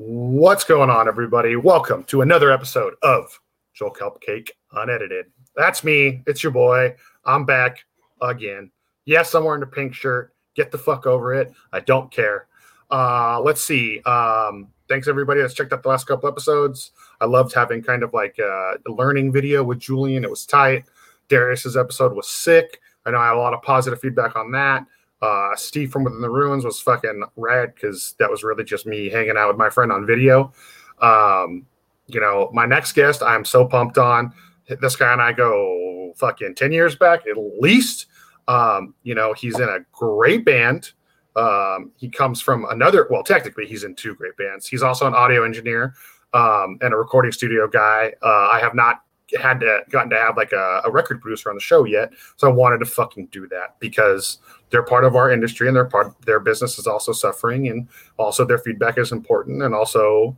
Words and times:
What's 0.00 0.62
going 0.62 0.90
on, 0.90 1.08
everybody? 1.08 1.56
Welcome 1.56 2.04
to 2.04 2.20
another 2.20 2.52
episode 2.52 2.94
of 3.02 3.36
Joel 3.74 3.90
Kelpcake 3.92 4.50
Unedited. 4.70 5.26
That's 5.56 5.82
me. 5.82 6.22
It's 6.24 6.40
your 6.40 6.52
boy. 6.52 6.94
I'm 7.24 7.44
back 7.44 7.84
again. 8.22 8.70
Yes, 9.06 9.34
I'm 9.34 9.42
wearing 9.42 9.64
a 9.64 9.66
pink 9.66 9.94
shirt. 9.94 10.32
Get 10.54 10.70
the 10.70 10.78
fuck 10.78 11.06
over 11.06 11.34
it. 11.34 11.52
I 11.72 11.80
don't 11.80 12.12
care. 12.12 12.46
Uh, 12.88 13.40
let's 13.40 13.60
see. 13.60 14.00
Um, 14.02 14.68
thanks 14.88 15.08
everybody 15.08 15.40
that's 15.40 15.52
checked 15.52 15.72
out 15.72 15.82
the 15.82 15.88
last 15.88 16.06
couple 16.06 16.28
episodes. 16.28 16.92
I 17.20 17.24
loved 17.24 17.52
having 17.52 17.82
kind 17.82 18.04
of 18.04 18.14
like 18.14 18.38
a 18.38 18.76
learning 18.86 19.32
video 19.32 19.64
with 19.64 19.80
Julian. 19.80 20.22
It 20.22 20.30
was 20.30 20.46
tight. 20.46 20.84
Darius's 21.28 21.76
episode 21.76 22.12
was 22.12 22.28
sick. 22.28 22.80
I 23.04 23.10
know 23.10 23.18
I 23.18 23.26
had 23.26 23.34
a 23.34 23.38
lot 23.38 23.52
of 23.52 23.62
positive 23.62 24.00
feedback 24.00 24.36
on 24.36 24.52
that. 24.52 24.86
Uh, 25.20 25.54
Steve 25.56 25.90
from 25.90 26.04
Within 26.04 26.20
the 26.20 26.30
Ruins 26.30 26.64
was 26.64 26.80
fucking 26.80 27.24
rad 27.36 27.74
because 27.74 28.14
that 28.18 28.30
was 28.30 28.44
really 28.44 28.64
just 28.64 28.86
me 28.86 29.08
hanging 29.08 29.36
out 29.36 29.48
with 29.48 29.56
my 29.56 29.70
friend 29.70 29.90
on 29.90 30.06
video. 30.06 30.52
Um, 31.00 31.66
you 32.06 32.20
know, 32.20 32.50
my 32.52 32.66
next 32.66 32.92
guest, 32.92 33.22
I'm 33.22 33.44
so 33.44 33.66
pumped 33.66 33.98
on. 33.98 34.32
This 34.80 34.96
guy 34.96 35.12
and 35.12 35.22
I 35.22 35.32
go 35.32 36.12
fucking 36.16 36.54
10 36.54 36.72
years 36.72 36.96
back 36.96 37.26
at 37.26 37.36
least. 37.60 38.06
Um, 38.46 38.94
you 39.02 39.14
know, 39.14 39.32
he's 39.34 39.58
in 39.58 39.68
a 39.68 39.78
great 39.92 40.44
band. 40.44 40.92
Um, 41.36 41.92
he 41.96 42.08
comes 42.08 42.40
from 42.40 42.66
another, 42.70 43.06
well, 43.10 43.22
technically, 43.22 43.66
he's 43.66 43.84
in 43.84 43.94
two 43.94 44.14
great 44.14 44.36
bands. 44.36 44.66
He's 44.66 44.82
also 44.82 45.06
an 45.06 45.14
audio 45.14 45.44
engineer 45.44 45.94
um, 46.32 46.78
and 46.80 46.92
a 46.92 46.96
recording 46.96 47.32
studio 47.32 47.68
guy. 47.68 48.12
Uh, 48.22 48.48
I 48.52 48.58
have 48.60 48.74
not 48.74 49.02
had 49.36 49.60
to 49.60 49.80
gotten 49.90 50.10
to 50.10 50.16
have 50.16 50.36
like 50.36 50.52
a, 50.52 50.82
a, 50.84 50.90
record 50.90 51.20
producer 51.20 51.50
on 51.50 51.56
the 51.56 51.60
show 51.60 51.84
yet, 51.84 52.12
so 52.36 52.48
I 52.48 52.52
wanted 52.52 52.78
to 52.78 52.86
fucking 52.86 53.26
do 53.26 53.46
that 53.48 53.78
because 53.78 54.38
they're 54.70 54.82
part 54.82 55.04
of 55.04 55.16
our 55.16 55.30
industry 55.30 55.68
and 55.68 55.76
their 55.76 55.84
part 55.84 56.14
their 56.24 56.40
business 56.40 56.78
is 56.78 56.86
also 56.86 57.12
suffering 57.12 57.68
and 57.68 57.88
also 58.16 58.44
their 58.44 58.58
feedback 58.58 58.98
is 58.98 59.12
important 59.12 59.62
and 59.62 59.74
also 59.74 60.36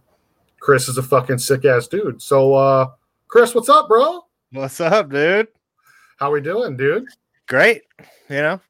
Chris 0.61 0.89
is 0.89 0.99
a 0.99 1.03
fucking 1.03 1.39
sick 1.39 1.65
ass 1.65 1.87
dude. 1.87 2.21
So 2.21 2.55
uh 2.55 2.89
Chris, 3.29 3.55
what's 3.55 3.69
up, 3.69 3.89
bro? 3.89 4.27
What's 4.53 4.81
up, 4.81 5.11
dude? 5.11 5.49
How 6.19 6.33
we 6.33 6.41
doing, 6.41 6.77
dude? 6.77 7.07
Great. 7.47 7.83
You 8.29 8.43
know. 8.43 8.61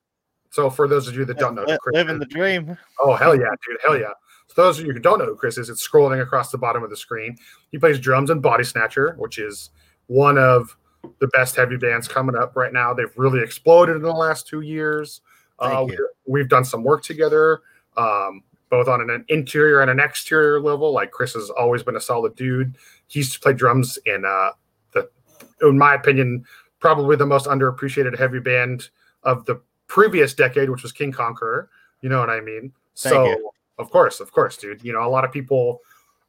So 0.51 0.69
for 0.69 0.89
those 0.89 1.09
of 1.09 1.15
you 1.15 1.25
that 1.25 1.39
don't 1.39 1.55
know, 1.55 1.65
Chris 1.65 1.95
living 1.95 2.19
the 2.19 2.27
dream. 2.27 2.77
Oh 3.01 3.15
hell 3.15 3.35
yeah, 3.35 3.51
dude! 3.67 3.79
Hell 3.85 3.99
yeah! 3.99 4.13
For 4.49 4.63
those 4.63 4.81
of 4.81 4.87
you 4.87 4.93
who 4.93 4.99
don't 4.99 5.21
know 5.21 5.27
who 5.27 5.37
Chris 5.37 5.59
is, 5.59 5.71
it's 5.71 5.87
scrolling 5.87 6.21
across 6.21 6.51
the 6.51 6.59
bottom 6.59 6.83
of 6.83 6.91
the 6.91 6.97
screen. 6.97 7.37
He 7.71 7.79
plays 7.79 8.01
drums 8.01 8.31
in 8.31 8.43
Bodysnatcher, 8.43 9.17
which 9.17 9.39
is 9.39 9.71
one 10.11 10.37
of 10.39 10.77
the 11.21 11.29
best 11.29 11.55
heavy 11.55 11.77
bands 11.77 12.09
coming 12.09 12.35
up 12.35 12.57
right 12.57 12.73
now. 12.73 12.93
They've 12.93 13.17
really 13.17 13.41
exploded 13.43 13.95
in 13.95 14.03
the 14.03 14.11
last 14.11 14.49
two 14.49 14.63
years. 14.63 15.21
Uh, 15.61 15.87
we've 16.27 16.49
done 16.49 16.65
some 16.65 16.83
work 16.83 17.05
together, 17.05 17.61
um, 17.97 18.43
both 18.71 18.89
on 18.89 19.09
an 19.09 19.25
interior 19.29 19.83
and 19.83 19.91
an 19.91 20.01
exterior 20.01 20.61
level. 20.61 20.93
Like 20.93 21.13
Chris 21.13 21.35
has 21.35 21.49
always 21.51 21.85
been 21.85 21.95
a 21.95 22.01
solid 22.01 22.35
dude. 22.35 22.77
He 23.07 23.21
used 23.21 23.35
to 23.35 23.41
play 23.41 23.53
drums 23.53 24.01
in 24.05 24.25
uh, 24.25 24.51
the, 24.95 25.09
in 25.63 25.79
my 25.79 25.95
opinion, 25.95 26.45
probably 26.81 27.15
the 27.15 27.27
most 27.27 27.47
underappreciated 27.47 28.19
heavy 28.19 28.41
band 28.41 28.89
of 29.23 29.45
the 29.45 29.61
previous 29.87 30.35
decade, 30.35 30.71
which 30.71 30.83
was 30.83 30.91
King 30.91 31.13
Conqueror. 31.13 31.71
You 32.01 32.09
know 32.09 32.19
what 32.19 32.31
I 32.31 32.41
mean? 32.41 32.73
Thank 32.97 33.13
so, 33.13 33.27
you. 33.27 33.51
of 33.79 33.91
course, 33.91 34.19
of 34.19 34.33
course, 34.33 34.57
dude. 34.57 34.83
You 34.83 34.93
know, 34.93 35.07
a 35.07 35.09
lot 35.09 35.25
of 35.25 35.31
people 35.31 35.83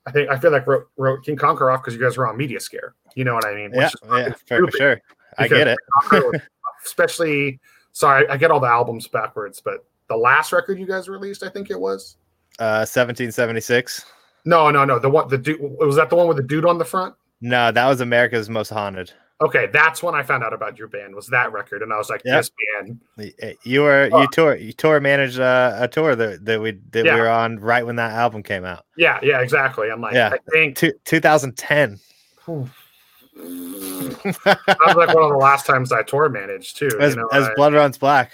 I 0.06 0.12
think 0.12 0.30
I 0.30 0.40
feel 0.40 0.52
like 0.52 0.66
wrote, 0.66 0.88
wrote 0.98 1.24
King 1.24 1.36
Conquer 1.36 1.70
off 1.70 1.82
because 1.82 1.94
you 1.94 2.02
guys 2.02 2.18
were 2.18 2.28
on 2.28 2.38
Mediaskare. 2.38 2.92
You 3.16 3.24
know 3.24 3.34
what 3.34 3.46
I 3.46 3.54
mean? 3.54 3.72
yeah, 3.74 3.90
yeah 4.10 4.34
for, 4.48 4.66
for, 4.66 4.72
sure. 4.72 5.02
I 5.38 5.48
get 5.48 5.68
it. 5.68 5.78
especially, 6.86 7.60
sorry, 7.92 8.28
I 8.28 8.38
get 8.38 8.52
all 8.52 8.60
the 8.60 8.68
albums 8.68 9.08
backwards, 9.08 9.62
but 9.64 9.86
the 10.08 10.18
last 10.18 10.52
record 10.52 10.80
you 10.80 10.88
guys 10.88 11.08
released, 11.08 11.44
I 11.44 11.50
think 11.50 11.70
it 11.70 11.80
was 11.80 12.18
uh 12.60 12.86
1776. 12.86 14.06
No, 14.44 14.72
no, 14.72 14.86
no. 14.86 14.98
The 14.98 15.10
one, 15.10 15.28
the 15.30 15.38
dude 15.38 15.60
was 15.62 15.96
that 15.96 16.10
the 16.10 16.16
one 16.16 16.28
with 16.28 16.38
the 16.38 16.44
dude 16.44 16.66
on 16.66 16.78
the 16.78 16.86
front? 16.86 17.16
No, 17.42 17.72
that 17.72 17.88
was 17.88 18.02
America's 18.02 18.50
Most 18.50 18.70
Haunted. 18.70 19.12
Okay, 19.42 19.68
that's 19.74 20.04
when 20.04 20.14
I 20.14 20.22
found 20.22 20.44
out 20.44 20.54
about 20.54 20.78
your 20.78 20.88
band. 20.88 21.16
Was 21.16 21.26
that 21.28 21.52
record, 21.52 21.82
and 21.82 21.92
I 21.92 21.98
was 21.98 22.12
like, 22.12 22.22
yep. 22.24 22.42
"This 22.42 22.52
band." 22.78 23.34
Eh, 23.40 23.54
you 23.64 23.82
were 23.82 24.08
you 24.08 24.28
tour 24.32 24.56
you 24.56 24.72
tour 24.72 25.00
managed 25.00 25.40
uh, 25.40 25.76
a 25.80 25.88
tour 25.88 26.16
that, 26.16 26.46
that 26.46 26.62
we 26.62 26.74
that 26.92 27.06
yeah. 27.06 27.16
we 27.16 27.22
were 27.22 27.30
on 27.30 27.58
right 27.60 27.84
when 27.84 27.96
that 27.96 28.12
album 28.12 28.44
came 28.44 28.64
out. 28.64 28.86
Yeah, 28.98 29.20
yeah, 29.24 29.42
exactly. 29.42 29.90
I'm 29.90 30.00
like, 30.00 30.14
yeah, 30.14 30.30
I 30.32 30.38
think 30.52 30.76
Two, 30.78 30.94
2010. 31.06 32.00
that 32.46 32.70
was 33.36 34.96
like 34.96 35.14
one 35.14 35.24
of 35.24 35.32
the 35.32 35.38
last 35.40 35.66
times 35.66 35.92
I 35.92 36.04
tour 36.04 36.30
managed 36.30 36.78
too. 36.78 36.92
As, 37.00 37.16
you 37.16 37.22
know, 37.22 37.28
as 37.34 37.48
I, 37.48 37.54
Blood 37.56 37.74
Runs 37.74 37.98
Black, 37.98 38.34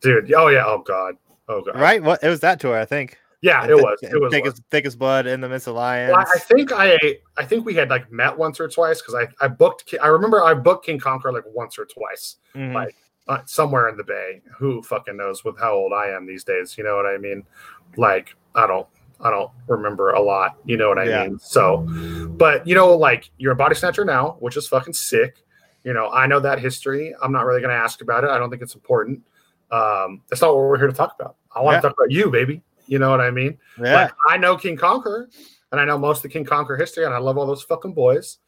dude. 0.00 0.32
Oh 0.32 0.48
yeah. 0.48 0.64
Oh 0.66 0.82
god. 0.84 1.16
Oh 1.48 1.62
god. 1.62 1.78
Right. 1.78 2.02
What 2.02 2.24
it 2.24 2.28
was 2.28 2.40
that 2.40 2.58
tour? 2.58 2.76
I 2.76 2.86
think. 2.86 3.18
Yeah, 3.42 3.66
it 3.66 3.74
was. 3.74 3.98
It 4.02 4.20
was 4.20 4.32
thickest, 4.32 4.62
Thick 4.70 4.86
as 4.86 4.94
Blood 4.94 5.26
in 5.26 5.40
the 5.40 5.48
Miss 5.48 5.66
Alliance. 5.66 6.14
Well, 6.16 6.24
I 6.32 6.38
think 6.38 6.70
I, 6.72 6.96
I 7.36 7.44
think 7.44 7.66
we 7.66 7.74
had 7.74 7.90
like 7.90 8.10
met 8.10 8.38
once 8.38 8.60
or 8.60 8.68
twice 8.68 9.02
because 9.02 9.16
I, 9.16 9.44
I 9.44 9.48
booked. 9.48 9.92
I 10.00 10.06
remember 10.06 10.44
I 10.44 10.54
booked 10.54 10.86
King 10.86 11.00
Conquer 11.00 11.32
like 11.32 11.42
once 11.46 11.76
or 11.76 11.84
twice, 11.84 12.36
mm-hmm. 12.54 12.72
like 12.72 12.96
uh, 13.26 13.38
somewhere 13.46 13.88
in 13.88 13.96
the 13.96 14.04
Bay. 14.04 14.42
Who 14.58 14.80
fucking 14.82 15.16
knows 15.16 15.44
with 15.44 15.58
how 15.58 15.72
old 15.72 15.92
I 15.92 16.08
am 16.10 16.24
these 16.24 16.44
days? 16.44 16.78
You 16.78 16.84
know 16.84 16.94
what 16.94 17.06
I 17.06 17.18
mean? 17.18 17.42
Like 17.96 18.36
I 18.54 18.68
don't, 18.68 18.86
I 19.20 19.30
don't 19.30 19.50
remember 19.66 20.10
a 20.10 20.22
lot. 20.22 20.56
You 20.64 20.76
know 20.76 20.88
what 20.88 21.00
I 21.00 21.08
yeah. 21.08 21.26
mean? 21.26 21.40
So, 21.40 21.78
but 22.38 22.64
you 22.64 22.76
know, 22.76 22.96
like 22.96 23.28
you're 23.38 23.54
a 23.54 23.56
Bodysnatcher 23.56 24.06
now, 24.06 24.36
which 24.38 24.56
is 24.56 24.68
fucking 24.68 24.94
sick. 24.94 25.38
You 25.82 25.94
know, 25.94 26.10
I 26.10 26.28
know 26.28 26.38
that 26.38 26.60
history. 26.60 27.12
I'm 27.20 27.32
not 27.32 27.44
really 27.44 27.60
going 27.60 27.74
to 27.76 27.82
ask 27.82 28.02
about 28.02 28.22
it. 28.22 28.30
I 28.30 28.38
don't 28.38 28.50
think 28.50 28.62
it's 28.62 28.76
important. 28.76 29.20
Um, 29.72 30.20
that's 30.30 30.42
not 30.42 30.54
what 30.54 30.64
we're 30.64 30.78
here 30.78 30.86
to 30.86 30.92
talk 30.92 31.16
about. 31.18 31.34
I 31.52 31.60
want 31.60 31.74
yeah. 31.74 31.80
to 31.80 31.88
talk 31.88 31.96
about 31.98 32.12
you, 32.12 32.30
baby. 32.30 32.62
You 32.86 32.98
know 32.98 33.10
what 33.10 33.20
I 33.20 33.30
mean? 33.30 33.58
Yeah. 33.82 33.94
Like, 33.94 34.12
I 34.28 34.36
know 34.36 34.56
King 34.56 34.76
Conqueror, 34.76 35.28
and 35.70 35.80
I 35.80 35.84
know 35.84 35.98
most 35.98 36.18
of 36.18 36.22
the 36.24 36.28
King 36.28 36.44
Conqueror 36.44 36.76
history, 36.76 37.04
and 37.04 37.14
I 37.14 37.18
love 37.18 37.38
all 37.38 37.46
those 37.46 37.62
fucking 37.62 37.94
boys. 37.94 38.38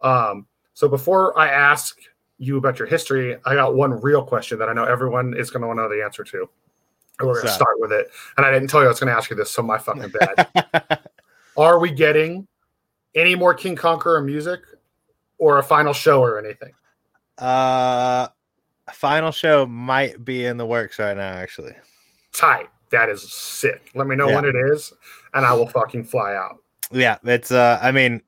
Um, 0.00 0.46
so 0.74 0.88
before 0.88 1.38
I 1.38 1.48
ask 1.48 1.96
you 2.38 2.56
about 2.56 2.78
your 2.78 2.88
history, 2.88 3.36
I 3.44 3.54
got 3.54 3.74
one 3.74 4.00
real 4.00 4.24
question 4.24 4.58
that 4.58 4.68
I 4.68 4.72
know 4.72 4.84
everyone 4.84 5.34
is 5.36 5.50
going 5.50 5.60
to 5.62 5.68
want 5.68 5.78
to 5.78 5.82
know 5.82 5.88
the 5.88 6.02
answer 6.02 6.24
to. 6.24 6.48
And 7.18 7.28
we're 7.28 7.34
going 7.34 7.48
to 7.48 7.52
start 7.52 7.78
with 7.78 7.92
it. 7.92 8.10
And 8.38 8.46
I 8.46 8.50
didn't 8.50 8.68
tell 8.68 8.80
you 8.80 8.86
I 8.86 8.88
was 8.88 8.98
going 8.98 9.08
to 9.08 9.16
ask 9.16 9.28
you 9.28 9.36
this, 9.36 9.50
so 9.50 9.62
my 9.62 9.76
fucking 9.76 10.10
bad. 10.18 11.00
Are 11.56 11.78
we 11.78 11.90
getting 11.90 12.48
any 13.14 13.34
more 13.34 13.52
King 13.52 13.76
Conqueror 13.76 14.22
music 14.22 14.60
or 15.36 15.58
a 15.58 15.62
final 15.62 15.92
show 15.92 16.22
or 16.22 16.38
anything? 16.38 16.72
Uh, 17.36 18.28
final 18.92 19.32
show 19.32 19.66
might 19.66 20.24
be 20.24 20.46
in 20.46 20.56
the 20.56 20.64
works 20.64 20.98
right 20.98 21.16
now, 21.16 21.32
actually. 21.32 21.74
Tight 22.32 22.68
that 22.90 23.08
is 23.08 23.32
sick. 23.32 23.90
Let 23.94 24.06
me 24.06 24.16
know 24.16 24.28
yeah. 24.28 24.34
when 24.36 24.44
it 24.44 24.54
is, 24.72 24.92
and 25.34 25.44
I 25.44 25.52
will 25.52 25.68
fucking 25.68 26.04
fly 26.04 26.34
out. 26.34 26.58
Yeah, 26.92 27.18
it's. 27.24 27.52
uh 27.52 27.78
I 27.80 27.92
mean, 27.92 28.22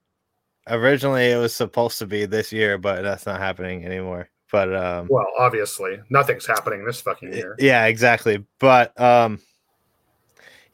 originally 0.68 1.30
it 1.30 1.36
was 1.36 1.54
supposed 1.54 1.98
to 1.98 2.06
be 2.06 2.26
this 2.26 2.52
year, 2.52 2.78
but 2.78 3.02
that's 3.02 3.26
not 3.26 3.40
happening 3.40 3.84
anymore. 3.84 4.28
But 4.50 4.74
um 4.74 5.08
well, 5.10 5.26
obviously, 5.38 5.98
nothing's 6.10 6.46
happening 6.46 6.84
this 6.84 7.00
fucking 7.00 7.32
year. 7.32 7.56
Yeah, 7.58 7.86
exactly. 7.86 8.44
But 8.58 8.98
um 9.00 9.40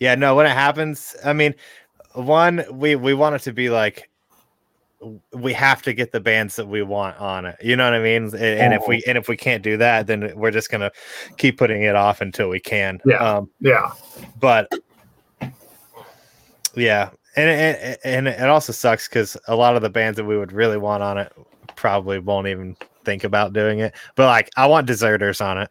yeah, 0.00 0.14
no, 0.14 0.34
when 0.34 0.46
it 0.46 0.50
happens, 0.50 1.16
I 1.24 1.32
mean, 1.32 1.54
one 2.14 2.64
we 2.72 2.96
we 2.96 3.14
want 3.14 3.36
it 3.36 3.42
to 3.42 3.52
be 3.52 3.70
like 3.70 4.10
we 5.32 5.52
have 5.52 5.82
to 5.82 5.92
get 5.92 6.12
the 6.12 6.20
bands 6.20 6.56
that 6.56 6.66
we 6.66 6.82
want 6.82 7.16
on 7.18 7.46
it. 7.46 7.56
You 7.62 7.76
know 7.76 7.84
what 7.84 7.94
I 7.94 8.02
mean? 8.02 8.24
And, 8.24 8.34
and 8.34 8.74
if 8.74 8.82
we 8.88 9.02
and 9.06 9.16
if 9.16 9.28
we 9.28 9.36
can't 9.36 9.62
do 9.62 9.76
that, 9.76 10.06
then 10.06 10.32
we're 10.36 10.50
just 10.50 10.70
gonna 10.70 10.90
keep 11.36 11.58
putting 11.58 11.82
it 11.82 11.94
off 11.94 12.20
until 12.20 12.48
we 12.48 12.60
can. 12.60 13.00
Yeah. 13.04 13.16
Um, 13.18 13.50
yeah. 13.60 13.92
But 14.40 14.68
yeah, 16.74 17.10
and 17.36 17.48
it, 17.48 18.00
and 18.04 18.28
it 18.28 18.48
also 18.48 18.72
sucks 18.72 19.08
because 19.08 19.36
a 19.46 19.56
lot 19.56 19.76
of 19.76 19.82
the 19.82 19.90
bands 19.90 20.16
that 20.16 20.24
we 20.24 20.36
would 20.36 20.52
really 20.52 20.78
want 20.78 21.02
on 21.02 21.18
it 21.18 21.32
probably 21.76 22.18
won't 22.18 22.48
even 22.48 22.76
think 23.04 23.24
about 23.24 23.52
doing 23.52 23.78
it. 23.78 23.94
But 24.16 24.26
like, 24.26 24.50
I 24.56 24.66
want 24.66 24.86
deserters 24.86 25.40
on 25.40 25.58
it. 25.58 25.70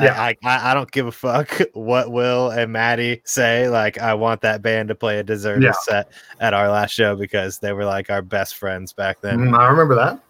Yeah, 0.00 0.20
I, 0.20 0.36
I, 0.44 0.70
I 0.70 0.74
don't 0.74 0.90
give 0.90 1.06
a 1.06 1.12
fuck 1.12 1.60
what 1.72 2.10
Will 2.10 2.50
and 2.50 2.72
Maddie 2.72 3.22
say. 3.24 3.68
Like, 3.68 3.98
I 3.98 4.14
want 4.14 4.40
that 4.42 4.62
band 4.62 4.88
to 4.88 4.94
play 4.94 5.18
a 5.18 5.22
deserter 5.22 5.60
yeah. 5.60 5.72
set 5.82 6.10
at 6.40 6.54
our 6.54 6.70
last 6.70 6.92
show 6.92 7.16
because 7.16 7.58
they 7.58 7.72
were 7.72 7.84
like 7.84 8.10
our 8.10 8.22
best 8.22 8.56
friends 8.56 8.92
back 8.92 9.20
then. 9.20 9.38
Mm, 9.38 9.58
I 9.58 9.68
remember 9.68 9.94
that. 9.96 10.20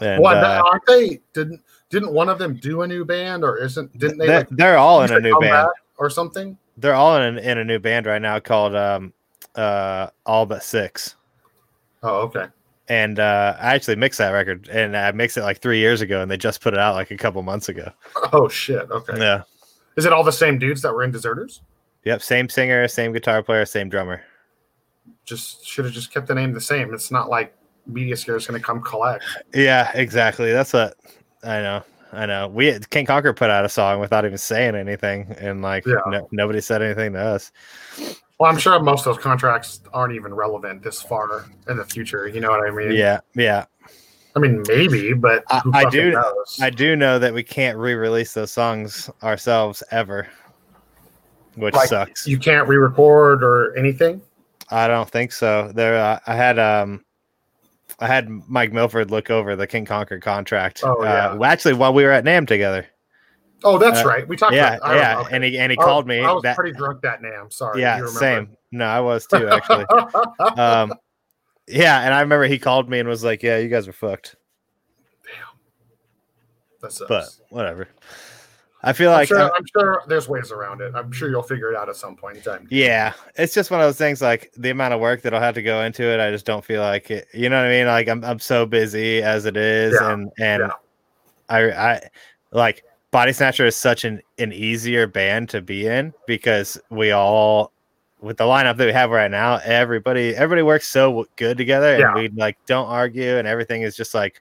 And, 0.00 0.22
what 0.22 0.36
uh, 0.36 0.62
aren't 0.64 0.86
they? 0.86 1.20
Didn't 1.32 1.60
didn't 1.90 2.12
one 2.12 2.28
of 2.28 2.38
them 2.38 2.54
do 2.54 2.82
a 2.82 2.86
new 2.86 3.04
band 3.04 3.42
or 3.42 3.58
isn't? 3.58 3.96
Didn't 3.98 4.18
they? 4.18 4.26
They're, 4.26 4.38
like, 4.38 4.48
they're 4.50 4.78
all 4.78 5.02
in 5.02 5.12
a 5.12 5.18
new 5.18 5.38
band 5.40 5.68
or 5.96 6.08
something. 6.08 6.56
They're 6.76 6.94
all 6.94 7.20
in 7.20 7.38
in 7.38 7.58
a 7.58 7.64
new 7.64 7.80
band 7.80 8.06
right 8.06 8.22
now 8.22 8.38
called 8.38 8.76
um 8.76 9.12
uh 9.56 10.08
All 10.24 10.46
But 10.46 10.62
Six. 10.62 11.16
Oh, 12.04 12.20
okay 12.20 12.46
and 12.88 13.18
uh, 13.18 13.56
I 13.58 13.74
actually 13.74 13.96
mixed 13.96 14.18
that 14.18 14.30
record, 14.30 14.68
and 14.68 14.96
I 14.96 15.10
mixed 15.12 15.36
it 15.36 15.42
like 15.42 15.60
three 15.60 15.78
years 15.78 16.00
ago, 16.00 16.22
and 16.22 16.30
they 16.30 16.36
just 16.36 16.60
put 16.60 16.74
it 16.74 16.80
out 16.80 16.94
like 16.94 17.10
a 17.10 17.16
couple 17.16 17.42
months 17.42 17.68
ago. 17.68 17.92
Oh 18.32 18.48
shit! 18.48 18.90
Okay. 18.90 19.18
Yeah. 19.18 19.42
Is 19.96 20.04
it 20.04 20.12
all 20.12 20.24
the 20.24 20.32
same 20.32 20.58
dudes 20.58 20.82
that 20.82 20.94
were 20.94 21.02
in 21.02 21.10
Deserters? 21.10 21.60
Yep, 22.04 22.22
same 22.22 22.48
singer, 22.48 22.86
same 22.88 23.12
guitar 23.12 23.42
player, 23.42 23.66
same 23.66 23.88
drummer. 23.88 24.22
Just 25.24 25.66
should 25.66 25.84
have 25.84 25.94
just 25.94 26.12
kept 26.12 26.26
the 26.26 26.34
name 26.34 26.52
the 26.52 26.60
same. 26.60 26.94
It's 26.94 27.10
not 27.10 27.28
like 27.28 27.54
Mediaskare 27.90 28.36
is 28.36 28.46
going 28.46 28.60
to 28.60 28.64
come 28.64 28.80
collect. 28.82 29.24
Yeah, 29.54 29.90
exactly. 29.94 30.52
That's 30.52 30.72
what 30.72 30.96
I 31.42 31.60
know. 31.60 31.82
I 32.12 32.26
know. 32.26 32.48
We 32.48 32.78
King 32.90 33.06
Conquer 33.06 33.32
put 33.34 33.50
out 33.50 33.64
a 33.64 33.68
song 33.68 34.00
without 34.00 34.24
even 34.24 34.38
saying 34.38 34.74
anything, 34.74 35.34
and 35.38 35.60
like 35.60 35.84
yeah. 35.84 35.96
no, 36.06 36.28
nobody 36.30 36.60
said 36.60 36.80
anything 36.80 37.12
to 37.12 37.18
us. 37.18 37.52
Well, 38.38 38.50
I'm 38.50 38.58
sure 38.58 38.78
most 38.80 39.06
of 39.06 39.14
those 39.16 39.22
contracts 39.22 39.80
aren't 39.92 40.14
even 40.14 40.32
relevant 40.32 40.82
this 40.82 41.02
far 41.02 41.46
in 41.68 41.76
the 41.76 41.84
future. 41.84 42.28
You 42.28 42.40
know 42.40 42.50
what 42.50 42.66
I 42.66 42.70
mean? 42.70 42.92
Yeah, 42.92 43.20
yeah. 43.34 43.64
I 44.36 44.38
mean, 44.38 44.62
maybe, 44.68 45.12
but 45.14 45.42
I, 45.48 45.62
I 45.74 45.90
do. 45.90 46.12
knows? 46.12 46.58
I 46.62 46.70
do 46.70 46.94
know 46.94 47.18
that 47.18 47.34
we 47.34 47.42
can't 47.42 47.76
re-release 47.76 48.34
those 48.34 48.52
songs 48.52 49.10
ourselves 49.24 49.82
ever, 49.90 50.28
which 51.56 51.74
Like, 51.74 51.88
sucks. 51.88 52.28
you 52.28 52.38
can't 52.38 52.68
re-record 52.68 53.42
or 53.42 53.76
anything. 53.76 54.22
I 54.70 54.86
don't 54.86 55.10
think 55.10 55.32
so. 55.32 55.72
There, 55.74 55.96
uh, 55.98 56.20
I 56.26 56.36
had 56.36 56.58
um, 56.60 57.04
I 57.98 58.06
had 58.06 58.28
Mike 58.48 58.72
Milford 58.72 59.10
look 59.10 59.30
over 59.30 59.56
the 59.56 59.66
King 59.66 59.84
Conquer 59.84 60.20
contract. 60.20 60.82
Oh, 60.84 61.02
yeah. 61.02 61.30
uh, 61.30 61.42
actually, 61.44 61.74
while 61.74 61.92
we 61.92 62.04
were 62.04 62.12
at 62.12 62.24
NAMM 62.24 62.46
together. 62.46 62.86
Oh, 63.64 63.76
that's 63.78 64.04
Uh, 64.04 64.08
right. 64.08 64.28
We 64.28 64.36
talked. 64.36 64.54
Yeah, 64.54 64.76
about, 64.76 64.94
yeah, 64.96 65.20
okay. 65.20 65.34
and 65.34 65.44
he 65.44 65.58
and 65.58 65.72
he 65.72 65.78
I 65.78 65.82
called 65.82 66.06
me. 66.06 66.20
I 66.20 66.32
was 66.32 66.42
that- 66.44 66.56
pretty 66.56 66.76
drunk 66.76 67.02
that 67.02 67.20
day. 67.22 67.34
I'm 67.38 67.50
sorry. 67.50 67.80
yeah, 67.80 67.98
You 67.98 68.08
same. 68.08 68.56
No, 68.70 68.86
I 68.86 69.00
was 69.00 69.26
too 69.26 69.48
actually. 69.48 69.84
um, 70.56 70.92
yeah, 71.66 72.00
and 72.02 72.14
I 72.14 72.20
remember 72.20 72.44
he 72.46 72.58
called 72.58 72.88
me 72.88 72.98
and 73.00 73.08
was 73.08 73.24
like, 73.24 73.42
"Yeah, 73.42 73.58
you 73.58 73.68
guys 73.68 73.88
are 73.88 73.92
fucked," 73.92 74.36
Damn. 75.24 75.32
That 76.82 76.92
sucks. 76.92 77.08
but 77.08 77.28
whatever. 77.50 77.88
I 78.80 78.92
feel 78.92 79.10
I'm, 79.10 79.16
like 79.16 79.28
sure, 79.28 79.40
uh, 79.40 79.50
I'm 79.56 79.64
sure 79.66 80.02
there's 80.06 80.28
ways 80.28 80.52
around 80.52 80.80
it. 80.80 80.92
I'm 80.94 81.10
sure 81.10 81.28
you'll 81.28 81.42
figure 81.42 81.72
it 81.72 81.76
out 81.76 81.88
at 81.88 81.96
some 81.96 82.14
point 82.14 82.36
in 82.36 82.42
time. 82.44 82.68
Yeah, 82.70 83.12
it's 83.34 83.52
just 83.52 83.72
one 83.72 83.80
of 83.80 83.86
those 83.86 83.96
things. 83.98 84.22
Like 84.22 84.52
the 84.56 84.70
amount 84.70 84.94
of 84.94 85.00
work 85.00 85.22
that 85.22 85.34
I'll 85.34 85.40
have 85.40 85.56
to 85.56 85.62
go 85.62 85.82
into 85.82 86.04
it, 86.04 86.20
I 86.20 86.30
just 86.30 86.46
don't 86.46 86.64
feel 86.64 86.80
like 86.82 87.10
it. 87.10 87.26
You 87.34 87.48
know 87.50 87.56
what 87.60 87.66
I 87.66 87.70
mean? 87.70 87.86
Like 87.88 88.08
I'm 88.08 88.22
I'm 88.24 88.38
so 88.38 88.66
busy 88.66 89.20
as 89.20 89.46
it 89.46 89.56
is, 89.56 89.98
Yeah, 90.00 90.12
and 90.12 90.30
and 90.38 90.60
yeah. 90.62 90.70
I 91.48 91.70
I 91.94 92.00
like 92.52 92.84
Bodysnatcher 93.12 93.66
is 93.66 93.76
such 93.76 94.04
an 94.04 94.20
an 94.38 94.52
easier 94.52 95.06
band 95.06 95.48
to 95.50 95.60
be 95.62 95.86
in 95.86 96.12
because 96.26 96.78
we 96.90 97.10
all 97.10 97.72
with 98.20 98.36
the 98.36 98.44
lineup 98.44 98.76
that 98.76 98.86
we 98.86 98.92
have 98.92 99.10
right 99.10 99.30
now, 99.30 99.60
everybody 99.64 100.34
everybody 100.36 100.62
works 100.62 100.88
so 100.88 101.26
good 101.36 101.56
together, 101.56 101.94
and 101.94 102.00
Yeah. 102.00 102.14
we 102.14 102.28
like 102.28 102.58
don't 102.66 102.88
argue, 102.88 103.36
and 103.38 103.46
everything 103.48 103.82
is 103.82 103.96
just 103.96 104.14
like, 104.14 104.40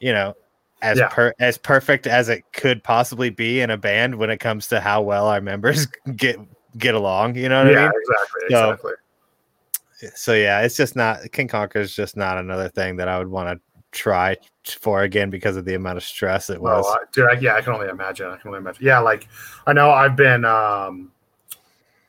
you 0.00 0.12
know. 0.12 0.34
As 0.82 0.98
Yeah. 0.98 1.08
per 1.08 1.32
as 1.38 1.56
perfect 1.56 2.06
as 2.06 2.28
it 2.28 2.44
could 2.52 2.82
possibly 2.84 3.30
be 3.30 3.62
in 3.62 3.70
a 3.70 3.76
band 3.78 4.16
when 4.16 4.28
it 4.28 4.36
comes 4.36 4.66
to 4.68 4.80
how 4.80 5.00
well 5.00 5.28
our 5.28 5.40
members 5.40 5.86
get 6.16 6.36
get 6.76 6.94
along, 6.94 7.36
you 7.36 7.48
know 7.48 7.64
what 7.64 7.68
I 7.68 7.70
yeah, 7.70 7.88
mean? 7.88 7.92
exactly, 8.02 8.42
So- 8.50 8.70
exactly. 8.72 10.10
so 10.14 10.32
yeah, 10.34 10.60
it's 10.60 10.76
just 10.76 10.94
not 10.94 11.20
King 11.32 11.48
Conquer 11.48 11.78
is 11.78 11.94
just 11.94 12.18
not 12.18 12.36
another 12.36 12.68
thing 12.68 12.96
that 12.96 13.08
I 13.08 13.16
would 13.18 13.28
want 13.28 13.58
to 13.58 13.73
try 13.94 14.36
for 14.64 15.02
again 15.02 15.30
because 15.30 15.56
of 15.56 15.64
the 15.64 15.74
amount 15.74 15.96
of 15.96 16.04
stress 16.04 16.50
it 16.50 16.60
was. 16.60 16.84
Well, 16.84 16.98
I, 17.00 17.04
dude, 17.12 17.30
I, 17.30 17.32
yeah, 17.40 17.54
I 17.54 17.62
can 17.62 17.72
only 17.72 17.88
imagine. 17.88 18.26
I 18.26 18.36
can 18.36 18.48
only 18.48 18.58
imagine. 18.58 18.84
Yeah, 18.84 18.98
like 18.98 19.28
I 19.66 19.72
know 19.72 19.90
I've 19.90 20.16
been 20.16 20.44
um 20.44 21.12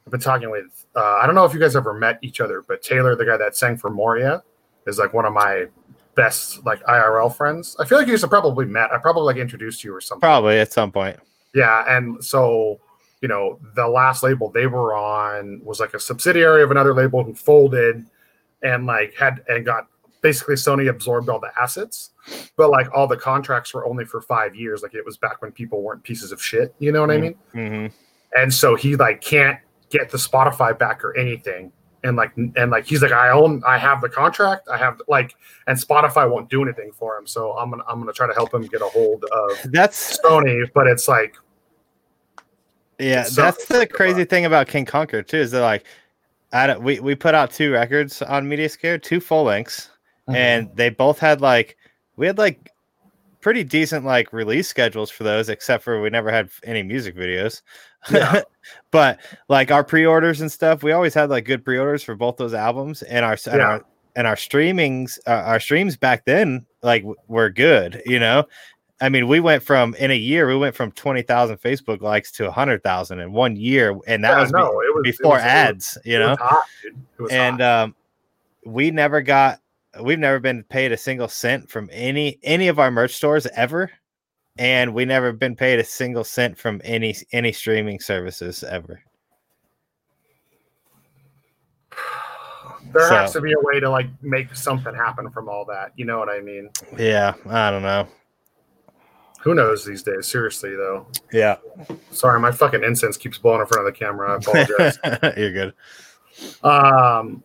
I've 0.05 0.11
been 0.11 0.19
talking 0.19 0.49
with 0.49 0.85
uh 0.95 1.19
I 1.21 1.25
don't 1.25 1.35
know 1.35 1.45
if 1.45 1.53
you 1.53 1.59
guys 1.59 1.75
ever 1.75 1.93
met 1.93 2.19
each 2.21 2.41
other, 2.41 2.63
but 2.67 2.81
Taylor, 2.81 3.15
the 3.15 3.25
guy 3.25 3.37
that 3.37 3.55
sang 3.55 3.77
for 3.77 3.89
Moria, 3.89 4.43
is 4.87 4.97
like 4.97 5.13
one 5.13 5.25
of 5.25 5.33
my 5.33 5.67
best 6.15 6.65
like 6.65 6.83
IRL 6.83 7.35
friends. 7.35 7.75
I 7.79 7.85
feel 7.85 7.97
like 7.97 8.07
you 8.07 8.13
guys 8.13 8.21
have 8.21 8.29
probably 8.29 8.65
met. 8.65 8.91
I 8.91 8.97
probably 8.97 9.23
like 9.23 9.37
introduced 9.37 9.83
you 9.83 9.93
or 9.93 10.01
something. 10.01 10.21
Probably 10.21 10.59
at 10.59 10.73
some 10.73 10.91
point. 10.91 11.19
Yeah, 11.53 11.85
and 11.87 12.23
so 12.23 12.79
you 13.21 13.27
know 13.27 13.59
the 13.75 13.87
last 13.87 14.23
label 14.23 14.49
they 14.49 14.67
were 14.67 14.95
on 14.95 15.61
was 15.63 15.79
like 15.79 15.93
a 15.93 15.99
subsidiary 15.99 16.63
of 16.63 16.71
another 16.71 16.93
label 16.93 17.23
who 17.23 17.33
folded 17.33 18.05
and 18.63 18.85
like 18.85 19.13
had 19.13 19.43
and 19.47 19.65
got 19.65 19.87
basically 20.25 20.55
Sony 20.55 20.89
absorbed 20.89 21.29
all 21.29 21.39
the 21.39 21.51
assets, 21.61 22.09
but 22.55 22.71
like 22.71 22.87
all 22.95 23.05
the 23.05 23.15
contracts 23.15 23.75
were 23.75 23.85
only 23.85 24.05
for 24.05 24.21
five 24.21 24.55
years. 24.55 24.81
Like 24.81 24.95
it 24.95 25.05
was 25.05 25.17
back 25.17 25.39
when 25.43 25.51
people 25.51 25.83
weren't 25.83 26.03
pieces 26.03 26.31
of 26.31 26.41
shit. 26.41 26.73
You 26.79 26.91
know 26.91 27.01
what 27.01 27.11
I 27.11 27.17
mean? 27.17 27.35
hmm 27.53 27.87
And 28.35 28.51
so 28.51 28.75
he 28.75 28.95
like 28.95 29.21
can't 29.21 29.59
get 29.91 30.09
the 30.09 30.17
Spotify 30.17 30.77
back 30.77 31.05
or 31.05 31.15
anything. 31.15 31.71
And 32.03 32.15
like 32.15 32.31
and 32.37 32.71
like 32.71 32.87
he's 32.87 33.03
like 33.03 33.11
I 33.11 33.29
own 33.29 33.61
I 33.67 33.77
have 33.77 34.01
the 34.01 34.09
contract 34.09 34.67
I 34.67 34.77
have 34.77 34.99
like 35.07 35.35
and 35.67 35.77
Spotify 35.77 36.29
won't 36.29 36.49
do 36.49 36.63
anything 36.63 36.91
for 36.91 37.17
him 37.17 37.25
so 37.25 37.53
I'm 37.53 37.71
gonna 37.71 37.83
I'm 37.87 37.99
gonna 37.99 38.13
try 38.13 38.27
to 38.27 38.33
help 38.33 38.53
him 38.53 38.61
get 38.63 38.81
a 38.81 38.85
hold 38.85 39.25
of 39.25 39.71
That's 39.71 40.19
Sony 40.19 40.69
but 40.75 40.85
it's 40.85 41.07
like 41.07 41.35
yeah, 42.99 43.27
that's 43.27 43.65
the 43.65 43.87
crazy 43.87 44.23
thing 44.23 44.45
about 44.45 44.67
King 44.67 44.85
Conquer 44.85 45.21
too. 45.21 45.37
Is 45.37 45.51
that 45.51 45.61
like, 45.61 45.85
I 46.53 46.67
don't, 46.67 46.81
we 46.81 46.99
we 46.99 47.15
put 47.15 47.35
out 47.35 47.51
two 47.51 47.71
records 47.71 48.21
on 48.21 48.47
Mediaskare, 48.47 49.01
two 49.01 49.19
full 49.19 49.43
lengths, 49.43 49.89
and 50.27 50.69
they 50.75 50.89
both 50.89 51.19
had 51.19 51.41
like 51.41 51.77
we 52.15 52.25
had 52.27 52.37
like 52.37 52.71
pretty 53.41 53.63
decent 53.63 54.03
like 54.05 54.33
release 54.33 54.67
schedules 54.67 55.11
for 55.11 55.23
those, 55.23 55.49
except 55.49 55.83
for 55.83 56.01
we 56.01 56.09
never 56.09 56.31
had 56.31 56.49
any 56.63 56.81
music 56.81 57.15
videos. 57.15 57.61
Yeah. 58.11 58.41
but 58.91 59.19
like 59.49 59.69
our 59.71 59.83
pre-orders 59.83 60.41
and 60.41 60.51
stuff, 60.51 60.81
we 60.83 60.91
always 60.93 61.13
had 61.13 61.29
like 61.29 61.45
good 61.45 61.63
pre-orders 61.63 62.01
for 62.03 62.15
both 62.15 62.37
those 62.37 62.53
albums, 62.55 63.01
and 63.03 63.23
our 63.23 63.37
and 63.47 63.57
Yeah. 63.59 63.67
our 63.67 63.85
and 64.15 64.25
our 64.27 64.35
streamings, 64.35 65.19
uh, 65.27 65.31
our 65.45 65.59
streams 65.59 65.97
back 65.97 66.25
then 66.25 66.65
like 66.81 67.01
w- 67.03 67.15
were 67.27 67.49
good. 67.49 68.01
You 68.05 68.17
know, 68.19 68.45
I 69.01 69.09
mean, 69.09 69.27
we 69.27 69.39
went 69.41 69.61
from 69.61 69.93
in 69.95 70.09
a 70.09 70.15
year, 70.17 70.47
we 70.47 70.55
went 70.55 70.73
from 70.75 70.91
twenty 70.93 71.21
thousand 71.21 71.57
Facebook 71.57 72.01
likes 72.01 72.31
to 72.33 72.49
hundred 72.49 72.81
thousand 72.81 73.19
in 73.19 73.31
one 73.33 73.55
year, 73.57 73.95
and 74.07 74.23
that 74.23 74.31
Yeah, 74.31 74.39
was 74.39 74.51
be- 74.51 74.57
no, 74.57 74.81
it 74.81 74.95
was- 74.95 75.03
before 75.03 75.33
was- 75.33 75.41
it 75.41 75.45
was- 75.45 75.51
ads. 75.51 75.97
you 76.05 76.17
know, 76.17 76.35
hot, 76.37 76.63
dude. 76.81 76.95
It 77.19 77.21
was 77.21 77.31
and 77.31 77.61
um, 77.61 77.95
we 78.65 78.89
never 78.89 79.21
got 79.21 79.59
we've 80.01 80.19
never 80.19 80.39
been 80.39 80.63
paid 80.63 80.91
a 80.91 80.97
single 80.97 81.27
cent 81.27 81.69
from 81.69 81.89
any 81.91 82.39
any 82.43 82.67
of 82.67 82.79
our 82.79 82.91
merch 82.91 83.15
stores 83.15 83.47
ever 83.55 83.89
and 84.57 84.93
we 84.93 85.05
never 85.05 85.31
been 85.33 85.55
paid 85.55 85.79
a 85.79 85.83
single 85.83 86.23
cent 86.23 86.57
from 86.57 86.81
any 86.83 87.15
any 87.31 87.51
streaming 87.51 87.99
services 87.99 88.63
ever 88.63 89.01
there 92.93 93.07
so- 93.09 93.15
has 93.15 93.33
to 93.33 93.41
be 93.41 93.51
a 93.53 93.59
way 93.61 93.79
to 93.79 93.89
like 93.89 94.07
make 94.21 94.53
something 94.55 94.93
happen 94.93 95.29
from 95.31 95.49
all 95.49 95.65
that. 95.65 95.91
You 95.95 96.05
know 96.05 96.19
what 96.19 96.29
I 96.29 96.39
mean? 96.41 96.69
yeah 96.97 97.33
i 97.49 97.69
don't 97.71 97.81
know 97.81 98.07
Who 99.41 99.53
knows 99.55 99.85
these 99.85 100.03
days? 100.03 100.27
Seriously 100.27 100.75
though. 100.75 101.07
yeah 101.31 101.57
Sorry, 102.11 102.39
my 102.39 102.51
fucking 102.51 102.83
incense 102.83 103.17
keeps 103.17 103.37
blowing 103.37 103.61
in 103.61 103.67
front 103.67 103.87
of 103.87 103.93
the 103.93 103.97
camera. 103.99 104.33
I 104.33 104.35
apologize. 104.37 104.97
you're 105.37 105.51
good 105.51 105.73
um 106.63 107.43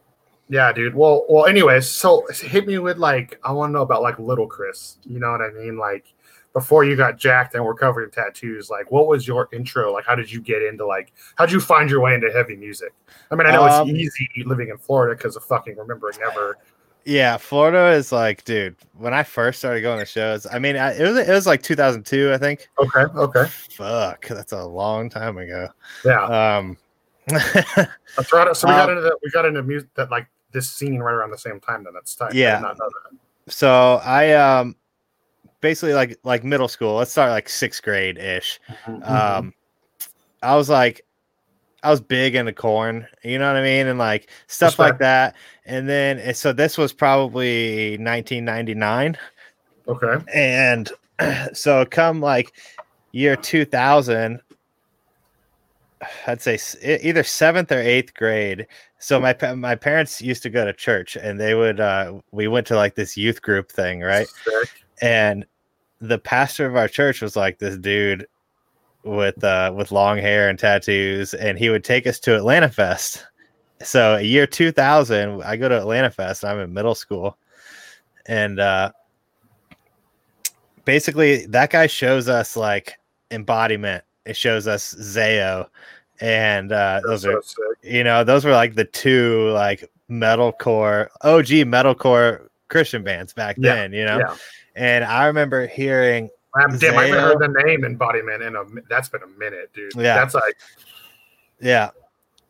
yeah, 0.50 0.73
dude. 0.73 0.94
Well 0.94 1.25
well 1.29 1.47
anyways, 1.47 1.88
so 1.88 2.26
hit 2.31 2.67
me 2.67 2.79
with 2.79 2.99
like 2.99 3.38
I 3.44 3.52
want 3.52 3.70
to 3.70 3.73
know 3.73 3.82
about 3.82 4.02
like 4.02 4.19
little 4.19 4.47
Chris. 4.47 4.99
You 5.05 5.19
know 5.20 5.31
what 5.31 5.41
I 5.41 5.50
mean? 5.50 5.79
Like 5.79 6.12
before 6.52 6.85
you 6.85 6.97
got 6.97 7.17
jacked 7.17 7.55
and 7.55 7.64
were 7.64 7.75
covered 7.76 8.02
in 8.05 8.11
tattoos, 8.11 8.69
like 8.69 8.91
what 8.91 9.06
was 9.06 9.26
your 9.26 9.49
intro? 9.52 9.93
Like 9.93 10.05
how 10.05 10.17
did 10.17 10.31
you 10.31 10.41
get 10.41 10.61
into 10.62 10.85
like 10.85 11.12
how 11.37 11.47
did 11.47 11.52
you 11.52 11.61
find 11.61 11.88
your 11.88 12.00
way 12.00 12.14
into 12.14 12.31
heavy 12.32 12.56
music? 12.56 12.93
I 13.31 13.37
mean, 13.37 13.47
I 13.47 13.52
know 13.52 13.64
Um, 13.64 13.88
it's 13.88 13.97
easy 14.19 14.29
living 14.44 14.69
in 14.69 14.77
Florida 14.79 15.15
because 15.17 15.36
of 15.36 15.44
fucking 15.44 15.77
remembering 15.77 16.19
never. 16.19 16.58
yeah 17.06 17.39
florida 17.39 17.93
is 17.96 18.13
like 18.13 18.44
dude 18.44 18.77
when 18.98 19.15
i 19.15 19.22
first 19.22 19.58
started 19.60 19.81
going 19.81 19.98
to 19.98 20.05
shows 20.05 20.46
i 20.53 20.58
mean 20.58 20.77
I, 20.77 20.93
it 20.93 21.03
was 21.03 21.17
it 21.17 21.32
was 21.32 21.46
like 21.46 21.63
2002 21.63 22.31
i 22.31 22.36
think 22.36 22.69
Okay, 22.79 23.05
okay. 23.17 23.44
fuck 23.70 24.27
that's 24.29 24.53
a 24.53 24.63
long 24.63 25.08
time 25.08 25.39
ago 25.39 25.69
Yeah. 26.05 26.25
um 26.58 26.77
That's 27.27 28.32
right. 28.32 28.55
So 28.56 28.69
we 28.69 28.75
got 28.75 28.91
Um, 28.91 28.96
into 28.98 29.03
the, 29.03 29.17
we 29.22 29.31
got 29.31 29.46
into 29.46 29.63
music 29.63 29.89
that 29.94 30.10
like 30.10 30.27
this 30.53 30.69
scene 30.71 30.99
right 31.01 31.13
around 31.13 31.31
the 31.31 31.39
same 31.39 31.61
time. 31.61 31.85
Then 31.85 31.95
that's 31.95 32.15
tight. 32.15 32.33
I 32.33 32.37
Yeah. 32.37 32.61
that. 32.61 32.91
so 33.49 34.01
i 34.05 34.33
um 34.33 34.77
basically 35.61 35.93
like 35.95 36.17
like 36.23 36.45
middle 36.45 36.69
school 36.69 36.95
let's 36.95 37.11
start 37.11 37.31
like 37.31 37.49
sixth 37.49 37.83
grade 37.83 38.17
ish 38.19 38.61
Mm-hmm. 38.87 39.03
um 39.13 39.55
i 40.43 40.55
was 40.55 40.69
like 40.69 41.05
i 41.83 41.91
was 41.91 42.01
big 42.01 42.35
into 42.35 42.53
Korn 42.53 43.07
you 43.25 43.39
know 43.39 43.47
what 43.49 43.57
i 43.57 43.63
mean 43.63 43.87
and 43.89 43.99
like 43.99 44.31
stuff 44.47 44.79
like 44.79 44.99
that 44.99 45.35
and 45.67 45.89
then 45.89 46.19
and 46.19 46.37
so 46.37 46.53
this 46.53 46.79
was 46.79 46.93
probably 46.93 47.93
1999 47.99 49.19
okay. 49.89 50.25
and 50.33 50.93
so 51.53 51.85
come 51.87 52.21
like 52.21 52.53
year 53.13 53.35
2000 53.37 54.41
i'd 56.27 56.41
say 56.41 56.59
either 57.03 57.23
seventh 57.25 57.73
or 57.73 57.81
eighth 57.81 58.15
grade 58.15 58.67
so 59.01 59.19
my 59.19 59.35
my 59.55 59.75
parents 59.75 60.21
used 60.21 60.43
to 60.43 60.51
go 60.51 60.65
to 60.65 60.75
church 60.75 61.17
and 61.17 61.41
they 61.41 61.55
would 61.55 61.81
uh 61.81 62.21
we 62.33 62.47
went 62.49 62.67
to 62.67 62.77
like 62.77 62.95
this 62.95 63.17
youth 63.17 63.41
group 63.41 63.73
thing 63.73 64.01
right? 64.01 64.29
And 65.01 65.47
the 66.01 66.19
pastor 66.19 66.67
of 66.67 66.77
our 66.77 66.87
church 66.87 67.23
was 67.23 67.35
like 67.35 67.59
this 67.59 67.79
dude 67.79 68.27
with 69.03 69.43
uh 69.43 69.73
with 69.75 69.91
long 69.91 70.19
hair 70.19 70.51
and 70.51 70.59
tattoos 70.59 71.33
and 71.33 71.59
he 71.59 71.71
would 71.71 71.83
take 71.83 72.07
us 72.07 72.21
to 72.21 72.37
Atlanta 72.37 72.69
Fest. 72.69 73.27
So 73.83 74.19
year 74.19 74.47
2000 74.47 75.43
I 75.43 75.57
go 75.57 75.71
to 75.71 75.79
Atlanta 75.79 76.11
Fest 76.11 76.45
I'm 76.45 76.61
in 76.61 76.73
middle 76.73 76.95
school. 76.95 77.39
And 78.27 78.61
uh 78.61 78.93
basically 80.85 81.47
that 81.47 81.71
guy 81.71 81.87
shows 81.87 82.29
us 82.29 82.55
like 82.55 82.99
Embodyment. 83.31 84.03
It 84.27 84.37
shows 84.37 84.67
us 84.67 84.95
Zao 84.95 85.69
and 86.20 86.72
uh 86.72 87.00
those 87.05 87.22
That's 87.22 87.34
are 87.34 87.43
so 87.43 87.62
sick. 87.82 87.93
you 87.93 88.05
know 88.05 88.24
those 88.24 88.44
were 88.44 88.53
like 88.53 88.74
the 88.74 88.84
two 88.84 89.50
like 89.50 89.91
metalcore 90.10 91.08
OG 91.22 91.46
metalcore 91.67 92.48
Christian 92.69 93.03
bands 93.03 93.32
back 93.32 93.56
Yeah, 93.58 93.74
then 93.74 93.93
you 93.93 94.05
know 94.05 94.19
Yeah. 94.19 94.36
and 94.77 95.05
I 95.05 95.27
remember 95.27 95.67
hearing, 95.67 96.31
Um, 96.55 96.77
damn, 96.79 96.98
I 96.98 97.06
haven't 97.06 97.19
Zao. 97.19 97.22
heard 97.22 97.39
the 97.55 97.62
name 97.65 97.82
Embodyment 97.82 98.46
in 98.46 98.56
a. 98.56 98.65
That's 98.89 99.08
been 99.08 99.22
a 99.22 99.27
minute, 99.39 99.70
dude. 99.74 99.94
Yeah. 99.96 100.15
That's 100.15 100.34
like 100.34 100.56
yeah, 101.60 101.91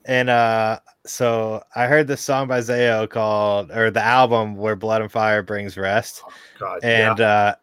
and 0.05 0.31
uh, 0.31 0.79
so 1.05 1.63
I 1.75 1.87
heard 1.87 2.07
this 2.07 2.21
song 2.21 2.47
by 2.49 2.61
Zao 2.61 3.09
called, 3.11 3.71
or 3.73 3.91
the 3.91 4.03
album 4.03 4.57
where 4.57 4.77
Blood 4.77 5.03
and 5.03 5.11
Fire 5.11 5.43
brings 5.43 5.77
rest, 5.77 6.23
Oh, 6.27 6.33
God, 6.59 6.81
and 6.85 7.19
yeah. 7.19 7.27
uh, 7.27 7.55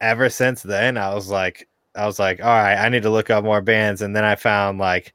ever 0.00 0.28
since 0.28 0.62
then, 0.62 0.96
I 0.98 1.14
was 1.14 1.28
like, 1.30 1.68
I 1.94 2.04
was 2.06 2.18
like, 2.18 2.40
all 2.40 2.48
right, 2.48 2.76
I 2.76 2.88
need 2.90 3.02
to 3.04 3.10
look 3.10 3.30
up 3.30 3.44
more 3.44 3.62
bands, 3.62 4.02
and 4.02 4.14
then 4.14 4.24
I 4.24 4.34
found 4.36 4.78
like, 4.78 5.14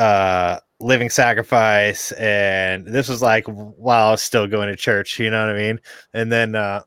uh, 0.00 0.58
Living 0.80 1.10
Sacrifice, 1.10 2.12
and 2.12 2.86
this 2.86 3.08
was 3.08 3.20
like 3.22 3.46
while 3.46 4.08
I 4.08 4.10
was 4.12 4.22
still 4.22 4.46
going 4.46 4.68
to 4.68 4.76
church, 4.76 5.18
you 5.18 5.30
know 5.30 5.46
what 5.46 5.54
I 5.54 5.58
mean, 5.58 5.80
and 6.14 6.32
then, 6.32 6.54
uh, 6.54 6.82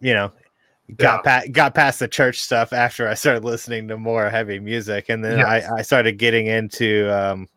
you 0.00 0.14
know. 0.14 0.32
Got 0.96 1.22
pa- 1.22 1.42
got 1.52 1.72
past 1.76 2.00
the 2.00 2.08
church 2.08 2.40
stuff 2.40 2.72
after 2.72 3.06
I 3.06 3.14
started 3.14 3.44
listening 3.44 3.86
to 3.88 3.96
more 3.96 4.28
heavy 4.28 4.58
music, 4.58 5.08
and 5.08 5.24
then 5.24 5.38
Yes. 5.38 5.70
I, 5.70 5.76
I 5.76 5.82
started 5.82 6.18
getting 6.18 6.48
into 6.48 7.08
um, 7.16 7.48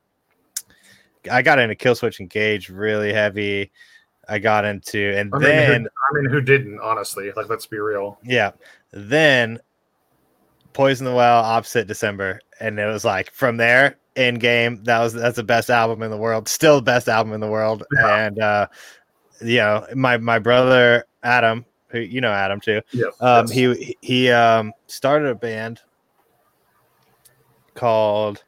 I 1.31 1.41
got 1.41 1.59
into 1.59 1.75
Killswitch 1.75 2.19
Engage 2.19 2.69
really 2.69 3.13
heavy. 3.13 3.71
I 4.27 4.39
got 4.39 4.65
into, 4.65 5.17
and 5.17 5.33
I 5.33 5.39
mean, 5.39 5.55
then 5.55 5.81
who, 5.81 5.87
I 6.19 6.21
mean, 6.21 6.31
who 6.31 6.41
didn't? 6.41 6.79
Honestly, 6.79 7.31
like, 7.35 7.49
let's 7.49 7.65
be 7.65 7.79
real. 7.79 8.19
yeah, 8.23 8.51
then 8.91 9.59
Poison 10.73 11.05
the 11.05 11.13
Well, 11.13 11.43
Opposite 11.43 11.87
December, 11.87 12.41
and 12.59 12.79
it 12.79 12.85
was 12.85 13.05
like 13.05 13.31
from 13.31 13.57
there 13.57 13.97
in 14.15 14.35
game. 14.35 14.83
That 14.83 14.99
was 14.99 15.13
that's 15.13 15.35
the 15.35 15.43
best 15.43 15.69
album 15.69 16.01
in 16.03 16.11
the 16.11 16.17
world, 16.17 16.47
still 16.47 16.77
the 16.77 16.81
best 16.83 17.07
album 17.07 17.33
in 17.33 17.39
the 17.39 17.47
world. 17.47 17.83
Yeah. 17.95 18.25
And 18.25 18.39
uh, 18.39 18.67
you 19.41 19.57
know, 19.57 19.85
my 19.95 20.17
my 20.17 20.39
brother 20.39 21.05
Adam, 21.23 21.65
who 21.87 21.99
you 21.99 22.21
know 22.21 22.31
Adam 22.31 22.59
too, 22.59 22.81
Yeah, 22.91 23.07
um, 23.19 23.49
he 23.49 23.95
he 24.01 24.29
um 24.31 24.73
started 24.87 25.29
a 25.29 25.35
band 25.35 25.81
called 27.75 28.43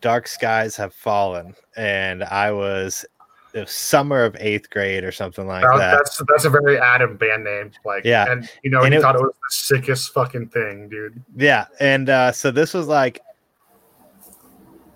Dark 0.00 0.26
Skies 0.28 0.76
Have 0.76 0.94
Fallen, 0.94 1.54
and 1.76 2.24
I 2.24 2.52
was 2.52 3.04
was 3.54 3.70
summer 3.70 4.24
of 4.24 4.36
eighth 4.38 4.70
grade 4.70 5.04
or 5.04 5.12
something 5.12 5.46
like 5.46 5.62
That- 5.62 5.76
that. 5.78 5.90
that's 5.96 6.22
that's 6.28 6.44
a 6.44 6.50
very 6.50 6.78
Adam 6.78 7.16
band 7.16 7.44
name. 7.44 7.70
Like, 7.84 8.04
Yeah. 8.04 8.30
and 8.30 8.48
you 8.62 8.70
know, 8.70 8.82
And 8.82 8.92
he 8.94 8.98
it- 8.98 9.02
thought 9.02 9.14
it 9.16 9.20
was 9.20 9.30
the 9.32 9.76
sickest 9.76 10.12
fucking 10.14 10.48
thing, 10.48 10.88
dude. 10.88 11.20
Yeah, 11.36 11.66
and 11.80 12.08
uh, 12.10 12.32
so 12.32 12.50
this 12.50 12.74
was 12.74 12.86
like, 12.86 13.20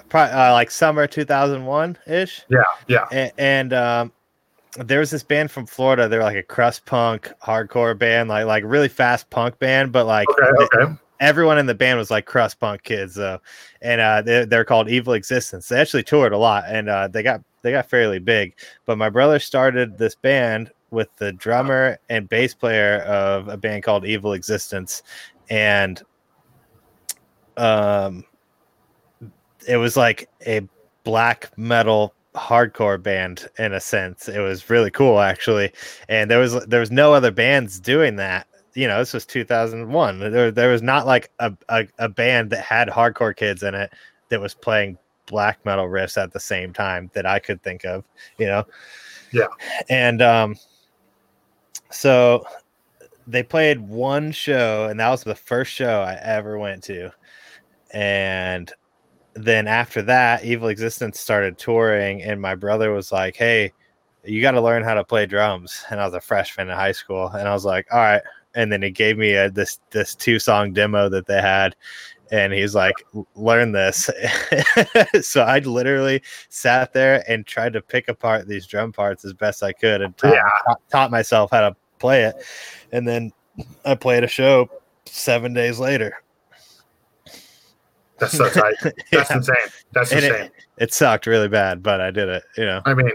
pro- 0.08 0.22
uh, 0.22 0.50
like 0.52 0.70
summer 0.70 1.06
two 1.06 1.24
thousand 1.24 1.64
one 1.66 1.98
ish, 2.06 2.42
Yeah, 2.48 2.62
yeah, 2.88 3.06
and, 3.10 3.32
and 3.38 3.72
um, 3.72 4.12
there 4.78 4.98
was 5.00 5.10
this 5.10 5.22
band 5.22 5.50
from 5.50 5.66
Florida. 5.66 6.08
They're 6.08 6.22
like 6.22 6.36
a 6.36 6.42
crust 6.42 6.84
punk 6.86 7.32
hardcore 7.42 7.96
band, 7.98 8.28
like 8.28 8.46
like 8.46 8.64
really 8.66 8.88
fast 8.88 9.30
punk 9.30 9.58
band, 9.58 9.92
but 9.92 10.06
like 10.06 10.28
okay, 10.30 10.50
th- 10.58 10.70
okay. 10.74 10.92
everyone 11.20 11.58
in 11.58 11.66
the 11.66 11.74
band 11.74 11.98
was 11.98 12.10
like 12.10 12.26
crust 12.26 12.58
punk 12.60 12.82
kids 12.82 13.14
though, 13.14 13.40
and 13.82 14.00
uh, 14.00 14.22
they're, 14.22 14.46
they're 14.46 14.64
called 14.64 14.88
Evil 14.88 15.12
Existence. 15.14 15.68
They 15.68 15.80
actually 15.80 16.02
toured 16.02 16.32
a 16.32 16.38
lot, 16.38 16.64
and 16.66 16.88
uh, 16.88 17.08
they 17.08 17.22
got 17.22 17.40
they 17.64 17.72
got 17.72 17.90
fairly 17.90 18.20
big. 18.20 18.54
But 18.86 18.98
my 18.98 19.10
brother 19.10 19.40
started 19.40 19.98
this 19.98 20.14
band 20.14 20.70
with 20.90 21.08
the 21.16 21.32
drummer 21.32 21.98
and 22.08 22.28
bass 22.28 22.54
player 22.54 22.98
of 23.00 23.48
a 23.48 23.56
band 23.56 23.82
called 23.82 24.04
Evil 24.04 24.34
Existence, 24.34 25.02
and 25.50 26.00
um, 27.56 28.24
it 29.66 29.78
was 29.78 29.96
like 29.96 30.28
a 30.46 30.60
black 31.02 31.50
metal 31.56 32.14
hardcore 32.36 33.02
band 33.02 33.48
in 33.58 33.72
a 33.72 33.80
sense. 33.80 34.28
It 34.28 34.40
was 34.40 34.70
really 34.70 34.90
cool 34.90 35.18
actually, 35.18 35.72
and 36.08 36.30
there 36.30 36.38
was 36.38 36.64
there 36.66 36.80
was 36.80 36.92
no 36.92 37.12
other 37.12 37.32
bands 37.32 37.80
doing 37.80 38.14
that 38.16 38.46
you 38.74 38.88
know, 38.88 38.98
this 38.98 39.12
was 39.12 39.24
2001. 39.24 40.18
There, 40.18 40.50
there 40.50 40.70
was 40.70 40.82
not 40.82 41.06
like 41.06 41.30
a, 41.38 41.52
a, 41.68 41.86
a 41.98 42.08
band 42.08 42.50
that 42.50 42.64
had 42.64 42.88
hardcore 42.88 43.34
kids 43.34 43.62
in 43.62 43.74
it 43.74 43.92
that 44.28 44.40
was 44.40 44.54
playing 44.54 44.98
black 45.26 45.64
metal 45.64 45.86
riffs 45.86 46.20
at 46.22 46.32
the 46.32 46.40
same 46.40 46.72
time 46.72 47.10
that 47.14 47.26
I 47.26 47.38
could 47.38 47.62
think 47.62 47.84
of, 47.84 48.04
you 48.38 48.46
know? 48.46 48.64
Yeah. 49.32 49.48
And 49.88 50.22
um, 50.22 50.56
so 51.90 52.44
they 53.26 53.42
played 53.42 53.80
one 53.80 54.32
show, 54.32 54.88
and 54.88 55.00
that 55.00 55.10
was 55.10 55.24
the 55.24 55.34
first 55.34 55.72
show 55.72 56.00
I 56.00 56.18
ever 56.22 56.58
went 56.58 56.82
to. 56.84 57.10
And 57.92 58.72
then 59.34 59.66
after 59.66 60.02
that, 60.02 60.44
Evil 60.44 60.68
Existence 60.68 61.18
started 61.18 61.58
touring, 61.58 62.22
and 62.22 62.40
my 62.40 62.54
brother 62.54 62.92
was 62.92 63.10
like, 63.10 63.36
Hey, 63.36 63.72
you 64.24 64.40
got 64.40 64.52
to 64.52 64.60
learn 64.60 64.84
how 64.84 64.94
to 64.94 65.04
play 65.04 65.26
drums. 65.26 65.84
And 65.90 66.00
I 66.00 66.04
was 66.04 66.14
a 66.14 66.20
freshman 66.20 66.68
in 66.68 66.74
high 66.74 66.92
school, 66.92 67.28
and 67.28 67.48
I 67.48 67.52
was 67.52 67.64
like, 67.64 67.86
All 67.92 67.98
right 67.98 68.22
and 68.54 68.70
then 68.70 68.82
he 68.82 68.90
gave 68.90 69.18
me 69.18 69.34
a, 69.34 69.50
this 69.50 69.80
this 69.90 70.14
two 70.14 70.38
song 70.38 70.72
demo 70.72 71.08
that 71.08 71.26
they 71.26 71.40
had 71.40 71.76
and 72.32 72.52
he's 72.52 72.74
like 72.74 72.94
learn 73.34 73.72
this 73.72 74.08
so 75.20 75.42
i 75.42 75.58
literally 75.60 76.22
sat 76.48 76.92
there 76.92 77.22
and 77.30 77.46
tried 77.46 77.72
to 77.72 77.80
pick 77.82 78.08
apart 78.08 78.46
these 78.48 78.66
drum 78.66 78.92
parts 78.92 79.24
as 79.24 79.32
best 79.34 79.62
i 79.62 79.72
could 79.72 80.00
and 80.00 80.16
taught, 80.16 80.32
Yeah. 80.34 80.42
taught, 80.66 80.80
taught 80.90 81.10
myself 81.10 81.50
how 81.50 81.60
to 81.68 81.76
play 81.98 82.24
it 82.24 82.34
and 82.92 83.06
then 83.06 83.30
i 83.84 83.94
played 83.94 84.24
a 84.24 84.28
show 84.28 84.68
seven 85.06 85.52
days 85.52 85.78
later 85.78 86.16
That's 88.18 88.36
so 88.36 88.48
tight. 88.48 88.74
That's 88.82 89.30
Yeah. 89.30 89.36
insane. 89.36 89.56
That's 89.92 90.12
And 90.12 90.24
insane. 90.24 90.42
it, 90.44 90.52
it 90.78 90.94
sucked 90.94 91.26
really 91.26 91.48
bad 91.48 91.82
but 91.82 92.00
i 92.00 92.10
did 92.10 92.28
it 92.28 92.42
you 92.56 92.64
know 92.64 92.80
I 92.84 92.94
mean, 92.94 93.10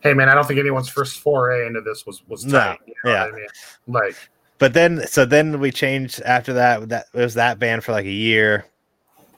hey 0.00 0.12
man, 0.14 0.28
I 0.28 0.34
don't 0.34 0.46
think 0.46 0.58
anyone's 0.60 0.88
first 0.88 1.20
foray 1.20 1.66
into 1.66 1.80
this 1.80 2.04
was 2.06 2.22
was 2.28 2.44
No, 2.44 2.58
tight. 2.58 2.78
you 2.86 2.94
know 3.04 3.12
yeah. 3.12 3.24
I 3.24 3.30
mean? 3.30 3.46
Like, 3.86 4.16
but 4.58 4.72
then 4.74 5.06
so 5.06 5.24
then 5.24 5.60
we 5.60 5.70
changed 5.70 6.20
after 6.22 6.52
that 6.54 6.88
that 6.88 7.06
it 7.12 7.18
was 7.18 7.34
that 7.34 7.58
band 7.58 7.84
for 7.84 7.92
like 7.92 8.06
a 8.06 8.10
year 8.10 8.66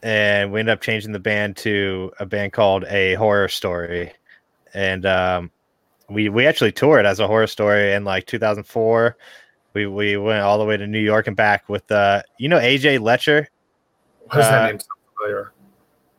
and 0.03 0.53
we 0.53 0.61
ended 0.61 0.73
up 0.73 0.81
changing 0.81 1.13
the 1.13 1.19
band 1.19 1.57
to 1.57 2.13
a 2.21 2.27
band 2.27 2.53
called 2.53 2.85
a 2.85 3.15
horror 3.15 3.49
story. 3.49 4.13
And 4.75 5.07
um 5.07 5.51
we 6.09 6.29
we 6.29 6.47
actually 6.47 6.73
toured 6.73 7.07
as 7.07 7.19
a 7.19 7.27
horror 7.27 7.47
story 7.47 7.93
in 7.93 8.05
like 8.05 8.27
2004 8.27 9.17
we 9.75 9.87
we 9.87 10.17
went 10.17 10.43
all 10.43 10.59
the 10.59 10.65
way 10.65 10.77
to 10.77 10.87
new 10.87 11.01
york 11.01 11.27
and 11.27 11.37
back 11.37 11.69
with 11.69 11.91
uh 11.91 12.23
you 12.39 12.49
know 12.49 12.59
aj 12.59 13.01
letcher? 13.01 13.49
What 14.27 14.37
does 14.37 14.47
Uh, 14.47 14.51
that 14.51 14.67
name 14.67 14.79
familiar? 15.17 15.53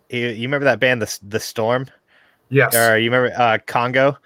you, 0.10 0.27
you 0.27 0.48
remember 0.48 0.66
that 0.66 0.80
band 0.80 1.01
the, 1.01 1.20
the 1.24 1.39
storm? 1.39 1.88
Yes. 2.50 2.75
or 2.75 2.98
you 2.98 3.10
remember 3.12 3.34
uh 3.39 3.58
congo? 3.66 4.18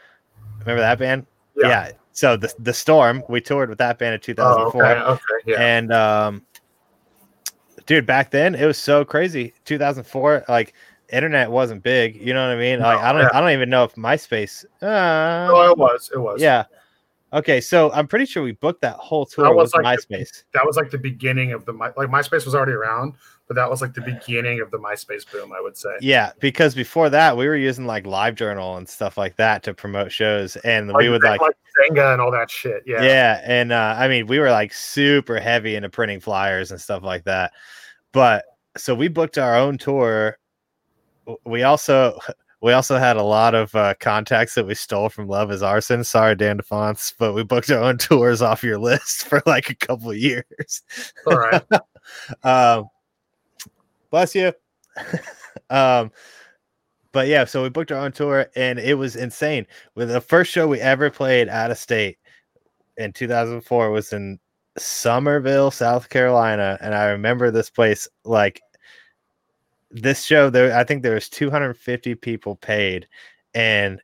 Remember 0.62 0.82
that 0.82 0.98
band? 1.00 1.28
Yeah. 1.56 1.92
So 2.14 2.38
the 2.38 2.54
the 2.60 2.74
storm 2.74 3.24
we 3.30 3.42
toured 3.42 3.70
with 3.70 3.78
that 3.78 3.98
band 3.98 4.14
in 4.14 4.20
Oh, 4.40 4.72
2004 4.72 4.86
okay. 4.86 5.02
Okay. 5.02 5.22
Yeah. 5.46 5.58
And 5.60 5.92
um 5.94 6.46
dude, 7.86 8.06
back 8.06 8.32
then 8.32 8.56
it 8.56 8.66
was 8.66 8.78
so 8.78 9.04
crazy. 9.04 9.54
2004, 9.66 10.46
like 10.50 10.74
internet 11.12 11.52
wasn't 11.52 11.84
big, 11.84 12.16
you 12.16 12.34
know 12.34 12.48
what 12.48 12.56
I 12.56 12.60
mean? 12.60 12.80
Like 12.80 13.00
I 13.00 13.12
don't 13.12 13.22
yeah. 13.22 13.30
I 13.34 13.42
don't 13.42 13.52
even 13.52 13.70
know 13.70 13.84
if 13.84 13.96
MySpace 13.96 14.66
uh 14.82 15.48
oh, 15.52 15.72
it 15.72 15.78
was. 15.78 16.12
It 16.14 16.20
was. 16.20 16.42
yeah. 16.42 16.66
Okay, 17.34 17.62
so 17.62 17.92
I'm 17.94 18.08
pretty 18.08 18.26
sure 18.26 18.44
we 18.44 18.52
booked 18.52 18.82
that 18.82 18.98
whole 18.98 19.26
tour 19.26 19.46
That 19.46 19.56
was 19.56 19.72
with 19.74 19.86
like 19.86 20.00
MySpace. 20.00 20.44
That 20.54 20.66
was 20.66 20.76
like 20.76 20.92
the 20.92 20.98
beginning 20.98 21.54
of 21.54 21.64
the 21.64 21.72
like 21.72 21.96
MySpace 21.96 22.44
was 22.46 22.54
already 22.54 22.74
around, 22.74 23.14
but 23.48 23.56
that 23.56 23.70
was 23.70 23.82
like 23.82 23.94
the 23.94 24.02
beginning 24.02 24.62
of 24.62 24.72
the 24.72 24.78
MySpace 24.78 25.30
boom. 25.32 25.52
I 25.54 25.62
would 25.62 25.78
say. 25.78 25.96
Yeah, 26.00 26.32
because 26.40 26.76
before 26.76 27.10
that 27.10 27.36
we 27.36 27.48
were 27.48 27.56
using 27.56 27.86
like 27.86 28.06
LiveJournal 28.06 28.78
and 28.78 28.88
stuff 28.88 29.18
like 29.18 29.36
that 29.38 29.64
to 29.64 29.74
promote 29.74 30.12
shows 30.12 30.56
and 30.58 30.94
we 30.96 31.10
would 31.10 31.24
like 31.24 31.42
Senga 31.82 32.14
and 32.14 32.22
all 32.22 32.32
that 32.32 32.50
shit. 32.50 32.84
Yeah. 32.86 33.04
yeah. 33.04 33.42
and 33.44 33.72
uh, 33.72 33.96
I 33.98 34.08
mean, 34.08 34.28
we 34.28 34.40
were 34.40 34.52
like 34.52 34.74
super 34.74 35.40
heavy 35.40 35.76
into 35.76 35.90
printing 35.90 36.20
flyers 36.20 36.72
and 36.72 36.80
stuff 36.80 37.04
like 37.04 37.24
that. 37.26 37.54
But 38.12 38.46
so 38.78 38.96
we 38.96 39.08
booked 39.08 39.38
our 39.38 39.56
own 39.56 39.78
tour. 39.78 40.38
We 41.46 41.64
also 41.64 42.20
we 42.62 42.74
also 42.74 42.98
had 42.98 43.18
a 43.18 43.24
lot 43.24 43.56
of 43.56 43.74
uh, 43.76 43.96
contacts 44.00 44.56
that 44.56 44.68
we 44.68 44.76
stole 44.76 45.10
from 45.10 45.28
Love 45.28 45.52
Is 45.52 45.64
Arson. 45.64 46.04
Sorry, 46.04 46.36
Dan 46.36 46.58
DeFonts, 46.58 47.16
but 47.18 47.34
we 47.34 47.44
booked 47.44 47.72
our 47.72 47.82
own 47.82 47.98
tours 47.98 48.42
off 48.42 48.64
your 48.64 48.78
list 48.78 49.24
for 49.28 49.42
like 49.46 49.70
a 49.70 49.76
couple 49.76 50.12
of 50.12 50.18
years. 50.18 50.84
All 51.26 51.38
right. 51.38 51.64
um, 52.44 52.88
bless 54.12 54.36
you. 54.36 54.54
um, 55.70 56.12
but 57.12 57.28
yeah, 57.28 57.46
so 57.46 57.64
we 57.64 57.70
booked 57.70 57.92
our 57.92 58.00
own 58.00 58.12
tour 58.12 58.48
and 58.56 58.80
it 58.80 58.94
was 58.94 59.16
insane. 59.16 59.66
With 59.96 60.10
the 60.10 60.22
first 60.22 60.52
show 60.52 60.68
we 60.68 60.80
ever 60.80 61.10
played 61.10 61.50
out 61.50 61.72
of 61.72 61.78
state 61.78 62.18
in 62.98 63.12
2004 63.12 63.90
was 63.90 64.14
in 64.14 64.40
Summerville, 64.78 65.72
South 65.72 66.10
Carolina, 66.10 66.78
and 66.82 66.96
I 66.96 67.06
remember 67.06 67.52
this 67.52 67.70
place 67.70 68.08
like 68.24 68.62
this 69.90 70.24
show 70.24 70.50
there 70.50 70.74
I 70.78 70.86
think 70.86 71.04
there 71.04 71.16
was 71.16 71.28
250 71.28 72.16
people 72.16 72.56
paid 72.56 73.08
and 73.54 74.02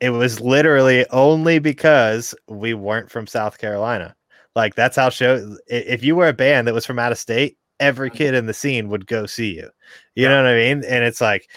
it 0.00 0.10
was 0.10 0.40
literally 0.40 1.06
only 1.10 1.58
because 1.58 2.34
we 2.48 2.72
weren't 2.72 3.10
from 3.10 3.26
South 3.26 3.58
Carolina. 3.58 4.16
Like 4.56 4.74
that's 4.74 4.96
how 4.96 5.10
show 5.10 5.56
if 5.66 6.02
you 6.02 6.16
were 6.16 6.28
a 6.28 6.32
band 6.32 6.66
that 6.66 6.74
was 6.74 6.86
from 6.86 6.98
out 6.98 7.12
of 7.12 7.18
state, 7.18 7.58
every 7.80 8.10
kid 8.10 8.34
in 8.34 8.46
the 8.46 8.54
scene 8.54 8.88
would 8.90 9.06
go 9.06 9.26
see 9.26 9.56
you. 9.56 9.68
You 10.14 10.28
know 10.28 10.36
what 10.42 10.50
I 10.50 10.54
mean? 10.56 10.84
And 10.86 11.02
it's 11.04 11.20
like 11.20 11.48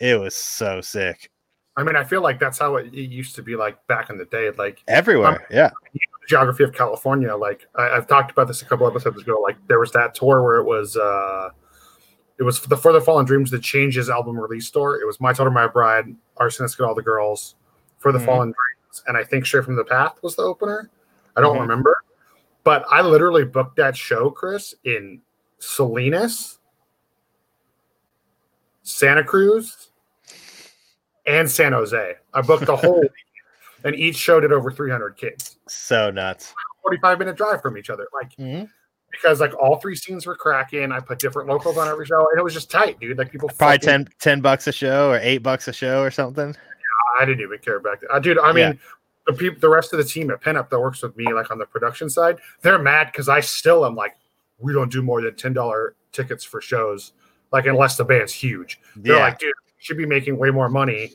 it 0.00 0.18
was 0.20 0.34
so 0.34 0.80
sick. 0.80 1.30
I 1.76 1.82
mean, 1.82 1.96
I 1.96 2.04
feel 2.04 2.20
like 2.22 2.38
that's 2.38 2.58
how 2.58 2.76
it, 2.76 2.86
it 2.94 3.10
used 3.10 3.34
to 3.36 3.42
be 3.42 3.56
like 3.56 3.84
back 3.86 4.10
in 4.10 4.18
the 4.18 4.26
day. 4.26 4.50
Like 4.56 4.82
Everywhere. 4.86 5.46
yeah. 5.50 5.70
geography 6.28 6.64
of 6.64 6.72
California. 6.72 7.34
Like 7.34 7.66
I, 7.76 7.90
I've 7.90 8.06
talked 8.06 8.30
about 8.30 8.46
this 8.48 8.62
a 8.62 8.64
couple 8.64 8.86
episodes 8.86 9.20
ago. 9.20 9.40
Like 9.42 9.56
there 9.68 9.80
was 9.80 9.90
that 9.92 10.14
tour 10.14 10.42
where 10.42 10.56
it 10.56 10.64
was 10.64 10.96
uh 10.96 11.50
it 12.38 12.42
was 12.42 12.58
for 12.58 12.68
the 12.68 12.76
For 12.76 12.92
the 12.92 13.00
Fallen 13.00 13.24
Dreams 13.26 13.50
that 13.52 13.62
changed 13.62 13.96
his 13.96 14.10
album 14.10 14.38
release 14.38 14.66
store. 14.66 15.00
It 15.00 15.06
was 15.06 15.20
My 15.20 15.32
Daughter, 15.32 15.50
My 15.52 15.66
Bride, 15.68 16.06
Arsonist 16.38 16.76
Get 16.76 16.84
All 16.84 16.94
the 16.94 17.02
Girls, 17.02 17.54
For 17.98 18.10
the 18.12 18.18
Mhm. 18.18 18.24
Fallen 18.26 18.48
Dreams, 18.48 19.04
and 19.06 19.16
I 19.16 19.22
think 19.24 19.46
Straight 19.46 19.64
from 19.64 19.76
the 19.76 19.84
Path 19.84 20.16
was 20.22 20.34
the 20.34 20.42
opener. 20.42 20.90
I 21.36 21.40
don't 21.40 21.56
Mhm. 21.56 21.60
remember, 21.62 22.02
but 22.64 22.84
I 22.90 23.02
literally 23.02 23.44
booked 23.44 23.76
that 23.76 23.96
show, 23.96 24.30
Chris, 24.30 24.74
in 24.84 25.20
Salinas, 25.64 26.58
Santa 28.82 29.24
Cruz, 29.24 29.88
and 31.26 31.50
San 31.50 31.72
Jose. 31.72 32.14
I 32.34 32.40
booked 32.42 32.66
the 32.66 32.76
whole, 32.76 33.04
and 33.84 33.94
each 33.94 34.16
show 34.16 34.40
did 34.40 34.52
over 34.52 34.70
300 34.70 35.16
kids. 35.16 35.58
So 35.68 36.10
nuts. 36.10 36.54
45 36.82 37.18
minute 37.18 37.36
drive 37.36 37.62
from 37.62 37.78
each 37.78 37.88
other. 37.90 38.06
Like, 38.12 38.36
Mhm. 38.36 38.68
because 39.10 39.40
like 39.40 39.54
all 39.58 39.76
three 39.76 39.96
scenes 39.96 40.26
were 40.26 40.36
cracking. 40.36 40.92
I 40.92 41.00
put 41.00 41.18
different 41.18 41.48
locals 41.48 41.78
on 41.78 41.88
every 41.88 42.04
show, 42.04 42.28
and 42.30 42.38
it 42.38 42.42
was 42.42 42.52
just 42.52 42.70
tight, 42.70 43.00
dude. 43.00 43.16
Like 43.16 43.32
people 43.32 43.48
Probably 43.48 43.76
fucking- 43.78 43.88
10, 44.06 44.08
10 44.20 44.40
bucks 44.42 44.66
a 44.66 44.72
show 44.72 45.10
or 45.12 45.18
eight 45.22 45.38
bucks 45.38 45.66
a 45.68 45.72
show 45.72 46.02
or 46.02 46.10
something. 46.10 46.54
I 47.18 47.24
didn't 47.24 47.40
even 47.42 47.58
care 47.58 47.78
back 47.80 48.00
then. 48.00 48.10
Uh, 48.12 48.18
dude, 48.18 48.38
I 48.38 48.52
mean, 48.52 48.56
Yeah. 48.64 48.72
the 49.28 49.32
people, 49.32 49.60
the 49.60 49.68
rest 49.68 49.92
of 49.92 49.98
the 49.98 50.04
team 50.04 50.30
at 50.30 50.40
Pinup 50.42 50.68
that 50.70 50.80
works 50.80 51.00
with 51.02 51.16
me, 51.16 51.32
like 51.32 51.50
on 51.50 51.58
the 51.58 51.64
production 51.64 52.10
side, 52.10 52.38
they're 52.60 52.78
mad 52.78 53.06
because 53.12 53.28
I 53.28 53.38
still 53.40 53.86
am 53.86 53.94
like, 53.94 54.16
we 54.58 54.72
don't 54.72 54.90
do 54.90 55.02
more 55.02 55.20
than 55.22 55.34
ten 55.36 55.52
dollar 55.52 55.96
tickets 56.12 56.44
for 56.44 56.60
shows, 56.60 57.12
like 57.52 57.66
unless 57.66 57.96
the 57.96 58.04
band's 58.04 58.32
huge. 58.32 58.80
They're 58.96 59.16
Yeah. 59.16 59.22
like, 59.22 59.38
dude, 59.38 59.52
should 59.78 59.96
be 59.98 60.06
making 60.06 60.38
way 60.38 60.50
more 60.50 60.68
money, 60.68 61.12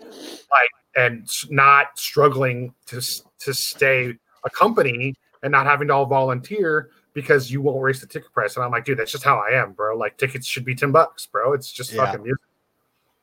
like, 0.51 0.69
and 0.96 1.27
not 1.50 1.98
struggling 1.98 2.74
to 2.88 3.01
to 3.39 3.53
stay 3.53 4.13
a 4.46 4.50
company 4.50 5.15
and 5.43 5.51
not 5.51 5.65
having 5.65 5.88
to 5.88 5.93
all 5.93 6.05
volunteer 6.05 6.89
because 7.13 7.50
you 7.51 7.62
won't 7.62 7.81
raise 7.81 8.01
the 8.01 8.08
ticket 8.08 8.31
price. 8.34 8.55
And 8.55 8.63
I'm 8.63 8.72
like, 8.72 8.86
dude, 8.86 9.00
that's 9.00 9.12
just 9.12 9.24
how 9.24 9.38
I 9.39 9.50
am, 9.60 9.72
bro. 9.74 9.98
Like 9.98 10.17
tickets 10.17 10.46
should 10.46 10.65
be 10.65 10.75
ten 10.75 10.91
bucks, 10.91 11.25
bro. 11.25 11.53
It's 11.53 11.72
just 11.72 11.91
Yeah. 11.93 12.05
fucking 12.05 12.24
music. 12.24 12.39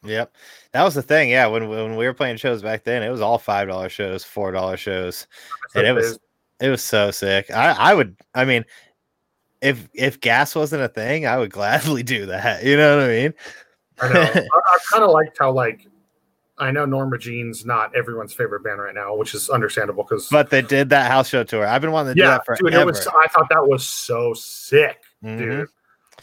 Yep. 0.03 0.33
That 0.73 0.83
was 0.85 0.95
the 0.95 1.03
thing. 1.03 1.31
Yeah. 1.31 1.47
When, 1.47 1.69
when 1.69 1.97
we 1.97 2.07
were 2.07 2.15
playing 2.15 2.37
shows 2.37 2.63
back 2.63 2.85
then, 2.85 3.03
it 3.03 3.11
was 3.11 3.21
all 3.21 3.39
$5 3.39 3.91
shows, 3.91 4.25
$4 4.25 4.77
shows. 4.79 5.27
And 5.75 5.87
it 5.87 5.93
was, 5.93 6.19
it 6.61 6.69
was 6.69 6.83
so 6.83 7.11
sick. 7.11 7.51
I, 7.51 7.71
I 7.73 7.95
would, 7.95 8.17
I 8.35 8.45
mean, 8.45 8.65
if, 9.67 9.89
if 9.95 10.21
gas 10.21 10.55
wasn't 10.55 10.83
a 10.83 10.89
thing, 10.89 11.27
I 11.27 11.37
would 11.39 11.51
gladly 11.51 12.03
do 12.03 12.27
that. 12.27 12.65
You 12.65 12.77
know 12.77 12.97
what 12.97 13.05
I 13.05 13.09
mean? 13.09 13.35
I 14.01 14.13
know. 14.13 14.21
I, 14.21 14.25
I 14.55 14.79
kind 14.93 15.05
of 15.05 15.11
liked 15.11 15.39
how 15.39 15.51
like 15.53 15.87
I 16.59 16.71
know 16.71 16.87
Norma 16.87 17.19
Jean's 17.19 17.67
not 17.67 17.95
everyone's 17.95 18.33
favorite 18.33 18.65
band 18.65 18.81
right 18.81 18.95
now, 18.95 19.15
which 19.15 19.35
is 19.35 19.51
understandable 19.51 20.05
because 20.05 20.29
But 20.31 20.51
they 20.51 20.63
did 20.63 20.89
that 20.91 21.11
house 21.11 21.29
show 21.29 21.45
tour. 21.45 21.67
I've 21.67 21.83
been 21.83 21.93
wanting 21.93 22.15
to 22.15 22.21
do 22.21 22.25
yeah, 22.25 22.31
that 22.31 22.47
forever. 22.47 22.63
dude, 22.63 22.75
it 22.75 22.87
was. 22.87 23.07
I 23.07 23.27
thought 23.29 23.49
that 23.51 23.67
was 23.67 23.87
so 23.87 24.33
sick, 24.35 25.03
Mhm. 25.23 25.39
dude. 25.39 25.69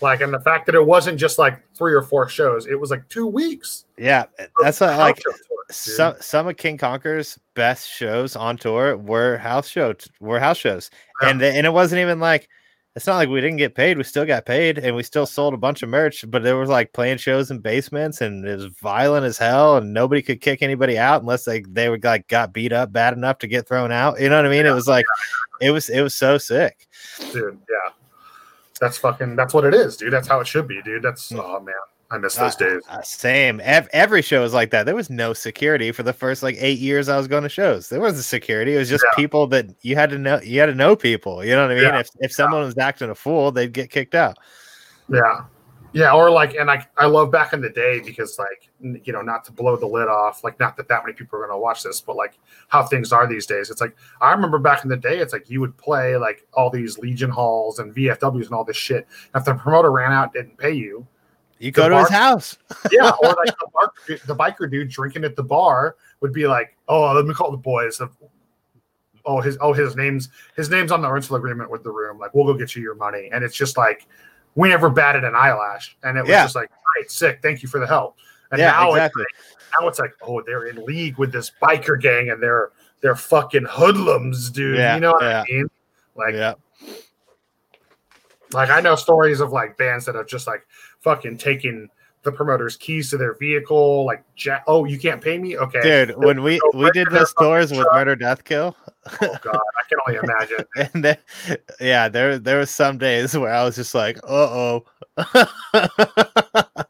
Like, 0.01 0.21
and 0.21 0.33
the 0.33 0.39
fact 0.39 0.65
that 0.65 0.75
it 0.75 0.83
wasn't 0.85 1.19
just 1.19 1.37
like 1.37 1.61
three 1.77 1.93
or 1.93 2.01
four 2.01 2.27
shows; 2.27 2.65
it 2.65 2.79
was 2.79 2.89
like 2.89 3.07
two 3.09 3.27
weeks. 3.27 3.85
Yeah, 3.97 4.25
that's 4.61 4.79
what, 4.81 4.97
like 4.97 5.21
some 5.69 6.15
some 6.19 6.47
of 6.47 6.57
King 6.57 6.77
Conquer's 6.79 7.37
best 7.53 7.87
shows 7.89 8.35
on 8.35 8.57
tour 8.57 8.97
were 8.97 9.37
house 9.37 9.67
show 9.67 9.93
were 10.19 10.39
house 10.39 10.57
shows, 10.57 10.89
Yeah. 11.21 11.29
and 11.29 11.41
they, 11.41 11.55
and 11.55 11.67
it 11.67 11.73
wasn't 11.73 12.01
even 12.01 12.19
like 12.19 12.49
it's 12.95 13.07
not 13.07 13.15
like 13.15 13.29
we 13.29 13.41
didn't 13.41 13.57
get 13.57 13.73
paid. 13.73 13.97
We 13.97 14.03
still 14.03 14.25
got 14.25 14.45
paid, 14.45 14.77
and 14.77 14.95
we 14.95 15.01
still 15.01 15.25
sold 15.25 15.53
a 15.53 15.57
bunch 15.57 15.81
of 15.81 15.89
merch. 15.89 16.23
But 16.29 16.43
there 16.43 16.55
was 16.57 16.69
like 16.69 16.93
playing 16.93 17.17
shows 17.17 17.49
in 17.49 17.59
basements, 17.59 18.21
and 18.21 18.45
it 18.47 18.55
was 18.55 18.65
violent 18.65 19.25
as 19.25 19.37
hell, 19.37 19.77
and 19.77 19.93
nobody 19.93 20.21
could 20.21 20.41
kick 20.41 20.61
anybody 20.61 20.97
out 20.97 21.21
unless 21.21 21.43
they 21.45 21.61
they 21.61 21.89
were 21.89 21.99
like 22.03 22.27
got 22.27 22.53
beat 22.53 22.71
up 22.71 22.91
bad 22.91 23.13
enough 23.13 23.39
to 23.39 23.47
get 23.47 23.67
thrown 23.67 23.91
out. 23.91 24.19
You 24.21 24.29
know 24.29 24.35
what 24.35 24.45
I 24.45 24.49
mean? 24.49 24.65
It 24.65 24.73
was 24.73 24.87
like 24.87 25.05
it 25.59 25.71
was 25.71 25.89
it 25.89 26.01
was 26.01 26.13
so 26.13 26.37
sick. 26.37 26.87
dude. 27.31 27.57
Yeah, 27.69 27.93
that's 28.79 28.97
fucking. 28.99 29.35
That's 29.35 29.53
what 29.55 29.65
it 29.65 29.73
is, 29.73 29.97
dude. 29.97 30.13
That's 30.13 30.27
how 30.27 30.39
it 30.39 30.47
should 30.47 30.67
be, 30.67 30.81
dude. 30.83 31.01
That's 31.03 31.31
Mm. 31.31 31.43
oh 31.43 31.59
man, 31.61 31.73
I 32.13 32.17
miss 32.19 32.35
those 32.35 32.55
days. 32.55 32.81
Uh, 32.89 33.01
same. 33.01 33.59
Ev- 33.63 33.89
every 33.91 34.21
show 34.21 34.41
was 34.41 34.53
like 34.53 34.69
that. 34.69 34.85
There 34.85 34.95
was 34.95 35.09
no 35.09 35.33
security 35.33 35.91
for 35.91 36.03
the 36.03 36.13
first 36.13 36.43
like 36.43 36.55
eight 36.59 36.77
years 36.77 37.09
I 37.09 37.17
was 37.17 37.27
going 37.27 37.43
to 37.43 37.49
shows. 37.49 37.89
There 37.89 37.99
wasn't 37.99 38.23
security. 38.25 38.75
It 38.75 38.77
was 38.77 38.89
just 38.89 39.03
Yeah. 39.03 39.15
people 39.15 39.47
that 39.47 39.65
you 39.81 39.95
had 39.95 40.11
to 40.11 40.19
know. 40.19 40.39
You 40.41 40.59
had 40.59 40.67
to 40.67 40.75
know 40.75 40.95
people. 40.95 41.43
You 41.43 41.55
know 41.55 41.63
what 41.63 41.71
I 41.71 41.75
mean? 41.75 41.83
Yeah. 41.85 41.99
If 41.99 42.09
if 42.19 42.31
someone 42.31 42.61
was 42.61 42.77
acting 42.77 43.09
a 43.09 43.15
fool, 43.15 43.51
they'd 43.51 43.73
get 43.73 43.89
kicked 43.89 44.13
out. 44.13 44.37
Yeah. 45.09 45.45
Yeah, 45.95 46.11
or 46.11 46.31
like, 46.31 46.55
and 46.55 46.71
I, 46.71 46.87
I 46.97 47.05
love 47.05 47.29
back 47.29 47.53
in 47.53 47.61
the 47.61 47.69
day 47.69 47.99
because, 47.99 48.39
like, 48.39 48.71
you 49.05 49.13
know, 49.13 49.21
not 49.21 49.45
to 49.45 49.51
blow 49.51 49.77
the 49.77 49.85
lid 49.85 50.07
off, 50.07 50.43
like, 50.43 50.59
not 50.59 50.75
that 50.77 50.87
that 50.87 51.03
many 51.03 51.13
people 51.13 51.37
are 51.37 51.45
going 51.45 51.55
to 51.55 51.61
watch 51.61 51.83
this, 51.83 52.01
but 52.01 52.15
like 52.15 52.39
how 52.67 52.81
things 52.81 53.13
are 53.13 53.27
these 53.27 53.45
days. 53.45 53.69
It's 53.69 53.79
like, 53.79 53.95
I 54.19 54.31
remember 54.31 54.57
back 54.57 54.83
in 54.83 54.89
the 54.89 54.97
day, 54.97 55.19
it's 55.19 55.33
like 55.33 55.51
you 55.51 55.59
would 55.61 55.77
play 55.77 56.17
like 56.17 56.47
all 56.55 56.71
these 56.71 56.97
Legion 56.97 57.29
halls 57.29 57.77
and 57.77 57.93
VFWs 57.93 58.45
and 58.45 58.53
all 58.53 58.63
this 58.63 58.75
shit. 58.75 59.07
If 59.35 59.45
the 59.45 59.53
promoter 59.53 59.91
ran 59.91 60.11
out, 60.11 60.33
didn't 60.33 60.57
pay 60.57 60.71
you, 60.73 61.05
You 61.63 61.71
go 61.71 61.87
to 61.87 61.97
his 61.97 62.09
house. 62.09 62.57
yeah, 62.91 63.11
or 63.21 63.29
like 63.29 63.45
the, 63.45 63.67
bar, 63.73 63.93
the 64.07 64.35
biker 64.35 64.69
dude 64.69 64.89
drinking 64.89 65.23
at 65.23 65.37
the 65.37 65.43
bar 65.43 65.95
would 66.19 66.33
be 66.33 66.45
like, 66.45 66.75
oh, 66.89 67.13
let 67.13 67.25
me 67.25 67.33
call 67.33 67.51
the 67.51 67.57
boys. 67.57 68.01
Oh, 69.25 69.39
his 69.39 69.57
oh 69.61 69.71
his 69.71 69.95
name's 69.95 70.27
his 70.57 70.69
name's 70.69 70.91
on 70.91 71.01
the 71.01 71.09
rental 71.09 71.37
agreement 71.37 71.71
with 71.71 71.83
the 71.83 71.91
room. 71.91 72.19
Like, 72.19 72.33
we'll 72.33 72.45
go 72.45 72.53
get 72.53 72.75
you 72.75 72.81
your 72.81 72.95
money. 72.95 73.29
And 73.31 73.45
it's 73.45 73.55
just 73.55 73.77
like 73.77 74.07
we 74.55 74.67
never 74.67 74.89
batted 74.89 75.23
an 75.23 75.35
eyelash, 75.35 75.95
and 76.03 76.17
it 76.17 76.21
was 76.21 76.29
Yeah. 76.29 76.43
just 76.43 76.55
like, 76.55 76.69
all 76.69 77.01
right, 77.01 77.09
sick. 77.09 77.39
Thank 77.41 77.63
you 77.63 77.69
for 77.69 77.79
the 77.79 77.87
help. 77.87 78.17
And 78.51 78.59
Yeah, 78.59 78.71
now 78.71 78.89
exactly. 78.89 79.23
it's 79.23 79.49
like, 79.71 79.81
now 79.81 79.87
it's 79.87 79.99
like, 79.99 80.13
oh, 80.21 80.41
they're 80.45 80.67
in 80.67 80.83
league 80.85 81.17
with 81.17 81.31
this 81.31 81.49
biker 81.61 81.99
gang, 81.99 82.29
and 82.29 82.43
they're 82.43 82.71
they're 82.99 83.15
fucking 83.15 83.65
hoodlums, 83.69 84.49
dude. 84.49 84.77
Yeah, 84.77 84.95
you 84.95 84.99
know 85.01 85.13
what 85.13 85.23
yeah. 85.23 85.41
I 85.47 85.51
mean? 85.51 85.67
Like, 86.15 86.33
yeah. 86.35 86.55
Like 88.53 88.69
I 88.69 88.81
know 88.81 88.95
stories 88.95 89.39
of 89.39 89.51
like 89.51 89.77
bands 89.77 90.05
that 90.05 90.15
have 90.15 90.27
just 90.27 90.47
like 90.47 90.65
fucking 91.01 91.37
taken 91.37 91.89
the 92.23 92.31
promoter's 92.31 92.77
keys 92.77 93.09
to 93.09 93.17
their 93.17 93.33
vehicle. 93.35 94.05
Like, 94.05 94.23
ja- 94.37 94.61
oh, 94.67 94.85
you 94.85 94.97
can't 94.97 95.21
pay 95.21 95.37
me? 95.37 95.57
Okay, 95.57 95.81
Dude, 95.81 96.17
when 96.17 96.41
we 96.41 96.59
we 96.73 96.89
did 96.91 97.09
those 97.11 97.33
tours 97.33 97.71
with. 97.71 97.85
Murder 97.93 98.15
Death 98.15 98.43
Kill, 98.43 98.75
Oh 99.21 99.37
god, 99.41 99.55
I 99.55 99.83
can 99.89 99.97
only 100.07 100.19
imagine. 100.23 100.65
and 100.93 101.03
then, 101.03 101.17
yeah, 101.79 102.07
there 102.09 102.39
there 102.39 102.59
was 102.59 102.69
some 102.69 102.97
days 102.97 103.37
where 103.37 103.53
I 103.53 103.63
was 103.63 103.75
just 103.75 103.93
like, 103.93 104.17
uh 104.23 104.29
oh. 104.29 104.85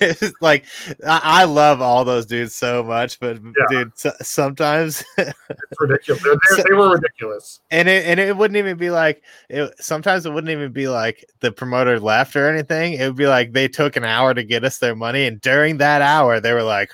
like 0.40 0.64
I, 1.06 1.20
I 1.22 1.44
love 1.44 1.80
all 1.80 2.04
those 2.04 2.26
dudes 2.26 2.54
so 2.54 2.82
much, 2.82 3.18
but 3.20 3.36
Yeah. 3.42 3.66
dude, 3.68 3.92
so, 3.98 4.12
sometimes 4.22 5.04
It's 5.18 5.34
ridiculous. 5.80 6.22
They, 6.56 6.62
they 6.68 6.74
were 6.74 6.92
ridiculous. 6.94 7.60
and 7.70 7.88
it 7.88 8.04
and 8.06 8.20
it 8.20 8.36
wouldn't 8.36 8.56
even 8.58 8.76
be 8.76 8.90
like 8.90 9.22
it, 9.48 9.72
sometimes 9.80 10.26
it 10.26 10.32
wouldn't 10.32 10.50
even 10.50 10.72
be 10.72 10.88
like 10.88 11.24
the 11.40 11.52
promoter 11.52 11.98
left 12.00 12.36
or 12.36 12.48
anything. 12.48 12.94
It 12.94 13.06
would 13.06 13.16
be 13.16 13.26
like 13.28 13.52
they 13.52 13.68
took 13.68 13.96
an 13.96 14.04
hour 14.04 14.34
to 14.34 14.42
get 14.44 14.64
us 14.64 14.78
their 14.78 14.94
money, 14.96 15.26
and 15.26 15.40
during 15.40 15.78
that 15.78 16.02
hour, 16.02 16.40
they 16.40 16.52
were 16.52 16.62
like, 16.62 16.92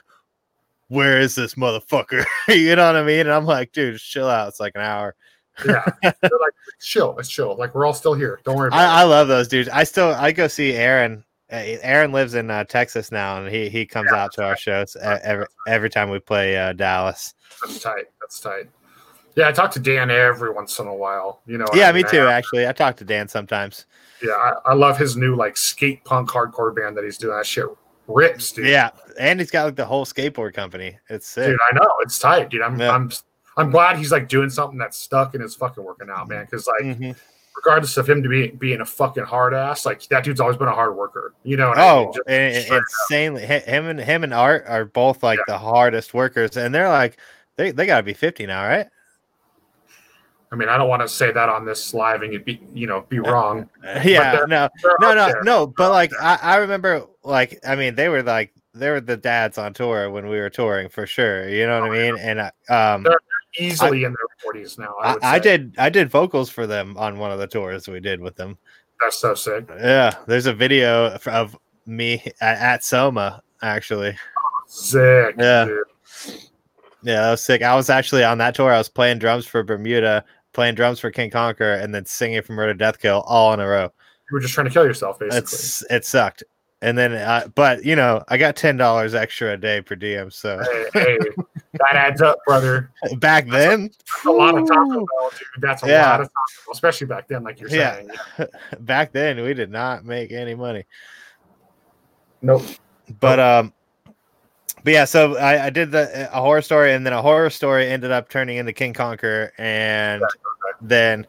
"Where 0.89 1.19
is 1.19 1.35
this 1.35 1.55
motherfucker?" 1.55 2.25
you 2.49 2.77
know 2.77 2.87
what 2.87 2.97
I 2.97 3.03
mean? 3.03 3.21
And 3.21 3.33
I'm 3.33 3.47
like, 3.47 3.73
"Dude, 3.73 3.99
chill 3.99 4.29
out. 4.29 4.49
It's 4.49 4.61
like 4.61 4.73
an 4.75 4.83
hour." 4.83 5.15
Yeah, 5.67 5.85
they're 6.03 6.13
like 6.23 6.55
chill. 6.81 7.19
It's 7.19 7.29
chill. 7.29 7.57
Like 7.57 7.75
we're 7.75 7.85
all 7.85 7.93
still 7.93 8.15
here. 8.15 8.41
Don't 8.45 8.57
worry 8.57 8.69
about 8.69 8.81
I, 8.81 9.01
I 9.01 9.05
love 9.05 9.29
those 9.29 9.49
dudes. 9.49 9.69
I 9.69 9.85
still 9.85 10.09
I 10.15 10.33
go 10.33 10.47
see 10.49 10.73
Aaron. 10.73 11.25
Uh, 11.53 11.77
Aaron 11.83 12.13
lives 12.13 12.35
in 12.35 12.51
uh, 12.51 12.65
Texas 12.65 13.13
now, 13.13 13.37
and 13.43 13.53
he 13.55 13.69
he 13.69 13.85
comes 13.85 14.11
out 14.13 14.33
to 14.35 14.43
our 14.45 14.57
shows 14.57 14.97
every 14.97 15.47
every 15.69 15.91
time 15.91 16.09
we 16.11 16.19
play 16.19 16.57
uh, 16.57 16.73
Dallas. 16.73 17.35
That's 17.61 17.79
tight. 17.81 18.07
That's 18.21 18.41
tight. 18.41 18.71
Yeah, 19.37 19.49
I 19.49 19.53
talk 19.53 19.71
to 19.73 19.81
Dan 19.81 20.11
every 20.11 20.51
once 20.51 20.79
in 20.79 20.87
a 20.87 20.95
while. 20.95 21.41
You 21.47 21.59
know. 21.59 21.67
Yeah, 21.75 21.89
I 21.89 21.93
me 21.93 22.03
too. 22.05 22.21
I- 22.23 22.33
Actually, 22.33 22.67
I 22.67 22.73
talk 22.73 22.97
to 22.97 23.05
Dan 23.05 23.29
sometimes. 23.29 23.87
yeah, 24.23 24.33
I, 24.33 24.53
I 24.71 24.75
love 24.75 24.97
his 24.99 25.17
new 25.17 25.37
like 25.37 25.57
skate 25.57 26.05
punk 26.05 26.29
hardcore 26.31 26.75
band 26.75 26.97
that 26.97 27.05
he's 27.05 27.19
doing. 27.19 27.37
That 27.37 27.47
shit 27.47 27.67
rips, 28.09 28.53
dude. 28.53 28.67
Yeah, 28.67 28.91
and 29.19 29.39
he's 29.41 29.51
got 29.51 29.65
like 29.67 29.77
the 29.77 29.85
whole 29.87 30.05
skateboard 30.07 30.55
company. 30.55 30.99
It's 31.09 31.27
sick. 31.29 31.47
dude. 31.47 31.59
I 31.71 31.75
know 31.75 31.89
it's 32.01 32.19
tight, 32.19 32.49
dude. 32.51 32.63
I'm 32.63 32.79
Yeah. 32.81 32.93
I'm 32.95 33.11
I'm 33.57 33.71
glad 33.71 33.99
he's 33.99 34.11
like 34.13 34.29
doing 34.29 34.49
something 34.49 34.79
that's 34.79 34.97
stuck 34.97 35.35
and 35.35 35.45
is 35.45 35.55
fucking 35.55 35.85
working 35.85 36.09
out, 36.11 36.29
man. 36.29 36.45
Because 36.47 36.67
like, 36.67 36.97
Mhm. 36.97 37.17
Regardless 37.57 37.97
of 37.97 38.09
him 38.09 38.23
to 38.23 38.29
be 38.29 38.49
being 38.49 38.81
a 38.81 38.85
fucking 38.87 39.25
hard 39.25 39.55
ass, 39.55 39.87
like 39.87 40.07
that 40.09 40.25
dude's 40.25 40.41
always 40.41 40.57
been 40.57 40.69
a 40.69 40.75
hard 40.75 40.97
worker. 40.97 41.35
You 41.45 41.57
know? 41.57 41.69
What 41.69 41.79
I 41.79 41.97
mean? 41.97 42.07
Oh, 42.09 42.13
Just 42.15 42.29
and, 42.29 42.57
and 42.57 42.73
up. 42.73 42.83
insanely, 42.83 43.47
hi- 43.47 43.59
him 43.61 43.87
and 43.87 44.01
him 44.01 44.25
and 44.25 44.35
Art 44.35 44.65
are 44.67 44.85
both 44.85 45.23
like 45.23 45.39
the 45.47 45.59
hardest 45.59 46.15
workers, 46.15 46.57
and 46.57 46.75
they're 46.75 46.89
like 46.89 47.19
they 47.57 47.71
they 47.71 47.87
gotta 47.87 48.03
be 48.03 48.15
fifty 48.15 48.47
now, 48.47 48.67
right? 48.67 48.87
I 50.51 50.55
mean, 50.55 50.69
I 50.69 50.77
don't 50.77 50.89
want 50.89 51.01
to 51.01 51.09
say 51.09 51.33
that 51.33 51.49
on 51.49 51.65
this 51.65 51.95
live 51.95 52.21
and 52.21 52.31
you'd 52.31 52.45
be, 52.45 52.61
you 52.75 52.87
know, 52.87 53.07
be 53.09 53.19
uh, 53.19 53.23
wrong. 53.23 53.71
Uh, 53.83 54.01
yeah, 54.05 54.37
they're- 54.37 54.47
no, 54.47 54.69
They're 54.83 54.93
no, 55.01 55.15
no, 55.15 55.27
there. 55.29 55.43
no. 55.45 55.67
But 55.67 55.91
like 55.93 56.13
I, 56.21 56.39
I 56.43 56.57
remember, 56.57 57.07
like 57.25 57.59
I 57.67 57.75
mean, 57.75 57.95
they 57.95 58.09
were 58.11 58.23
like 58.23 58.53
they 58.75 58.91
were 58.91 59.01
the 59.01 59.17
dads 59.17 59.57
on 59.57 59.73
tour 59.73 60.11
when 60.11 60.29
we 60.29 60.39
were 60.39 60.51
touring 60.51 60.91
for 60.91 61.07
sure. 61.07 61.49
You 61.49 61.67
know 61.67 61.81
what 61.81 61.91
I 61.93 62.09
oh, 62.09 62.13
mean? 62.13 62.19
And 62.21 62.41
I- 62.43 62.93
um, 62.95 63.03
They're 63.03 63.17
easily 63.59 64.05
in 64.05 64.13
their 64.13 64.37
forties 64.43 64.79
now. 64.79 64.95
I, 65.03 65.13
I, 65.15 65.35
I 65.35 65.39
did 65.39 65.75
I 65.79 65.89
did 65.91 66.11
vocals 66.11 66.51
for 66.51 66.67
them 66.67 66.97
on 66.97 67.19
one 67.19 67.31
of 67.31 67.39
the 67.39 67.47
tours 67.47 67.89
we 67.89 68.01
did 68.01 68.21
with 68.21 68.37
them. 68.37 68.59
That's 69.01 69.19
so 69.19 69.35
sick. 69.35 69.69
Yeah, 69.69 70.13
there's 70.27 70.47
a 70.47 70.53
video 70.55 71.17
of- 71.27 71.57
me 71.87 72.23
at, 72.41 72.59
at 72.59 72.85
Soma 72.85 73.43
actually. 73.63 74.17
Sick. 74.67 75.35
Yeah. 75.39 75.65
dude. 75.65 75.85
Yeah, 77.03 77.23
that 77.23 77.31
was 77.33 77.43
sick. 77.43 77.63
I 77.63 77.75
was 77.75 77.91
actually 77.91 78.23
on 78.23 78.39
that 78.39 78.55
tour. 78.55 78.73
I 78.73 78.79
was 78.79 78.89
playing 78.89 79.19
drums 79.19 79.45
for 79.47 79.63
Bermuda, 79.65 80.25
playing 80.53 80.77
drums 80.77 81.01
for 81.01 81.11
King 81.11 81.31
Conquer, 81.31 81.73
and 81.75 81.93
then 81.93 82.07
singing 82.07 82.41
for 82.43 82.53
Murder 82.53 82.75
Death 82.75 83.01
Kill 83.01 83.23
all 83.23 83.53
in 83.53 83.59
a 83.61 83.67
row. 83.67 83.83
You 84.31 84.35
were 84.35 84.41
just 84.41 84.55
trying 84.55 84.67
to 84.69 84.73
kill 84.73 84.85
yourself, 84.85 85.19
basically. 85.19 85.39
It's 85.39 85.83
it 85.91 86.05
sucked. 86.07 86.45
and 86.81 86.97
then 86.97 87.13
uh, 87.13 87.49
but 87.55 87.85
you 87.85 87.95
know 87.97 88.23
i 88.29 88.37
got 88.37 88.57
ten 88.57 88.77
dollars 88.77 89.15
extra 89.15 89.53
a 89.53 89.57
day 89.57 89.81
per 89.81 89.95
diem 89.95 90.31
so 90.31 90.61
hey, 90.93 91.01
hey, 91.01 91.19
that 91.75 91.95
adds 91.95 92.21
up 92.23 92.39
brother. 92.47 92.91
Back 93.19 93.49
then? 93.49 93.85
that's 93.85 94.25
a 94.27 94.31
lot 94.31 94.57
of 94.57 94.67
taco 94.69 94.89
bell 94.91 95.31
dude. 95.31 95.63
That's 95.63 95.83
a 95.83 95.89
Yeah. 95.89 96.11
lot 96.11 96.21
of 96.21 96.27
taco 96.27 96.67
bell 96.67 96.73
especially 96.73 97.07
back 97.07 97.29
then 97.29 97.43
like 97.43 97.61
you're 97.61 97.71
Yeah. 97.71 97.95
saying. 98.37 98.49
Back 98.81 99.13
then 99.13 99.43
we 99.43 99.55
did 99.55 99.71
not 99.71 100.05
make 100.05 100.33
any 100.33 100.55
money. 100.55 100.85
Nope. 102.43 102.65
But 103.21 103.41
um 103.41 103.73
but 104.85 104.93
yeah 104.93 105.05
so 105.05 105.37
i, 105.37 105.67
I 105.67 105.71
did 105.71 105.93
the 105.93 106.29
a 106.33 106.41
horror 106.41 106.63
story 106.63 106.93
and 106.93 107.07
then 107.07 107.13
a 107.13 107.23
horror 107.23 107.51
story 107.51 107.87
ended 107.89 108.11
up 108.11 108.29
turning 108.29 108.57
into 108.57 108.73
king 108.73 108.93
conquer 108.93 109.53
and 109.59 110.23
then 110.81 111.27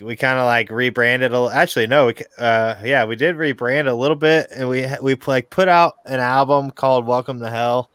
we 0.00 0.16
kind 0.16 0.38
of 0.38 0.46
like 0.46 0.70
rebranded 0.70 1.34
a 1.34 1.50
actually 1.52 1.86
no 1.86 2.06
we, 2.06 2.14
uh 2.38 2.76
yeah 2.82 3.04
we 3.04 3.16
did 3.16 3.36
rebrand 3.36 3.86
a 3.86 3.92
little 3.92 4.16
bit 4.16 4.48
and 4.54 4.66
we 4.68 4.86
we 5.02 5.14
like 5.26 5.50
put 5.50 5.68
out 5.68 5.94
an 6.06 6.20
album 6.20 6.70
called 6.70 7.06
welcome 7.06 7.38
to 7.40 7.50
hell 7.50 7.90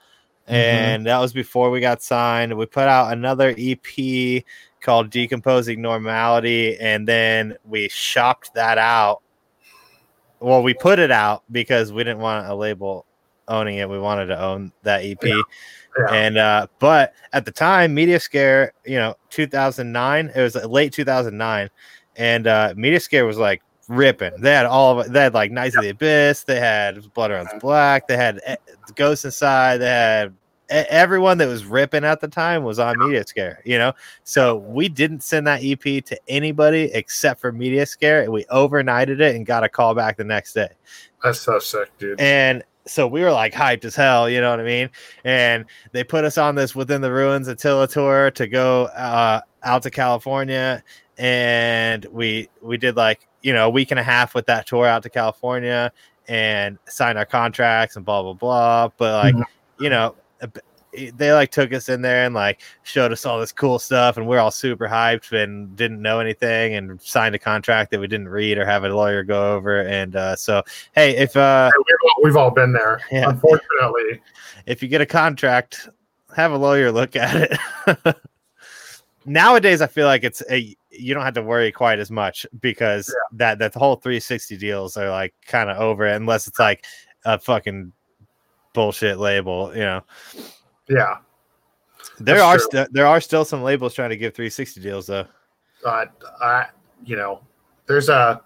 and 0.48 1.06
that 1.06 1.20
was 1.20 1.34
before 1.34 1.72
we 1.72 1.80
got 1.80 2.04
signed. 2.04 2.56
We 2.56 2.66
put 2.66 2.88
out 2.88 3.12
another 3.12 3.54
ep 3.58 4.44
called 4.82 5.10
decomposing 5.10 5.82
normality 5.82 6.78
and 6.78 7.08
then 7.08 7.58
we 7.66 7.90
shopped 7.90 8.54
that 8.54 8.78
out. 8.78 9.22
Well 10.40 10.62
we 10.62 10.74
put 10.74 11.00
it 11.00 11.12
out 11.12 11.44
because 11.52 11.92
we 11.92 12.04
didn't 12.04 12.20
want 12.20 12.48
a 12.48 12.54
label 12.54 13.06
owning 13.48 13.78
it. 13.78 13.90
We 13.90 14.00
wanted 14.00 14.28
to 14.28 14.40
own 14.40 14.72
that 14.84 15.04
ep 15.04 15.24
Yeah. 15.24 15.42
yeah. 15.98 16.14
And 16.14 16.38
uh 16.38 16.68
but 16.78 17.14
at 17.34 17.46
the 17.46 17.52
time 17.52 17.96
Mediaskare 17.96 18.70
you 18.86 18.98
know 18.98 19.16
2009 19.32 20.32
it 20.36 20.42
was 20.42 20.56
late 20.56 20.94
2009 20.94 21.70
and 22.18 22.48
uh 22.48 22.74
Mediaskare 22.76 23.26
was 23.26 23.40
like 23.40 23.64
ripping. 23.88 24.32
They 24.40 24.52
had 24.52 24.66
all 24.66 25.00
of 25.00 25.06
it. 25.06 25.14
They 25.14 25.22
had 25.22 25.34
like 25.34 25.52
knights 25.52 25.76
of 25.76 25.84
the 25.84 25.90
abyss. 25.90 26.44
They 26.44 26.60
had 26.60 27.14
blood 27.14 27.32
runs 27.32 27.50
black. 27.60 28.08
They 28.08 28.18
had 28.18 28.42
eh, 28.46 28.56
ghosts 28.96 29.26
inside. 29.26 29.78
They 29.78 29.88
had 29.88 30.34
everyone 30.70 31.38
that 31.38 31.48
was 31.48 31.66
ripping 31.66 32.04
at 32.04 32.20
the 32.22 32.28
time 32.28 32.64
was 32.64 32.80
on 32.80 32.96
Mediaskare 32.96 33.58
you 33.66 33.78
know? 33.78 33.94
So 34.24 34.56
we 34.56 34.90
didn't 34.90 35.22
send 35.22 35.46
that 35.48 35.64
ep 35.64 35.84
to 36.06 36.20
anybody 36.28 36.90
except 36.94 37.40
for 37.40 37.54
Mediaskare 37.54 38.24
and 38.24 38.34
we 38.34 38.46
overnighted 38.46 39.20
it 39.22 39.36
and 39.36 39.46
got 39.46 39.64
a 39.64 39.70
call 39.70 39.94
back 39.94 40.18
the 40.18 40.24
next 40.24 40.54
day. 40.54 40.70
That's 41.24 41.40
so 41.40 41.60
sick 41.60 41.96
dude. 42.00 42.20
And 42.20 42.64
so 42.88 43.08
we 43.08 43.22
were 43.22 43.32
like 43.32 43.54
hyped 43.54 43.86
as 43.86 43.96
hell, 43.96 44.30
you 44.30 44.42
know 44.42 44.52
what 44.52 44.60
I 44.60 44.64
mean? 44.64 44.90
And 45.24 45.66
they 45.92 46.04
put 46.04 46.24
us 46.24 46.38
on 46.38 46.56
this 46.56 46.76
within 46.76 47.02
the 47.02 47.12
ruins 47.12 47.48
Attila 47.48 47.88
tour 47.88 48.32
to 48.32 48.48
go 48.48 48.86
uh, 48.86 49.42
out 49.64 49.84
to 49.84 49.92
California, 49.92 50.84
and 51.18 52.06
we 52.06 52.48
we 52.62 52.78
did 52.78 52.96
like 52.96 53.28
you 53.46 53.54
know 53.54 53.68
a 53.68 53.70
week 53.70 53.92
and 53.92 54.00
a 54.00 54.04
half 54.04 54.34
with 54.36 54.46
that 54.48 54.66
tour 54.68 54.86
out 54.88 55.04
to 55.04 55.10
California 55.10 55.92
and 56.28 56.78
sign 56.88 57.16
our 57.18 57.26
contracts 57.26 57.96
and 57.96 58.04
blah 58.06 58.22
blah 58.24 58.34
blah. 58.34 58.90
But 58.98 59.24
like 59.24 59.36
Mhm. 59.36 59.44
you 59.80 59.90
know. 59.90 60.16
They 61.18 61.34
like 61.34 61.52
took 61.52 61.74
us 61.74 61.90
in 61.90 62.02
there 62.02 62.24
and 62.26 62.34
like 62.34 62.62
showed 62.84 63.12
us 63.12 63.26
all 63.26 63.38
this 63.38 63.52
cool 63.52 63.80
stuff, 63.80 64.16
and 64.16 64.26
we're 64.26 64.40
all 64.40 64.50
super 64.50 64.88
hyped 64.88 65.34
and 65.34 65.76
didn't 65.76 66.02
know 66.02 66.22
anything, 66.22 66.76
and 66.76 67.02
signed 67.02 67.36
a 67.36 67.40
contract 67.40 67.92
that 67.92 68.00
we 68.00 68.08
didn't 68.08 68.30
read 68.30 68.58
or 68.58 68.66
have 68.66 68.86
a 68.86 68.88
lawyer 68.88 69.22
go 69.22 69.56
over. 69.56 69.82
And 69.82 70.16
uh, 70.16 70.38
so, 70.38 70.64
hey, 70.94 71.18
if 71.18 71.36
uh, 71.36 71.70
we've 71.78 71.98
all, 72.06 72.24
we've 72.24 72.38
all 72.38 72.50
been 72.50 72.72
there 72.72 73.02
Yeah. 73.12 73.28
unfortunately 73.30 74.22
if 74.68 74.82
you 74.82 74.88
get 74.88 75.02
a 75.02 75.06
contract, 75.06 75.90
have 76.34 76.54
a 76.54 76.58
lawyer 76.58 76.94
look 76.94 77.18
at 77.18 77.36
it. 77.52 78.16
Nowadays, 79.26 79.82
I 79.82 79.88
feel 79.88 80.06
like 80.08 80.24
it's 80.24 80.42
a 80.50 80.78
you 80.98 81.14
don't 81.14 81.24
have 81.24 81.34
to 81.36 81.42
worry 81.42 81.72
quite 81.72 82.00
as 82.00 82.12
much 82.12 82.46
because 82.62 83.14
that 83.34 83.60
that 83.60 83.74
the 83.74 83.80
whole 83.80 83.96
360 83.96 84.58
deals 84.58 84.98
are 84.98 85.10
like 85.10 85.34
kind 85.46 85.70
of 85.70 85.78
over 85.78 86.06
it, 86.06 86.16
unless 86.16 86.48
it's 86.48 86.60
like 86.60 86.86
a 87.26 87.40
fucking 87.40 87.92
bullshit 88.74 89.18
label. 89.18 89.72
You 89.74 89.82
know, 89.82 90.02
yeah 90.90 91.18
there 92.20 92.42
are 92.42 92.60
st- 92.60 92.92
there 92.94 93.06
are 93.06 93.22
still 93.22 93.46
some 93.46 93.64
labels 93.64 93.94
trying 93.94 94.10
to 94.10 94.18
give 94.18 94.34
360 94.34 94.82
deals 94.82 95.08
though. 95.08 95.26
uh, 95.86 96.06
I, 96.42 96.68
you 97.04 97.16
know, 97.16 97.42
there's 97.86 98.10
a, 98.10 98.42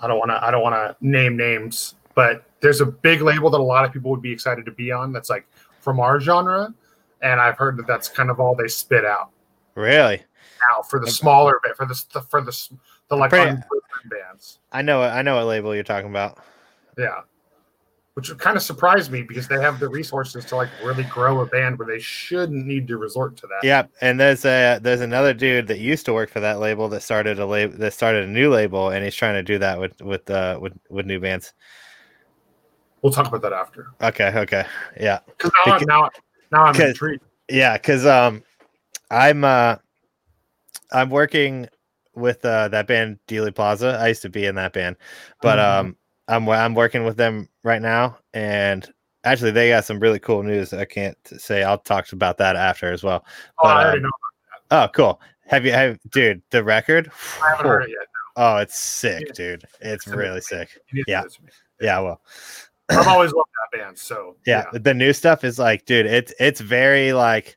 I 0.00 0.06
don't 0.06 0.18
want 0.18 0.30
to, 0.30 0.44
I 0.44 0.50
don't 0.50 0.62
want 0.62 0.74
to 0.74 0.96
name 1.06 1.36
names, 1.36 1.94
but 2.14 2.44
there's 2.60 2.80
a 2.80 2.86
big 2.86 3.22
label 3.22 3.50
that 3.50 3.60
a 3.60 3.62
lot 3.62 3.84
of 3.84 3.92
people 3.92 4.10
would 4.10 4.22
be 4.22 4.32
excited 4.32 4.64
to 4.66 4.72
be 4.72 4.90
on. 4.90 5.12
That's 5.12 5.30
like 5.30 5.46
from 5.80 6.00
our 6.00 6.20
genre, 6.20 6.74
and 7.22 7.40
I've 7.40 7.56
heard 7.56 7.76
that 7.78 7.86
that's 7.86 8.08
kind 8.08 8.30
of 8.30 8.40
all 8.40 8.54
they 8.54 8.68
spit 8.68 9.04
out 9.04 9.30
Really, 9.74 10.22
now 10.68 10.82
for 10.82 11.00
the 11.00 11.10
smaller 11.10 11.60
bit, 11.62 11.76
for 11.76 11.86
the 11.86 11.94
for 12.28 12.40
the 12.40 12.68
the 13.08 13.16
like 13.16 13.30
Pretty- 13.30 13.56
bands. 14.10 14.58
I 14.72 14.82
know 14.82 15.02
I 15.02 15.22
know 15.22 15.36
what 15.36 15.46
label 15.46 15.74
you're 15.74 15.84
talking 15.84 16.10
about. 16.10 16.38
Yeah, 16.98 17.20
which 18.14 18.36
kind 18.38 18.56
of 18.56 18.62
surprised 18.62 19.10
me 19.12 19.22
because 19.22 19.46
they 19.48 19.60
have 19.60 19.78
the 19.80 19.88
resources 19.88 20.44
to 20.46 20.56
like 20.56 20.68
really 20.82 21.04
grow 21.04 21.40
a 21.40 21.46
band 21.46 21.78
where 21.78 21.86
they 21.86 21.98
shouldn't 21.98 22.66
need 22.66 22.86
to 22.88 22.96
resort 22.96 23.36
to 23.38 23.46
that. 23.46 23.60
Yep, 23.62 23.90
and 24.00 24.18
there's 24.18 24.44
a 24.44 24.78
there's 24.82 25.00
another 25.00 25.34
dude 25.34 25.66
that 25.68 25.78
used 25.78 26.04
to 26.06 26.12
work 26.12 26.30
for 26.30 26.40
that 26.40 26.60
label 26.60 26.88
that 26.88 27.02
started 27.02 27.38
a 27.38 27.46
label 27.46 27.76
that 27.78 27.92
started 27.92 28.24
a 28.24 28.28
new 28.30 28.50
label, 28.50 28.90
and 28.90 29.04
he's 29.04 29.14
trying 29.14 29.34
to 29.34 29.42
do 29.42 29.58
that 29.58 29.78
with 29.80 30.00
with 30.02 30.28
uh 30.30 30.58
with 30.60 30.72
with 30.88 31.06
new 31.06 31.20
bands. 31.20 31.52
We'll 33.02 33.12
talk 33.12 33.26
about 33.28 33.40
that 33.42 33.52
after. 33.54 33.88
Okay, 34.02 34.30
okay, 34.36 34.64
yeah, 35.00 35.20
Because 35.26 35.50
now, 35.66 35.72
Because- 35.78 35.86
now, 35.86 36.10
now 36.52 36.64
I'm 36.64 36.80
intrigued. 36.80 37.22
yeah, 37.48 37.78
because 37.78 38.04
um, 38.04 38.42
I'm 39.10 39.42
uh, 39.42 39.76
I'm 40.92 41.10
working 41.10 41.68
with 42.14 42.44
uh 42.44 42.68
that 42.68 42.86
band 42.86 43.18
Dealey 43.28 43.54
Plaza. 43.54 43.98
I 44.00 44.08
used 44.08 44.22
to 44.22 44.28
be 44.28 44.46
in 44.46 44.54
that 44.56 44.72
band, 44.72 44.96
but 45.42 45.58
Mhm. 45.58 45.78
um, 45.80 45.96
I'm 46.28 46.48
I'm 46.48 46.74
working 46.74 47.04
with 47.04 47.16
them 47.16 47.48
right 47.64 47.80
now, 47.82 48.18
and 48.34 48.88
actually 49.24 49.50
they 49.52 49.70
got 49.70 49.84
some 49.84 50.00
really 50.00 50.18
cool 50.18 50.42
news. 50.42 50.72
I 50.72 50.84
can't 50.84 51.16
say. 51.24 51.62
I'll 51.62 51.78
talk 51.78 52.12
about 52.12 52.38
that 52.38 52.56
after 52.56 52.92
as 52.92 53.02
well. 53.02 53.24
Oh, 53.62 53.68
I 53.68 53.74
but, 53.74 53.82
already 53.84 53.98
um, 53.98 54.02
know. 54.04 54.10
Oh, 54.72 54.88
cool. 54.94 55.20
Have 55.46 55.64
you 55.66 55.72
have 55.72 55.98
dude 56.10 56.42
the 56.50 56.62
record? 56.62 57.10
I 57.42 57.50
haven't 57.50 57.66
heard 57.66 57.82
it 57.84 57.90
yet. 57.90 58.06
Oh, 58.36 58.56
it's 58.58 58.78
sick, 58.78 59.24
Yeah. 59.26 59.32
dude. 59.34 59.64
It's 59.80 60.06
really 60.06 60.40
sick. 60.40 60.78
You 60.92 60.98
need 60.98 61.04
to 61.06 61.10
Yeah. 61.10 61.20
do 61.22 61.26
this 61.26 61.36
to 61.36 61.42
me. 61.42 61.48
Yeah, 61.80 61.98
well, 62.00 62.22
I've 62.88 63.08
always 63.08 63.32
loved 63.32 63.48
that 63.72 63.78
band. 63.78 63.98
So 63.98 64.36
yeah, 64.46 64.66
the 64.72 64.94
new 64.94 65.12
stuff 65.12 65.42
is 65.44 65.58
like, 65.58 65.84
dude, 65.86 66.06
it's 66.06 66.32
it's 66.38 66.60
very 66.60 67.12
like 67.12 67.56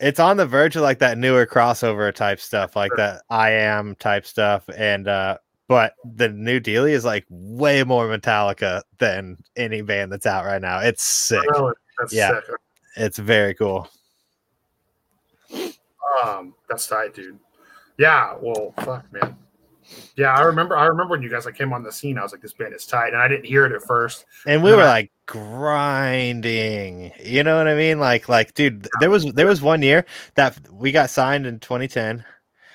it's 0.00 0.20
on 0.20 0.36
the 0.36 0.46
verge 0.46 0.76
of 0.76 0.82
like 0.82 0.98
that 0.98 1.18
newer 1.18 1.46
crossover 1.46 2.12
type 2.14 2.40
stuff, 2.40 2.76
like 2.76 2.92
that 2.96 3.22
I 3.30 3.50
am 3.50 3.94
type 3.96 4.26
stuff. 4.26 4.68
And 4.76 5.08
uh 5.08 5.38
but 5.68 5.94
the 6.04 6.28
new 6.28 6.60
Dealey 6.60 6.90
is 6.90 7.04
like 7.04 7.26
way 7.28 7.82
more 7.82 8.06
Metallica 8.06 8.82
than 8.98 9.36
any 9.56 9.82
band 9.82 10.12
that's 10.12 10.26
out 10.26 10.44
right 10.44 10.62
now. 10.62 10.78
It's 10.78 11.02
sick. 11.02 11.42
Really? 11.50 11.74
That's 11.98 12.12
Yeah. 12.12 12.28
sick. 12.40 12.44
It's 12.96 13.18
very 13.18 13.52
cool. 13.54 13.88
Um, 16.24 16.54
that's 16.68 16.86
tight, 16.86 17.14
dude. 17.14 17.38
Yeah. 17.98 18.36
Well, 18.40 18.72
fuck, 18.78 19.04
man. 19.12 19.36
Yeah, 20.16 20.34
I 20.34 20.42
remember. 20.42 20.76
I 20.76 20.86
remember 20.86 21.12
when 21.12 21.22
you 21.22 21.30
guys 21.30 21.44
like 21.46 21.56
came 21.56 21.72
on 21.72 21.82
the 21.82 21.92
scene. 21.92 22.18
I 22.18 22.22
was 22.22 22.32
like, 22.32 22.40
"This 22.40 22.52
band 22.52 22.74
is 22.74 22.86
tight," 22.86 23.08
and 23.12 23.18
I 23.22 23.28
didn't 23.28 23.44
hear 23.46 23.66
it 23.66 23.72
at 23.72 23.82
first. 23.82 24.24
And 24.46 24.62
we 24.62 24.70
Yeah. 24.70 24.76
were 24.76 24.84
like 24.84 25.12
grinding. 25.26 27.12
You 27.22 27.42
know 27.44 27.56
what 27.58 27.68
I 27.68 27.74
mean? 27.74 28.00
Like 28.00 28.28
like 28.28 28.54
dude, 28.54 28.88
there 29.00 29.10
was 29.10 29.24
there 29.34 29.46
was 29.46 29.62
one 29.62 29.82
year 29.82 30.04
that 30.34 30.58
we 30.72 30.92
got 30.92 31.10
signed 31.10 31.46
in 31.46 31.60
2010. 31.60 32.24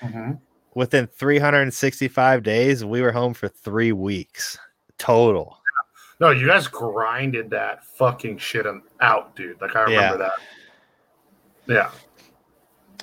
Mm-hmm. 0.02 0.32
within 0.74 1.06
365 1.06 2.42
days, 2.42 2.84
we 2.84 3.02
were 3.02 3.12
home 3.12 3.34
for 3.34 3.46
three 3.46 3.92
weeks 3.92 4.58
total. 4.98 5.58
No, 6.18 6.30
you 6.30 6.46
guys 6.48 6.66
grinded 6.66 7.50
that 7.50 7.84
fucking 7.84 8.38
shit 8.38 8.66
out, 9.00 9.36
dude. 9.36 9.60
Like 9.60 9.76
I 9.76 9.82
remember 9.82 10.18
that. 10.18 10.32
Yeah. 11.66 11.90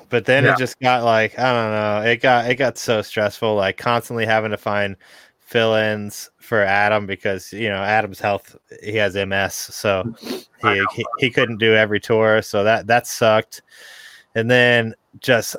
But 0.10 0.26
then 0.26 0.44
Yeah. 0.44 0.54
it 0.54 0.58
just 0.58 0.80
got 0.80 1.04
like 1.04 1.38
I 1.38 1.52
don't 1.54 1.72
know. 1.72 2.10
It 2.10 2.22
got 2.22 2.50
it 2.50 2.56
got 2.56 2.78
so 2.78 3.02
stressful, 3.02 3.56
like 3.56 3.78
constantly 3.78 4.26
having 4.26 4.52
to 4.52 4.58
find 4.58 4.96
fill-ins 5.40 6.30
for 6.40 6.62
Adam 6.62 7.06
because 7.08 7.52
you 7.54 7.70
know 7.70 7.78
Adam's 7.78 8.20
health. 8.20 8.56
He 8.84 8.96
has 8.98 9.16
MS, 9.16 9.54
so 9.54 10.14
he 10.62 10.84
he, 10.96 11.06
he 11.20 11.30
couldn't 11.30 11.58
do 11.58 11.74
every 11.76 12.00
tour, 12.00 12.42
so 12.42 12.64
that 12.64 12.88
that 12.88 13.08
sucked. 13.08 13.62
And 14.36 14.50
then 14.50 14.94
just 15.20 15.56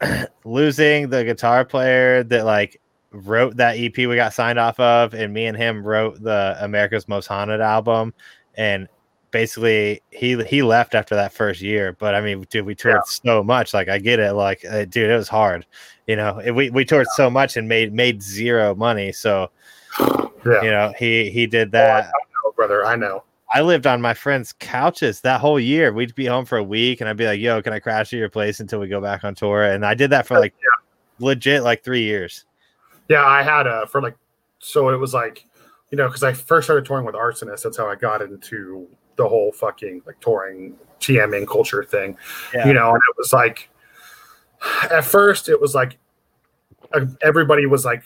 losing 0.44 1.08
the 1.08 1.24
guitar 1.24 1.64
player 1.64 2.22
that 2.24 2.44
like 2.44 2.80
wrote 3.12 3.56
that 3.56 3.78
EP 3.78 3.96
we 3.96 4.16
got 4.16 4.32
signed 4.34 4.58
off 4.58 4.78
of, 4.80 5.14
and 5.14 5.32
me 5.32 5.46
and 5.46 5.56
him 5.56 5.82
wrote 5.84 6.22
the 6.22 6.56
America's 6.60 7.08
Most 7.08 7.26
Haunted 7.26 7.60
album, 7.60 8.12
and 8.54 8.88
basically 9.36 10.00
he 10.10 10.42
he 10.44 10.62
left 10.62 10.94
after 10.94 11.14
that 11.14 11.30
first 11.30 11.60
year. 11.60 11.92
But 11.92 12.14
I 12.14 12.22
mean, 12.22 12.46
dude, 12.48 12.64
we 12.64 12.74
toured 12.74 13.04
so 13.04 13.44
much. 13.44 13.74
Like 13.74 13.86
I 13.86 13.98
get 13.98 14.18
it. 14.18 14.32
Like, 14.32 14.64
uh, 14.64 14.86
dude, 14.86 15.10
it 15.10 15.16
was 15.16 15.28
hard. 15.28 15.66
You 16.06 16.16
know, 16.16 16.40
we 16.54 16.70
we 16.70 16.86
toured 16.86 17.06
so 17.14 17.28
much 17.28 17.58
and 17.58 17.68
made 17.68 17.92
made 17.92 18.22
zero 18.22 18.74
money. 18.74 19.12
So 19.12 19.50
Yeah. 20.00 20.62
you 20.62 20.70
know, 20.70 20.94
he 20.98 21.28
he 21.28 21.46
did 21.46 21.70
that. 21.72 22.10
Oh, 22.46 22.52
brother, 22.52 22.86
I 22.86 22.96
know. 22.96 23.24
I 23.52 23.60
lived 23.60 23.86
on 23.86 24.00
my 24.00 24.14
friends' 24.14 24.54
couches 24.58 25.20
that 25.20 25.38
whole 25.38 25.60
year. 25.60 25.92
We'd 25.92 26.14
be 26.14 26.24
home 26.24 26.46
for 26.46 26.56
a 26.56 26.64
week, 26.64 27.02
and 27.02 27.10
I'd 27.10 27.18
be 27.18 27.26
like, 27.26 27.38
"Yo, 27.38 27.60
can 27.60 27.74
I 27.74 27.78
crash 27.78 28.12
at 28.14 28.18
your 28.18 28.30
place 28.30 28.60
until 28.60 28.80
we 28.80 28.88
go 28.88 29.02
back 29.02 29.22
on 29.22 29.34
tour?" 29.34 29.64
And 29.64 29.84
I 29.84 29.92
did 29.92 30.08
that 30.10 30.26
for 30.26 30.40
like 30.40 30.54
legit 31.18 31.62
like 31.62 31.84
three 31.84 32.02
years. 32.04 32.46
Yeah, 33.10 33.24
I 33.26 33.42
had 33.42 33.66
a 33.66 33.86
for 33.86 34.00
like 34.00 34.16
so 34.60 34.88
it 34.88 34.96
was 34.96 35.12
like 35.12 35.44
you 35.90 35.98
know, 35.98 36.08
because 36.08 36.22
I 36.24 36.32
first 36.32 36.66
started 36.66 36.86
touring 36.86 37.04
with 37.04 37.14
Arsonist. 37.14 37.62
That's 37.64 37.76
how 37.76 37.86
I 37.86 37.96
got 37.96 38.22
into 38.22 38.88
the 39.16 39.28
whole 39.28 39.52
fucking 39.52 40.02
like 40.06 40.20
touring 40.20 40.76
TMing 41.00 41.46
culture 41.46 41.84
thing. 41.84 42.16
Yeah. 42.54 42.66
You 42.66 42.74
know, 42.74 42.90
and 42.90 43.00
it 43.08 43.16
was 43.16 43.32
like 43.32 43.68
at 44.90 45.04
first 45.04 45.48
it 45.48 45.60
was 45.60 45.74
like 45.74 45.98
uh, 46.92 47.06
everybody 47.22 47.66
was 47.66 47.84
like 47.84 48.02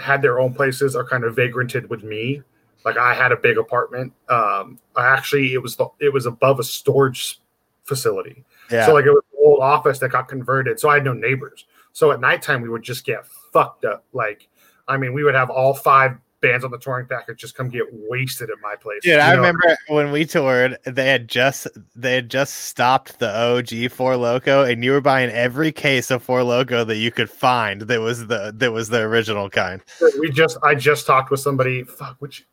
had 0.00 0.22
their 0.22 0.40
own 0.40 0.54
places 0.54 0.96
or 0.96 1.06
kind 1.06 1.24
of 1.24 1.36
vagranted 1.36 1.88
with 1.90 2.02
me. 2.02 2.42
Like 2.84 2.96
I 2.96 3.14
had 3.14 3.32
a 3.32 3.36
big 3.36 3.58
apartment. 3.58 4.12
Um, 4.28 4.78
I 4.96 5.06
actually 5.06 5.54
it 5.54 5.62
was 5.62 5.76
the 5.76 5.88
it 6.00 6.12
was 6.12 6.26
above 6.26 6.58
a 6.58 6.64
storage 6.64 7.40
facility. 7.84 8.44
Yeah. 8.70 8.86
So 8.86 8.94
like 8.94 9.04
it 9.04 9.10
was 9.10 9.22
an 9.32 9.38
old 9.44 9.60
office 9.60 9.98
that 10.00 10.10
got 10.10 10.28
converted. 10.28 10.80
So 10.80 10.88
I 10.88 10.94
had 10.94 11.04
no 11.04 11.12
neighbors. 11.12 11.66
So 11.92 12.10
at 12.10 12.20
nighttime 12.20 12.62
we 12.62 12.68
would 12.68 12.82
just 12.82 13.04
get 13.04 13.26
fucked 13.52 13.84
up. 13.84 14.04
Like 14.12 14.48
I 14.88 14.96
mean, 14.96 15.12
we 15.12 15.24
would 15.24 15.34
have 15.34 15.50
all 15.50 15.74
five 15.74 16.16
bands 16.42 16.64
on 16.64 16.70
the 16.70 16.78
touring 16.78 17.06
package 17.06 17.38
just 17.38 17.54
come 17.54 17.70
get 17.70 17.86
wasted 17.92 18.50
at 18.50 18.56
my 18.60 18.74
place. 18.76 19.00
Dude, 19.02 19.18
I 19.18 19.30
know? 19.30 19.36
remember 19.36 19.76
when 19.88 20.12
we 20.12 20.26
toured, 20.26 20.76
they 20.84 21.06
had 21.06 21.28
just 21.28 21.68
they 21.96 22.16
had 22.16 22.28
just 22.28 22.54
stopped 22.54 23.18
the 23.20 23.34
OG 23.34 23.90
Four 23.92 24.16
Loco, 24.16 24.64
and 24.64 24.84
you 24.84 24.90
were 24.90 25.00
buying 25.00 25.30
every 25.30 25.72
case 25.72 26.10
of 26.10 26.22
Four 26.22 26.42
Loco 26.42 26.84
that 26.84 26.96
you 26.96 27.10
could 27.10 27.30
find. 27.30 27.82
That 27.82 28.00
was 28.00 28.26
the 28.26 28.52
that 28.56 28.72
was 28.72 28.90
the 28.90 29.00
original 29.00 29.48
kind. 29.48 29.80
We 30.18 30.30
just 30.30 30.58
I 30.62 30.74
just 30.74 31.06
talked 31.06 31.30
with 31.30 31.40
somebody. 31.40 31.84
Fuck, 31.84 32.16
which 32.18 32.46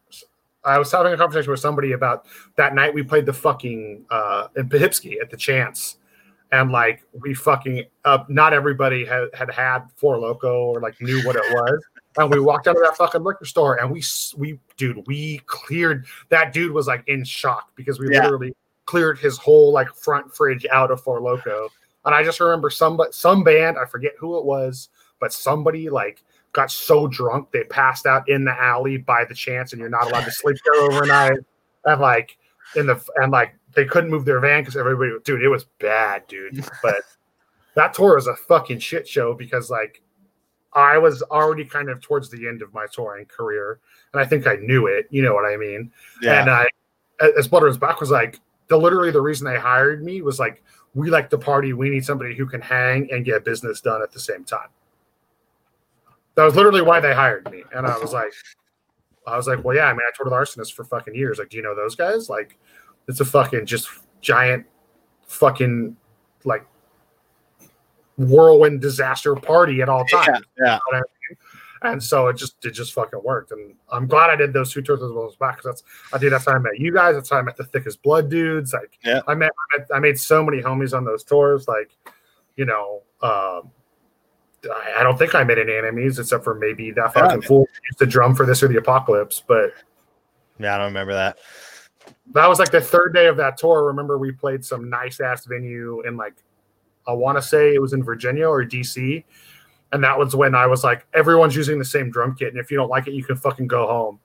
I 0.64 0.78
was 0.78 0.92
having 0.92 1.12
a 1.12 1.18
conversation 1.18 1.52
with 1.52 1.60
somebody 1.60 1.92
about 1.92 2.26
that 2.56 2.76
night 2.76 2.94
we 2.94 3.04
played 3.04 3.26
the 3.26 3.34
fucking 3.34 4.06
uh 4.10 4.48
in 4.56 4.70
Poughkeepsie 4.70 5.20
at 5.20 5.30
the 5.30 5.38
Chance. 5.38 5.98
And 6.52 6.72
like 6.72 7.04
we 7.14 7.36
fucking 7.36 7.84
uh, 8.06 8.24
not 8.28 8.54
everybody 8.54 9.06
had, 9.06 9.28
had 9.36 9.52
had 9.52 9.82
Four 9.98 10.18
Loco 10.18 10.64
or 10.64 10.82
like 10.82 11.00
knew 11.00 11.22
what 11.22 11.36
it 11.36 11.44
was 11.52 11.80
and 12.18 12.32
we 12.32 12.40
walked 12.40 12.68
out 12.68 12.76
of 12.76 12.82
that 12.84 12.98
fucking 12.98 13.24
liquor 13.24 13.46
store 13.46 13.80
and 13.80 13.92
we 13.92 14.04
we 14.38 14.60
dude 14.78 15.06
we 15.08 15.40
cleared 15.46 16.06
that 16.30 16.54
dude 16.54 16.72
was 16.72 16.88
like 16.88 17.04
in 17.08 17.24
shock 17.24 17.72
because 17.76 18.00
we 18.00 18.08
yeah. 18.12 18.24
literally 18.24 18.54
cleared 18.90 19.20
his 19.20 19.38
whole 19.38 19.72
like 19.72 19.88
front 19.94 20.36
fridge 20.36 20.66
out 20.72 20.90
of 20.90 21.00
Four 21.00 21.22
Loco. 21.22 21.70
And 22.06 22.16
I 22.16 22.24
just 22.24 22.40
remember 22.40 22.72
some 22.72 23.00
some 23.12 23.44
band, 23.44 23.78
I 23.78 23.86
forget 23.86 24.14
who 24.18 24.40
it 24.40 24.46
was, 24.46 24.90
but 25.20 25.32
somebody 25.32 25.90
like 25.90 26.24
got 26.54 26.72
so 26.72 27.06
drunk 27.06 27.52
they 27.52 27.66
passed 27.66 28.08
out 28.08 28.28
in 28.28 28.46
the 28.46 28.60
alley 28.60 28.98
by 28.98 29.26
the 29.26 29.36
chance, 29.36 29.74
and 29.74 29.80
you're 29.80 29.90
not 29.90 30.10
allowed 30.10 30.26
to 30.26 30.32
sleep 30.32 30.58
there 30.66 30.82
overnight. 30.82 31.38
And 31.86 32.02
like 32.02 32.36
in 32.76 32.88
the 32.88 33.00
and 33.18 33.32
like 33.32 33.54
they 33.76 33.86
couldn't 33.86 34.10
move 34.10 34.26
their 34.26 34.40
van 34.40 34.62
because 34.62 34.76
everybody, 34.76 35.12
dude, 35.24 35.44
it 35.44 35.50
was 35.50 35.66
bad, 35.80 36.26
dude. 36.28 36.66
But 36.82 37.04
that 37.76 37.94
tour 37.94 38.16
was 38.16 38.26
a 38.26 38.36
fucking 38.36 38.80
shit 38.80 39.08
show 39.08 39.36
because 39.36 39.70
like 39.70 40.02
I 40.74 40.98
was 40.98 41.22
already 41.24 41.66
kind 41.66 41.90
of 41.90 42.02
towards 42.02 42.30
the 42.30 42.48
end 42.48 42.62
of 42.62 42.74
my 42.74 42.86
touring 42.92 43.26
career, 43.26 43.80
and 44.14 44.22
I 44.22 44.26
think 44.26 44.46
I 44.48 44.56
knew 44.58 44.88
it. 44.88 45.08
You 45.10 45.22
know 45.24 45.34
what 45.34 45.46
I 45.46 45.58
mean? 45.58 45.92
Yeah. 46.22 46.42
And 46.42 46.50
I, 46.50 46.68
as 47.38 47.48
Blood 47.48 47.80
Back 47.80 48.00
was 48.00 48.12
like, 48.12 48.40
the 48.68 48.78
literally 48.78 49.12
the 49.12 49.22
reason 49.22 49.46
they 49.46 49.60
hired 49.60 50.04
me 50.04 50.22
was 50.22 50.40
like, 50.40 50.64
we 50.94 51.10
like 51.10 51.30
the 51.30 51.38
party. 51.38 51.74
We 51.74 51.90
need 51.90 52.06
somebody 52.06 52.36
who 52.36 52.46
can 52.46 52.62
hang 52.62 53.12
and 53.12 53.26
get 53.26 53.44
business 53.44 53.82
done 53.82 54.02
at 54.02 54.12
the 54.12 54.20
same 54.20 54.44
time. 54.44 54.70
That 56.36 56.44
was 56.44 56.56
literally 56.56 56.82
why 56.82 57.00
they 57.00 57.14
hired 57.14 57.50
me, 57.52 57.64
and 57.76 57.88
I 57.88 57.98
was 57.98 58.14
like, 58.14 58.32
I 59.28 59.36
was 59.36 59.48
like, 59.48 59.64
well, 59.64 59.76
yeah. 59.76 59.86
I 59.86 59.92
mean, 59.94 60.02
I 60.08 60.12
toured 60.16 60.32
with 60.32 60.34
Arsonist 60.34 60.74
for 60.74 60.84
fucking 60.84 61.16
years. 61.16 61.40
Like, 61.40 61.50
do 61.50 61.58
you 61.58 61.64
know 61.64 61.76
those 61.76 61.96
guys? 61.96 62.30
Like, 62.30 62.58
it's 63.08 63.20
a 63.20 63.26
fucking 63.26 63.66
just 63.66 63.90
giant, 64.22 64.66
fucking 65.28 65.96
like 66.46 66.66
whirlwind 68.20 68.82
disaster 68.82 69.36
party 69.36 69.82
at 69.82 69.90
all 69.90 70.06
times. 70.06 70.28
Yeah. 70.60 70.66
yeah. 70.66 70.80
You 70.88 70.94
know 70.94 70.98
I 70.98 71.02
mean? 71.30 71.38
And 71.82 72.04
so 72.04 72.28
it 72.28 72.36
just 72.36 72.64
it 72.66 72.72
just 72.72 72.94
fucking 72.94 73.22
worked. 73.24 73.52
And 73.52 73.76
I'm 73.90 74.06
glad 74.06 74.30
I 74.30 74.36
did 74.36 74.52
those 74.52 74.74
two 74.74 74.82
tours 74.82 75.02
as 75.02 75.12
well 75.12 75.28
as 75.28 75.36
back 75.36 75.58
because 75.58 75.82
that's 75.82 75.84
I 76.14 76.18
did 76.18 76.34
that's 76.34 76.46
how 76.46 76.54
I 76.54 76.60
met 76.60 76.78
you 76.78 76.94
guys. 76.94 77.16
That's 77.16 77.30
how 77.30 77.38
I 77.38 77.42
met 77.42 77.56
the 77.56 77.64
Thick 77.64 77.88
as 77.88 77.96
Blood 77.96 78.30
dudes. 78.30 78.74
Like 78.74 79.00
yeah. 79.04 79.22
I 79.28 79.34
met, 79.34 79.52
I 79.52 79.78
met 79.78 79.88
I 79.96 80.00
made 80.00 80.20
so 80.20 80.44
many 80.44 80.62
homies 80.62 80.96
on 80.96 81.06
those 81.06 81.24
tours. 81.24 81.68
Like, 81.68 81.92
you 82.58 82.66
know, 82.66 83.04
um 83.22 83.72
I, 84.70 84.96
I 85.00 85.04
don't 85.04 85.18
think 85.18 85.36
I 85.36 85.44
made 85.46 85.58
any 85.58 85.74
enemies 85.74 86.20
except 86.20 86.44
for 86.44 86.54
maybe 86.54 86.92
that 86.92 87.14
fucking 87.14 87.44
yeah, 87.44 87.48
fool 87.48 87.66
used 87.90 88.00
to 88.00 88.06
drum 88.06 88.36
for 88.36 88.46
this 88.46 88.62
or 88.62 88.68
the 88.68 88.78
apocalypse, 88.78 89.42
but 89.48 89.72
yeah, 90.60 90.76
I 90.76 90.78
don't 90.78 90.88
remember 90.88 91.14
that. 91.14 91.38
That 92.34 92.48
was 92.48 92.60
like 92.60 92.72
the 92.72 92.82
third 92.82 93.14
day 93.14 93.28
of 93.28 93.38
that 93.38 93.58
tour. 93.58 93.86
Remember, 93.86 94.18
we 94.18 94.32
played 94.32 94.66
some 94.66 94.90
nice 94.90 95.20
ass 95.20 95.46
venue 95.46 96.02
in 96.02 96.18
like 96.18 96.36
I 97.10 97.14
want 97.14 97.38
to 97.38 97.42
say 97.42 97.74
it 97.74 97.82
was 97.82 97.94
in 97.94 98.04
Virginia 98.04 98.48
or 98.48 98.64
DC. 98.64 99.24
And 99.92 100.04
that 100.04 100.18
was 100.18 100.36
when 100.36 100.54
I 100.54 100.68
was 100.68 100.84
like, 100.84 101.08
everyone's 101.14 101.56
using 101.56 101.80
the 101.80 101.86
same 101.86 102.12
drum 102.12 102.36
kit. 102.36 102.50
And 102.50 102.60
if 102.60 102.70
you 102.70 102.78
don't 102.78 102.90
like 102.90 103.08
it, 103.08 103.14
you 103.14 103.24
can 103.24 103.36
fucking 103.36 103.68
go 103.68 103.88
home. 103.88 104.20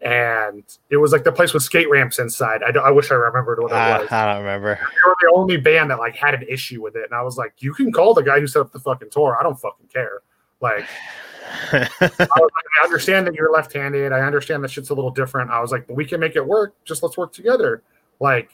And 0.00 0.62
it 0.90 0.98
was 0.98 1.12
like 1.12 1.24
the 1.24 1.32
place 1.32 1.52
with 1.52 1.62
skate 1.62 1.90
ramps 1.90 2.18
inside. 2.18 2.62
I, 2.62 2.78
I 2.78 2.90
wish 2.90 3.10
I 3.10 3.14
remembered 3.14 3.60
what 3.60 3.72
it 3.72 3.74
uh, 3.74 4.00
was. 4.00 4.12
I 4.12 4.32
don't 4.32 4.44
remember. 4.44 4.74
They 4.74 5.08
were 5.08 5.16
the 5.20 5.32
only 5.34 5.56
band 5.56 5.90
that 5.90 5.98
like 5.98 6.14
had 6.14 6.34
an 6.34 6.42
issue 6.48 6.82
with 6.82 6.94
it. 6.94 7.04
And 7.04 7.14
I 7.14 7.22
was 7.22 7.36
like, 7.36 7.54
you 7.58 7.72
can 7.72 7.90
call 7.90 8.14
the 8.14 8.22
guy 8.22 8.38
who 8.38 8.46
set 8.46 8.60
up 8.60 8.70
the 8.70 8.78
fucking 8.78 9.10
tour. 9.10 9.36
I 9.40 9.42
don't 9.42 9.58
fucking 9.58 9.88
care. 9.92 10.20
Like, 10.60 10.84
I, 11.72 11.88
like, 12.00 12.10
I 12.20 12.84
understand 12.84 13.26
that 13.26 13.34
you're 13.34 13.50
left-handed. 13.52 14.12
I 14.12 14.20
understand 14.20 14.62
that 14.62 14.70
shit's 14.70 14.90
a 14.90 14.94
little 14.94 15.10
different. 15.10 15.50
I 15.50 15.60
was 15.60 15.72
like, 15.72 15.86
but 15.86 15.96
we 15.96 16.04
can 16.04 16.20
make 16.20 16.36
it 16.36 16.46
work. 16.46 16.74
Just 16.84 17.02
let's 17.02 17.16
work 17.16 17.32
together. 17.32 17.82
Like, 18.20 18.50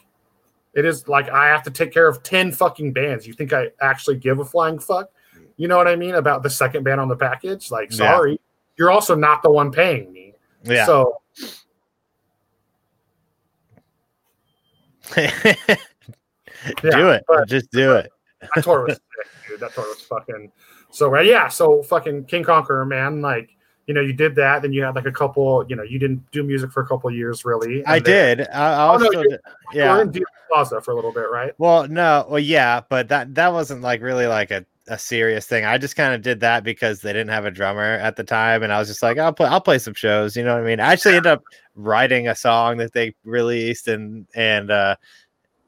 it 0.75 0.85
is 0.85 1.07
like 1.07 1.29
I 1.29 1.47
have 1.47 1.63
to 1.63 1.71
take 1.71 1.91
care 1.93 2.07
of 2.07 2.21
10 2.21 2.51
fucking 2.51 2.93
bands. 2.93 3.25
You 3.25 3.33
think 3.33 3.53
I 3.53 3.69
actually 3.81 4.17
give 4.17 4.39
a 4.39 4.45
flying 4.45 4.77
fuck? 4.77 5.09
You 5.57 5.69
know 5.69 5.77
what 5.77 5.87
I 5.87 5.95
mean? 5.95 6.15
About 6.15 6.43
the 6.43 6.49
second 6.49 6.83
band 6.83 6.99
on 6.99 7.07
the 7.07 7.15
package? 7.15 7.71
Like, 7.71 7.93
sorry, 7.93 8.33
yeah. 8.33 8.37
you're 8.77 8.91
also 8.91 9.15
not 9.15 9.41
the 9.41 9.49
one 9.49 9.71
paying 9.71 10.11
me. 10.11 10.33
Yeah. 10.63 10.85
So 10.85 11.21
do 15.15 15.23
it. 16.83 17.23
Just 17.47 17.71
do 17.71 17.93
it. 17.93 18.11
that 18.55 18.63
tour 18.63 18.85
was 18.85 18.95
sick, 18.95 19.27
dude. 19.47 19.59
That 19.61 19.73
tour 19.73 19.85
was 19.85 20.01
fucking 20.01 20.51
so 20.91 21.17
yeah. 21.21 21.47
So 21.47 21.83
fucking 21.83 22.25
King 22.25 22.43
Conqueror, 22.43 22.85
man. 22.85 23.21
Like 23.21 23.54
you 23.87 23.93
know, 23.93 24.01
you 24.01 24.13
did 24.13 24.35
that. 24.35 24.61
Then 24.61 24.73
you 24.73 24.83
had 24.83 24.95
like 24.95 25.05
a 25.05 25.11
couple. 25.11 25.65
You 25.67 25.75
know, 25.75 25.83
you 25.83 25.99
didn't 25.99 26.29
do 26.31 26.43
music 26.43 26.71
for 26.71 26.81
a 26.81 26.87
couple 26.87 27.09
years, 27.11 27.45
really. 27.45 27.85
I 27.85 27.99
then, 27.99 28.37
did. 28.37 28.47
I, 28.49 28.73
also, 28.73 29.05
oh, 29.05 29.09
no, 29.11 29.21
you, 29.21 29.37
yeah. 29.73 30.03
You 30.11 30.25
Plaza 30.51 30.81
for 30.81 30.91
a 30.91 30.95
little 30.95 31.11
bit, 31.11 31.29
right? 31.31 31.53
Well, 31.57 31.87
no, 31.87 32.25
well, 32.29 32.39
yeah, 32.39 32.81
but 32.89 33.07
that 33.09 33.33
that 33.35 33.51
wasn't 33.51 33.81
like 33.81 34.01
really 34.01 34.27
like 34.27 34.51
a, 34.51 34.65
a 34.87 34.97
serious 34.97 35.45
thing. 35.47 35.65
I 35.65 35.77
just 35.77 35.95
kind 35.95 36.13
of 36.13 36.21
did 36.21 36.39
that 36.41 36.63
because 36.63 37.01
they 37.01 37.13
didn't 37.13 37.29
have 37.29 37.45
a 37.45 37.51
drummer 37.51 37.81
at 37.81 38.15
the 38.15 38.23
time, 38.23 38.63
and 38.63 38.71
I 38.71 38.79
was 38.79 38.87
just 38.87 39.03
like, 39.03 39.17
I'll 39.17 39.33
play, 39.33 39.47
I'll 39.47 39.61
play 39.61 39.79
some 39.79 39.93
shows. 39.93 40.35
You 40.35 40.43
know 40.43 40.53
what 40.53 40.63
I 40.63 40.65
mean? 40.67 40.79
I 40.79 40.93
actually 40.93 41.15
ended 41.15 41.31
up 41.31 41.43
writing 41.75 42.27
a 42.27 42.35
song 42.35 42.77
that 42.77 42.93
they 42.93 43.15
released, 43.23 43.87
and 43.87 44.27
and 44.35 44.71
uh, 44.71 44.95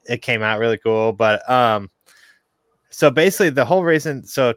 it 0.06 0.22
came 0.22 0.42
out 0.42 0.60
really 0.60 0.78
cool. 0.78 1.12
But 1.12 1.48
um, 1.50 1.90
so 2.90 3.10
basically, 3.10 3.50
the 3.50 3.64
whole 3.64 3.84
reason, 3.84 4.24
so 4.24 4.54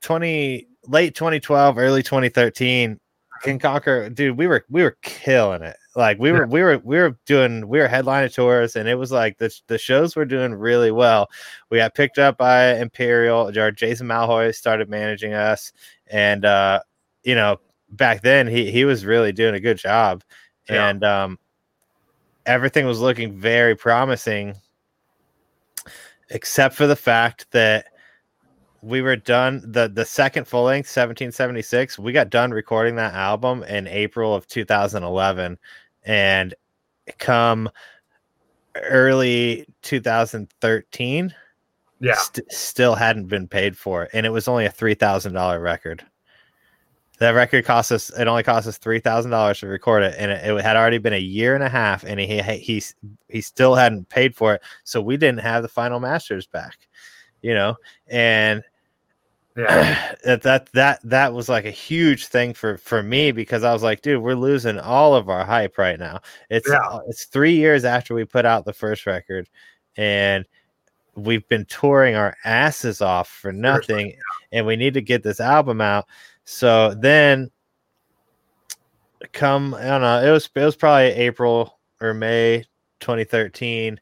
twenty 0.00 0.68
late 0.86 1.14
2012, 1.14 1.78
early 1.78 2.02
2013, 2.02 2.98
King 3.42 3.58
Conquer, 3.58 4.08
dude, 4.08 4.38
we 4.38 4.46
were 4.46 4.64
we 4.70 4.82
were 4.82 4.96
killing 5.02 5.62
it. 5.62 5.76
Like 5.96 6.18
we 6.18 6.32
were 6.32 6.46
we 6.46 6.62
were 6.62 6.78
we 6.78 6.96
were 6.96 7.18
doing 7.26 7.68
we 7.68 7.80
were 7.80 7.88
headlining 7.88 8.32
tours, 8.32 8.76
and 8.76 8.88
it 8.88 8.94
was 8.94 9.10
like 9.10 9.36
the 9.38 9.52
the 9.66 9.78
shows 9.78 10.16
were 10.16 10.24
doing 10.24 10.54
really 10.54 10.90
well. 10.90 11.28
We 11.68 11.78
got 11.78 11.94
picked 11.94 12.18
up 12.18 12.38
by 12.38 12.76
Imperial. 12.76 13.52
Our 13.58 13.72
Jason 13.72 14.06
Malhoy 14.06 14.54
started 14.54 14.88
managing 14.88 15.34
us, 15.34 15.72
and 16.06 16.44
uh, 16.44 16.80
you 17.24 17.34
know 17.34 17.58
back 17.90 18.22
then 18.22 18.46
he 18.46 18.70
he 18.70 18.84
was 18.84 19.04
really 19.04 19.32
doing 19.32 19.54
a 19.54 19.60
good 19.60 19.76
job, 19.76 20.22
yeah. 20.70 20.88
and 20.88 21.04
um, 21.04 21.38
everything 22.46 22.86
was 22.86 23.00
looking 23.00 23.38
very 23.38 23.74
promising, 23.74 24.54
except 26.30 26.74
for 26.74 26.86
the 26.86 26.96
fact 26.96 27.46
that 27.50 27.86
we 28.82 29.00
were 29.00 29.16
done 29.16 29.62
the 29.64 29.88
the 29.88 30.04
second 30.04 30.46
full 30.46 30.64
length 30.64 30.88
1776 30.88 31.98
we 31.98 32.12
got 32.12 32.30
done 32.30 32.50
recording 32.50 32.96
that 32.96 33.14
album 33.14 33.62
in 33.64 33.86
april 33.86 34.34
of 34.34 34.46
2011 34.48 35.56
and 36.04 36.54
come 37.18 37.70
early 38.74 39.64
2013 39.82 41.34
yeah. 42.00 42.14
st- 42.14 42.52
still 42.52 42.94
hadn't 42.96 43.28
been 43.28 43.46
paid 43.46 43.76
for 43.76 44.08
and 44.12 44.26
it 44.26 44.30
was 44.30 44.48
only 44.48 44.66
a 44.66 44.72
$3000 44.72 45.62
record. 45.62 46.04
That 47.18 47.30
record 47.30 47.64
cost 47.64 47.92
us 47.92 48.10
it 48.18 48.26
only 48.26 48.42
cost 48.42 48.66
us 48.66 48.78
$3000 48.80 49.60
to 49.60 49.66
record 49.68 50.02
it. 50.02 50.16
And 50.18 50.32
it, 50.32 50.44
it, 50.44 50.62
had 50.62 50.74
already 50.74 50.98
been 50.98 51.12
a 51.12 51.18
year 51.18 51.54
and 51.54 51.62
a 51.62 51.68
half 51.68 52.02
and 52.02 52.18
he, 52.18 52.42
he 52.42 52.82
he 53.28 53.40
still 53.40 53.76
hadn't 53.76 54.08
paid 54.08 54.34
for 54.34 54.54
it. 54.54 54.62
So 54.82 55.00
we 55.00 55.16
didn't 55.16 55.40
have 55.40 55.62
the 55.62 55.68
final 55.68 56.00
masters 56.00 56.48
back 56.48 56.88
you 57.42 57.54
know? 57.54 57.76
And 58.06 58.62
yeah 59.56 60.14
that 60.24 60.42
that 60.42 60.72
that 60.72 61.00
that 61.04 61.32
was 61.32 61.48
like 61.48 61.64
a 61.64 61.70
huge 61.70 62.26
thing 62.26 62.54
for 62.54 62.78
for 62.78 63.02
me 63.02 63.32
because 63.32 63.64
i 63.64 63.72
was 63.72 63.82
like 63.82 64.00
dude 64.02 64.22
we're 64.22 64.34
losing 64.34 64.78
all 64.78 65.14
of 65.14 65.28
our 65.28 65.44
hype 65.44 65.76
right 65.78 65.98
now 65.98 66.20
it's 66.50 66.68
yeah. 66.68 66.78
Uh, 66.78 67.00
it's 67.08 67.26
three 67.26 67.54
years 67.54 67.84
after 67.84 68.14
we 68.14 68.24
put 68.24 68.46
out 68.46 68.64
the 68.64 68.72
first 68.72 69.06
record 69.06 69.48
and 69.96 70.44
we've 71.14 71.46
been 71.48 71.66
touring 71.66 72.14
our 72.14 72.34
asses 72.44 73.02
off 73.02 73.28
for 73.28 73.52
nothing 73.52 74.14
and 74.52 74.66
we 74.66 74.76
need 74.76 74.94
to 74.94 75.02
get 75.02 75.22
this 75.22 75.40
album 75.40 75.80
out 75.80 76.06
so 76.44 76.94
then 76.94 77.50
come 79.32 79.74
I 79.74 79.84
don't 79.84 80.00
know, 80.00 80.22
it 80.22 80.30
was 80.30 80.48
it 80.54 80.64
was 80.64 80.76
probably 80.76 81.06
April 81.06 81.78
or 82.00 82.14
May 82.14 82.64
2013. 83.00 84.00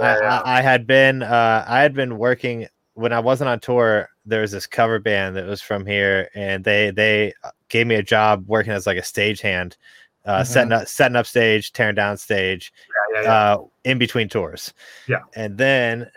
yeah, 0.00 0.18
yeah. 0.20 0.40
I, 0.40 0.58
I 0.58 0.62
had 0.62 0.86
been 0.86 1.22
uh 1.22 1.64
I 1.66 1.80
had 1.80 1.94
been 1.94 2.18
working 2.18 2.66
when 2.94 3.12
I 3.12 3.20
wasn't 3.20 3.48
on 3.48 3.60
tour, 3.60 4.08
there 4.30 4.40
was 4.40 4.52
this 4.52 4.66
cover 4.66 4.98
band 4.98 5.36
that 5.36 5.46
was 5.46 5.60
from 5.60 5.84
here 5.84 6.30
and 6.34 6.64
they 6.64 6.90
they 6.90 7.32
gave 7.68 7.86
me 7.86 7.96
a 7.96 8.02
job 8.02 8.44
working 8.46 8.72
as 8.72 8.86
like 8.86 8.96
a 8.96 9.02
stagehand, 9.02 9.76
uh 10.24 10.40
Mhm. 10.40 10.46
setting 10.46 10.72
up 10.72 10.88
setting 10.88 11.16
up 11.16 11.26
stage, 11.26 11.72
tearing 11.72 11.94
down 11.94 12.16
stage, 12.16 12.72
yeah, 13.14 13.20
yeah, 13.20 13.22
yeah. 13.24 13.32
uh 13.54 13.58
in 13.84 13.98
between 13.98 14.28
tours. 14.28 14.72
Yeah. 15.08 15.20
And 15.34 15.58
then 15.58 16.10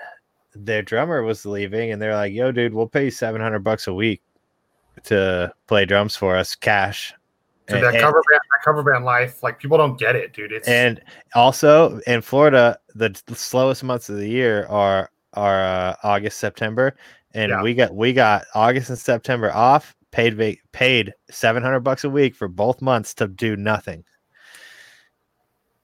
their 0.55 0.81
drummer 0.83 1.23
was 1.23 1.45
leaving 1.45 1.91
and 1.91 2.01
they're 2.01 2.15
like, 2.15 2.31
"Yo 2.33 2.51
dude, 2.51 2.73
we'll 2.73 2.87
pay 2.87 3.05
you 3.05 3.11
700 3.11 3.59
bucks 3.59 3.87
a 3.87 3.93
week 3.93 4.21
to 5.05 5.51
play 5.67 5.85
drums 5.85 6.15
for 6.15 6.35
us, 6.35 6.55
cash." 6.55 7.13
Dude, 7.67 7.77
And- 7.77 7.85
that 7.85 7.93
and- 7.95 8.03
cover 8.03 8.21
band, 8.29 8.41
that 8.51 8.63
cover 8.65 8.83
band 8.83 9.05
life, 9.05 9.41
like 9.41 9.57
people 9.59 9.77
don't 9.77 9.97
get 9.97 10.15
it, 10.15 10.33
dude. 10.33 10.51
It's 10.51 10.67
and 10.67 11.01
also 11.33 11.99
in 12.05 12.21
Florida, 12.21 12.77
the 12.93 13.09
t- 13.09 13.33
slowest 13.33 13.83
months 13.83 14.09
of 14.09 14.17
the 14.17 14.27
year 14.27 14.65
are 14.67 15.09
are 15.35 15.63
uh, 15.63 15.95
August, 16.03 16.37
September, 16.39 16.95
and 17.33 17.49
Yeah. 17.51 17.61
we 17.61 17.73
got 17.73 17.93
we 17.95 18.13
got 18.13 18.45
August 18.53 18.89
and 18.89 18.97
September 18.99 19.51
off. 19.51 19.95
Paid 20.11 20.35
vac- 20.35 20.59
paid 20.71 21.13
seven 21.31 21.63
hundred 21.63 21.79
bucks 21.81 22.03
a 22.03 22.09
week 22.09 22.35
for 22.35 22.47
both 22.47 22.81
months 22.81 23.13
to 23.15 23.27
do 23.27 23.55
nothing. 23.55 24.03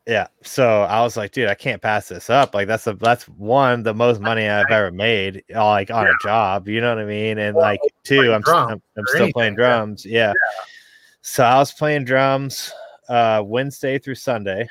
Yeah, 0.07 0.27
so 0.43 0.83
I 0.83 1.01
was 1.01 1.15
like, 1.17 1.31
dude, 1.31 1.49
I 1.49 1.53
can't 1.53 1.81
pass 1.83 2.07
this 2.07 2.31
up. 2.31 2.55
Like 2.55 2.67
that's 2.67 2.88
a 2.88 2.93
that's 2.93 3.27
one 3.27 3.83
the 3.83 3.93
most 3.93 4.19
money 4.21 4.47
I've 4.47 4.71
ever 4.71 4.89
made, 4.91 5.43
uh, 5.53 5.65
like 5.67 5.91
on 5.91 6.07
a 6.07 6.13
job. 6.23 6.67
You 6.67 6.81
know 6.81 6.89
what 6.95 7.03
I 7.03 7.05
mean? 7.05 7.38
And 7.38 7.55
Well, 7.55 7.63
like 7.65 7.79
two, 8.03 8.33
I'm 8.33 8.41
drums 8.41 8.71
I'm, 8.73 8.81
I'm 8.97 9.05
still 9.07 9.31
playing 9.33 9.49
anything, 9.49 9.51
yeah. 9.51 9.55
drums. 9.55 10.05
Yeah. 10.05 10.33
So 11.21 11.43
I 11.43 11.57
was 11.57 11.71
playing 11.73 12.05
drums 12.05 12.71
uh 13.07 13.43
Wednesday 13.45 13.99
through 13.99 14.15
Sunday 14.15 14.67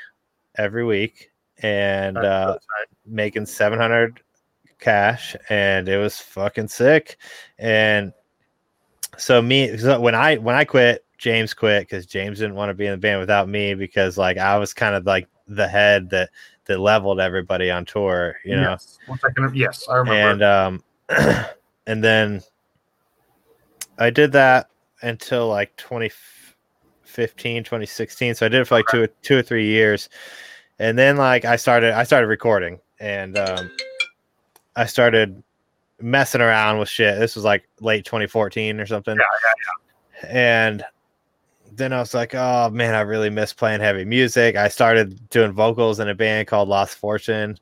every 0.57 0.83
week 0.83 1.31
and 1.61 2.17
uh 2.17 2.57
making 3.05 3.45
700 3.45 4.19
cash 4.79 5.35
and 5.49 5.89
it 5.89 5.97
was 5.97 6.19
fucking 6.19 6.67
sick 6.67 7.17
and 7.57 8.13
so 9.17 9.41
me 9.41 9.77
so 9.77 9.99
when 9.99 10.15
i 10.15 10.37
when 10.37 10.55
i 10.55 10.63
quit 10.63 11.05
james 11.17 11.53
quit 11.53 11.81
because 11.83 12.05
james 12.05 12.39
didn't 12.39 12.55
want 12.55 12.69
to 12.69 12.73
be 12.73 12.85
in 12.85 12.91
the 12.91 12.97
band 12.97 13.19
without 13.19 13.49
me 13.49 13.73
because 13.73 14.17
like 14.17 14.37
i 14.37 14.57
was 14.57 14.73
kind 14.73 14.95
of 14.95 15.05
like 15.05 15.27
the 15.47 15.67
head 15.67 16.09
that 16.09 16.29
that 16.65 16.79
leveled 16.79 17.19
everybody 17.19 17.69
on 17.69 17.83
tour 17.83 18.37
you 18.45 18.55
know 18.55 18.71
Yes. 18.71 18.99
Second. 19.21 19.55
Yes, 19.55 19.87
I 19.89 19.97
remember. 19.97 20.31
and 20.31 20.43
um 20.43 20.83
and 21.87 22.03
then 22.03 22.41
i 23.97 24.09
did 24.09 24.31
that 24.31 24.69
until 25.01 25.47
like 25.47 25.75
2015 25.77 27.63
2016 27.63 28.35
so 28.35 28.45
i 28.45 28.49
did 28.49 28.61
it 28.61 28.65
for 28.65 28.75
like 28.75 28.85
two 28.91 29.07
two 29.23 29.37
or 29.39 29.41
three 29.41 29.65
years 29.65 30.07
and 30.77 30.97
then 30.97 31.17
like 31.17 31.43
i 31.43 31.55
started 31.55 31.93
i 31.93 32.03
started 32.03 32.27
recording 32.27 32.79
and 32.99 33.37
um 33.37 33.69
i 34.79 34.85
started 34.85 35.41
messing 36.01 36.41
around 36.41 36.79
with 36.79 36.89
shit 36.89 37.19
this 37.19 37.35
was 37.35 37.43
like 37.43 37.67
late 37.81 38.05
2014 38.05 38.79
or 38.79 38.85
something 38.85 39.15
Yeah, 39.15 39.23
yeah, 40.23 40.29
yeah. 40.31 40.39
and 40.61 40.85
then 41.73 41.93
i 41.93 41.99
was 41.99 42.13
like 42.13 42.33
oh 42.33 42.69
man 42.69 42.95
i 42.95 43.01
really 43.01 43.29
miss 43.29 43.53
playing 43.53 43.81
heavy 43.81 44.05
music 44.05 44.55
i 44.55 44.67
started 44.67 45.29
doing 45.29 45.51
vocals 45.51 45.99
in 45.99 46.07
a 46.07 46.15
band 46.15 46.47
called 46.47 46.69
lost 46.69 46.97
fortune 46.97 47.59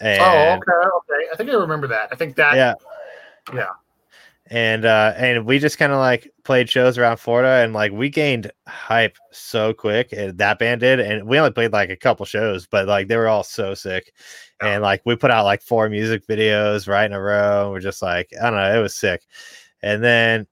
oh, 0.00 0.06
and 0.06 0.22
oh, 0.22 0.58
okay, 0.58 0.88
okay. 0.96 1.28
I 1.32 1.36
think 1.36 1.50
I 1.50 1.54
remember 1.54 1.86
that. 1.88 2.08
I 2.10 2.16
think 2.16 2.36
that. 2.36 2.54
yeah 2.54 2.74
Yeah. 3.54 3.68
And 4.50 4.84
uh 4.84 5.12
and 5.16 5.46
we 5.46 5.58
just 5.60 5.78
kind 5.78 5.92
of 5.92 5.98
like 5.98 6.28
played 6.44 6.68
shows 6.68 6.98
around 6.98 7.16
florida 7.18 7.62
and 7.64 7.72
like 7.72 7.92
we 7.92 8.08
gained 8.10 8.50
hype 8.66 9.16
so 9.30 9.72
quick 9.72 10.12
and 10.12 10.36
that 10.38 10.58
band 10.58 10.80
did. 10.80 10.98
And 10.98 11.26
we 11.28 11.38
only 11.38 11.52
played 11.52 11.72
like 11.72 11.88
a 11.90 11.96
couple 11.96 12.26
shows 12.26 12.66
but 12.66 12.88
like 12.88 13.06
they 13.08 13.16
were 13.16 13.28
all 13.28 13.44
so 13.44 13.74
sick. 13.74 14.12
And 14.60 14.82
like 14.82 15.02
we 15.06 15.14
put 15.16 15.30
out 15.30 15.44
like 15.44 15.62
four 15.62 15.88
music 15.88 16.26
videos 16.26 16.88
right 16.88 17.04
in 17.06 17.12
a 17.12 17.20
row 17.20 17.62
and 17.64 17.70
we're 17.72 17.80
just 17.80 18.02
like 18.02 18.28
i 18.42 18.50
don't 18.50 18.58
know 18.58 18.78
it 18.78 18.82
was 18.82 18.94
sick. 18.96 19.22
And 19.82 20.02
then 20.02 20.46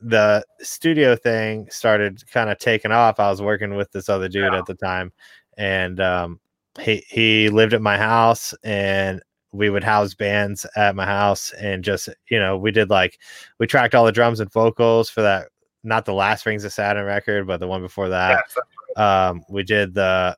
the 0.00 0.44
studio 0.60 1.16
thing 1.16 1.68
started 1.70 2.22
kind 2.30 2.50
of 2.50 2.58
taking 2.58 2.92
off. 2.92 3.18
I 3.18 3.28
was 3.30 3.42
working 3.42 3.74
with 3.74 3.90
this 3.90 4.08
other 4.08 4.28
dude 4.28 4.52
Yeah. 4.52 4.58
at 4.58 4.66
the 4.66 4.74
time 4.74 5.12
and 5.56 5.98
um 6.00 6.40
he 6.80 7.04
he 7.08 7.48
lived 7.48 7.74
at 7.74 7.82
my 7.82 7.96
house 7.98 8.54
and 8.62 9.20
we 9.52 9.70
would 9.70 9.84
house 9.84 10.14
bands 10.14 10.66
at 10.76 10.94
my 10.94 11.06
house 11.06 11.52
and 11.52 11.82
just 11.82 12.08
you 12.30 12.38
know 12.38 12.56
we 12.56 12.70
did 12.70 12.90
like 12.90 13.18
we 13.58 13.66
tracked 13.66 13.94
all 13.94 14.04
the 14.04 14.12
drums 14.12 14.40
and 14.40 14.52
vocals 14.52 15.08
for 15.08 15.22
that 15.22 15.48
not 15.84 16.04
the 16.04 16.12
last 16.12 16.44
rings 16.44 16.64
of 16.64 16.72
saturn 16.72 17.04
record 17.04 17.46
but 17.46 17.58
the 17.60 17.66
one 17.66 17.80
before 17.80 18.08
that. 18.08 18.44
Yes, 18.56 18.64
um 18.96 19.42
we 19.48 19.62
did 19.62 19.94
the 19.94 20.36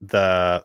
the 0.00 0.62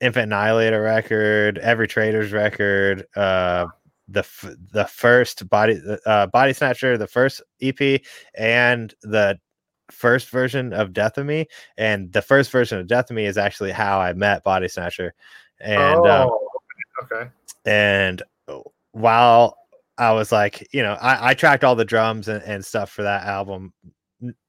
infant 0.00 0.24
annihilator 0.24 0.82
record 0.82 1.58
every 1.58 1.88
Traitors 1.88 2.32
record 2.32 3.06
uh 3.16 3.66
the 4.08 4.20
f- 4.20 4.54
the 4.72 4.84
first 4.84 5.48
body 5.48 5.80
uh 6.04 6.26
Bodysnatcher 6.26 6.98
the 6.98 7.06
first 7.06 7.40
ep 7.60 8.02
and 8.34 8.94
the 9.02 9.38
first 9.90 10.30
version 10.30 10.72
of 10.72 10.92
death 10.92 11.18
of 11.18 11.26
me. 11.26 11.46
And 11.76 12.12
the 12.12 12.22
first 12.22 12.50
version 12.50 12.78
of 12.78 12.86
death 12.86 13.10
of 13.10 13.16
me 13.16 13.26
is 13.26 13.38
actually 13.38 13.72
how 13.72 14.00
i 14.00 14.12
met 14.12 14.44
Bodysnatcher 14.44 15.10
and 15.62 16.06
um, 16.06 16.28
oh, 16.30 16.48
okay. 17.04 17.30
and 17.64 18.22
while 18.92 19.56
I 19.98 20.12
was 20.12 20.32
like, 20.32 20.66
you 20.72 20.82
know, 20.82 20.94
I, 20.94 21.30
I 21.30 21.34
tracked 21.34 21.64
all 21.64 21.74
the 21.76 21.84
drums 21.84 22.28
and, 22.28 22.42
and 22.44 22.64
stuff 22.64 22.90
for 22.90 23.02
that 23.02 23.24
album. 23.24 23.72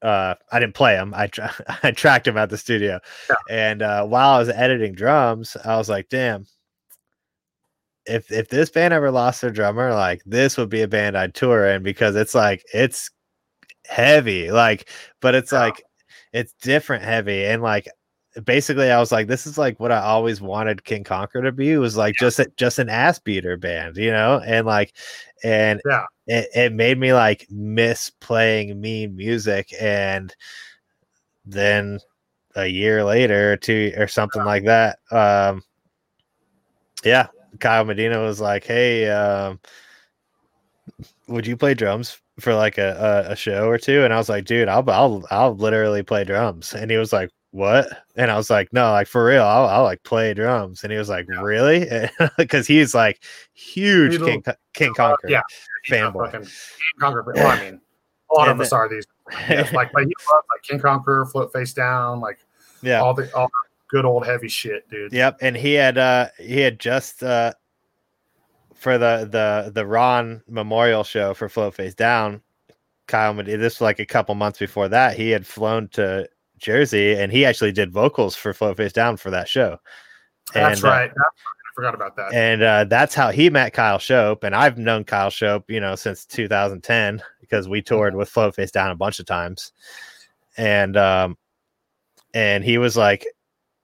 Uh, 0.02 0.34
I 0.52 0.60
didn't 0.60 0.74
play 0.74 0.94
them. 0.94 1.12
I 1.16 1.26
tra- 1.26 1.52
I 1.82 1.90
tracked 1.90 2.24
them 2.26 2.36
at 2.36 2.50
the 2.50 2.58
studio, 2.58 3.00
Yeah. 3.28 3.36
and 3.50 3.82
uh, 3.82 4.06
while 4.06 4.30
I 4.34 4.38
was 4.38 4.48
editing 4.48 4.94
drums, 4.94 5.56
I 5.64 5.76
was 5.76 5.88
like, 5.88 6.08
damn. 6.08 6.46
If 8.06 8.30
if 8.30 8.48
this 8.50 8.68
band 8.70 8.92
ever 8.92 9.10
lost 9.10 9.40
their 9.40 9.50
drummer, 9.50 9.92
like 9.94 10.22
this 10.26 10.58
would 10.58 10.68
be 10.68 10.82
a 10.82 10.88
band 10.88 11.16
I'd 11.16 11.34
tour 11.34 11.66
in 11.66 11.82
because 11.82 12.16
it's 12.16 12.34
like 12.34 12.62
it's 12.74 13.10
heavy, 13.86 14.50
like, 14.50 14.90
but 15.20 15.34
it's 15.34 15.52
Yeah. 15.52 15.60
like 15.60 15.82
it's 16.32 16.52
different 16.60 17.02
heavy 17.02 17.44
and 17.46 17.62
like 17.62 17.88
basically 18.44 18.90
I 18.90 18.98
was 18.98 19.12
like, 19.12 19.28
this 19.28 19.46
is 19.46 19.56
like 19.58 19.78
what 19.78 19.92
I 19.92 20.00
always 20.00 20.40
wanted 20.40 20.84
King 20.84 21.04
Conquer 21.04 21.42
to 21.42 21.52
be. 21.52 21.72
It 21.72 21.78
was 21.78 21.96
like 21.96 22.16
just 22.16 22.38
a, 22.38 22.50
just 22.56 22.78
an 22.78 22.88
ass 22.88 23.18
beater 23.18 23.56
band, 23.56 23.96
you 23.96 24.10
know, 24.10 24.40
and 24.44 24.66
like, 24.66 24.94
and 25.44 25.80
Yeah. 25.86 26.04
it, 26.26 26.48
it 26.54 26.72
made 26.72 26.98
me 26.98 27.12
like 27.12 27.46
miss 27.50 28.10
playing 28.10 28.80
mean 28.80 29.14
music. 29.16 29.72
And 29.80 30.34
then 31.44 32.00
a 32.56 32.66
year 32.66 33.04
later 33.04 33.52
or 33.52 33.56
two 33.56 33.92
or 33.96 34.08
something 34.08 34.44
like 34.44 34.64
that, 34.64 34.98
um, 35.10 35.62
yeah, 37.04 37.28
Kyle 37.60 37.84
Medina 37.84 38.20
was 38.22 38.40
like, 38.40 38.64
hey, 38.64 39.08
um, 39.10 39.60
would 41.28 41.46
you 41.46 41.56
play 41.56 41.74
drums 41.74 42.18
for 42.40 42.54
like 42.54 42.78
a, 42.78 43.24
a, 43.28 43.32
a 43.32 43.36
show 43.36 43.68
or 43.68 43.78
two? 43.78 44.04
And 44.04 44.12
I 44.12 44.16
was 44.16 44.28
like, 44.28 44.44
dude, 44.44 44.68
I'll, 44.68 44.88
I'll, 44.90 45.24
I'll 45.30 45.54
literally 45.54 46.02
play 46.02 46.24
drums. 46.24 46.72
And 46.74 46.90
he 46.90 46.96
was 46.96 47.12
like, 47.12 47.30
what? 47.54 47.86
And 48.16 48.32
I 48.32 48.36
was 48.36 48.50
like, 48.50 48.72
no, 48.72 48.90
like 48.90 49.06
for 49.06 49.24
real, 49.24 49.44
I'll, 49.44 49.66
I'll 49.68 49.82
like 49.84 50.02
play 50.02 50.34
drums. 50.34 50.82
And 50.82 50.90
he 50.92 50.98
was 50.98 51.08
like, 51.08 51.26
Yeah. 51.30 51.40
really? 51.40 51.88
Because 52.36 52.66
he's 52.66 52.94
like 52.96 53.22
huge 53.52 54.18
King, 54.18 54.42
King 54.72 54.92
Conquer. 54.94 55.28
yeah. 55.28 55.42
Fanboy. 55.88 56.32
King 56.32 56.50
Conquer. 56.98 57.32
Well, 57.34 57.46
I 57.46 57.60
mean, 57.60 57.80
a 58.32 58.34
lot 58.34 58.48
And 58.48 58.60
of 58.60 58.66
us 58.66 58.72
are 58.72 58.88
these. 58.88 59.06
Like, 59.72 59.92
but 59.92 60.02
he 60.02 60.12
loves 60.32 60.46
like 60.52 60.62
King 60.62 60.80
Conquer, 60.80 61.26
Float 61.26 61.52
Face 61.52 61.72
Down, 61.72 62.20
like 62.20 62.40
yeah. 62.82 63.00
all 63.00 63.14
the 63.14 63.32
all 63.36 63.46
the 63.46 63.52
good 63.88 64.04
old 64.04 64.26
heavy 64.26 64.48
shit, 64.48 64.88
dude. 64.90 65.12
Yep, 65.12 65.38
and 65.40 65.56
he 65.56 65.74
had 65.74 65.96
uh 65.96 66.28
he 66.38 66.58
had 66.58 66.80
just 66.80 67.22
uh 67.22 67.52
for 68.74 68.98
the 68.98 69.28
the 69.30 69.70
the 69.72 69.86
Ron 69.86 70.42
Memorial 70.48 71.04
show 71.04 71.34
for 71.34 71.48
Float 71.48 71.74
Face 71.76 71.94
Down, 71.94 72.42
Kyle 73.06 73.34
this 73.34 73.74
was 73.74 73.80
like 73.80 74.00
a 74.00 74.06
couple 74.06 74.34
months 74.34 74.58
before 74.58 74.88
that, 74.88 75.16
he 75.16 75.30
had 75.30 75.46
flown 75.46 75.88
to 75.88 76.28
Jersey 76.58 77.14
and 77.14 77.30
he 77.32 77.44
actually 77.44 77.72
did 77.72 77.92
vocals 77.92 78.34
for 78.36 78.52
Float 78.54 78.76
Face 78.76 78.92
Down 78.92 79.16
for 79.16 79.30
that 79.30 79.48
show. 79.48 79.78
That's 80.52 80.80
And, 80.80 80.86
uh, 80.86 80.88
right. 80.90 81.08
That's- 81.08 81.32
I 81.66 81.74
forgot 81.74 81.94
about 81.96 82.14
that. 82.16 82.32
and 82.32 82.62
uh, 82.62 82.84
that's 82.84 83.16
how 83.16 83.30
he 83.32 83.50
met 83.50 83.72
Kyle 83.72 83.98
Shope. 83.98 84.44
And 84.44 84.54
I've 84.54 84.78
known 84.78 85.02
Kyle 85.02 85.30
Shope, 85.30 85.68
you 85.68 85.80
know, 85.80 85.96
since 85.96 86.24
2010 86.24 87.20
because 87.40 87.68
we 87.68 87.82
toured 87.82 88.14
with 88.14 88.28
Float 88.28 88.54
Face 88.54 88.70
Down 88.70 88.92
a 88.92 88.96
bunch 88.96 89.18
of 89.18 89.26
times. 89.26 89.72
And 90.56 90.96
um, 90.96 91.36
and 92.32 92.62
he 92.62 92.78
was 92.78 92.96
like, 92.96 93.26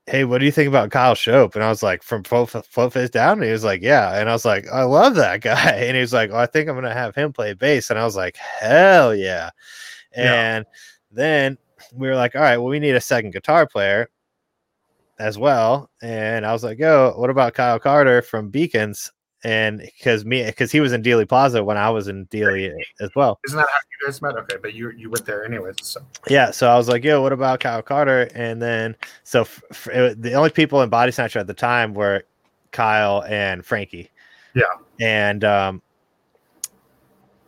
"Hey, 0.06 0.22
what 0.24 0.38
do 0.38 0.44
you 0.44 0.52
think 0.52 0.68
about 0.68 0.92
Kyle 0.92 1.16
Shope?" 1.16 1.56
And 1.56 1.64
I 1.64 1.68
was 1.68 1.82
like, 1.82 2.04
"From 2.04 2.22
Float, 2.22 2.50
Float 2.50 2.92
Face 2.92 3.10
Down." 3.10 3.38
And 3.38 3.44
he 3.44 3.50
was 3.50 3.64
like, 3.64 3.82
"Yeah." 3.82 4.16
And 4.20 4.28
I 4.30 4.32
was 4.32 4.44
like, 4.44 4.68
"I 4.72 4.84
love 4.84 5.16
that 5.16 5.40
guy." 5.40 5.70
And 5.72 5.96
he 5.96 6.00
was 6.00 6.12
like, 6.12 6.30
well, 6.30 6.38
"I 6.38 6.46
think 6.46 6.68
I'm 6.68 6.76
gonna 6.76 6.94
have 6.94 7.16
him 7.16 7.32
play 7.32 7.54
bass." 7.54 7.90
And 7.90 7.98
I 7.98 8.04
was 8.04 8.14
like, 8.14 8.36
"Hell 8.36 9.16
yeah!" 9.16 9.50
Yeah. 10.16 10.54
And 10.56 10.66
then 11.10 11.58
we 11.94 12.08
were 12.08 12.14
like, 12.16 12.34
"All 12.36 12.42
right, 12.42 12.56
well, 12.58 12.68
we 12.68 12.78
need 12.78 12.94
a 12.96 13.00
second 13.00 13.32
guitar 13.32 13.66
player." 13.66 14.08
as 15.18 15.36
well. 15.36 15.90
And 16.00 16.46
I 16.46 16.52
was 16.54 16.64
like, 16.64 16.78
yo, 16.78 17.12
what 17.14 17.28
about 17.28 17.52
Kyle 17.52 17.78
Carter 17.78 18.22
from 18.22 18.48
Beacons? 18.48 19.12
and 19.42 19.78
because 19.80 20.24
me 20.26 20.44
because 20.44 20.70
he 20.70 20.80
was 20.80 20.92
in 20.92 21.02
Dealey 21.02 21.26
Plaza 21.26 21.64
when 21.64 21.78
I 21.78 21.88
was 21.88 22.08
in 22.08 22.26
Dealey 22.26 22.74
as 23.00 23.10
well. 23.16 23.40
Isn't 23.46 23.56
that 23.56 23.66
how 23.70 23.78
you 24.00 24.06
guys 24.06 24.20
met? 24.20 24.34
Okay, 24.36 24.56
but 24.60 24.74
you 24.74 24.90
you 24.90 25.08
went 25.08 25.24
there 25.24 25.44
anyways. 25.44 25.76
So 25.82 26.00
Yeah, 26.28 26.50
so 26.50 26.68
I 26.68 26.76
was 26.76 26.88
like, 26.88 27.04
"Yo, 27.04 27.22
what 27.22 27.32
about 27.32 27.60
Kyle 27.60 27.80
Carter?" 27.80 28.28
And 28.34 28.60
then 28.60 28.94
so 29.24 29.42
f- 29.42 29.62
f- 29.70 29.88
it- 29.88 30.20
the 30.22 30.34
only 30.34 30.50
people 30.50 30.82
in 30.82 30.90
Bodysnatcher 30.90 31.40
at 31.40 31.46
the 31.46 31.54
time 31.54 31.94
were 31.94 32.24
Kyle 32.72 33.24
and 33.24 33.64
Frankie. 33.64 34.10
Yeah. 34.54 34.64
and 35.00 35.42
um, 35.44 35.82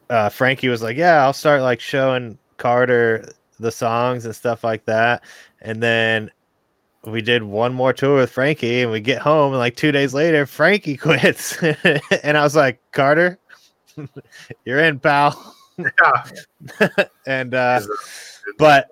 uh, 0.09 0.29
Frankie 0.31 0.69
was 0.69 0.83
like, 0.83 0.97
"Yeah, 0.97 1.23
I'll 1.23 1.33
start 1.35 1.61
like 1.61 1.81
showing 1.81 2.39
Carter 2.57 3.33
the 3.59 3.73
songs 3.73 4.25
and 4.25 4.35
stuff 4.35 4.65
like 4.65 4.85
that," 4.87 5.23
and 5.61 5.83
then 5.83 6.31
we 7.05 7.21
did 7.21 7.43
one 7.43 7.75
more 7.75 7.93
tour 7.93 8.17
with 8.17 8.31
Frankie, 8.31 8.83
and 8.83 8.91
we 8.91 9.01
get 9.01 9.21
home, 9.21 9.53
and 9.53 9.59
like 9.59 9.77
two 9.77 9.93
days 9.93 10.15
later, 10.15 10.47
Frankie 10.47 10.97
quits, 10.99 11.61
and 12.23 12.39
I 12.39 12.43
was 12.43 12.57
like, 12.57 12.81
"Carter, 12.93 13.39
you're 14.65 14.81
in, 14.81 14.99
pal." 14.99 15.57
yeah, 15.79 16.89
and 17.27 17.55
uh, 17.55 17.81
but 18.59 18.89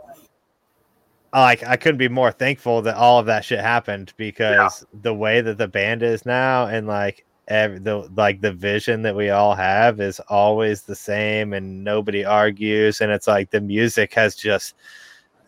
like 1.32 1.62
I 1.62 1.76
couldn't 1.76 1.98
be 1.98 2.08
more 2.08 2.32
thankful 2.32 2.82
that 2.82 2.96
all 2.96 3.18
of 3.18 3.26
that 3.26 3.44
shit 3.44 3.61
happened 3.61 4.12
because 4.16 4.84
the 5.02 5.14
way 5.14 5.40
that 5.40 5.58
the 5.58 5.68
band 5.68 6.02
is 6.02 6.26
now 6.26 6.66
and 6.66 6.86
like 6.86 7.24
ev- 7.51 7.84
the 7.84 8.09
like 8.16 8.40
the 8.40 8.53
vision 8.53 9.03
that 9.03 9.14
we 9.14 9.28
all 9.30 9.55
have 9.55 10.01
is 10.01 10.20
always 10.28 10.82
the 10.82 10.94
same 10.94 11.53
and 11.53 11.84
nobody 11.84 12.24
argues 12.24 13.01
and 13.01 13.12
it's 13.12 13.26
like 13.26 13.51
the 13.51 13.61
music 13.61 14.14
has 14.14 14.34
just 14.34 14.74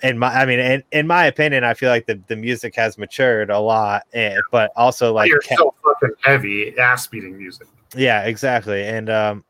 in 0.03 0.18
my 0.18 0.28
I 0.28 0.44
mean 0.44 0.59
in, 0.59 0.82
in 0.92 1.07
my 1.07 1.26
opinion 1.26 1.64
I 1.64 1.74
feel 1.74 1.88
like 1.90 2.07
the, 2.07 2.20
the 2.26 2.36
music 2.36 2.74
has 2.76 2.98
matured 2.98 3.50
a 3.50 3.59
lot 3.59 4.03
and, 4.12 4.38
but 4.50 4.72
also 4.76 5.14
like 5.14 5.30
kept- 5.42 5.59
so 5.61 5.72
fucking 5.82 6.14
heavy 6.20 6.76
ass 6.78 7.07
beating 7.07 7.38
music. 7.38 7.66
yeah, 7.96 8.22
exactly. 8.24 8.82
And 8.84 9.09
um, 9.09 9.44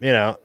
you 0.00 0.12
know, 0.12 0.36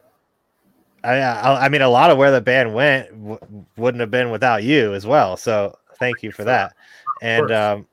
I, 1.03 1.15
I 1.19 1.65
I 1.65 1.69
mean, 1.69 1.81
a 1.81 1.89
lot 1.89 2.09
of 2.09 2.17
where 2.17 2.31
the 2.31 2.41
band 2.41 2.73
went 2.73 3.09
w- 3.11 3.65
wouldn't 3.75 4.01
have 4.01 4.11
been 4.11 4.29
without 4.31 4.63
you 4.63 4.93
as 4.93 5.05
well. 5.05 5.35
So 5.37 5.77
thank 5.95 6.23
you 6.23 6.31
for 6.31 6.43
that. 6.43 6.73
And 7.21 7.51
um, 7.51 7.87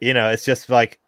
you 0.00 0.14
know, 0.14 0.30
it's 0.30 0.44
just 0.44 0.68
like 0.68 0.98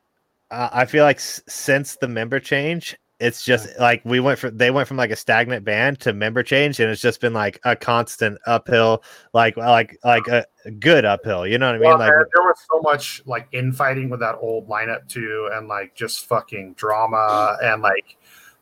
uh, 0.55 0.71
I 0.73 0.85
feel 0.87 1.05
like 1.05 1.17
s- 1.17 1.43
since 1.49 1.97
the 1.97 2.09
member 2.09 2.39
change, 2.41 2.97
it's 3.21 3.45
just 3.45 3.69
like 3.79 4.03
we 4.05 4.21
went 4.21 4.39
from 4.39 4.57
they 4.57 4.71
went 4.71 4.89
from 4.89 4.97
like 4.97 5.11
a 5.11 5.17
stagnant 5.17 5.65
band 5.65 6.01
to 6.01 6.13
member 6.13 6.43
change, 6.43 6.81
and 6.81 6.91
it's 6.91 7.01
just 7.01 7.21
been 7.21 7.33
like 7.33 7.61
a 7.65 7.77
constant 7.77 8.39
uphill, 8.47 9.03
like 9.33 9.57
like 9.57 9.97
like 10.05 10.27
a, 10.29 10.45
good 10.81 11.05
uphill. 11.05 11.47
You 11.47 11.59
know 11.59 11.67
what 11.67 11.77
I 11.77 11.79
mean? 11.79 11.89
Well, 11.89 11.99
like 11.99 12.11
man, 12.11 12.25
there 12.35 12.43
was 12.43 12.59
so 12.71 12.81
much 12.81 13.23
like 13.27 13.49
infighting 13.53 14.11
with 14.11 14.21
that 14.21 14.37
old 14.41 14.69
lineup 14.69 15.09
too, 15.09 15.49
and 15.53 15.69
like 15.69 15.95
just 15.95 16.27
fucking 16.27 16.75
drama 16.75 17.57
and 17.63 17.83
like 17.83 18.17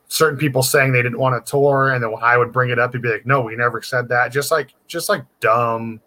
certain 0.08 0.38
people 0.38 0.62
saying 0.62 0.92
they 0.92 1.02
didn't 1.02 1.18
want 1.18 1.44
to 1.44 1.50
tour, 1.50 1.92
and 1.92 2.02
then 2.02 2.12
when 2.12 2.22
I 2.22 2.36
would 2.36 2.52
bring 2.52 2.70
it 2.70 2.78
up, 2.78 2.92
he'd 2.92 3.02
be 3.02 3.08
like, 3.10 3.26
"No, 3.26 3.40
we 3.40 3.56
never 3.56 3.80
said 3.82 4.08
that." 4.08 4.28
Just 4.32 4.50
like 4.50 4.74
just 4.86 5.08
like 5.08 5.24
dumb 5.40 6.00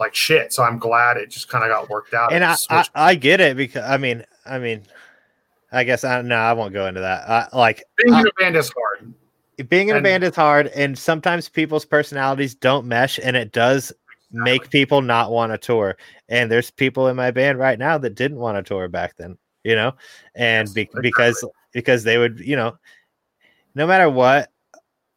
like 0.00 0.14
shit. 0.14 0.52
So 0.52 0.62
I'm 0.62 0.78
glad 0.78 1.16
it 1.16 1.30
just 1.30 1.48
kind 1.48 1.64
of 1.64 1.70
got 1.70 1.88
worked 1.90 2.14
out. 2.14 2.32
and 2.32 2.44
I, 2.44 2.56
I 2.70 2.86
I 2.94 3.14
get 3.14 3.40
it 3.40 3.56
because 3.56 3.84
I 3.84 3.96
mean 3.98 4.24
I 4.46 4.58
mean 4.58 4.82
I 5.74 5.84
guess 5.84 6.04
I 6.04 6.22
no 6.22 6.36
I 6.36 6.52
won't 6.52 6.72
go 6.72 6.86
into 6.86 7.00
that. 7.00 7.28
I, 7.28 7.48
like 7.56 7.82
being 7.96 8.14
I- 8.14 8.20
in 8.20 8.26
uh, 8.26 8.30
a 8.30 8.40
band 8.42 8.56
is 8.56 8.72
hard. 8.72 9.14
being 9.68 9.88
in 9.88 9.94
a 9.94 9.98
and- 9.98 10.04
band 10.04 10.24
is 10.24 10.34
hard, 10.36 10.68
and 10.68 10.98
sometimes 10.98 11.48
people's 11.48 11.84
personalities 11.84 12.54
don't 12.54 12.86
mesh, 12.86 13.18
and 13.22 13.36
it 13.36 13.52
does 13.52 13.92
make 14.32 14.68
people 14.70 15.00
not 15.02 15.30
want 15.30 15.52
to 15.52 15.58
tour. 15.58 15.96
And 16.28 16.50
there's 16.50 16.70
people 16.70 17.06
in 17.08 17.16
my 17.16 17.30
band 17.30 17.58
right 17.58 17.78
now 17.78 17.98
that 17.98 18.14
didn't 18.16 18.38
want 18.38 18.56
to 18.56 18.68
tour 18.68 18.88
back 18.88 19.16
then, 19.16 19.36
you 19.62 19.76
know, 19.76 19.92
and 20.34 20.66
Yes, 20.68 20.72
be- 20.74 20.80
exactly. 20.82 21.02
because 21.02 21.44
because 21.72 22.04
they 22.04 22.18
would 22.18 22.40
you 22.40 22.56
know 22.56 22.76
no 23.74 23.86
matter 23.86 24.08
what 24.10 24.50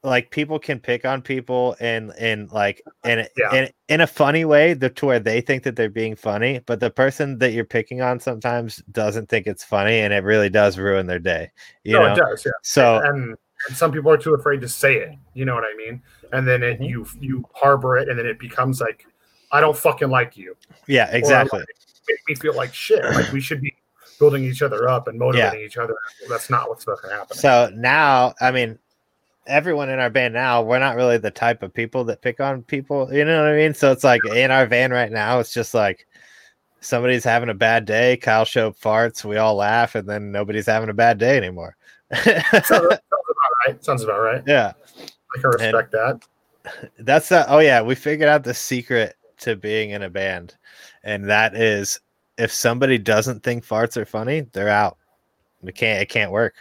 like 0.03 0.29
people 0.31 0.59
can 0.59 0.79
pick 0.79 1.05
on 1.05 1.21
people 1.21 1.75
and 1.79 2.13
and 2.19 2.51
like 2.51 2.81
and 3.03 3.27
Yeah. 3.37 3.55
in, 3.55 3.69
in 3.89 4.01
a 4.01 4.07
funny 4.07 4.45
way 4.45 4.73
the 4.73 4.89
to 4.91 5.05
where 5.07 5.19
they 5.19 5.41
think 5.41 5.63
that 5.63 5.75
they're 5.75 5.89
being 5.89 6.15
funny 6.15 6.59
but 6.65 6.79
the 6.79 6.89
person 6.91 7.39
that 7.39 7.51
you're 7.51 7.65
picking 7.65 8.01
on 8.01 8.19
sometimes 8.19 8.77
doesn't 8.91 9.27
think 9.27 9.47
it's 9.47 9.63
funny 9.63 9.99
and 9.99 10.13
it 10.13 10.23
really 10.23 10.49
does 10.49 10.77
ruin 10.77 11.07
their 11.07 11.19
day 11.19 11.49
you 11.83 11.93
no, 11.93 12.05
know 12.05 12.13
it 12.13 12.17
does. 12.17 12.43
Yeah. 12.45 12.51
so 12.61 12.99
and, 13.03 13.35
and 13.67 13.75
some 13.77 13.91
people 13.91 14.11
are 14.11 14.17
too 14.17 14.35
afraid 14.35 14.61
to 14.61 14.69
say 14.69 14.97
it. 14.97 15.15
You 15.33 15.45
know 15.45 15.55
what 15.55 15.63
I 15.63 15.75
mean? 15.75 16.01
And 16.31 16.47
then 16.47 16.61
it, 16.61 16.79
Mhm. 16.79 16.89
you 16.89 17.07
you 17.19 17.49
harbor 17.55 17.97
it, 17.97 18.07
and 18.07 18.19
then 18.19 18.27
it 18.27 18.37
becomes 18.39 18.79
like, 18.79 19.05
I 19.51 19.59
don't 19.61 19.75
fucking 19.75 20.09
like 20.09 20.37
you. 20.37 20.55
yeah 20.85 21.09
exactly 21.11 21.63
Make 22.07 22.19
me 22.29 22.35
feel 22.35 22.53
like 22.55 22.73
shit. 22.73 23.03
Like 23.03 23.31
we 23.33 23.41
should 23.41 23.59
be 23.61 23.75
building 24.19 24.43
each 24.43 24.61
other 24.61 24.87
up 24.87 25.07
and 25.07 25.17
motivating 25.19 25.61
each 25.65 25.77
other. 25.77 25.95
That's 26.29 26.49
not 26.49 26.69
what's 26.69 26.83
fucking 26.85 27.09
happening. 27.09 27.39
So 27.39 27.69
now, 27.75 28.33
I 28.39 28.51
mean, 28.51 28.77
everyone 29.47 29.89
in 29.89 29.99
our 29.99 30.09
band 30.09 30.33
now, 30.33 30.61
we're 30.61 30.79
not 30.79 30.95
really 30.95 31.17
the 31.17 31.31
type 31.31 31.63
of 31.63 31.73
people 31.73 32.03
that 32.05 32.21
pick 32.21 32.39
on 32.39 32.63
people. 32.63 33.11
You 33.11 33.25
know 33.25 33.41
what 33.41 33.53
I 33.53 33.55
mean? 33.55 33.73
So 33.73 33.91
it's 33.91 34.03
like 34.03 34.23
in 34.25 34.51
our 34.51 34.65
van 34.65 34.91
right 34.91 35.11
now, 35.11 35.39
it's 35.39 35.53
just 35.53 35.73
like 35.73 36.07
somebody's 36.81 37.23
having 37.23 37.49
a 37.49 37.53
bad 37.53 37.85
day. 37.85 38.17
Kyle 38.17 38.45
Shope 38.45 38.79
farts, 38.79 39.25
we 39.25 39.37
all 39.37 39.55
laugh, 39.55 39.95
and 39.95 40.07
then 40.07 40.31
nobody's 40.31 40.67
having 40.67 40.89
a 40.89 40.93
bad 40.93 41.17
day 41.17 41.37
anymore. 41.37 41.75
sounds, 42.23 42.69
about 42.69 42.99
right. 43.67 43.83
Sounds 43.83 44.03
about 44.03 44.19
right. 44.19 44.43
yeah, 44.45 44.73
I 45.35 45.41
can 45.41 45.49
respect 45.49 45.91
that. 45.91 46.21
that's 46.99 47.29
the. 47.29 47.49
Oh 47.51 47.59
yeah, 47.59 47.81
we 47.81 47.95
figured 47.95 48.29
out 48.29 48.43
the 48.43 48.53
secret 48.53 49.15
to 49.39 49.55
being 49.55 49.91
in 49.91 50.03
a 50.03 50.09
band, 50.09 50.55
and 51.03 51.25
that 51.29 51.55
is 51.55 51.99
if 52.37 52.51
somebody 52.51 52.97
doesn't 52.97 53.43
think 53.43 53.65
farts 53.65 53.97
are 53.97 54.05
funny, 54.05 54.41
they're 54.51 54.69
out. 54.69 54.97
It 55.63 55.75
can't. 55.75 56.01
It 56.01 56.09
can't 56.09 56.31
work. 56.31 56.55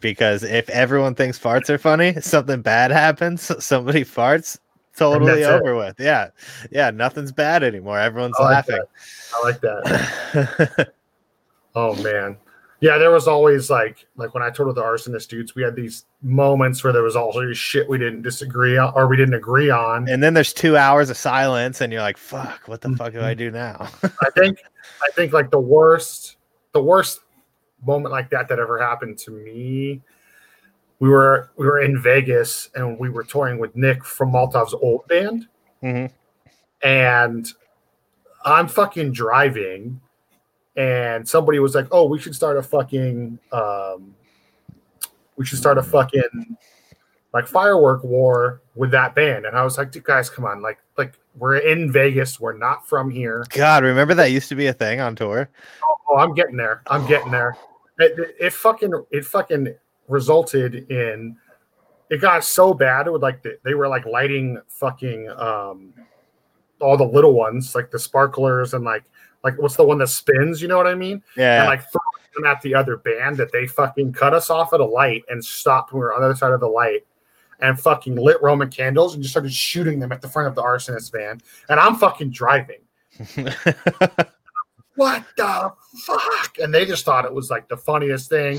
Because 0.00 0.42
if 0.42 0.68
everyone 0.70 1.14
thinks 1.14 1.38
farts 1.38 1.70
are 1.70 1.78
funny, 1.78 2.20
something 2.20 2.60
bad 2.62 2.90
happens. 2.90 3.50
Somebody 3.64 4.04
farts, 4.04 4.58
totally 4.96 5.40
that's 5.42 5.46
it. 5.48 5.60
over 5.62 5.74
with. 5.76 5.98
Yeah, 5.98 6.28
yeah. 6.70 6.90
Nothing's 6.90 7.32
bad 7.32 7.62
anymore. 7.62 7.98
Everyone's 7.98 8.34
I 8.38 8.42
like 8.42 8.52
laughing. 8.68 8.84
I 9.34 9.42
like 9.44 9.60
that. 9.62 10.92
Oh 11.74 11.94
man. 12.02 12.38
Yeah, 12.80 12.98
there 12.98 13.10
was 13.10 13.26
always 13.28 13.68
like 13.70 14.06
like 14.16 14.32
when 14.34 14.42
I 14.42 14.50
toured 14.50 14.68
with 14.68 14.76
the 14.76 14.82
arsonist 14.82 15.28
dudes, 15.28 15.54
we 15.54 15.62
had 15.62 15.76
these 15.76 16.04
moments 16.22 16.82
where 16.84 16.92
there 16.92 17.02
was 17.02 17.16
all 17.16 17.32
this 17.32 17.56
shit 17.58 17.88
we 17.88 17.98
didn't 17.98 18.22
disagree 18.22 18.76
on 18.78 18.92
or 18.94 19.06
we 19.08 19.16
didn't 19.16 19.34
agree 19.34 19.70
on. 19.70 20.08
and 20.08 20.22
then 20.22 20.34
there's 20.34 20.52
two 20.54 20.76
hours 20.76 21.10
of 21.10 21.16
silence, 21.18 21.80
and 21.80 21.92
you're 21.92 22.02
like, 22.02 22.16
"Fuck, 22.18 22.62
what 22.66 22.80
the 22.82 22.90
fuck 22.96 23.12
do 23.12 23.20
I 23.20 23.34
Mm-hmm. 23.34 23.38
do 23.38 23.50
now?" 23.50 23.88
I 24.22 24.30
think 24.30 24.58
I 25.02 25.10
think 25.14 25.32
like 25.34 25.50
the 25.50 25.60
worst 25.60 26.36
the 26.72 26.82
worst 26.82 27.20
moment 27.84 28.12
like 28.12 28.30
that 28.30 28.48
that 28.48 28.58
ever 28.58 28.78
happened 28.80 29.18
to 29.18 29.30
me. 29.30 30.02
We 30.98 31.08
were 31.08 31.50
we 31.56 31.66
were 31.66 31.80
in 31.80 32.00
Vegas 32.00 32.70
and 32.74 32.98
we 32.98 33.10
were 33.10 33.22
touring 33.24 33.58
with 33.58 33.76
Nick 33.76 34.04
from 34.04 34.32
Maltov's 34.32 34.74
old 34.74 35.06
band, 35.08 35.46
Mhm. 35.82 36.10
and 36.82 37.52
I'm 38.44 38.66
fucking 38.68 39.12
driving, 39.12 40.00
and 40.76 41.28
somebody 41.28 41.58
was 41.58 41.74
like, 41.74 41.86
"Oh, 41.90 42.06
we 42.06 42.18
should 42.18 42.34
start 42.34 42.56
a 42.56 42.62
fucking 42.62 43.38
um, 43.52 44.14
we 45.36 45.44
should 45.44 45.58
start 45.58 45.76
a 45.76 45.82
fucking 45.82 46.56
like 47.34 47.46
firework 47.46 48.02
war 48.02 48.62
with 48.74 48.90
that 48.92 49.14
band." 49.14 49.44
And 49.44 49.54
I 49.56 49.64
was 49.64 49.76
like, 49.76 49.90
"Dude, 49.92 50.04
guys, 50.04 50.30
come 50.30 50.46
on! 50.46 50.62
Like, 50.62 50.78
like 50.96 51.12
we're 51.36 51.58
in 51.58 51.92
Vegas, 51.92 52.40
we're 52.40 52.56
not 52.56 52.88
from 52.88 53.10
here." 53.10 53.44
God, 53.50 53.84
remember 53.84 54.14
that 54.14 54.32
used 54.32 54.48
to 54.48 54.54
be 54.54 54.66
a 54.66 54.72
thing 54.72 55.00
on 55.00 55.16
tour. 55.16 55.48
Oh, 56.08 56.18
I'm 56.18 56.34
getting 56.34 56.56
there. 56.56 56.82
I'm 56.86 57.06
getting 57.06 57.30
there. 57.30 57.56
It, 57.98 58.18
it, 58.18 58.36
it 58.40 58.52
fucking 58.52 59.04
it 59.10 59.24
fucking 59.24 59.74
resulted 60.08 60.90
in 60.90 61.36
it 62.10 62.20
got 62.20 62.44
so 62.44 62.72
bad. 62.74 63.06
It 63.06 63.10
would 63.10 63.22
like 63.22 63.42
the, 63.42 63.58
they 63.64 63.74
were 63.74 63.88
like 63.88 64.06
lighting 64.06 64.60
fucking 64.68 65.28
um 65.30 65.92
all 66.80 66.96
the 66.96 67.04
little 67.04 67.32
ones 67.32 67.74
like 67.74 67.90
the 67.90 67.98
sparklers 67.98 68.74
and 68.74 68.84
like 68.84 69.04
like 69.42 69.58
what's 69.58 69.76
the 69.76 69.84
one 69.84 69.98
that 69.98 70.08
spins? 70.08 70.60
You 70.60 70.68
know 70.68 70.76
what 70.76 70.86
I 70.86 70.94
mean? 70.94 71.22
Yeah, 71.36 71.60
And 71.60 71.66
like 71.66 71.80
throwing 71.90 72.34
them 72.34 72.44
at 72.44 72.60
the 72.62 72.74
other 72.74 72.96
band 72.96 73.36
that 73.38 73.52
they 73.52 73.66
fucking 73.66 74.12
cut 74.12 74.34
us 74.34 74.50
off 74.50 74.72
at 74.72 74.80
a 74.80 74.84
light 74.84 75.24
and 75.28 75.44
stopped. 75.44 75.92
when 75.92 76.00
We 76.00 76.04
were 76.04 76.14
on 76.14 76.20
the 76.20 76.26
other 76.26 76.36
side 76.36 76.52
of 76.52 76.60
the 76.60 76.68
light 76.68 77.06
and 77.60 77.78
fucking 77.78 78.16
lit 78.16 78.40
Roman 78.42 78.70
candles 78.70 79.14
and 79.14 79.22
just 79.22 79.32
started 79.32 79.52
shooting 79.52 79.98
them 79.98 80.12
at 80.12 80.20
the 80.20 80.28
front 80.28 80.48
of 80.48 80.54
the 80.54 80.62
arsonist 80.62 81.12
van. 81.12 81.40
And 81.68 81.80
I'm 81.80 81.96
fucking 81.96 82.30
driving 82.30 82.80
what 84.96 85.24
the 85.36 85.72
fuck? 86.04 86.58
And 86.58 86.74
they 86.74 86.84
just 86.84 87.04
thought 87.04 87.24
it 87.24 87.32
was 87.32 87.50
like 87.50 87.68
the 87.68 87.76
funniest 87.76 88.28
thing. 88.28 88.58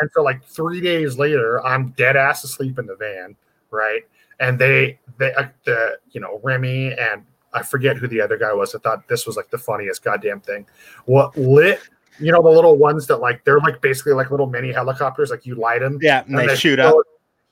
And 0.00 0.10
so 0.12 0.22
like 0.22 0.44
three 0.44 0.80
days 0.80 1.18
later, 1.18 1.64
I'm 1.64 1.90
dead 1.90 2.16
ass 2.16 2.44
asleep 2.44 2.78
in 2.78 2.86
the 2.86 2.96
van, 2.96 3.36
right? 3.70 4.02
And 4.40 4.58
they, 4.58 4.98
they, 5.18 5.32
uh, 5.34 5.46
the, 5.64 5.98
you 6.10 6.20
know, 6.20 6.40
Remy 6.42 6.94
and 6.98 7.24
I 7.54 7.62
forget 7.62 7.96
who 7.96 8.06
the 8.06 8.20
other 8.20 8.36
guy 8.36 8.52
was. 8.52 8.74
I 8.74 8.78
thought 8.78 9.08
this 9.08 9.26
was 9.26 9.36
like 9.36 9.50
the 9.50 9.58
funniest 9.58 10.04
goddamn 10.04 10.40
thing. 10.40 10.66
What 11.06 11.36
lit? 11.36 11.80
You 12.18 12.32
know 12.32 12.42
the 12.42 12.48
little 12.48 12.76
ones 12.76 13.06
that 13.08 13.18
like 13.18 13.44
they're 13.44 13.60
like 13.60 13.82
basically 13.82 14.14
like 14.14 14.30
little 14.30 14.46
mini 14.46 14.72
helicopters. 14.72 15.30
Like 15.30 15.44
you 15.44 15.54
light 15.54 15.80
them, 15.80 15.98
yeah, 16.00 16.24
and 16.26 16.38
they 16.38 16.54
shoot 16.56 16.76
go- 16.76 17.00
up. 17.00 17.06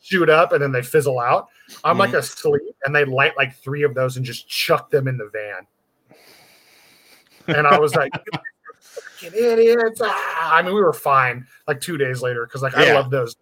Shoot 0.04 0.28
up, 0.28 0.52
and 0.52 0.62
then 0.62 0.70
they 0.70 0.82
fizzle 0.82 1.18
out. 1.18 1.48
I'm 1.82 1.96
Mhm. 1.96 2.00
like 2.00 2.12
asleep, 2.12 2.62
and 2.84 2.94
they 2.94 3.04
light 3.04 3.32
like 3.36 3.56
three 3.56 3.82
of 3.84 3.94
those 3.94 4.16
and 4.16 4.24
just 4.26 4.46
chuck 4.48 4.90
them 4.90 5.08
in 5.08 5.16
the 5.16 5.30
van. 5.32 5.66
And 7.56 7.66
I 7.66 7.78
was 7.78 7.94
like, 7.94 8.12
fucking 8.80 9.32
idiots. 9.38 10.00
Ah. 10.02 10.54
I 10.54 10.62
mean, 10.62 10.74
we 10.74 10.82
were 10.82 10.92
fine 10.92 11.46
like 11.68 11.80
two 11.80 11.96
days 11.96 12.22
later 12.22 12.46
because 12.46 12.62
like 12.62 12.76
I 12.76 12.92
love 12.94 13.10
those, 13.10 13.36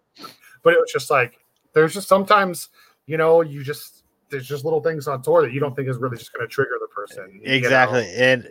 but 0.63 0.73
it 0.73 0.79
was 0.79 0.91
just 0.91 1.09
like 1.11 1.39
there's 1.73 1.93
just 1.93 2.07
sometimes 2.07 2.69
you 3.05 3.17
know 3.17 3.41
you 3.41 3.63
just 3.63 4.03
there's 4.29 4.47
just 4.47 4.63
little 4.63 4.81
things 4.81 5.07
on 5.07 5.21
tour 5.21 5.41
that 5.41 5.51
you 5.53 5.59
don't 5.59 5.75
think 5.75 5.87
is 5.87 5.97
really 5.97 6.17
just 6.17 6.33
going 6.33 6.47
to 6.47 6.51
trigger 6.51 6.77
the 6.81 6.87
person. 6.87 7.29
you 7.43 7.47
know? 7.47 7.53
Exactly. 7.55 8.11
And 8.15 8.43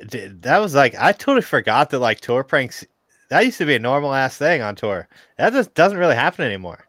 that 0.42 0.58
was 0.58 0.74
like 0.74 0.94
I 0.98 1.12
totally 1.12 1.42
forgot 1.42 1.90
that 1.90 1.98
like 1.98 2.20
tour 2.20 2.44
pranks 2.44 2.84
that 3.30 3.44
used 3.44 3.58
to 3.58 3.64
be 3.66 3.74
a 3.74 3.78
normal 3.78 4.12
ass 4.14 4.36
thing 4.36 4.60
on 4.62 4.76
tour. 4.76 5.08
That 5.38 5.52
just 5.54 5.72
doesn't 5.74 5.98
really 5.98 6.14
happen 6.14 6.44
anymore. 6.44 6.86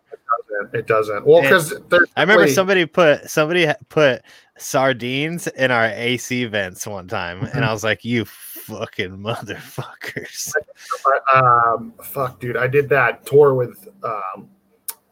It 0.73 0.87
doesn't. 0.87 1.25
Well, 1.25 1.41
because 1.41 1.73
I 1.73 1.75
remember 2.21 2.43
definitely- 2.45 2.51
somebody 2.53 2.85
put 2.85 3.29
somebody 3.29 3.67
put 3.89 4.21
sardines 4.57 5.47
in 5.47 5.71
our 5.71 5.85
AC 5.85 6.45
vents 6.45 6.85
one 6.87 7.07
time, 7.07 7.41
Mm-hmm. 7.41 7.55
and 7.57 7.65
I 7.65 7.71
was 7.73 7.83
like, 7.83 8.03
"You 8.05 8.25
fucking 8.25 9.17
motherfuckers!" 9.17 10.53
um 11.33 11.93
fuck 12.01 12.39
dude 12.39 12.55
i 12.57 12.65
did 12.67 12.87
that 12.89 13.25
tour 13.25 13.53
with 13.53 13.87
um 14.03 14.47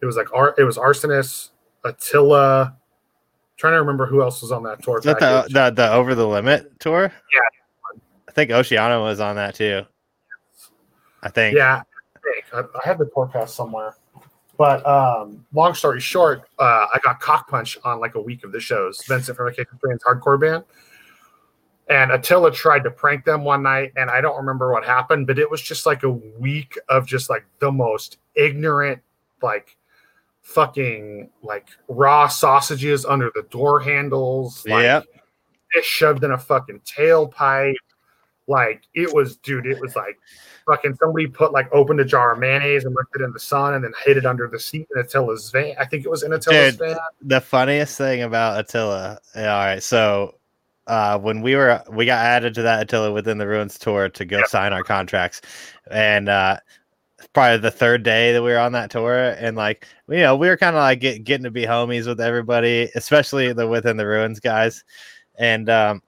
it 0.02 0.06
was 0.06 0.16
like 0.16 0.32
Ar- 0.34 0.56
it 0.58 0.64
was 0.64 0.78
arsonist 0.78 1.49
attila 1.84 2.76
trying 3.58 3.74
to 3.74 3.80
remember 3.80 4.06
who 4.06 4.22
else 4.22 4.41
was 4.41 4.52
on 4.52 4.64
that 4.64 4.82
tour 4.82 4.99
Is 4.99 5.04
that 5.06 5.20
the, 5.20 5.45
the 5.49 5.70
the 5.72 5.91
over 5.91 6.16
the 6.16 6.28
limit 6.28 6.80
tour? 6.80 7.04
Yeah. 7.04 7.99
I 8.28 8.32
think 8.32 8.52
Oceano 8.52 9.04
was 9.04 9.20
on 9.20 9.36
that 9.36 9.56
too. 9.56 9.84
I 11.22 11.30
think. 11.30 11.56
yeah 11.58 11.82
I, 12.16 12.20
think. 12.24 12.45
I, 12.54 12.60
I 12.60 12.88
have 12.88 12.97
the 12.97 13.10
tour 13.14 13.30
pass 13.32 13.54
somewhere 13.54 13.95
but 14.62 14.86
um 14.86 15.43
long 15.53 15.74
story 15.74 15.99
short 15.99 16.43
uh 16.59 16.86
i 16.93 16.99
got 17.03 17.20
cock 17.20 17.49
punch 17.49 17.78
on 17.84 17.99
like 17.99 18.14
a 18.16 18.22
week 18.22 18.43
of 18.43 18.51
the 18.51 18.59
shows 18.59 19.03
vincent 19.07 19.36
from 19.36 19.47
the 19.47 19.66
Friends 19.80 20.03
hardcore 20.03 20.39
band. 20.39 20.64
And 21.89 22.12
attila 22.12 22.51
tried 22.51 22.84
to 22.84 22.91
prank 22.91 23.26
them 23.26 23.43
one 23.43 23.64
night 23.64 23.91
and 23.97 24.09
i 24.09 24.22
don't 24.22 24.38
remember 24.38 24.72
what 24.72 24.86
happened 24.86 25.26
but 25.26 25.39
it 25.39 25.49
was 25.49 25.62
just 25.62 25.86
like 25.86 26.03
a 26.03 26.12
week 26.12 26.78
of 26.89 27.07
just 27.07 27.30
like 27.30 27.45
the 27.59 27.72
most 27.72 28.20
ignorant 28.36 29.01
like 29.41 29.76
fucking 30.41 31.30
like 31.41 31.70
raw 31.88 32.28
sausages 32.28 33.05
under 33.05 33.32
the 33.34 33.43
door 33.49 33.80
handles. 33.80 34.66
Like 34.68 34.84
Yep. 34.84 35.05
fish 35.74 35.86
shoved 35.86 36.24
in 36.24 36.32
a 36.32 36.38
fucking 36.38 36.82
tailpipe. 36.82 37.76
Like 38.47 38.84
it 38.93 39.14
was 39.14 39.38
dude 39.38 39.66
it 39.66 39.80
was 39.80 39.95
like 39.95 40.20
fucking 40.72 40.96
somebody 40.96 41.28
put 41.28 41.52
like 41.52 41.68
opened 41.74 42.00
a 42.00 42.06
jar 42.06 42.34
of 42.34 42.40
mayonnaise 42.40 42.86
and 42.86 42.96
left 42.96 43.10
it 43.16 43.22
in 43.22 43.32
the 43.34 43.40
sun 43.40 43.74
and 43.74 43.84
then 43.84 43.92
hid 44.06 44.18
it 44.18 44.26
under 44.26 44.48
the 44.48 44.60
seat 44.60 44.88
in 44.96 45.02
Attila's 45.02 45.50
van. 45.52 45.76
I 45.80 45.86
think 45.86 46.06
it 46.06 46.10
was 46.10 46.24
in 46.24 46.32
Attila's 46.32 46.78
Dude. 46.78 46.88
van. 46.90 46.98
the 47.22 47.42
funniest 47.42 47.98
thing 47.98 48.22
about 48.24 48.60
Attila. 48.60 49.20
All 49.36 49.42
right, 49.44 49.84
so 49.84 50.36
uh, 50.88 51.18
when 51.20 51.42
we 51.42 51.56
were 51.56 51.82
we 51.92 52.06
got 52.06 52.24
added 52.26 52.54
to 52.56 52.62
that 52.64 52.82
Attila 52.84 53.12
within 53.12 53.38
the 53.38 53.48
ruins 53.48 53.78
tour 53.78 54.10
to 54.10 54.26
go 54.26 54.40
Yeah. 54.40 54.46
sign 54.46 54.74
our 54.74 54.84
contracts, 54.84 55.42
and 55.90 56.30
uh, 56.30 56.58
probably 57.34 57.58
the 57.60 57.72
third 57.72 58.04
day 58.04 58.34
that 58.34 58.42
we 58.42 58.52
were 58.52 58.58
on 58.60 58.72
that 58.72 58.90
tour, 58.90 59.36
and 59.38 59.56
like 59.58 59.88
you 60.08 60.20
know 60.20 60.36
we 60.36 60.48
were 60.48 60.58
kind 60.58 60.76
of 60.76 60.80
like 60.82 61.00
get, 61.02 61.24
getting 61.24 61.44
to 61.44 61.52
be 61.52 61.66
homies 61.66 62.08
with 62.08 62.20
everybody, 62.22 62.90
especially 62.96 63.52
the 63.54 63.68
within 63.68 63.98
the 63.98 64.08
ruins 64.08 64.40
guys, 64.40 64.84
and 65.38 65.70
um, 65.70 66.02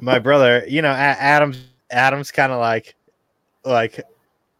my 0.00 0.18
brother, 0.18 0.64
you 0.68 0.80
know, 0.82 0.90
Adam's 0.90 1.58
Adam's 1.90 2.30
kind 2.30 2.50
of 2.52 2.58
like 2.60 2.94
like. 3.64 4.02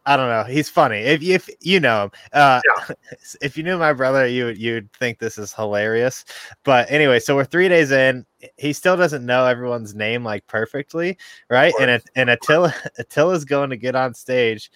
I 0.05 0.17
don't 0.17 0.27
know. 0.27 0.43
He's 0.43 0.67
funny. 0.69 0.97
If 0.97 1.23
if 1.23 1.49
you 1.61 1.79
know 1.79 2.03
him, 2.03 2.11
uh, 2.33 2.59
if 3.41 3.55
you 3.55 3.63
knew 3.63 3.77
my 3.77 3.93
brother, 3.93 4.27
you 4.27 4.49
you'd 4.49 4.91
think 4.91 5.17
this 5.17 5.37
is 5.37 5.53
hilarious. 5.53 6.25
But 6.65 6.91
anyway, 6.91 7.19
so 7.19 7.37
we're 7.37 7.45
three 7.45 7.69
days 7.69 7.91
in. 7.91 8.25
He 8.57 8.73
still 8.73 8.97
doesn't 8.97 9.25
know 9.25 9.45
everyone's 9.45 9.95
name 9.95 10.25
like 10.25 10.45
perfectly, 10.47 11.17
right? 11.49 11.73
And 11.79 12.03
and 12.17 12.29
Attila 12.29 12.73
Attila's 12.99 13.45
going 13.45 13.69
to 13.69 13.77
get 13.77 13.95
on 13.95 14.13
stage, 14.13 14.69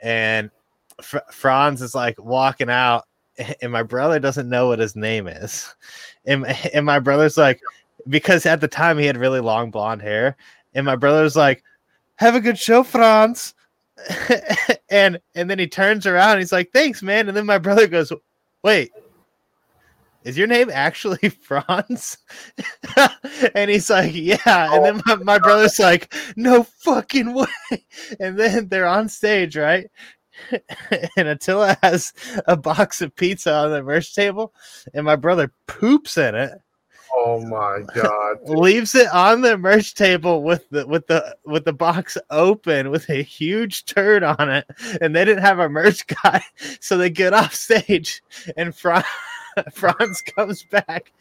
and 0.00 0.50
Fr- 1.00 1.18
Franz 1.30 1.80
is 1.80 1.94
like 1.94 2.22
walking 2.22 2.70
out, 2.70 3.04
and 3.62 3.72
my 3.72 3.82
brother 3.82 4.18
doesn't 4.18 4.48
know 4.48 4.68
what 4.68 4.78
his 4.78 4.94
name 4.94 5.26
is, 5.26 5.74
and 6.26 6.46
and 6.74 6.84
my 6.84 6.98
brother's 6.98 7.36
like, 7.36 7.60
because 8.08 8.46
at 8.46 8.60
the 8.60 8.68
time 8.68 8.98
he 8.98 9.06
had 9.06 9.16
really 9.16 9.40
long 9.40 9.70
blonde 9.70 10.02
hair, 10.02 10.36
and 10.74 10.84
my 10.84 10.96
brother's 10.96 11.36
like, 11.36 11.62
"Have 12.16 12.34
a 12.34 12.40
good 12.40 12.58
show, 12.58 12.82
Franz." 12.82 13.54
and 14.90 15.20
and 15.34 15.48
then 15.48 15.58
he 15.58 15.66
turns 15.66 16.06
around 16.06 16.38
he's 16.38 16.52
like 16.52 16.70
thanks 16.72 17.02
man. 17.02 17.28
And 17.28 17.36
then 17.36 17.46
my 17.46 17.58
brother 17.58 17.86
goes 17.86 18.12
wait 18.62 18.92
is 20.24 20.38
your 20.38 20.46
name 20.46 20.70
actually 20.72 21.28
franz? 21.42 22.18
And 23.54 23.70
he's 23.70 23.90
like 23.90 24.12
yeah. 24.14 24.74
And 24.74 24.84
then 24.84 25.02
my, 25.06 25.16
my 25.16 25.38
brother's 25.38 25.78
like 25.78 26.14
no 26.36 26.62
fucking 26.62 27.34
way. 27.34 27.84
And 28.18 28.38
then 28.38 28.68
they're 28.68 28.86
on 28.86 29.08
stage 29.08 29.56
right? 29.56 29.86
And 31.16 31.28
attila 31.28 31.76
has 31.82 32.12
a 32.46 32.56
box 32.56 33.00
of 33.00 33.14
pizza 33.14 33.54
on 33.54 33.70
the 33.70 33.82
merch 33.82 34.14
table 34.14 34.52
and 34.92 35.04
my 35.04 35.16
brother 35.16 35.52
poops 35.66 36.16
in 36.18 36.34
it 36.34 36.52
Oh 37.16 37.40
my 37.40 37.82
god. 37.94 38.38
leaves 38.48 38.94
it 38.94 39.08
on 39.08 39.40
the 39.40 39.56
merch 39.56 39.94
table 39.94 40.42
with 40.42 40.68
the 40.70 40.86
with 40.86 41.06
the 41.06 41.36
with 41.44 41.64
the 41.64 41.72
box 41.72 42.18
open 42.30 42.90
with 42.90 43.08
a 43.08 43.22
huge 43.22 43.84
turd 43.84 44.22
on 44.22 44.50
it. 44.50 44.66
And 45.00 45.14
they 45.14 45.24
didn't 45.24 45.42
have 45.44 45.58
a 45.58 45.68
merch 45.68 46.06
guy. 46.22 46.42
So 46.80 46.96
they 46.96 47.10
get 47.10 47.32
off 47.32 47.54
stage 47.54 48.22
and 48.56 48.74
Franz, 48.74 49.06
Franz 49.72 50.22
comes 50.22 50.64
back 50.64 51.12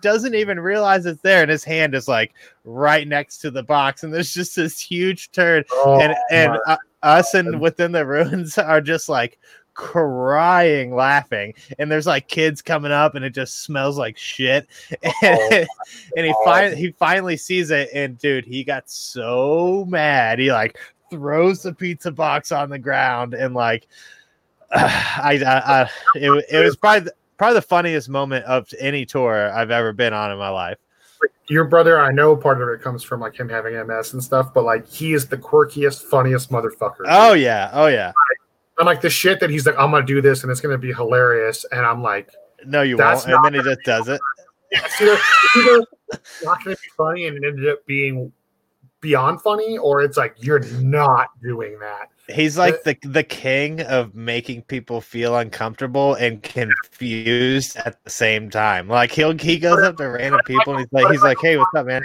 doesn't 0.00 0.34
even 0.34 0.58
realize 0.58 1.04
it's 1.06 1.20
there. 1.22 1.42
And 1.42 1.50
his 1.50 1.64
hand 1.64 1.94
is 1.94 2.08
like 2.08 2.32
right 2.64 3.06
next 3.06 3.38
to 3.38 3.50
the 3.50 3.62
box. 3.62 4.02
And 4.02 4.12
there's 4.12 4.32
just 4.32 4.56
this 4.56 4.80
huge 4.80 5.30
turd. 5.32 5.66
Oh 5.70 6.00
and 6.00 6.14
and 6.30 6.58
uh, 6.66 6.76
us 7.02 7.34
and 7.34 7.60
within 7.60 7.92
the 7.92 8.06
ruins 8.06 8.56
are 8.58 8.80
just 8.80 9.08
like 9.08 9.38
crying 9.74 10.94
laughing 10.94 11.54
and 11.78 11.90
there's 11.90 12.06
like 12.06 12.28
kids 12.28 12.60
coming 12.60 12.92
up 12.92 13.14
and 13.14 13.24
it 13.24 13.30
just 13.30 13.62
smells 13.62 13.96
like 13.98 14.16
shit. 14.16 14.66
And, 15.02 15.02
Oh 15.22 15.64
and 16.16 16.26
he 16.26 16.34
finally 16.44 16.76
he 16.76 16.92
finally 16.92 17.36
sees 17.36 17.70
it 17.70 17.88
and 17.94 18.18
dude 18.18 18.44
he 18.44 18.64
got 18.64 18.90
so 18.90 19.86
mad. 19.88 20.38
He 20.38 20.52
like 20.52 20.78
throws 21.10 21.62
the 21.62 21.72
pizza 21.72 22.10
box 22.10 22.52
on 22.52 22.70
the 22.70 22.78
ground 22.78 23.34
and 23.34 23.54
like 23.54 23.86
I, 24.72 25.40
I, 25.44 25.82
I 25.82 25.90
it, 26.14 26.44
it 26.50 26.64
was 26.64 26.76
probably 26.76 27.06
the, 27.06 27.14
probably 27.38 27.54
the 27.54 27.62
funniest 27.62 28.08
moment 28.08 28.44
of 28.46 28.68
any 28.78 29.06
tour 29.06 29.52
I've 29.52 29.70
ever 29.70 29.92
been 29.92 30.12
on 30.12 30.30
in 30.30 30.38
my 30.38 30.48
life. 30.48 30.78
Your 31.48 31.64
brother, 31.64 32.00
I 32.00 32.12
know 32.12 32.36
part 32.36 32.62
of 32.62 32.68
it 32.68 32.80
comes 32.80 33.02
from 33.02 33.20
like 33.20 33.38
him 33.38 33.48
having 33.48 33.74
MS 33.86 34.14
and 34.14 34.22
stuff, 34.22 34.52
but 34.54 34.64
like 34.64 34.88
he 34.88 35.12
is 35.12 35.28
the 35.28 35.36
quirkiest, 35.36 36.02
funniest 36.04 36.50
motherfucker. 36.50 37.04
oh 37.08 37.34
yeah. 37.34 37.70
Oh 37.72 37.86
yeah 37.86 38.12
And 38.78 38.86
like 38.86 39.00
the 39.00 39.10
shit 39.10 39.40
that 39.40 39.50
he's 39.50 39.66
like, 39.66 39.76
I'm 39.78 39.90
gonna 39.90 40.04
do 40.06 40.22
this 40.22 40.42
and 40.42 40.50
it's 40.50 40.60
gonna 40.60 40.78
be 40.78 40.92
hilarious. 40.92 41.64
And 41.70 41.84
I'm 41.84 42.02
like, 42.02 42.30
no 42.64 42.82
you 42.82 42.96
won't 42.96 43.26
and 43.26 43.44
then 43.44 43.54
he 43.54 43.60
just 43.62 43.80
does 43.84 44.06
it 44.06 44.20
it's 44.72 45.00
either, 45.00 45.12
it's 45.14 45.56
either 45.56 45.86
not 46.44 46.64
gonna 46.64 46.76
be 46.76 46.88
funny 46.96 47.26
and 47.26 47.36
it 47.36 47.46
ended 47.46 47.68
up 47.68 47.84
being 47.86 48.32
beyond 49.00 49.42
funny, 49.42 49.76
or 49.78 50.02
it's 50.02 50.16
like 50.16 50.34
you're 50.38 50.60
not 50.80 51.28
doing 51.42 51.78
that. 51.80 52.08
He's 52.28 52.56
like 52.56 52.82
the 52.84 52.96
the 53.02 53.22
king 53.22 53.80
of 53.82 54.14
making 54.14 54.62
people 54.62 55.00
feel 55.00 55.36
uncomfortable 55.36 56.14
and 56.14 56.42
confused 56.42 57.76
at 57.76 58.02
the 58.04 58.10
same 58.10 58.48
time. 58.48 58.88
Like 58.88 59.10
he'll 59.10 59.36
he 59.36 59.58
goes 59.58 59.82
up 59.82 59.96
to 59.98 60.08
random 60.08 60.40
people 60.46 60.74
and 60.74 60.80
he's 60.80 60.92
like 60.92 61.10
he's 61.12 61.22
like, 61.22 61.38
"Hey, 61.42 61.56
what's 61.56 61.74
up, 61.74 61.86
man?" 61.86 62.02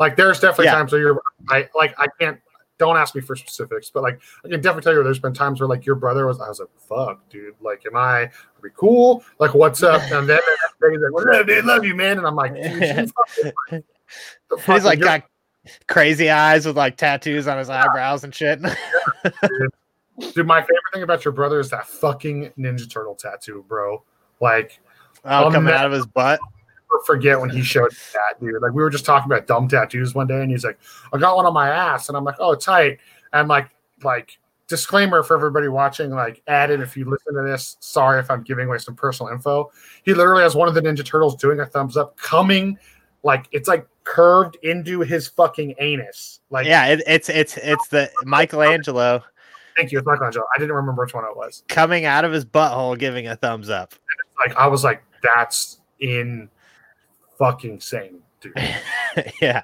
Like 0.00 0.16
there's 0.16 0.40
definitely 0.40 0.66
Yeah. 0.66 0.74
times 0.74 0.92
where 0.92 1.00
you're 1.00 1.22
I 1.50 1.68
like 1.74 1.94
I 1.98 2.06
can't 2.18 2.40
don't 2.78 2.96
ask 2.96 3.14
me 3.14 3.20
for 3.20 3.36
specifics, 3.36 3.90
but 3.90 4.02
like 4.02 4.20
I 4.44 4.48
can 4.48 4.60
definitely 4.60 4.82
tell 4.82 4.94
you 4.94 5.02
there's 5.02 5.18
been 5.18 5.34
times 5.34 5.60
where 5.60 5.68
like 5.68 5.86
your 5.86 5.96
brother 5.96 6.26
was 6.26 6.40
I 6.40 6.48
was 6.48 6.60
like, 6.60 6.68
fuck, 6.78 7.28
dude, 7.28 7.54
like 7.60 7.84
am 7.86 7.96
I 7.96 8.22
are 8.22 8.32
we 8.62 8.70
cool? 8.76 9.24
Like 9.38 9.54
what's 9.54 9.82
up? 9.82 10.02
And 10.12 10.28
then 10.28 10.40
he's 10.92 11.00
like, 11.00 11.12
What's 11.12 11.36
up, 11.36 11.46
dude? 11.46 11.64
Love 11.64 11.84
you, 11.84 11.94
man. 11.94 12.18
And 12.18 12.26
I'm 12.26 12.36
like, 12.36 12.54
dude, 12.54 13.10
fucking- 13.70 13.84
He's 14.66 14.84
like 14.84 15.00
got 15.00 15.24
crazy 15.88 16.30
eyes 16.30 16.66
with 16.66 16.76
like 16.76 16.96
tattoos 16.96 17.48
on 17.48 17.58
his 17.58 17.68
eyebrows 17.68 18.24
and 18.24 18.34
shit. 18.34 18.60
dude, 18.62 20.46
my 20.46 20.60
favorite 20.60 20.82
thing 20.92 21.02
about 21.02 21.24
your 21.24 21.32
brother 21.32 21.58
is 21.60 21.70
that 21.70 21.86
fucking 21.86 22.52
Ninja 22.58 22.88
Turtle 22.88 23.14
tattoo, 23.14 23.64
bro. 23.66 24.04
Like 24.40 24.80
oh, 25.24 25.50
coming 25.50 25.74
out 25.74 25.86
of 25.86 25.92
his 25.92 26.06
butt. 26.06 26.40
Forget 27.06 27.40
when 27.40 27.50
he 27.50 27.62
showed 27.62 27.92
that, 28.12 28.40
dude. 28.40 28.60
Like 28.60 28.72
we 28.72 28.82
were 28.82 28.90
just 28.90 29.04
talking 29.04 29.30
about 29.30 29.46
dumb 29.46 29.68
tattoos 29.68 30.14
one 30.14 30.26
day, 30.26 30.40
and 30.40 30.50
he's 30.50 30.64
like, 30.64 30.78
"I 31.12 31.18
got 31.18 31.36
one 31.36 31.46
on 31.46 31.54
my 31.54 31.68
ass," 31.68 32.08
and 32.08 32.16
I'm 32.16 32.24
like, 32.24 32.36
"Oh, 32.38 32.52
it's 32.52 32.64
tight." 32.64 32.98
And 33.32 33.48
like, 33.48 33.70
like 34.02 34.38
disclaimer 34.68 35.22
for 35.22 35.36
everybody 35.36 35.68
watching, 35.68 36.10
like, 36.10 36.42
added 36.48 36.80
if 36.80 36.96
you 36.96 37.04
listen 37.04 37.34
to 37.34 37.42
this. 37.42 37.76
Sorry 37.80 38.18
if 38.18 38.30
I'm 38.30 38.42
giving 38.42 38.66
away 38.66 38.78
some 38.78 38.96
personal 38.96 39.32
info. 39.32 39.70
He 40.04 40.14
literally 40.14 40.42
has 40.42 40.54
one 40.54 40.68
of 40.68 40.74
the 40.74 40.80
Ninja 40.80 41.04
Turtles 41.04 41.36
doing 41.36 41.60
a 41.60 41.66
thumbs 41.66 41.96
up, 41.96 42.16
coming 42.16 42.78
like 43.22 43.48
it's 43.52 43.68
like 43.68 43.86
curved 44.04 44.56
into 44.62 45.00
his 45.00 45.28
fucking 45.28 45.74
anus. 45.80 46.40
Like, 46.50 46.66
Yeah, 46.66 46.86
it, 46.86 47.02
it's 47.06 47.28
it's 47.28 47.56
it's 47.58 47.88
the 47.88 48.10
Michelangelo 48.24 49.22
thank 49.76 49.92
you, 49.92 49.98
it's 49.98 50.06
Michelangelo. 50.06 50.44
I 50.54 50.58
didn't 50.58 50.74
remember 50.74 51.04
which 51.04 51.14
one 51.14 51.24
it 51.24 51.36
was. 51.36 51.62
coming 51.68 52.04
out 52.04 52.24
of 52.24 52.32
his 52.32 52.44
butthole 52.44 52.98
giving 52.98 53.28
a 53.28 53.36
thumbs 53.36 53.70
up. 53.70 53.94
Like, 54.44 54.56
I 54.56 54.66
was 54.66 54.82
like, 54.82 55.02
that's 55.22 55.80
in 56.00 56.48
fucking 57.38 57.80
sane, 57.80 58.20
dude. 58.40 58.54
yeah. 59.40 59.62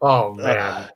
Oh 0.00 0.34
man. 0.34 0.56
Uh, 0.58 0.88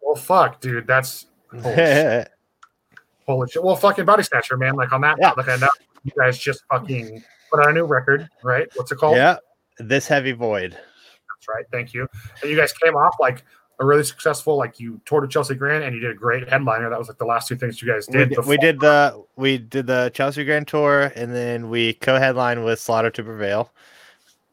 Well, 0.00 0.16
fuck, 0.16 0.60
dude. 0.60 0.86
That's 0.86 1.26
holy 1.52 1.74
shit. 1.76 2.28
Holy 3.26 3.48
shit. 3.50 3.64
Well, 3.64 3.74
fucking 3.74 4.06
Bodysnatcher, 4.06 4.56
man. 4.56 4.76
Like 4.76 4.92
on 4.92 5.00
that, 5.00 5.16
Yeah. 5.20 5.32
like 5.36 5.48
I 5.48 5.56
know 5.56 5.68
you 6.04 6.12
guys 6.16 6.38
just 6.38 6.62
fucking 6.70 7.24
put 7.50 7.58
out 7.58 7.70
a 7.70 7.72
new 7.72 7.84
record, 7.84 8.28
right? 8.44 8.68
What's 8.76 8.92
it 8.92 8.98
called? 8.98 9.16
yeah, 9.16 9.38
this 9.80 10.06
heavy 10.06 10.30
void. 10.30 10.70
That's 10.74 11.48
right. 11.48 11.64
Thank 11.72 11.92
you. 11.92 12.06
And 12.40 12.48
you 12.48 12.56
guys 12.56 12.72
came 12.74 12.94
off 12.94 13.16
like 13.18 13.42
a 13.80 13.84
really 13.84 14.04
successful, 14.04 14.56
like 14.56 14.78
you 14.78 15.00
toured 15.06 15.24
at 15.24 15.30
Chelsea 15.30 15.56
Grin 15.56 15.82
and 15.82 15.92
you 15.92 16.00
did 16.00 16.12
a 16.12 16.14
great 16.14 16.48
headliner. 16.48 16.88
That 16.88 17.00
was 17.00 17.08
like 17.08 17.18
the 17.18 17.24
last 17.26 17.48
two 17.48 17.56
things 17.56 17.82
you 17.82 17.92
guys 17.92 18.06
did. 18.06 18.28
did- 18.28 18.46
we 18.46 18.56
did 18.58 18.78
the 18.78 19.20
we 19.34 19.58
did 19.58 19.88
the 19.88 20.12
Chelsea 20.14 20.44
Grin 20.44 20.64
Tour, 20.64 21.10
and 21.16 21.34
then 21.34 21.68
we 21.68 21.94
co-headlined 21.94 22.64
with 22.64 22.78
Slaughter 22.78 23.10
to 23.10 23.24
Prevail. 23.24 23.72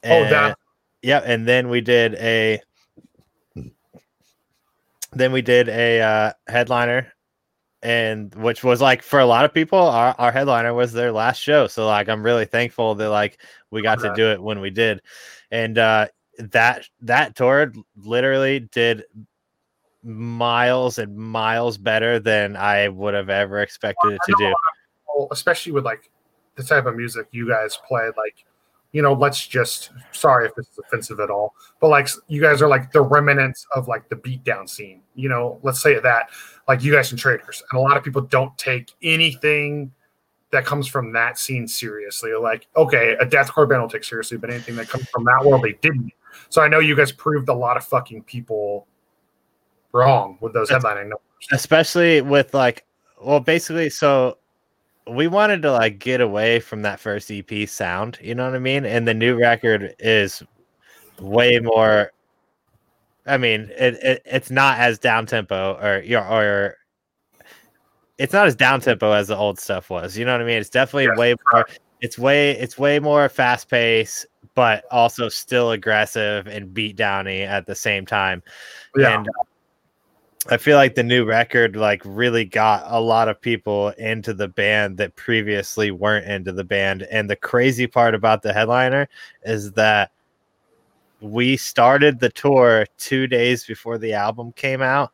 Oh, 0.03 0.23
that- 0.29 0.57
yeah, 1.01 1.21
and 1.23 1.45
then 1.47 1.69
we 1.69 1.81
did 1.81 2.15
a 2.15 2.61
then 5.11 5.31
we 5.31 5.41
did 5.41 5.69
a 5.69 6.01
uh, 6.01 6.33
headliner, 6.47 7.13
and 7.81 8.33
which 8.35 8.63
was 8.63 8.81
like 8.81 9.01
for 9.03 9.19
a 9.19 9.25
lot 9.25 9.45
of 9.45 9.53
people, 9.53 9.77
our, 9.79 10.15
our 10.17 10.31
headliner 10.31 10.73
was 10.73 10.93
their 10.93 11.11
last 11.11 11.39
show. 11.39 11.67
So 11.67 11.85
like, 11.85 12.09
I'm 12.09 12.23
really 12.23 12.45
thankful 12.45 12.95
that 12.95 13.09
like 13.09 13.39
we 13.69 13.81
got 13.81 13.99
to 13.99 14.13
do 14.15 14.31
it 14.31 14.41
when 14.41 14.59
we 14.59 14.69
did, 14.69 15.01
and 15.51 15.77
uh, 15.77 16.07
that 16.39 16.87
that 17.01 17.35
tour 17.35 17.73
literally 17.97 18.61
did 18.61 19.03
miles 20.03 20.97
and 20.97 21.15
miles 21.15 21.77
better 21.77 22.19
than 22.19 22.55
I 22.55 22.87
would 22.89 23.13
have 23.13 23.29
ever 23.29 23.59
expected 23.59 24.13
it 24.13 24.19
to 24.25 24.35
do. 24.37 24.53
Well, 25.15 25.27
especially 25.31 25.73
with 25.73 25.85
like 25.85 26.09
the 26.55 26.63
type 26.63 26.85
of 26.85 26.95
music 26.95 27.27
you 27.31 27.47
guys 27.47 27.77
play, 27.87 28.09
like 28.17 28.45
you 28.93 29.01
know, 29.01 29.13
let's 29.13 29.45
just 29.45 29.91
sorry 30.11 30.47
if 30.47 30.55
this 30.55 30.67
is 30.69 30.79
offensive 30.79 31.19
at 31.19 31.29
all, 31.29 31.55
but 31.81 31.89
like 31.89 32.07
you 32.27 32.41
guys 32.41 32.61
are 32.61 32.67
like 32.67 32.91
the 32.91 33.01
remnants 33.01 33.65
of 33.75 33.87
like 33.87 34.07
the 34.07 34.15
beatdown 34.15 34.69
scene. 34.69 35.01
You 35.15 35.29
know, 35.29 35.59
let's 35.63 35.81
say 35.81 35.99
that 35.99 36.29
like 36.67 36.83
you 36.83 36.93
guys 36.93 37.11
and 37.11 37.19
Traitors, 37.19 37.61
and 37.71 37.79
a 37.79 37.81
lot 37.81 37.97
of 37.97 38.03
people 38.03 38.21
don't 38.21 38.55
take 38.57 38.91
anything 39.01 39.91
that 40.51 40.63
comes 40.63 40.87
from 40.87 41.11
that 41.13 41.39
scene 41.39 41.67
seriously. 41.67 42.31
Like, 42.33 42.67
okay, 42.77 43.17
a 43.19 43.25
deathcore 43.25 43.67
band 43.67 43.81
will 43.81 43.89
take 43.89 44.03
seriously, 44.03 44.37
but 44.37 44.51
anything 44.51 44.75
that 44.75 44.87
comes 44.87 45.09
from 45.09 45.23
that 45.25 45.43
world, 45.43 45.63
they 45.63 45.73
didn't. 45.81 46.13
So 46.49 46.61
I 46.61 46.67
know 46.67 46.79
you 46.79 46.95
guys 46.95 47.11
proved 47.11 47.49
a 47.49 47.53
lot 47.53 47.75
of 47.75 47.83
fucking 47.83 48.23
people 48.23 48.87
wrong 49.91 50.37
with 50.39 50.53
those 50.53 50.69
headlining 50.69 51.03
numbers. 51.03 51.19
especially 51.51 52.21
with 52.21 52.53
like 52.53 52.83
well 53.21 53.39
basically 53.39 53.89
so 53.89 54.37
we 55.07 55.27
wanted 55.27 55.61
to 55.61 55.71
like 55.71 55.99
get 55.99 56.21
away 56.21 56.59
from 56.59 56.81
that 56.83 56.99
first 56.99 57.29
ep 57.31 57.51
sound 57.67 58.17
you 58.21 58.33
know 58.33 58.45
what 58.45 58.55
i 58.55 58.59
mean? 58.59 58.85
And 58.85 59.07
the 59.07 59.13
new 59.13 59.37
record 59.37 59.95
is 59.99 60.43
way 61.19 61.59
more 61.59 62.11
i 63.25 63.37
mean 63.37 63.69
it, 63.77 63.95
it 64.03 64.21
it's 64.25 64.51
not 64.51 64.79
as 64.79 64.99
down 64.99 65.25
tempo 65.25 65.77
or 65.81 66.01
your 66.01 66.23
or 66.25 66.77
it's 68.17 68.33
not 68.33 68.47
as 68.47 68.55
down 68.55 68.79
tempo 68.79 69.11
as 69.11 69.27
the 69.27 69.35
old 69.37 69.59
stuff 69.59 69.89
was 69.89 70.17
you 70.17 70.25
know 70.25 70.31
what 70.31 70.41
i 70.41 70.45
mean? 70.45 70.57
It's 70.57 70.69
definitely 70.69 71.07
Yes, 71.07 71.17
way 71.17 71.35
more 71.51 71.67
it's 72.01 72.19
way 72.19 72.51
it's 72.51 72.77
way 72.77 72.99
more 72.99 73.29
fast 73.29 73.69
pace, 73.69 74.25
but 74.55 74.83
also 74.91 75.29
still 75.29 75.71
aggressive 75.71 76.47
and 76.47 76.73
beat 76.73 76.97
downy 76.97 77.41
at 77.43 77.65
the 77.65 77.75
same 77.75 78.05
time. 78.05 78.43
Yeah. 78.97 79.17
and 79.17 79.29
uh, 79.29 79.43
I 80.49 80.57
feel 80.57 80.75
like 80.75 80.95
the 80.95 81.03
new 81.03 81.23
record 81.23 81.75
like 81.75 82.01
really 82.03 82.43
got 82.43 82.83
a 82.87 82.99
lot 82.99 83.29
of 83.29 83.39
people 83.39 83.89
into 83.91 84.33
the 84.33 84.47
band 84.47 84.97
that 84.97 85.15
previously 85.15 85.91
weren't 85.91 86.25
into 86.27 86.51
the 86.51 86.65
band. 86.65 87.03
And 87.03 87.29
the 87.29 87.35
crazy 87.35 87.87
part 87.87 88.13
about 88.13 88.41
the 88.41 88.53
headliner 88.53 89.07
is 89.43 89.71
that 89.73 90.11
we 91.21 91.55
started 91.55 92.19
the 92.19 92.29
tour 92.29 92.85
two 92.97 93.27
days 93.27 93.65
before 93.65 93.97
the 93.97 94.13
album 94.13 94.51
came 94.53 94.81
out. 94.81 95.11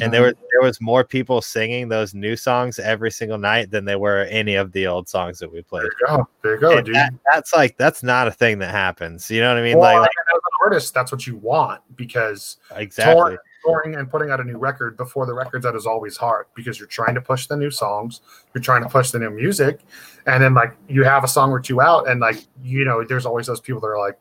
And 0.00 0.12
there 0.12 0.22
mm-hmm. 0.22 0.40
was 0.40 0.48
there 0.50 0.62
was 0.62 0.80
more 0.80 1.04
people 1.04 1.42
singing 1.42 1.88
those 1.88 2.14
new 2.14 2.34
songs 2.34 2.78
every 2.78 3.10
single 3.10 3.36
night 3.36 3.70
than 3.70 3.84
there 3.84 3.98
were 3.98 4.22
any 4.30 4.54
of 4.54 4.72
the 4.72 4.86
old 4.86 5.06
songs 5.06 5.38
that 5.38 5.52
we 5.52 5.60
played. 5.62 5.82
there 5.82 5.90
you 5.92 6.16
go. 6.16 6.28
There 6.42 6.54
you 6.54 6.60
go, 6.60 6.80
dude. 6.80 6.94
that- 6.94 7.12
that's 7.30 7.52
like 7.54 7.76
that's 7.76 8.02
not 8.02 8.26
a 8.26 8.30
thing 8.30 8.58
that 8.60 8.70
happens. 8.70 9.30
You 9.30 9.42
know 9.42 9.50
what 9.50 9.58
I 9.58 9.62
mean? 9.62 9.78
well, 9.78 10.00
like, 10.00 10.08
and 10.08 10.36
as 10.36 10.40
an 10.42 10.64
artist, 10.64 10.94
that's 10.94 11.12
what 11.12 11.26
you 11.26 11.36
want 11.36 11.82
because 11.94 12.56
exactly. 12.74 13.36
Touring 13.64 13.94
and 13.94 14.10
putting 14.10 14.30
out 14.30 14.40
a 14.40 14.44
new 14.44 14.58
record 14.58 14.96
before 14.96 15.26
the 15.26 15.34
record's 15.34 15.66
out 15.66 15.76
is 15.76 15.86
always 15.86 16.16
hard 16.16 16.46
because 16.54 16.78
you're 16.78 16.88
trying 16.88 17.14
to 17.14 17.20
push 17.20 17.46
the 17.46 17.56
new 17.56 17.70
songs, 17.70 18.20
you're 18.54 18.62
trying 18.62 18.82
to 18.82 18.88
push 18.88 19.10
the 19.10 19.18
new 19.18 19.30
music, 19.30 19.80
and 20.26 20.42
then 20.42 20.54
like 20.54 20.76
you 20.88 21.04
have 21.04 21.24
a 21.24 21.28
song 21.28 21.50
or 21.50 21.60
two 21.60 21.80
out, 21.80 22.08
and 22.08 22.20
like 22.20 22.44
you 22.62 22.84
know, 22.84 23.04
there's 23.04 23.26
always 23.26 23.46
those 23.46 23.60
people 23.60 23.80
that 23.80 23.88
are 23.88 23.98
like, 23.98 24.18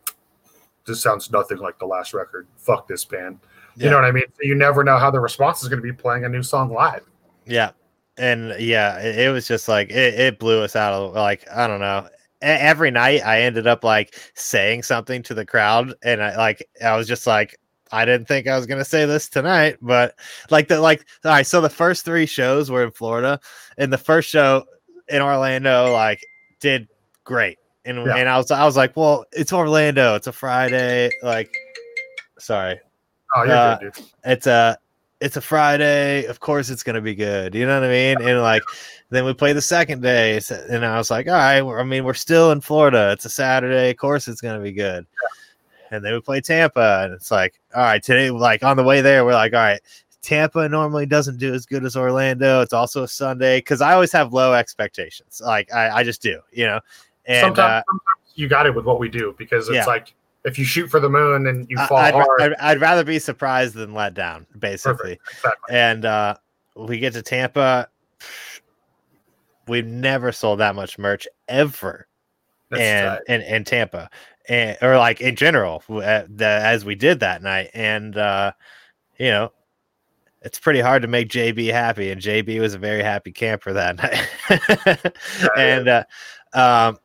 "This 0.86 1.02
sounds 1.02 1.32
nothing 1.32 1.58
like 1.58 1.80
the 1.80 1.86
last 1.86 2.14
record. 2.14 2.48
Fuck 2.58 2.88
this 2.88 3.06
band." 3.06 3.40
You 3.76 3.90
know 3.90 3.96
what 3.96 4.06
I 4.06 4.12
mean? 4.12 4.26
So 4.34 4.44
you 4.44 4.56
never 4.56 4.84
know 4.84 4.98
how 4.98 5.12
the 5.12 5.20
response 5.20 5.64
is 5.64 5.70
going 5.70 5.82
to 5.82 5.84
be 5.84 5.94
playing 5.94 6.26
a 6.26 6.30
new 6.30 6.44
song 6.44 6.72
live. 6.72 7.04
Yeah. 7.46 7.72
And 8.18 8.54
yeah, 8.60 9.00
it, 9.00 9.20
it 9.20 9.32
was 9.32 9.48
just 9.48 9.68
like 9.68 9.90
it, 9.90 10.20
it 10.20 10.40
blew 10.40 10.62
us 10.62 10.76
out 10.76 10.94
of 10.94 11.14
like 11.14 11.50
I 11.52 11.68
don't 11.68 11.80
know. 11.80 12.08
Every 12.42 12.92
night 12.92 13.22
I 13.26 13.42
ended 13.42 13.68
up 13.68 13.84
like 13.84 14.16
saying 14.34 14.84
something 14.84 15.22
to 15.24 15.34
the 15.34 15.46
crowd 15.46 15.94
and 16.04 16.22
I 16.22 16.36
like 16.36 16.68
I 16.84 16.96
was 16.98 17.08
just 17.08 17.28
like 17.28 17.58
I 17.92 18.06
didn't 18.06 18.28
think 18.28 18.48
I 18.48 18.56
was 18.58 18.66
gonna 18.66 18.86
say 18.86 19.06
this 19.06 19.28
tonight, 19.30 19.78
but 19.82 20.16
like 20.50 20.68
the 20.68 20.80
like 20.80 21.06
all 21.26 21.32
right, 21.32 21.46
so 21.46 21.62
the 21.62 21.70
first 21.70 22.06
three 22.06 22.26
shows 22.26 22.70
were 22.72 22.84
in 22.84 22.92
Florida 22.92 23.40
and 23.78 23.92
the 23.92 23.98
first 23.98 24.30
show 24.30 24.66
in 25.10 25.22
Orlando 25.22 25.92
like 25.92 26.22
did 26.60 26.88
great. 27.24 27.58
And 27.86 28.06
Yeah. 28.06 28.16
and 28.16 28.30
I 28.30 28.38
was 28.38 28.52
I 28.52 28.64
was 28.66 28.78
like, 28.78 28.96
well, 28.96 29.26
it's 29.32 29.52
Orlando, 29.54 30.16
it's 30.16 30.28
a 30.28 30.32
Friday, 30.32 31.10
like 31.24 31.50
sorry 32.40 32.80
Oh, 33.36 33.44
you're 33.44 33.56
Uh, 33.56 33.78
good, 33.78 33.94
it's 34.26 34.48
a 34.48 34.78
it's 35.22 35.38
a 35.38 35.42
Friday. 35.42 36.26
Of 36.26 36.40
course, 36.40 36.70
it's 36.70 36.82
gonna 36.84 37.00
be 37.02 37.14
good. 37.16 37.54
You 37.54 37.66
know 37.68 37.80
what 37.80 37.88
I 37.88 37.92
mean? 37.92 38.22
And 38.28 38.42
like, 38.42 38.64
then 39.12 39.24
we 39.24 39.34
play 39.36 39.54
the 39.54 39.62
second 39.62 40.02
day, 40.02 40.42
and 40.70 40.84
I 40.84 40.98
was 40.98 41.12
like, 41.12 41.28
all 41.28 41.34
right. 41.34 41.62
I 41.62 41.84
mean, 41.84 42.04
we're 42.06 42.16
still 42.16 42.52
in 42.52 42.60
Florida. 42.60 43.12
It's 43.12 43.26
a 43.26 43.30
Saturday. 43.30 43.92
Of 43.92 43.98
course, 43.98 44.28
it's 44.28 44.42
gonna 44.42 44.60
be 44.60 44.72
good. 44.72 45.06
And 45.92 46.04
then 46.04 46.14
we 46.14 46.22
play 46.22 46.42
Tampa, 46.42 47.02
and 47.04 47.14
it's 47.14 47.30
like, 47.32 47.60
all 47.76 47.84
right, 47.84 48.02
today, 48.02 48.32
like 48.32 48.64
on 48.64 48.78
the 48.78 48.84
way 48.84 49.02
there, 49.02 49.26
we're 49.26 49.34
like, 49.34 49.54
all 49.54 49.60
right. 49.60 49.82
Tampa 50.22 50.70
normally 50.70 51.06
doesn't 51.08 51.38
do 51.38 51.52
as 51.54 51.66
good 51.66 51.84
as 51.84 51.98
Orlando. 51.98 52.62
It's 52.62 52.74
also 52.74 53.04
a 53.04 53.08
Sunday 53.08 53.58
because 53.58 53.82
I 53.82 53.94
always 53.94 54.12
have 54.12 54.34
low 54.34 54.54
expectations. 54.54 55.42
Like 55.44 55.74
I, 55.74 55.90
I 55.90 56.04
just 56.04 56.22
do, 56.22 56.40
you 56.52 56.66
know. 56.68 56.80
And 57.26 57.42
sometimes, 57.42 57.60
uh, 57.60 57.84
sometimes 57.90 58.34
you 58.36 58.48
got 58.48 58.68
it 58.68 58.76
with 58.76 58.86
what 58.86 59.00
we 59.00 59.10
do 59.10 59.34
because 59.40 59.68
it's 59.68 59.78
Yeah. 59.78 59.86
like 59.86 60.14
if 60.46 60.60
you 60.60 60.64
shoot 60.66 60.90
for 60.90 61.00
the 61.00 61.10
moon 61.10 61.48
and 61.48 61.68
you 61.72 61.78
fall 61.88 61.98
I'd, 61.98 62.14
hard. 62.14 62.40
I'd, 62.40 62.54
I'd 62.54 62.80
rather 62.80 63.04
be 63.04 63.18
surprised 63.18 63.74
than 63.74 63.96
let 63.96 64.14
down, 64.14 64.46
basically. 64.60 65.20
Exactly. 65.28 65.76
and 65.76 66.06
uh 66.06 66.36
we 66.76 67.00
get 67.00 67.14
to 67.14 67.24
Tampa. 67.24 67.90
We've 69.68 69.88
never 69.88 70.32
sold 70.32 70.60
that 70.60 70.76
much 70.76 71.00
merch 71.00 71.28
ever, 71.48 72.08
That's 72.70 72.82
and 72.82 73.20
tight. 73.28 73.34
in, 73.34 73.42
in 73.56 73.64
Tampa, 73.64 74.10
and 74.52 74.78
or 74.82 74.98
like 74.98 75.22
in 75.22 75.38
general, 75.38 75.82
uh, 75.90 76.24
the, 76.28 76.46
as 76.46 76.84
we 76.84 76.94
did 76.94 77.22
that 77.22 77.42
night, 77.42 77.70
and 77.74 78.18
uh, 78.18 78.52
you 79.18 79.30
know, 79.30 79.54
it's 80.42 80.60
pretty 80.60 80.82
hard 80.82 81.04
to 81.04 81.08
make 81.08 81.30
JB 81.30 81.72
happy, 81.72 82.12
and 82.12 82.22
JB 82.22 82.60
was 82.60 82.74
a 82.74 82.78
very 82.78 83.02
happy 83.02 83.32
camper 83.32 83.72
that 83.72 83.98
night, 85.14 85.14
and 85.58 85.88
uh, 85.88 86.04
um, 86.52 86.98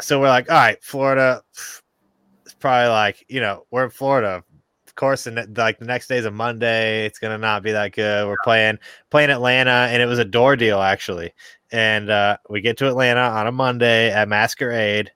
so 0.00 0.18
we're 0.18 0.30
like, 0.30 0.50
all 0.50 0.56
right, 0.56 0.82
Florida, 0.82 1.42
it's 1.52 2.54
probably 2.58 2.88
like 2.88 3.22
you 3.28 3.40
know 3.40 3.66
we're 3.70 3.84
in 3.84 3.90
Florida. 3.90 4.42
Of 4.86 4.94
course, 4.94 5.26
and 5.26 5.56
like 5.58 5.78
the 5.78 5.84
next 5.84 6.06
day's 6.06 6.24
a 6.24 6.30
Monday, 6.30 7.04
it's 7.04 7.18
gonna 7.18 7.36
not 7.36 7.62
be 7.62 7.72
that 7.72 7.92
good. 7.92 8.26
We're 8.26 8.36
playing 8.44 8.78
playing 9.10 9.28
Atlanta, 9.28 9.88
and 9.90 10.00
it 10.00 10.06
was 10.06 10.18
a 10.18 10.24
door 10.24 10.56
deal 10.56 10.80
actually. 10.80 11.34
And 11.70 12.08
uh, 12.08 12.38
we 12.48 12.62
get 12.62 12.78
to 12.78 12.88
Atlanta 12.88 13.20
on 13.20 13.46
a 13.46 13.52
Monday 13.52 14.10
at 14.10 14.28
Masquerade, 14.28 15.10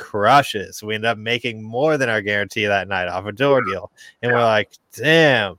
crushes. 0.00 0.82
We 0.82 0.94
end 0.96 1.04
up 1.04 1.18
making 1.18 1.62
more 1.62 1.96
than 1.98 2.08
our 2.08 2.22
guarantee 2.22 2.64
that 2.66 2.88
night 2.88 3.06
off 3.06 3.26
a 3.26 3.32
door 3.32 3.62
deal, 3.62 3.92
and 4.22 4.32
we're 4.32 4.42
like, 4.42 4.72
damn. 4.96 5.50
And 5.52 5.58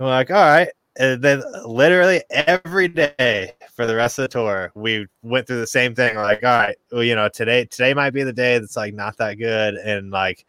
we're 0.00 0.06
like, 0.06 0.30
all 0.30 0.36
right. 0.36 0.68
And 0.96 1.22
then 1.22 1.42
literally 1.66 2.22
every 2.30 2.88
day 2.88 3.52
for 3.74 3.86
the 3.86 3.94
rest 3.94 4.18
of 4.18 4.22
the 4.22 4.28
tour, 4.28 4.72
we 4.74 5.06
went 5.22 5.46
through 5.46 5.60
the 5.60 5.66
same 5.66 5.94
thing. 5.94 6.16
Like, 6.16 6.42
all 6.42 6.56
right, 6.56 6.76
well, 6.90 7.02
you 7.02 7.14
know, 7.14 7.28
today 7.28 7.64
today 7.66 7.94
might 7.94 8.10
be 8.10 8.22
the 8.22 8.32
day 8.32 8.58
that's 8.58 8.76
like 8.76 8.94
not 8.94 9.16
that 9.18 9.34
good, 9.34 9.74
and 9.74 10.10
like 10.10 10.46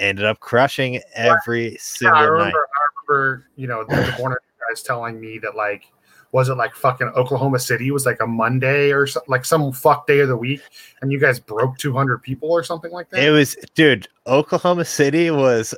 ended 0.00 0.24
up 0.24 0.40
crushing 0.40 1.00
every 1.14 1.72
Yeah, 1.72 1.78
single 1.78 2.18
I 2.18 2.38
night. 2.38 2.54
I 2.54 3.08
remember, 3.08 3.46
you 3.56 3.66
know, 3.66 3.84
the, 3.84 3.96
the 3.96 4.38
guys 4.68 4.82
telling 4.82 5.20
me 5.20 5.38
that 5.38 5.54
like, 5.54 5.90
was 6.32 6.48
it 6.48 6.54
like 6.54 6.74
fucking 6.74 7.08
Oklahoma 7.08 7.58
City 7.58 7.90
was 7.90 8.06
like 8.06 8.20
a 8.20 8.26
Monday 8.26 8.92
or 8.92 9.06
so, 9.06 9.20
like 9.28 9.44
some 9.44 9.72
fuck 9.72 10.06
day 10.06 10.20
of 10.20 10.28
the 10.28 10.36
week, 10.36 10.60
and 11.00 11.10
you 11.10 11.18
guys 11.18 11.40
broke 11.40 11.78
200 11.78 12.22
people 12.22 12.50
or 12.50 12.62
something 12.62 12.92
like 12.92 13.08
that. 13.10 13.22
It 13.22 13.30
was, 13.30 13.56
dude. 13.74 14.08
Oklahoma 14.26 14.84
City 14.84 15.30
was 15.30 15.74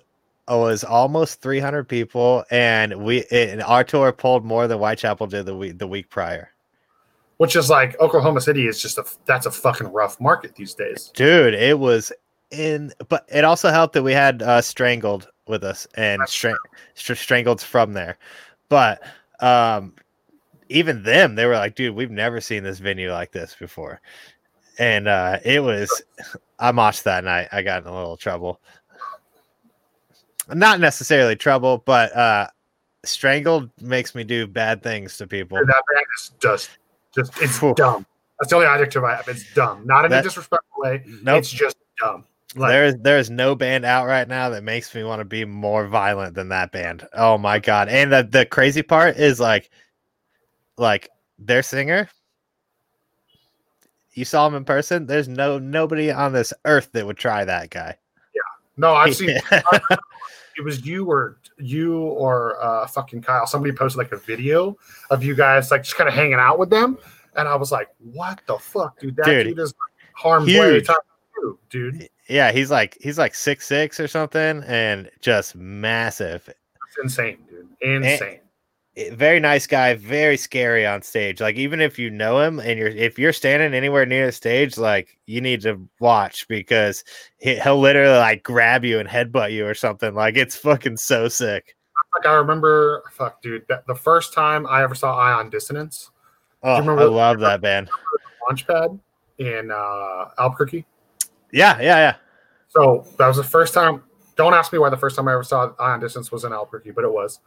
was 0.48 0.82
almost 0.82 1.40
300 1.40 1.84
people, 1.84 2.44
and 2.51 3.05
we 3.05 3.24
and 3.30 3.62
our 3.62 3.84
tour 3.84 4.12
pulled 4.12 4.44
more 4.44 4.66
than 4.66 4.78
Whitechapel 4.78 5.28
did 5.28 5.46
the 5.46 5.55
week 5.55 5.78
the 5.78 5.86
week 5.86 6.11
prior. 6.11 6.51
Which 7.36 7.57
is 7.57 7.70
like 7.70 7.98
Oklahoma 8.01 8.40
City 8.40 8.66
is 8.66 8.82
just 8.82 8.98
a 8.98 9.05
that's 9.26 9.46
a 9.46 9.51
fucking 9.51 9.88
rough 9.88 10.20
market 10.20 10.57
these 10.57 10.74
days. 10.74 11.11
Dude, 11.14 11.55
it 11.55 11.78
was 11.78 12.12
in, 12.51 12.92
but 13.09 13.24
it 13.28 13.44
also 13.44 13.70
helped 13.70 13.94
that 13.94 14.03
we 14.03 14.12
had 14.12 14.42
uh, 14.42 14.61
Strangled 14.61 15.30
with 15.46 15.64
us, 15.64 15.86
and 15.94 16.20
Str- 16.28 16.51
Strangled 16.94 17.62
from 17.62 17.92
there. 17.92 18.18
But 18.68 19.03
um, 19.40 19.94
even 20.70 21.02
them, 21.02 21.34
they 21.34 21.46
were 21.46 21.56
like, 21.56 21.74
"Dude, 21.74 21.94
we've 21.94 22.10
never 22.10 22.40
seen 22.40 22.62
this 22.62 22.78
venue 22.78 23.12
like 23.12 23.32
this 23.32 23.54
before," 23.58 24.00
and 24.78 25.08
uh, 25.08 25.38
it 25.44 25.62
was. 25.62 26.02
I 26.58 26.70
watched 26.72 27.04
that 27.04 27.24
night. 27.24 27.48
I 27.52 27.62
got 27.62 27.82
in 27.82 27.88
a 27.88 27.94
little 27.94 28.18
trouble. 28.18 28.60
Not 30.52 30.78
necessarily 30.78 31.34
trouble, 31.34 31.78
but 31.78 32.14
uh, 32.14 32.48
strangled 33.04 33.70
makes 33.80 34.14
me 34.14 34.24
do 34.24 34.46
bad 34.46 34.82
things 34.82 35.16
to 35.18 35.26
people. 35.26 35.56
That 35.56 35.66
band 35.66 36.06
is 36.16 36.32
just, 36.40 36.70
just 37.14 37.32
it's 37.40 37.58
dumb. 37.76 38.04
That's 38.38 38.50
the 38.50 38.56
only 38.56 38.66
adjective 38.66 39.04
I 39.04 39.16
have. 39.16 39.28
It's 39.28 39.52
dumb. 39.54 39.86
Not 39.86 40.04
in 40.04 40.10
that, 40.10 40.20
a 40.20 40.28
disrespectful 40.28 40.82
way. 40.82 41.02
Nope. 41.22 41.38
It's 41.38 41.50
just 41.50 41.76
dumb. 41.98 42.24
Like, 42.56 42.70
there 42.70 42.84
is 42.86 42.96
there 42.98 43.18
is 43.18 43.30
no 43.30 43.54
band 43.54 43.84
out 43.84 44.06
right 44.06 44.26
now 44.26 44.50
that 44.50 44.64
makes 44.64 44.92
me 44.94 45.04
want 45.04 45.20
to 45.20 45.24
be 45.24 45.44
more 45.44 45.86
violent 45.86 46.34
than 46.34 46.48
that 46.48 46.72
band. 46.72 47.06
Oh 47.12 47.38
my 47.38 47.58
god! 47.58 47.88
And 47.88 48.12
the 48.12 48.24
the 48.28 48.44
crazy 48.44 48.82
part 48.82 49.16
is 49.16 49.38
like, 49.38 49.70
like 50.80 51.10
their 51.38 51.62
singer. 51.62 52.08
You 54.14 54.24
saw 54.24 54.46
him 54.46 54.54
in 54.54 54.64
person. 54.64 55.06
There's 55.06 55.28
no 55.28 55.58
nobody 55.58 56.10
on 56.10 56.32
this 56.32 56.52
earth 56.64 56.90
that 56.92 57.06
would 57.06 57.16
try 57.16 57.44
that 57.44 57.70
guy. 57.70 57.96
Yeah. 58.34 58.40
No, 58.76 58.94
I've 58.94 59.14
seen. 59.14 59.38
it 60.56 60.64
was 60.64 60.84
you 60.84 61.06
or 61.06 61.38
you 61.58 62.02
or 62.02 62.62
uh, 62.62 62.86
fucking 62.86 63.22
Kyle. 63.22 63.46
Somebody 63.46 63.72
posted 63.74 63.98
like 63.98 64.12
a 64.12 64.16
video 64.16 64.76
of 65.10 65.22
you 65.22 65.34
guys 65.34 65.70
like 65.70 65.84
just 65.84 65.96
kind 65.96 66.08
of 66.08 66.14
hanging 66.14 66.34
out 66.34 66.58
with 66.58 66.70
them, 66.70 66.98
and 67.36 67.46
I 67.46 67.54
was 67.54 67.70
like, 67.70 67.88
"What 67.98 68.40
the 68.46 68.58
fuck, 68.58 68.98
dude? 68.98 69.16
That 69.16 69.26
dude, 69.26 69.46
dude 69.48 69.58
is 69.60 69.74
harm 70.14 70.46
huge. 70.46 70.88
dude." 71.68 72.08
Yeah, 72.28 72.52
he's 72.52 72.70
like 72.70 72.96
he's 73.00 73.18
like 73.18 73.34
six 73.34 73.66
six 73.66 74.00
or 74.00 74.08
something, 74.08 74.62
and 74.66 75.10
just 75.20 75.54
massive. 75.54 76.48
It's 76.48 76.98
insane, 77.02 77.38
dude. 77.48 77.68
Insane. 77.80 78.22
And, 78.22 78.40
very 79.12 79.40
nice 79.40 79.66
guy, 79.66 79.94
very 79.94 80.36
scary 80.36 80.86
on 80.86 81.03
stage. 81.03 81.40
Like 81.40 81.57
even 81.57 81.80
if 81.80 81.98
you 81.98 82.11
know 82.11 82.40
him 82.40 82.59
and 82.61 82.78
you're 82.78 82.88
if 82.88 83.18
you're 83.18 83.32
standing 83.32 83.74
anywhere 83.74 84.05
near 84.05 84.26
the 84.26 84.32
stage, 84.32 84.76
like 84.76 85.18
you 85.26 85.40
need 85.40 85.62
to 85.62 85.80
watch 86.01 86.46
because 86.48 87.05
he, 87.38 87.59
will 87.64 87.80
literally 87.80 88.18
like 88.18 88.42
grab 88.42 88.84
you 88.84 88.98
and 88.98 89.09
headbutt 89.09 89.53
you 89.53 89.66
or 89.66 89.74
something. 89.74 90.14
Like 90.14 90.36
it's 90.36 90.57
fucking 90.57 90.96
so 90.96 91.28
sick. 91.28 91.76
Like 92.16 92.26
I 92.26 92.34
remember, 92.34 93.05
fuck, 93.12 93.40
dude, 93.40 93.66
that 93.68 93.86
the 93.86 93.94
first 93.94 94.34
time 94.34 94.66
I 94.66 94.82
ever 94.82 94.94
saw 94.94 95.16
Ion 95.16 95.51
Dissonance. 95.51 96.11
Oh, 96.62 96.74
I 96.74 96.80
love 96.80 97.38
that 97.40 97.61
band. 97.61 97.88
Launchpad 98.51 98.98
in 99.38 99.70
uh, 99.70 100.30
Albuquerque. 100.38 100.84
Yeah, 101.53 101.78
yeah, 101.80 101.96
yeah. 101.96 102.16
So 102.68 103.07
that 103.18 103.26
was 103.26 103.36
the 103.36 103.44
first 103.44 103.74
time. 103.74 104.03
Don't 104.36 104.55
ask 104.55 104.72
me 104.72 104.78
why 104.78 104.90
the 104.90 104.96
first 104.96 105.16
time 105.16 105.28
I 105.28 105.32
ever 105.32 105.42
saw 105.42 105.72
Ion 105.78 106.01
Dissonance 106.01 106.30
was 106.30 106.44
in 106.44 106.53
Albuquerque, 106.53 106.90
but 106.92 107.05
it 107.05 107.12
was. 107.12 107.40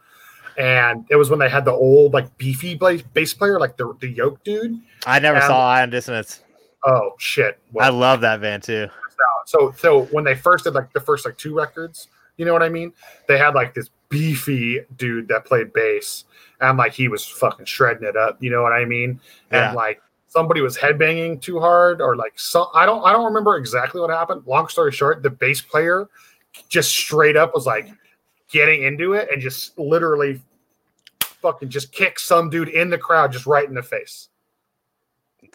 And 0.56 1.04
it 1.10 1.16
was 1.16 1.30
when 1.30 1.38
they 1.38 1.48
had 1.48 1.64
the 1.64 1.72
old 1.72 2.12
like 2.12 2.36
beefy 2.38 2.74
bass 3.12 3.34
player, 3.34 3.58
like 3.58 3.76
the 3.76 3.94
the 4.00 4.08
yoke 4.08 4.42
dude. 4.44 4.80
I 5.06 5.18
never 5.18 5.38
and, 5.38 5.46
saw 5.46 5.68
Ion 5.68 5.90
Dissonance. 5.90 6.42
Oh 6.84 7.14
shit! 7.18 7.58
Well, 7.72 7.86
I 7.86 7.88
love 7.88 8.20
that 8.20 8.40
band 8.40 8.62
too. 8.62 8.88
So 9.46 9.74
so 9.76 10.04
when 10.06 10.24
they 10.24 10.34
first 10.34 10.64
did 10.64 10.74
like 10.74 10.92
the 10.92 11.00
first 11.00 11.24
like 11.24 11.36
two 11.36 11.54
records, 11.54 12.08
you 12.36 12.44
know 12.44 12.52
what 12.52 12.62
I 12.62 12.68
mean? 12.68 12.92
They 13.26 13.38
had 13.38 13.54
like 13.54 13.74
this 13.74 13.90
beefy 14.08 14.80
dude 14.96 15.28
that 15.28 15.44
played 15.44 15.72
bass, 15.72 16.24
and 16.60 16.78
like 16.78 16.92
he 16.92 17.08
was 17.08 17.26
fucking 17.26 17.66
shredding 17.66 18.06
it 18.06 18.16
up. 18.16 18.42
You 18.42 18.50
know 18.50 18.62
what 18.62 18.72
I 18.72 18.84
mean? 18.84 19.20
And 19.50 19.74
like 19.74 20.00
somebody 20.28 20.60
was 20.60 20.76
headbanging 20.76 21.40
too 21.40 21.60
hard 21.60 22.00
or 22.00 22.16
like 22.16 22.32
some 22.36 22.66
I 22.74 22.86
don't 22.86 23.04
I 23.04 23.12
don't 23.12 23.24
remember 23.24 23.56
exactly 23.56 24.00
what 24.00 24.10
happened. 24.10 24.42
Long 24.46 24.68
story 24.68 24.92
short, 24.92 25.22
the 25.22 25.30
bass 25.30 25.60
player 25.60 26.08
just 26.68 26.90
straight 26.90 27.36
up 27.36 27.54
was 27.54 27.66
like 27.66 27.88
getting 28.50 28.82
into 28.82 29.14
it 29.14 29.28
and 29.32 29.40
just 29.40 29.78
literally 29.78 30.40
fucking 31.20 31.68
just 31.68 31.92
kick 31.92 32.18
some 32.18 32.50
dude 32.50 32.68
in 32.68 32.90
the 32.90 32.98
crowd 32.98 33.32
just 33.32 33.46
right 33.46 33.68
in 33.68 33.74
the 33.74 33.82
face. 33.82 34.28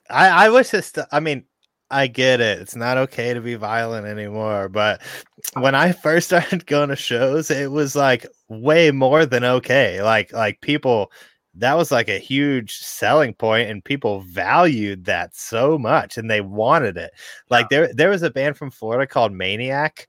I, 0.09 0.45
I 0.45 0.49
wish 0.49 0.69
this 0.69 0.93
I 1.11 1.19
mean 1.19 1.45
I 1.91 2.07
get 2.07 2.39
it. 2.39 2.59
It's 2.59 2.75
not 2.75 2.97
okay 2.97 3.33
to 3.33 3.41
be 3.41 3.55
violent 3.55 4.05
anymore. 4.05 4.69
But 4.69 5.01
when 5.53 5.73
I 5.75 5.91
first 5.91 6.27
started 6.27 6.65
going 6.67 6.89
to 6.89 6.95
shows, 6.95 7.49
it 7.49 7.71
was 7.71 7.95
like 7.95 8.25
way 8.47 8.91
more 8.91 9.25
than 9.25 9.43
okay. 9.43 10.01
Like 10.01 10.31
like 10.33 10.61
people 10.61 11.11
that 11.55 11.73
was 11.73 11.91
like 11.91 12.07
a 12.07 12.19
huge 12.19 12.77
selling 12.77 13.33
point 13.33 13.69
and 13.69 13.83
people 13.83 14.21
valued 14.21 15.05
that 15.05 15.35
so 15.35 15.77
much 15.77 16.17
and 16.17 16.29
they 16.29 16.41
wanted 16.41 16.97
it. 16.97 17.11
Like 17.49 17.69
there 17.69 17.91
there 17.93 18.09
was 18.09 18.23
a 18.23 18.29
band 18.29 18.57
from 18.57 18.71
Florida 18.71 19.07
called 19.07 19.33
Maniac 19.33 20.07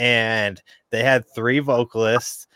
and 0.00 0.60
they 0.90 1.02
had 1.04 1.24
three 1.34 1.58
vocalists 1.58 2.46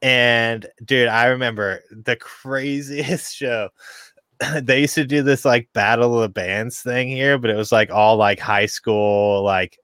and 0.00 0.66
dude, 0.84 1.08
I 1.08 1.26
remember 1.26 1.82
the 1.90 2.16
craziest 2.16 3.34
show. 3.36 3.68
they 4.62 4.82
used 4.82 4.94
to 4.94 5.04
do 5.04 5.22
this 5.22 5.44
like 5.44 5.68
battle 5.72 6.14
of 6.14 6.22
the 6.22 6.28
bands 6.28 6.80
thing 6.80 7.08
here, 7.08 7.38
but 7.38 7.50
it 7.50 7.56
was 7.56 7.72
like 7.72 7.90
all 7.90 8.16
like 8.16 8.38
high 8.38 8.66
school 8.66 9.42
like 9.42 9.78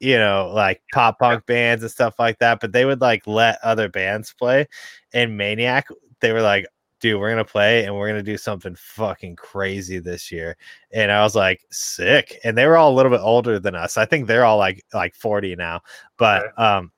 you 0.00 0.16
know, 0.16 0.50
like 0.54 0.80
pop 0.94 1.18
punk 1.18 1.44
bands 1.44 1.82
and 1.82 1.92
stuff 1.92 2.14
like 2.18 2.38
that, 2.38 2.58
but 2.60 2.72
they 2.72 2.86
would 2.86 3.02
like 3.02 3.26
let 3.26 3.58
other 3.62 3.88
bands 3.88 4.34
play. 4.38 4.66
And 5.12 5.36
Maniac, 5.36 5.88
they 6.20 6.32
were 6.32 6.40
like, 6.40 6.66
dude, 7.00 7.18
we're 7.18 7.30
gonna 7.30 7.44
play 7.44 7.84
and 7.84 7.94
we're 7.94 8.08
gonna 8.08 8.22
do 8.22 8.36
something 8.36 8.74
fucking 8.76 9.36
crazy 9.36 9.98
this 9.98 10.30
year. 10.30 10.56
And 10.92 11.10
I 11.10 11.22
was 11.22 11.34
like, 11.34 11.64
sick. 11.70 12.38
And 12.44 12.56
they 12.56 12.66
were 12.66 12.76
all 12.76 12.92
a 12.92 12.96
little 12.96 13.10
bit 13.10 13.20
older 13.22 13.58
than 13.58 13.74
us. 13.74 13.96
I 13.96 14.04
think 14.04 14.26
they're 14.26 14.44
all 14.44 14.58
like 14.58 14.84
like 14.92 15.14
40 15.14 15.56
now. 15.56 15.82
But 16.16 16.46
okay. 16.46 16.62
um 16.62 16.92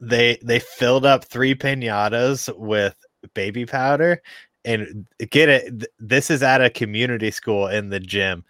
they 0.00 0.38
they 0.42 0.58
filled 0.58 1.06
up 1.06 1.24
three 1.24 1.54
pinatas 1.54 2.54
with 2.58 2.96
baby 3.34 3.64
powder 3.64 4.20
and 4.64 5.06
get 5.30 5.48
it 5.48 5.84
this 5.98 6.30
is 6.30 6.42
at 6.42 6.60
a 6.60 6.70
community 6.70 7.30
school 7.30 7.68
in 7.68 7.88
the 7.88 8.00
gym 8.00 8.44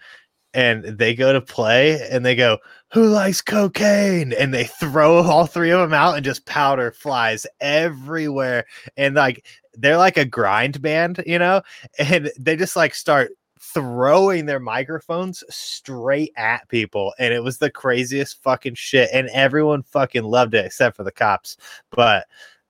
and 0.54 0.84
they 0.84 1.14
go 1.14 1.32
to 1.32 1.40
play 1.40 2.06
and 2.10 2.24
they 2.24 2.34
go 2.34 2.58
who 2.90 3.08
likes 3.08 3.40
cocaine 3.40 4.32
and 4.32 4.52
they 4.52 4.64
throw 4.64 5.16
all 5.18 5.46
three 5.46 5.70
of 5.70 5.80
them 5.80 5.94
out 5.94 6.16
and 6.16 6.24
just 6.24 6.46
powder 6.46 6.90
flies 6.90 7.46
everywhere 7.60 8.64
and 8.96 9.14
like 9.14 9.46
they're 9.74 9.96
like 9.96 10.16
a 10.16 10.24
grind 10.24 10.80
band 10.82 11.22
you 11.26 11.38
know 11.38 11.62
and 11.98 12.30
they 12.38 12.56
just 12.56 12.76
like 12.76 12.94
start 12.94 13.32
throwing 13.58 14.44
their 14.44 14.60
microphones 14.60 15.44
straight 15.48 16.32
at 16.36 16.68
people 16.68 17.14
and 17.18 17.32
it 17.32 17.42
was 17.42 17.58
the 17.58 17.70
craziest 17.70 18.42
fucking 18.42 18.74
shit 18.74 19.08
and 19.12 19.28
everyone 19.28 19.82
fucking 19.84 20.24
loved 20.24 20.54
it 20.54 20.66
except 20.66 20.96
for 20.96 21.04
the 21.04 21.12
cops 21.12 21.56
but 21.90 22.26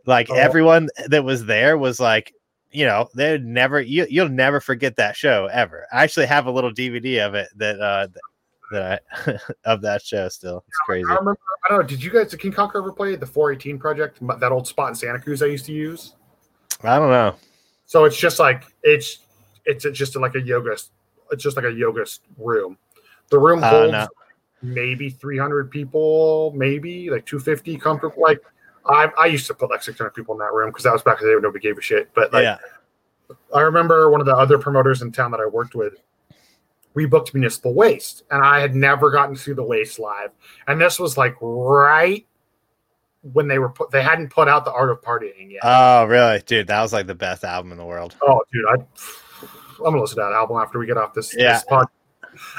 like 0.07 0.29
oh. 0.31 0.35
everyone 0.35 0.89
that 1.09 1.25
was 1.25 1.47
there 1.47 1.79
was 1.79 1.99
like 1.99 2.35
you 2.73 2.87
know, 2.87 3.09
they 3.15 3.39
never 3.39 3.81
you 3.81 4.07
you'll 4.09 4.29
never 4.29 4.61
forget 4.61 4.97
that 4.97 5.15
show 5.15 5.49
ever. 5.53 5.87
I 5.93 6.03
actually 6.03 6.27
have 6.27 6.47
a 6.47 6.51
little 6.51 6.73
DVD 6.73 7.25
of 7.25 7.35
it 7.35 7.49
that 7.57 7.79
uh 7.81 8.09
that 8.73 9.03
I 9.27 9.39
of 9.71 9.83
that 9.83 10.03
show 10.03 10.29
still. 10.29 10.65
It's 10.67 10.79
crazy. 10.87 11.05
I 11.09 11.15
remember 11.15 11.39
I 11.67 11.69
don't 11.69 11.83
know, 11.83 11.87
did 11.87 12.03
you 12.03 12.11
guys 12.11 12.31
did 12.31 12.41
King 12.41 12.53
Conquer 12.53 12.79
ever 12.79 12.93
play 12.93 13.15
the 13.15 13.27
418 13.27 13.79
project, 13.79 14.19
that 14.41 14.51
old 14.51 14.67
spot 14.67 14.89
in 14.89 14.95
Santa 14.95 15.21
Cruz 15.21 15.43
I 15.43 15.47
used 15.47 15.67
to 15.67 15.73
use? 15.73 16.17
I 16.83 16.99
don't 16.99 17.11
know. 17.11 17.35
So 17.87 18.05
it's 18.05 18.17
just 18.17 18.39
like 18.39 18.65
it's 18.83 19.19
it's 19.65 19.85
just 19.85 20.17
like 20.17 20.35
a 20.35 20.41
yoga 20.41 20.77
it's 21.31 21.43
just 21.43 21.57
like 21.57 21.67
a 21.67 21.73
yoga 21.73 22.05
room. 22.39 22.77
The 23.31 23.39
room 23.39 23.63
uh, 23.63 23.71
holds 23.71 23.95
uh, 23.95 24.07
no. 24.63 24.71
maybe 24.75 25.11
300 25.11 25.71
people, 25.71 26.53
maybe 26.55 27.11
like 27.11 27.25
250 27.27 27.77
comfortable 27.79 28.23
like 28.23 28.41
I, 28.87 29.09
I 29.19 29.27
used 29.27 29.47
to 29.47 29.55
put 29.55 29.71
like 29.71 29.83
600 29.83 30.11
people 30.11 30.35
in 30.35 30.41
that 30.41 30.53
room 30.53 30.71
because 30.71 30.85
that 30.85 30.93
was 30.93 31.03
back 31.03 31.21
in 31.21 31.27
the 31.27 31.33
day 31.33 31.37
when 31.37 31.43
nobody 31.43 31.63
gave 31.63 31.79
a 31.79 31.81
shit. 31.81 32.13
But 32.15 32.33
like, 32.33 32.43
yeah. 32.43 32.59
I 33.55 33.61
remember 33.61 34.11
one 34.11 34.21
of 34.21 34.27
the 34.27 34.37
other 34.37 34.59
promoters 34.59 35.03
in 35.03 35.13
town 35.13 35.31
that 35.31 35.41
I 35.41 35.47
worked 35.47 35.75
with. 35.75 35.95
We 36.95 37.07
booked 37.07 37.33
Municipal 37.33 37.73
Waste, 37.73 38.25
and 38.31 38.45
I 38.45 38.61
had 38.61 38.75
never 38.75 39.11
gotten 39.11 39.35
to 39.35 39.41
see 39.41 39.53
the 39.53 39.63
Waste 39.63 39.99
live. 39.99 40.31
And 40.67 40.81
this 40.81 40.99
was 40.99 41.17
like 41.17 41.37
right 41.41 42.27
when 43.23 43.49
they 43.49 43.59
were 43.59 43.71
put, 43.71 43.91
they 43.91 44.03
hadn't 44.03 44.31
put 44.31 44.49
out 44.49 44.65
the 44.65 44.73
Art 44.73 44.91
of 44.91 45.01
Partying 45.01 45.53
yet. 45.53 45.61
Oh, 45.63 46.05
really, 46.05 46.43
dude? 46.45 46.67
That 46.67 46.83
was 46.83 46.93
like 46.93 47.07
the 47.07 47.15
best 47.15 47.45
album 47.45 47.73
in 47.73 47.79
the 47.79 47.85
world. 47.85 48.17
Oh, 48.23 48.43
dude, 48.53 48.65
I 48.69 48.85
I'm 49.79 49.93
gonna 49.93 50.01
listen 50.01 50.17
to 50.17 50.23
that 50.23 50.33
album 50.33 50.59
after 50.59 50.79
we 50.79 50.87
get 50.87 50.97
off 50.97 51.15
this, 51.15 51.35
yeah. 51.37 51.55
this 51.55 51.65
podcast. 51.65 51.89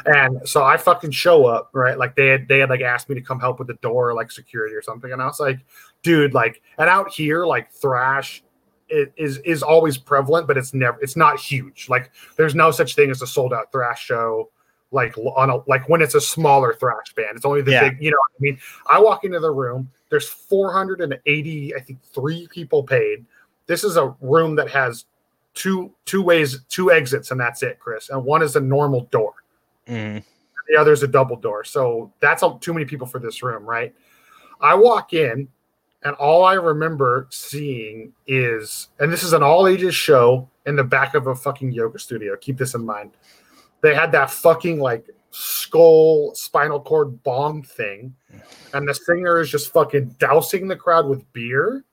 And 0.05 0.47
so 0.47 0.63
I 0.63 0.77
fucking 0.77 1.11
show 1.11 1.45
up, 1.45 1.71
right? 1.73 1.97
Like 1.97 2.15
they 2.15 2.27
had 2.27 2.47
they 2.47 2.59
had 2.59 2.69
like 2.69 2.81
asked 2.81 3.09
me 3.09 3.15
to 3.15 3.21
come 3.21 3.39
help 3.39 3.59
with 3.59 3.67
the 3.67 3.73
door, 3.75 4.13
like 4.13 4.31
security 4.31 4.75
or 4.75 4.81
something. 4.81 5.11
And 5.11 5.21
I 5.21 5.25
was 5.25 5.39
like, 5.39 5.59
dude, 6.03 6.33
like, 6.33 6.61
and 6.77 6.89
out 6.89 7.11
here, 7.11 7.45
like 7.45 7.71
thrash 7.71 8.43
is 8.89 9.39
is 9.39 9.63
always 9.63 9.97
prevalent, 9.97 10.47
but 10.47 10.57
it's 10.57 10.73
never 10.73 10.99
it's 11.01 11.15
not 11.15 11.39
huge. 11.39 11.89
Like 11.89 12.11
there's 12.37 12.53
no 12.53 12.69
such 12.69 12.95
thing 12.95 13.09
as 13.09 13.21
a 13.21 13.27
sold 13.27 13.53
out 13.53 13.71
thrash 13.71 14.03
show 14.03 14.49
like 14.93 15.17
on 15.17 15.49
a 15.49 15.57
like 15.67 15.87
when 15.89 16.01
it's 16.01 16.15
a 16.15 16.21
smaller 16.21 16.73
thrash 16.73 17.13
band. 17.15 17.35
It's 17.35 17.45
only 17.45 17.61
the 17.61 17.71
yeah. 17.71 17.89
big, 17.89 18.01
you 18.01 18.11
know 18.11 18.17
I 18.17 18.37
mean? 18.39 18.59
I 18.91 18.99
walk 18.99 19.23
into 19.23 19.39
the 19.39 19.51
room, 19.51 19.89
there's 20.09 20.27
480, 20.27 21.75
I 21.75 21.79
think 21.79 21.99
three 22.13 22.47
people 22.51 22.83
paid. 22.83 23.25
This 23.65 23.83
is 23.83 23.97
a 23.97 24.15
room 24.21 24.55
that 24.55 24.69
has 24.69 25.05
two 25.53 25.91
two 26.05 26.21
ways, 26.21 26.61
two 26.69 26.91
exits, 26.91 27.31
and 27.31 27.39
that's 27.39 27.63
it, 27.63 27.79
Chris. 27.79 28.09
And 28.09 28.23
one 28.23 28.41
is 28.41 28.55
a 28.55 28.61
normal 28.61 29.01
door. 29.11 29.33
Mm. 29.87 30.23
The 30.69 30.79
other 30.79 30.93
is 30.93 31.03
a 31.03 31.07
double 31.07 31.35
door. 31.35 31.63
So 31.63 32.11
that's 32.19 32.43
too 32.61 32.73
many 32.73 32.85
people 32.85 33.07
for 33.07 33.19
this 33.19 33.43
room, 33.43 33.65
right? 33.65 33.93
I 34.61 34.75
walk 34.75 35.13
in 35.13 35.49
and 36.03 36.15
all 36.15 36.43
I 36.43 36.53
remember 36.53 37.27
seeing 37.29 38.13
is, 38.27 38.89
and 38.99 39.11
this 39.11 39.23
is 39.23 39.33
an 39.33 39.41
all 39.41 39.67
ages 39.67 39.95
show 39.95 40.49
in 40.65 40.75
the 40.75 40.83
back 40.83 41.15
of 41.15 41.27
a 41.27 41.35
fucking 41.35 41.71
yoga 41.71 41.97
studio. 41.97 42.35
Keep 42.37 42.57
this 42.57 42.73
in 42.73 42.85
mind. 42.85 43.11
They 43.83 43.93
had 43.93 44.11
that 44.13 44.31
fucking 44.31 44.79
like 44.79 45.05
skull 45.29 46.33
spinal 46.33 46.79
cord 46.79 47.21
bong 47.21 47.61
thing, 47.61 48.15
and 48.73 48.87
the 48.87 48.95
singer 48.95 49.39
is 49.39 49.51
just 49.51 49.71
fucking 49.71 50.15
dousing 50.17 50.67
the 50.67 50.75
crowd 50.75 51.07
with 51.07 51.31
beer. 51.33 51.83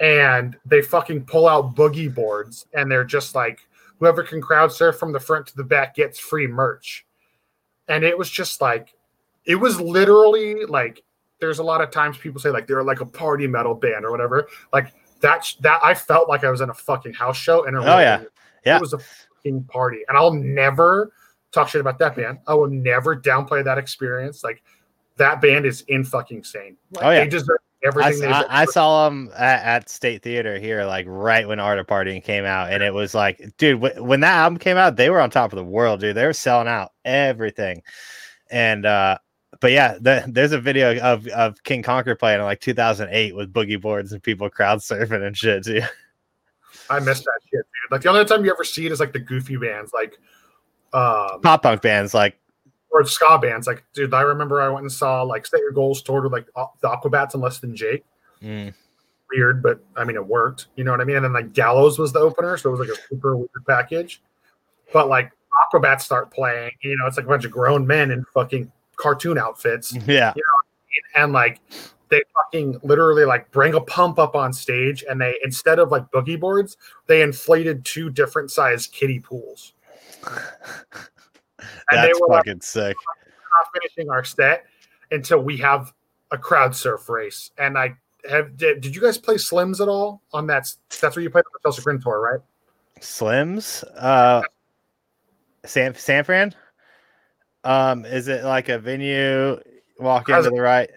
And 0.00 0.56
they 0.64 0.80
fucking 0.80 1.24
pull 1.24 1.48
out 1.48 1.74
boogie 1.74 2.14
boards, 2.14 2.66
and 2.72 2.90
they're 2.90 3.04
just 3.04 3.34
like, 3.34 3.58
whoever 3.98 4.22
can 4.22 4.40
crowd 4.40 4.72
surf 4.72 4.96
from 4.96 5.12
the 5.12 5.20
front 5.20 5.48
to 5.48 5.56
the 5.56 5.64
back 5.64 5.96
gets 5.96 6.18
free 6.18 6.46
merch. 6.46 7.04
And 7.88 8.04
it 8.04 8.16
was 8.16 8.30
just 8.30 8.60
like, 8.60 8.94
it 9.44 9.56
was 9.56 9.80
literally 9.80 10.64
like 10.66 11.02
there's 11.40 11.58
a 11.58 11.62
lot 11.62 11.80
of 11.80 11.90
times 11.90 12.18
people 12.18 12.40
say 12.40 12.50
like 12.50 12.66
they're 12.66 12.82
like 12.82 13.00
a 13.00 13.06
party 13.06 13.46
metal 13.46 13.74
band 13.74 14.04
or 14.04 14.10
whatever. 14.10 14.48
Like 14.72 14.92
that 15.20 15.52
that 15.60 15.80
I 15.82 15.94
felt 15.94 16.28
like 16.28 16.44
I 16.44 16.50
was 16.50 16.60
in 16.60 16.70
a 16.70 16.74
fucking 16.74 17.14
house 17.14 17.36
show 17.36 17.64
and 17.64 17.76
oh 17.76 17.82
yeah, 17.82 18.22
yeah, 18.64 18.76
it 18.76 18.80
was 18.80 18.92
a 18.92 18.98
fucking 19.38 19.64
party. 19.64 19.98
And 20.08 20.16
I'll 20.16 20.32
never 20.32 21.12
talk 21.52 21.68
shit 21.68 21.80
about 21.80 21.98
that 21.98 22.16
band. 22.16 22.38
I 22.46 22.54
will 22.54 22.68
never 22.68 23.16
downplay 23.16 23.64
that 23.64 23.78
experience. 23.78 24.44
Like 24.44 24.62
that 25.16 25.40
band 25.40 25.66
is 25.66 25.82
in 25.88 26.04
fucking 26.04 26.44
sane. 26.44 26.76
Like, 26.92 27.04
oh 27.04 27.10
yeah, 27.10 27.20
they 27.20 27.28
deserve 27.28 27.58
everything. 27.82 28.32
I, 28.32 28.42
I, 28.42 28.62
I 28.62 28.64
saw 28.66 29.08
them 29.08 29.30
at, 29.36 29.62
at, 29.64 29.88
State 29.88 30.22
Theater 30.22 30.58
here, 30.58 30.84
like 30.84 31.06
right 31.08 31.46
when 31.46 31.60
Art 31.60 31.78
of 31.78 31.86
Partying 31.86 32.22
came 32.22 32.44
out, 32.44 32.72
and 32.72 32.82
it 32.82 32.92
was 32.92 33.14
like, 33.14 33.38
dude, 33.58 33.80
w- 33.80 34.02
when 34.02 34.20
that 34.20 34.36
album 34.36 34.58
came 34.58 34.76
out, 34.76 34.96
they 34.96 35.10
were 35.10 35.20
on 35.20 35.30
top 35.30 35.52
of 35.52 35.56
the 35.56 35.64
world, 35.64 36.00
dude. 36.00 36.16
They 36.16 36.26
were 36.26 36.32
selling 36.32 36.68
out 36.68 36.92
everything, 37.04 37.82
and 38.50 38.86
uh 38.86 39.18
but 39.60 39.72
yeah, 39.72 39.96
the, 40.00 40.24
there's 40.28 40.52
a 40.52 40.60
video 40.60 40.96
of, 41.00 41.26
of 41.28 41.62
King 41.64 41.82
Conquer 41.82 42.14
playing 42.14 42.38
in 42.38 42.44
like 42.44 42.60
2008 42.60 43.34
with 43.34 43.52
boogie 43.52 43.80
boards 43.80 44.12
and 44.12 44.22
people 44.22 44.48
crowd 44.48 44.78
surfing 44.78 45.26
and 45.26 45.36
shit 45.36 45.64
too. 45.64 45.80
I 46.90 47.00
missed 47.00 47.24
that 47.24 47.40
shit, 47.44 47.52
dude. 47.52 47.90
Like 47.90 48.02
the 48.02 48.08
only 48.08 48.24
time 48.24 48.44
you 48.44 48.50
ever 48.50 48.64
see 48.64 48.86
it 48.86 48.92
is 48.92 49.00
like 49.00 49.12
the 49.12 49.18
goofy 49.18 49.56
bands, 49.56 49.92
like 49.92 50.18
um, 50.92 51.40
pop 51.42 51.62
punk 51.62 51.82
bands, 51.82 52.14
like 52.14 52.38
or 52.90 53.04
ska 53.04 53.38
bands. 53.38 53.66
Like, 53.66 53.84
dude, 53.92 54.14
I 54.14 54.22
remember 54.22 54.60
I 54.60 54.68
went 54.68 54.82
and 54.82 54.92
saw 54.92 55.22
like 55.22 55.46
Set 55.46 55.60
Your 55.60 55.72
Goals 55.72 56.02
toured 56.02 56.24
with 56.24 56.32
like 56.32 56.46
the 56.80 56.88
Aquabats 56.88 57.34
and 57.34 57.42
Less 57.42 57.58
Than 57.58 57.76
Jake. 57.76 58.04
Mm. 58.42 58.72
Weird, 59.30 59.62
but 59.62 59.80
I 59.96 60.04
mean, 60.04 60.16
it 60.16 60.26
worked. 60.26 60.68
You 60.76 60.84
know 60.84 60.90
what 60.90 61.00
I 61.00 61.04
mean? 61.04 61.16
And 61.16 61.24
then 61.24 61.32
like 61.32 61.52
Gallows 61.52 61.98
was 61.98 62.12
the 62.12 62.20
opener, 62.20 62.56
so 62.56 62.70
it 62.70 62.72
was 62.78 62.88
like 62.88 62.96
a 62.96 63.00
super 63.08 63.36
weird 63.36 63.50
package. 63.66 64.22
But 64.92 65.08
like 65.08 65.32
Aquabats 65.72 66.02
start 66.02 66.30
playing, 66.30 66.72
you 66.82 66.96
know, 66.96 67.06
it's 67.06 67.16
like 67.16 67.26
a 67.26 67.28
bunch 67.28 67.44
of 67.44 67.50
grown 67.50 67.86
men 67.86 68.10
in 68.10 68.24
fucking 68.32 68.72
cartoon 68.96 69.38
outfits. 69.38 69.92
Yeah. 70.06 70.32
You 70.34 70.42
know, 70.42 71.22
and 71.22 71.32
like 71.32 71.60
they 72.08 72.22
fucking 72.34 72.80
literally 72.82 73.24
like 73.24 73.50
bring 73.50 73.74
a 73.74 73.80
pump 73.80 74.18
up 74.18 74.34
on 74.34 74.52
stage 74.52 75.04
and 75.08 75.20
they 75.20 75.34
instead 75.44 75.78
of 75.78 75.90
like 75.90 76.10
boogie 76.10 76.38
boards, 76.38 76.76
they 77.06 77.22
inflated 77.22 77.84
two 77.84 78.10
different 78.10 78.50
size 78.50 78.86
kiddie 78.86 79.20
pools. 79.20 79.74
and 80.26 80.38
That's 81.90 82.06
they 82.06 82.20
were 82.20 82.28
fucking 82.28 82.54
like, 82.54 82.62
sick. 82.62 82.96
Not 82.96 83.68
finishing 83.74 84.10
our 84.10 84.24
set 84.24 84.64
until 85.10 85.40
we 85.40 85.56
have 85.58 85.92
a 86.30 86.38
crowd 86.38 86.74
surf 86.74 87.08
race. 87.08 87.50
And 87.58 87.78
I 87.78 87.94
have 88.28 88.56
did, 88.56 88.80
did 88.80 88.94
you 88.94 89.00
guys 89.00 89.18
play 89.18 89.36
Slims 89.36 89.80
at 89.80 89.88
all 89.88 90.22
on 90.32 90.46
that? 90.48 90.72
That's 91.00 91.16
where 91.16 91.22
you 91.22 91.30
played 91.30 91.44
on 91.46 91.52
the 91.54 91.60
Chelsea 91.62 91.82
Grin 91.82 92.00
tour, 92.00 92.20
right? 92.20 92.40
Slims? 93.00 93.84
Uh 93.96 94.42
San 95.64 95.94
San 95.94 96.24
Fran? 96.24 96.54
Um, 97.64 98.04
is 98.04 98.28
it 98.28 98.44
like 98.44 98.68
a 98.68 98.78
venue? 98.78 99.60
Walk 99.98 100.28
into 100.28 100.50
the 100.50 100.60
right. 100.60 100.90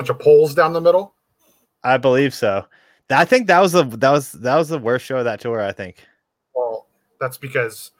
Bunch 0.00 0.08
of 0.08 0.18
poles 0.18 0.54
down 0.54 0.72
the 0.72 0.80
middle. 0.80 1.12
I 1.84 1.98
believe 1.98 2.32
so. 2.32 2.64
I 3.10 3.26
think 3.26 3.48
that 3.48 3.60
was 3.60 3.72
the 3.72 3.84
that 3.84 4.10
was 4.10 4.32
that 4.32 4.56
was 4.56 4.70
the 4.70 4.78
worst 4.78 5.04
show 5.04 5.18
of 5.18 5.26
that 5.26 5.40
tour. 5.40 5.60
I 5.60 5.72
think. 5.72 6.06
Well, 6.54 6.86
that's 7.20 7.36
because 7.36 7.90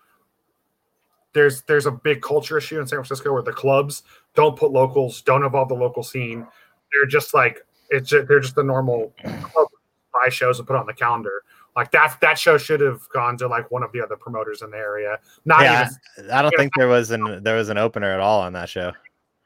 there's 1.35 1.61
there's 1.65 1.85
a 1.85 1.91
big 1.91 2.23
culture 2.23 2.57
issue 2.57 2.81
in 2.81 2.87
San 2.87 2.97
Francisco 2.97 3.35
where 3.35 3.43
the 3.43 3.53
clubs 3.53 4.03
don't 4.35 4.57
put 4.57 4.71
locals, 4.71 5.21
don't 5.21 5.45
involve 5.45 5.69
the 5.69 5.75
local 5.75 6.03
scene. 6.03 6.47
They're 6.91 7.05
just 7.05 7.35
like 7.35 7.67
it's 7.91 8.09
just, 8.09 8.27
they're 8.29 8.41
just 8.41 8.55
the 8.55 8.65
normal 8.65 9.13
club 9.23 9.69
buy 10.15 10.31
shows 10.31 10.59
and 10.59 10.67
put 10.67 10.77
on 10.77 10.87
the 10.87 10.95
calendar. 10.95 11.43
Like 11.77 11.91
that 11.91 12.17
that 12.23 12.39
show 12.39 12.57
should 12.57 12.81
have 12.81 13.07
gone 13.11 13.37
to 13.37 13.47
like 13.47 13.71
one 13.71 13.83
of 13.83 13.93
the 13.93 14.01
other 14.03 14.17
promoters 14.17 14.63
in 14.63 14.71
the 14.71 14.79
area. 14.79 15.19
Not 15.45 15.65
yeah, 15.65 15.91
even, 16.17 16.31
I 16.31 16.41
don't 16.41 16.55
think 16.57 16.75
know, 16.79 16.81
there 16.81 16.89
was 16.89 17.11
an 17.11 17.43
there 17.43 17.57
was 17.57 17.69
an 17.69 17.77
opener 17.77 18.11
at 18.11 18.21
all 18.21 18.41
on 18.41 18.55
that 18.55 18.71
show. 18.71 18.93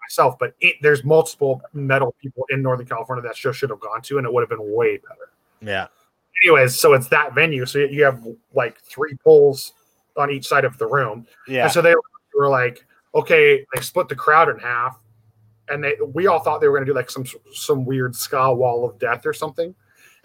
Myself, 0.09 0.39
but 0.39 0.55
it, 0.61 0.77
there's 0.83 1.05
multiple 1.05 1.63
metal 1.73 2.15
people 2.21 2.45
in 2.51 2.63
Northern 2.63 2.87
California 2.87 3.23
that 3.23 3.37
show 3.37 3.53
should 3.53 3.71
have 3.71 3.81
gone 3.81 4.03
to, 4.03 4.19
and 4.19 4.27
it 4.27 4.33
would 4.33 4.43
have 4.43 4.51
been 4.51 4.75
way 4.75 4.99
better. 4.99 5.33
Yeah. 5.61 5.87
Anyways, 6.43 6.79
so 6.79 6.93
it's 6.93 7.09
that 7.09 7.35
venue. 7.35 7.65
So 7.65 7.79
you 7.79 8.05
have 8.05 8.23
like 8.55 8.81
three 8.81 9.17
poles 9.25 9.73
on 10.17 10.31
each 10.31 10.47
side 10.47 10.65
of 10.65 10.77
the 10.79 10.87
room. 10.87 11.27
Yeah. 11.49 11.65
And 11.65 11.73
so 11.73 11.81
they 11.81 11.95
were 12.37 12.49
like, 12.49 12.85
okay, 13.15 13.65
they 13.75 13.81
split 13.81 14.09
the 14.09 14.17
crowd 14.17 14.49
in 14.49 14.59
half, 14.59 14.99
and 15.69 15.83
they 15.83 15.97
we 16.13 16.27
all 16.27 16.41
thought 16.41 16.61
they 16.61 16.69
were 16.69 16.77
going 16.77 16.87
to 16.87 16.93
do 16.93 16.97
like 16.97 17.11
some 17.11 17.25
some 17.53 17.85
weird 17.85 18.15
ska 18.15 18.53
wall 18.53 18.89
of 18.89 18.99
death 18.99 19.25
or 19.25 19.33
something, 19.33 19.75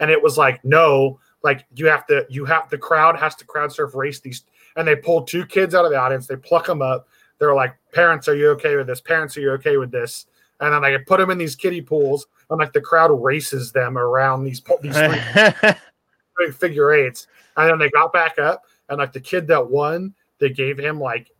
and 0.00 0.10
it 0.10 0.22
was 0.22 0.36
like 0.36 0.64
no 0.64 1.18
like 1.42 1.64
you 1.74 1.86
have 1.86 2.06
to 2.06 2.26
you 2.28 2.44
have 2.44 2.68
the 2.70 2.78
crowd 2.78 3.18
has 3.18 3.34
to 3.36 3.44
crowd 3.44 3.72
surf 3.72 3.94
race 3.94 4.20
these 4.20 4.44
and 4.76 4.86
they 4.86 4.96
pull 4.96 5.22
two 5.22 5.46
kids 5.46 5.74
out 5.74 5.84
of 5.84 5.90
the 5.90 5.96
audience 5.96 6.26
they 6.26 6.36
pluck 6.36 6.66
them 6.66 6.82
up 6.82 7.08
they're 7.40 7.54
like 7.54 7.74
parents 7.92 8.28
are 8.28 8.36
you 8.36 8.50
okay 8.50 8.76
with 8.76 8.86
this? 8.86 9.00
Parents 9.00 9.36
are 9.36 9.40
you 9.40 9.50
okay 9.52 9.76
with 9.78 9.90
this? 9.90 10.26
And 10.60 10.72
then 10.72 10.82
they 10.82 10.96
put 10.98 11.18
them 11.18 11.30
in 11.30 11.38
these 11.38 11.56
kiddie 11.56 11.80
pools 11.80 12.26
and 12.50 12.58
like 12.58 12.72
the 12.72 12.80
crowd 12.80 13.08
races 13.08 13.72
them 13.72 13.98
around 13.98 14.44
these 14.44 14.62
these 14.82 14.96
three 16.36 16.52
figure 16.52 16.92
eights. 16.92 17.26
And 17.56 17.70
then 17.70 17.78
they 17.78 17.88
got 17.90 18.12
back 18.12 18.38
up 18.38 18.64
and 18.88 18.98
like 18.98 19.12
the 19.12 19.20
kid 19.20 19.48
that 19.48 19.70
won 19.70 20.14
they 20.38 20.50
gave 20.50 20.78
him 20.78 21.00
like 21.00 21.30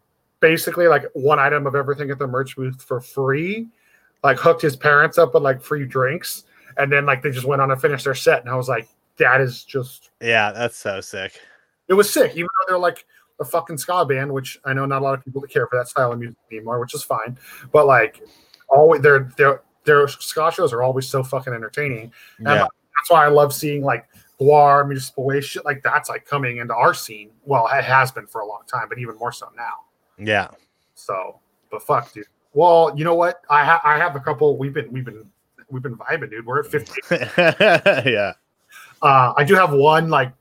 basically 0.41 0.89
like 0.89 1.05
one 1.13 1.39
item 1.39 1.67
of 1.67 1.75
everything 1.75 2.11
at 2.11 2.19
the 2.19 2.27
merch 2.27 2.57
booth 2.57 2.83
for 2.83 3.01
free 3.01 3.69
like 4.23 4.39
hooked 4.39 4.63
his 4.63 4.77
parents 4.77 5.19
up 5.19 5.35
with 5.35 5.43
like 5.43 5.63
free 5.63 5.87
drinks. 5.87 6.45
And 6.77 6.91
then 6.91 7.05
like 7.05 7.23
they 7.23 7.31
just 7.31 7.47
went 7.47 7.61
on 7.61 7.69
to 7.69 7.77
finish 7.77 8.05
their 8.05 8.15
set. 8.15 8.41
And 8.41 8.49
i 8.49 8.55
was 8.55 8.69
like 8.69 8.89
that 9.19 9.41
is 9.43 9.65
just 9.65 10.11
yeah, 10.21 10.51
that's 10.51 10.77
so 10.77 11.01
sick. 11.01 11.39
It 11.89 11.95
was 11.95 12.11
sick, 12.11 12.33
even 12.33 12.45
though 12.47 12.73
they're 12.73 12.79
like 12.79 13.05
a 13.41 13.45
fucking 13.45 13.79
ska 13.79 14.05
band, 14.05 14.33
which 14.33 14.59
I 14.65 14.73
know 14.73 14.87
not 14.87 15.03
a 15.03 15.05
lot 15.05 15.15
of 15.19 15.25
people 15.25 15.41
that 15.41 15.51
care 15.51 15.67
for 15.67 15.79
that 15.79 15.89
style 15.89 16.13
of 16.13 16.19
music 16.19 16.37
anymore, 16.53 16.79
which 16.79 16.95
is 16.95 17.03
fine. 17.03 17.39
But 17.73 17.87
like, 17.87 18.23
always 18.69 19.01
their 19.01 19.31
their 19.37 19.63
their 19.85 20.07
ska 20.09 20.53
shows 20.53 20.73
are 20.73 20.83
always 20.83 21.09
so 21.09 21.23
fucking 21.23 21.53
entertaining, 21.53 22.13
and 22.39 22.47
yeah. 22.47 22.67
that's 22.97 23.11
why 23.11 23.25
I 23.25 23.29
love 23.29 23.53
seeing 23.53 23.83
like 23.83 24.07
GWAR, 24.41 24.87
Municipal 24.87 25.25
Waste, 25.25 25.49
shit 25.49 25.65
like 25.65 25.83
that's 25.83 26.09
like 26.09 26.27
coming 26.27 26.59
into 26.59 26.75
our 26.75 26.95
scene. 26.95 27.31
Well, 27.45 27.69
it 27.73 27.85
has 27.85 28.11
been 28.11 28.27
for 28.27 28.43
a 28.43 28.47
long 28.47 28.63
time, 28.67 28.89
but 28.89 28.99
even 28.99 29.17
more 29.17 29.33
so 29.33 29.49
now. 29.57 29.85
Yeah. 30.19 30.49
So, 30.95 31.41
but 31.71 31.83
fuck, 31.83 32.13
dude. 32.13 32.27
Well, 32.53 32.93
you 32.97 33.05
know 33.05 33.15
what? 33.15 33.43
I 33.49 33.65
ha- 33.65 33.81
I 33.85 33.97
have 33.97 34.17
a 34.17 34.21
couple. 34.21 34.59
We've 34.59 34.75
been 34.75 34.93
we've 34.93 35.05
been 35.05 35.31
we've 35.71 35.83
been 35.83 35.97
vibing, 35.97 36.31
dude. 36.31 36.45
We're 36.45 36.61
at 36.61 36.67
fifty. 36.67 37.01
yeah. 38.11 38.35
Uh, 39.03 39.33
I 39.35 39.45
do 39.45 39.55
have 39.55 39.73
one 39.73 40.11
like 40.11 40.33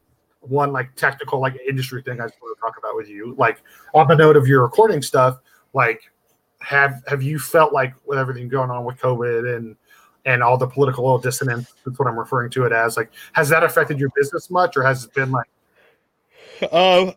one 0.41 0.71
like 0.71 0.95
technical 0.95 1.39
like 1.39 1.57
industry 1.67 2.01
thing 2.01 2.21
I 2.21 2.27
just 2.27 2.41
want 2.41 2.57
to 2.57 2.61
talk 2.61 2.77
about 2.77 2.95
with 2.95 3.09
you. 3.09 3.35
Like 3.37 3.61
on 3.93 4.07
the 4.07 4.15
note 4.15 4.37
of 4.37 4.47
your 4.47 4.63
recording 4.63 5.01
stuff, 5.01 5.39
like 5.73 6.01
have 6.61 7.03
have 7.07 7.21
you 7.21 7.39
felt 7.39 7.73
like 7.73 7.93
with 8.05 8.19
everything 8.19 8.47
going 8.47 8.69
on 8.69 8.85
with 8.85 8.97
COVID 8.97 9.55
and 9.55 9.75
and 10.25 10.43
all 10.43 10.57
the 10.57 10.67
political 10.67 11.17
dissonance, 11.17 11.73
that's 11.85 11.97
what 11.97 12.07
I'm 12.07 12.17
referring 12.17 12.51
to 12.51 12.65
it 12.65 12.71
as. 12.71 12.97
Like, 12.97 13.11
has 13.33 13.49
that 13.49 13.63
affected 13.63 13.99
your 13.99 14.09
business 14.15 14.49
much, 14.49 14.77
or 14.77 14.83
has 14.83 15.05
it 15.05 15.13
been 15.13 15.31
like? 15.31 15.47
Um, 16.71 17.13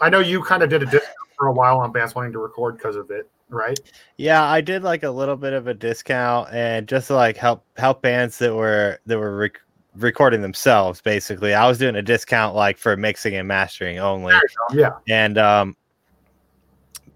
I 0.00 0.10
know 0.10 0.20
you 0.20 0.42
kind 0.42 0.62
of 0.62 0.70
did 0.70 0.82
a 0.82 0.86
discount 0.86 1.16
for 1.36 1.48
a 1.48 1.52
while 1.52 1.78
on 1.78 1.92
bands 1.92 2.14
wanting 2.14 2.32
to 2.32 2.38
record 2.38 2.76
because 2.76 2.96
of 2.96 3.10
it, 3.10 3.28
right? 3.48 3.78
Yeah, 4.16 4.44
I 4.44 4.60
did 4.60 4.82
like 4.82 5.02
a 5.02 5.10
little 5.10 5.36
bit 5.36 5.54
of 5.54 5.66
a 5.66 5.74
discount 5.74 6.50
and 6.52 6.86
just 6.86 7.08
to 7.08 7.14
like 7.14 7.36
help 7.36 7.64
help 7.76 8.02
bands 8.02 8.38
that 8.38 8.54
were 8.54 8.98
that 9.06 9.18
were 9.18 9.36
rec- 9.36 9.60
recording 9.96 10.42
themselves 10.42 11.00
basically. 11.00 11.54
I 11.54 11.68
was 11.68 11.78
doing 11.78 11.96
a 11.96 12.02
discount 12.02 12.54
like 12.54 12.78
for 12.78 12.96
mixing 12.96 13.34
and 13.34 13.46
mastering 13.46 13.98
only. 13.98 14.34
Yeah. 14.72 14.92
And 15.08 15.38
um 15.38 15.76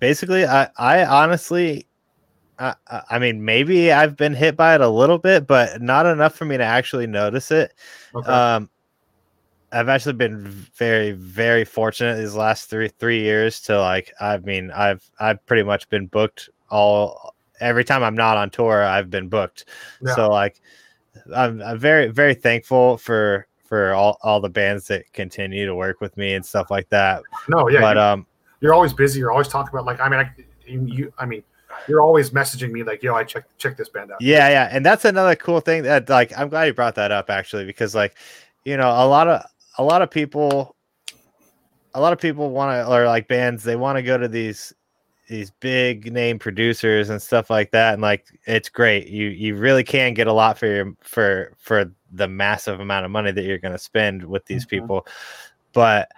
basically 0.01 0.45
i 0.45 0.69
i 0.77 1.05
honestly 1.05 1.87
I, 2.59 2.75
I 3.11 3.19
mean 3.19 3.45
maybe 3.45 3.93
i've 3.93 4.17
been 4.17 4.35
hit 4.35 4.57
by 4.57 4.75
it 4.75 4.81
a 4.81 4.89
little 4.89 5.19
bit 5.19 5.47
but 5.47 5.81
not 5.81 6.07
enough 6.07 6.35
for 6.35 6.45
me 6.45 6.57
to 6.57 6.65
actually 6.65 7.07
notice 7.07 7.51
it. 7.51 7.73
Okay. 8.15 8.31
um 8.31 8.71
i've 9.73 9.89
actually 9.89 10.15
been 10.15 10.47
very 10.77 11.13
very 11.13 11.65
fortunate 11.65 12.17
these 12.17 12.35
last 12.35 12.71
three 12.71 12.89
three 12.89 13.21
years 13.21 13.61
to 13.61 13.79
like 13.79 14.13
i 14.21 14.39
mean 14.39 14.71
i've 14.71 15.09
i've 15.19 15.45
pretty 15.47 15.63
much 15.63 15.89
been 15.89 16.07
booked 16.07 16.49
all 16.71 17.35
every 17.61 17.85
time 17.85 18.03
i'm 18.03 18.15
not 18.15 18.37
on 18.37 18.51
tour 18.51 18.83
i've 18.85 19.11
been 19.11 19.29
booked. 19.29 19.65
Yeah. 20.03 20.15
so 20.15 20.29
like 20.31 20.61
I'm, 21.35 21.63
I'm 21.63 21.79
very 21.79 22.09
very 22.09 22.35
thankful 22.35 22.99
for 22.99 23.47
for 23.65 23.95
all, 23.95 24.19
all 24.23 24.41
the 24.41 24.49
bands 24.49 24.87
that 24.89 25.13
continue 25.13 25.67
to 25.67 25.75
work 25.75 26.01
with 26.01 26.17
me 26.17 26.35
and 26.35 26.47
stuff 26.47 26.71
like 26.71 26.89
that. 26.91 27.23
No, 27.49 27.69
yeah, 27.69 27.81
but 27.81 27.97
you're, 27.97 28.05
um, 28.05 28.27
you're 28.61 28.75
always 28.75 28.93
busy. 28.93 29.19
You're 29.19 29.33
always 29.33 29.49
talking 29.49 29.71
about 29.73 29.85
like 29.85 30.01
I 30.01 30.09
mean, 30.09 30.21
I, 30.21 30.31
you, 30.67 31.13
I 31.19 31.27
mean, 31.27 31.43
you're 31.89 32.01
always 32.01 32.31
messaging 32.31 32.71
me 32.71 32.83
like, 32.83 33.03
yo, 33.03 33.15
I 33.15 33.25
check 33.25 33.45
check 33.59 33.77
this 33.77 33.89
band 33.89 34.13
out. 34.13 34.21
Yeah, 34.21 34.49
yeah. 34.49 34.69
And 34.71 34.85
that's 34.85 35.05
another 35.05 35.35
cool 35.35 35.61
thing 35.61 35.83
that 35.83 36.09
like 36.09 36.37
I'm 36.39 36.49
glad 36.49 36.65
you 36.65 36.75
brought 36.75 36.95
that 36.95 37.11
up 37.11 37.31
actually, 37.31 37.65
because 37.65 37.95
like, 37.95 38.17
you 38.65 38.77
know, 38.77 38.89
a 38.89 39.07
lot 39.07 39.29
of 39.29 39.45
a 39.79 39.85
lot 39.85 40.03
of 40.03 40.11
people 40.11 40.77
a 41.95 42.01
lot 42.01 42.13
of 42.13 42.21
people 42.21 42.51
want 42.51 42.73
to 42.73 42.93
or 42.93 43.07
like 43.07 43.29
bands, 43.29 43.65
they 43.65 43.77
want 43.77 43.97
to 43.97 44.03
go 44.03 44.17
to 44.19 44.29
these 44.29 44.73
these 45.27 45.51
big 45.51 46.13
name 46.13 46.39
producers 46.39 47.11
and 47.11 47.21
stuff 47.21 47.51
like 47.51 47.71
that 47.73 47.95
and 47.95 48.03
like 48.03 48.27
it's 48.47 48.69
great 48.69 49.09
you 49.09 49.29
you 49.29 49.57
really 49.57 49.83
can 49.83 50.15
get 50.15 50.27
a 50.27 50.33
lot 50.33 50.57
for 50.57 50.67
your 50.67 50.95
for 51.01 51.53
for 51.59 51.93
the 52.13 52.29
massive 52.29 52.81
amount 52.81 53.05
of 53.05 53.11
money 53.11 53.33
that 53.33 53.43
you're 53.43 53.59
going 53.59 53.73
to 53.73 53.79
spend 53.79 54.25
with 54.25 54.45
these 54.47 54.65
mm-hmm. 54.65 54.83
people 54.83 55.07
but 55.73 56.09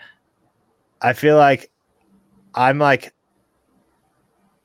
i 1.01 1.13
feel 1.13 1.37
like 1.37 1.71
i'm 2.55 2.79
like 2.79 3.15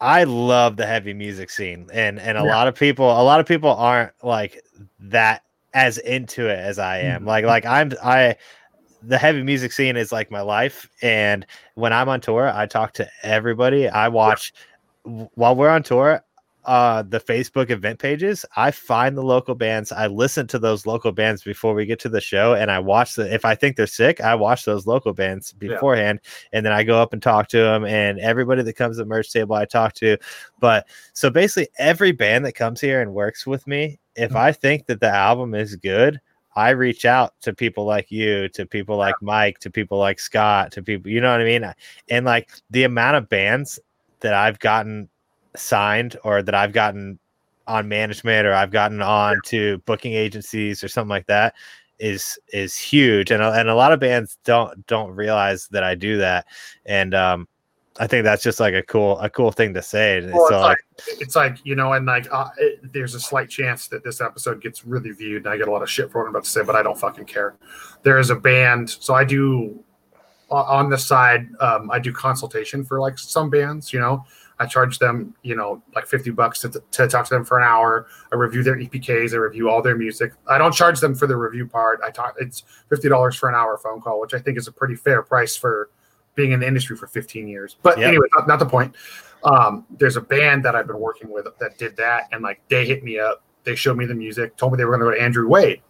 i 0.01 0.25
love 0.25 0.75
the 0.75 0.85
heavy 0.85 1.13
music 1.13 1.49
scene 1.49 1.87
and 1.93 2.19
and 2.19 2.37
a 2.37 2.43
yeah. 2.43 2.55
lot 2.55 2.67
of 2.67 2.75
people 2.75 3.05
a 3.05 3.23
lot 3.23 3.39
of 3.39 3.45
people 3.45 3.69
aren't 3.69 4.11
like 4.23 4.61
that 4.99 5.43
as 5.73 5.97
into 5.99 6.49
it 6.49 6.59
as 6.59 6.79
i 6.79 6.97
am 6.97 7.19
mm-hmm. 7.19 7.29
like 7.29 7.45
like 7.45 7.65
i'm 7.65 7.93
i 8.03 8.35
the 9.06 9.18
heavy 9.18 9.43
music 9.43 9.72
scene 9.72 9.97
is 9.97 10.12
like 10.12 10.32
my 10.32 10.41
life. 10.41 10.89
And 11.01 11.45
when 11.76 11.93
I'm 11.93 12.10
on 12.10 12.22
tour, 12.22 12.51
I 12.54 12.66
talk 12.66 12.93
to 12.93 13.10
everybody. 13.24 13.88
I 13.88 14.08
watch 14.08 14.54
yeah. 15.06 15.26
while 15.36 15.56
we're 15.56 15.70
on 15.70 15.84
tour, 15.84 16.24
uh, 16.66 17.04
the 17.04 17.20
Facebook 17.20 17.70
event 17.70 17.99
pages. 17.99 18.45
I 18.56 18.72
find 18.72 19.18
the 19.18 19.24
local 19.24 19.56
bands. 19.56 19.91
I 19.91 20.08
listen 20.08 20.47
to 20.47 20.60
those 20.60 20.86
local 20.86 21.12
bands 21.12 21.43
before 21.43 21.74
we 21.74 21.86
get 21.86 21.99
to 21.99 22.10
the 22.10 22.22
show, 22.22 22.54
and 22.54 22.72
I 22.72 22.80
watch 22.80 23.16
the. 23.16 23.34
If 23.34 23.43
I 23.43 23.56
think 23.56 23.76
they're 23.76 23.88
sick, 23.88 24.22
I 24.22 24.36
watch 24.36 24.64
those 24.64 24.88
local 24.88 25.14
bands 25.14 25.51
beforehand, 25.54 26.20
yeah. 26.24 26.58
and 26.58 26.66
then 26.66 26.72
I 26.72 26.84
go 26.84 27.01
up 27.01 27.12
and 27.12 27.22
talk 27.22 27.49
to 27.49 27.58
them. 27.58 27.86
And 27.86 28.20
everybody 28.20 28.64
that 28.64 28.74
comes 28.74 28.97
to 28.97 29.04
the 29.04 29.10
merch 29.10 29.32
table, 29.32 29.56
I 29.56 29.66
talk 29.66 29.93
to. 29.95 30.18
But 30.60 30.88
so 31.12 31.30
basically, 31.30 31.68
every 31.78 32.14
band 32.14 32.45
that 32.45 32.54
comes 32.54 32.80
here 32.80 33.01
and 33.01 33.14
works 33.14 33.45
with 33.45 33.68
me, 33.68 33.99
if 34.16 34.30
mm-hmm. 34.30 34.38
I 34.38 34.51
think 34.54 34.86
that 34.86 35.01
the 35.01 35.14
album 35.14 35.54
is 35.56 35.76
good, 35.76 36.22
I 36.56 36.70
reach 36.72 37.06
out 37.06 37.34
to 37.41 37.54
people 37.54 37.86
like 37.86 38.12
you, 38.12 38.47
to 38.49 38.66
people 38.66 38.97
like 38.97 39.16
Mike, 39.22 39.60
to 39.60 39.70
people 39.72 39.97
like 39.97 40.20
Scott, 40.20 40.72
to 40.74 40.84
people, 40.84 41.10
you 41.12 41.22
know 41.22 41.32
what 41.32 41.41
I 41.41 41.45
mean? 41.45 41.74
And 42.10 42.26
like 42.26 42.51
the 42.70 42.84
amount 42.84 43.18
of 43.18 43.30
bands 43.30 43.80
that 44.20 44.34
I've 44.34 44.60
gotten 44.60 45.10
signed 45.56 46.18
or 46.24 46.41
that 46.43 46.56
I've 46.56 46.74
gotten 46.74 47.20
on 47.68 47.88
management 47.88 48.45
or 48.45 48.54
I've 48.54 48.72
gotten 48.72 49.01
on 49.01 49.41
to 49.45 49.78
booking 49.80 50.14
agencies 50.14 50.84
or 50.84 50.88
something 50.88 51.10
like 51.10 51.28
that 51.28 51.56
is 51.99 52.38
is 52.51 52.76
huge. 52.78 53.32
And 53.32 53.41
and 53.41 53.70
a 53.70 53.76
lot 53.76 53.93
of 53.93 53.99
bands 53.99 54.38
don't 54.43 54.86
don't 54.88 55.12
realize 55.12 55.68
that 55.70 55.84
I 55.84 55.95
do 55.95 56.18
that. 56.18 56.45
And 56.86 57.14
um 57.14 57.47
I 57.99 58.07
think 58.07 58.23
that's 58.23 58.41
just 58.41 58.59
like 58.59 58.73
a 58.73 58.81
cool 58.81 59.19
a 59.19 59.29
cool 59.29 59.51
thing 59.51 59.73
to 59.75 59.81
say. 59.81 60.21
Well, 60.31 60.47
so, 60.49 60.55
it's, 60.55 60.63
like, 60.63 61.21
it's 61.21 61.35
like 61.35 61.57
you 61.63 61.75
know, 61.75 61.93
and 61.93 62.05
like 62.05 62.27
uh, 62.31 62.49
it, 62.57 62.91
there's 62.91 63.13
a 63.13 63.19
slight 63.19 63.49
chance 63.49 63.87
that 63.89 64.03
this 64.03 64.19
episode 64.19 64.61
gets 64.61 64.85
really 64.85 65.11
viewed, 65.11 65.45
and 65.45 65.53
I 65.53 65.57
get 65.57 65.67
a 65.67 65.71
lot 65.71 65.83
of 65.83 65.89
shit 65.89 66.11
for 66.11 66.19
what 66.19 66.25
I'm 66.25 66.31
about 66.31 66.45
to 66.45 66.49
say, 66.49 66.63
but 66.63 66.75
I 66.75 66.81
don't 66.81 66.97
fucking 66.97 67.25
care. 67.25 67.55
There 68.01 68.17
is 68.17 68.31
a 68.31 68.35
band, 68.35 68.89
so 68.89 69.13
I 69.13 69.23
do 69.23 69.83
on 70.49 70.89
the 70.89 70.97
side. 70.97 71.47
Um, 71.59 71.91
I 71.91 71.99
do 71.99 72.11
consultation 72.11 72.83
for 72.83 72.99
like 72.99 73.19
some 73.19 73.49
bands. 73.49 73.93
You 73.93 73.99
know, 73.99 74.25
I 74.59 74.65
charge 74.65 74.97
them, 74.99 75.35
you 75.43 75.55
know, 75.55 75.81
like 75.95 76.07
50 76.07 76.31
bucks 76.31 76.61
to, 76.61 76.69
to 76.69 77.07
talk 77.07 77.25
to 77.25 77.33
them 77.33 77.45
for 77.45 77.59
an 77.59 77.65
hour. 77.65 78.07
I 78.31 78.35
review 78.35 78.63
their 78.63 78.77
EPKs. 78.77 79.33
I 79.33 79.37
review 79.37 79.69
all 79.69 79.81
their 79.81 79.95
music. 79.95 80.33
I 80.47 80.57
don't 80.57 80.73
charge 80.73 80.99
them 80.99 81.15
for 81.15 81.27
the 81.27 81.35
review 81.35 81.67
part. 81.67 82.01
I 82.03 82.09
talk. 82.09 82.35
It's 82.39 82.63
fifty 82.89 83.09
dollars 83.09 83.35
for 83.35 83.49
an 83.49 83.55
hour 83.55 83.77
phone 83.77 84.01
call, 84.01 84.19
which 84.19 84.33
I 84.33 84.39
think 84.39 84.57
is 84.57 84.67
a 84.67 84.71
pretty 84.71 84.95
fair 84.95 85.21
price 85.21 85.55
for 85.55 85.89
being 86.36 86.51
in 86.51 86.59
the 86.59 86.67
industry 86.67 86.95
for 86.95 87.07
15 87.07 87.47
years. 87.47 87.77
But 87.81 87.97
yep. 87.97 88.07
anyway, 88.07 88.27
not, 88.36 88.47
not, 88.47 88.59
the 88.59 88.65
point. 88.65 88.95
Um, 89.43 89.86
there's 89.89 90.15
a 90.15 90.21
band 90.21 90.63
that 90.65 90.75
I've 90.75 90.88
been 90.88 90.99
working 90.99 91.29
with 91.29 91.47
that 91.59 91.77
did 91.77 91.97
that, 91.97 92.29
and 92.31 92.41
like 92.41 92.61
they 92.69 92.86
hit 92.86 93.03
me 93.03 93.19
up, 93.19 93.43
they 93.63 93.75
showed 93.75 93.97
me 93.97 94.05
the 94.05 94.15
music, 94.15 94.55
told 94.57 94.71
me 94.71 94.77
they 94.77 94.86
were 94.86 94.97
going 94.97 95.11
to 95.11 95.15
go 95.15 95.17
to 95.17 95.23
Andrew 95.23 95.47
Wade, 95.47 95.81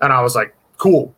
and 0.00 0.12
I 0.12 0.20
was 0.22 0.34
like, 0.34 0.54
cool. 0.78 1.14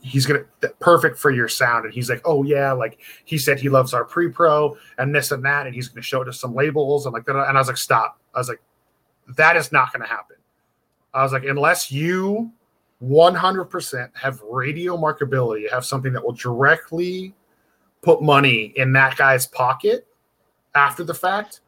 He's 0.00 0.24
gonna 0.24 0.44
perfect 0.80 1.18
for 1.18 1.30
your 1.30 1.46
sound, 1.46 1.84
and 1.84 1.92
he's 1.92 2.08
like, 2.08 2.22
oh 2.24 2.42
yeah, 2.42 2.72
like 2.72 3.00
he 3.26 3.36
said 3.36 3.60
he 3.60 3.68
loves 3.68 3.92
our 3.92 4.02
pre-pro 4.02 4.78
and 4.96 5.14
this 5.14 5.30
and 5.30 5.44
that, 5.44 5.66
and 5.66 5.74
he's 5.74 5.88
gonna 5.88 6.00
show 6.00 6.22
it 6.22 6.24
to 6.24 6.32
some 6.32 6.54
labels 6.54 7.04
and 7.04 7.12
like 7.12 7.26
that. 7.26 7.36
And 7.36 7.58
I 7.58 7.60
was 7.60 7.68
like, 7.68 7.76
stop. 7.76 8.18
I 8.34 8.38
was 8.38 8.48
like, 8.48 8.62
that 9.36 9.58
is 9.58 9.72
not 9.72 9.92
gonna 9.92 10.06
happen. 10.06 10.36
I 11.12 11.22
was 11.22 11.32
like, 11.32 11.44
unless 11.44 11.92
you 11.92 12.50
100% 13.02 14.10
have 14.16 14.40
radio 14.42 14.96
markability, 14.96 15.70
have 15.70 15.84
something 15.84 16.12
that 16.12 16.24
will 16.24 16.32
directly 16.32 17.34
put 18.04 18.22
money 18.22 18.72
in 18.76 18.92
that 18.92 19.16
guy's 19.16 19.46
pocket 19.46 20.06
after 20.74 21.02
the 21.02 21.14
fact 21.14 21.60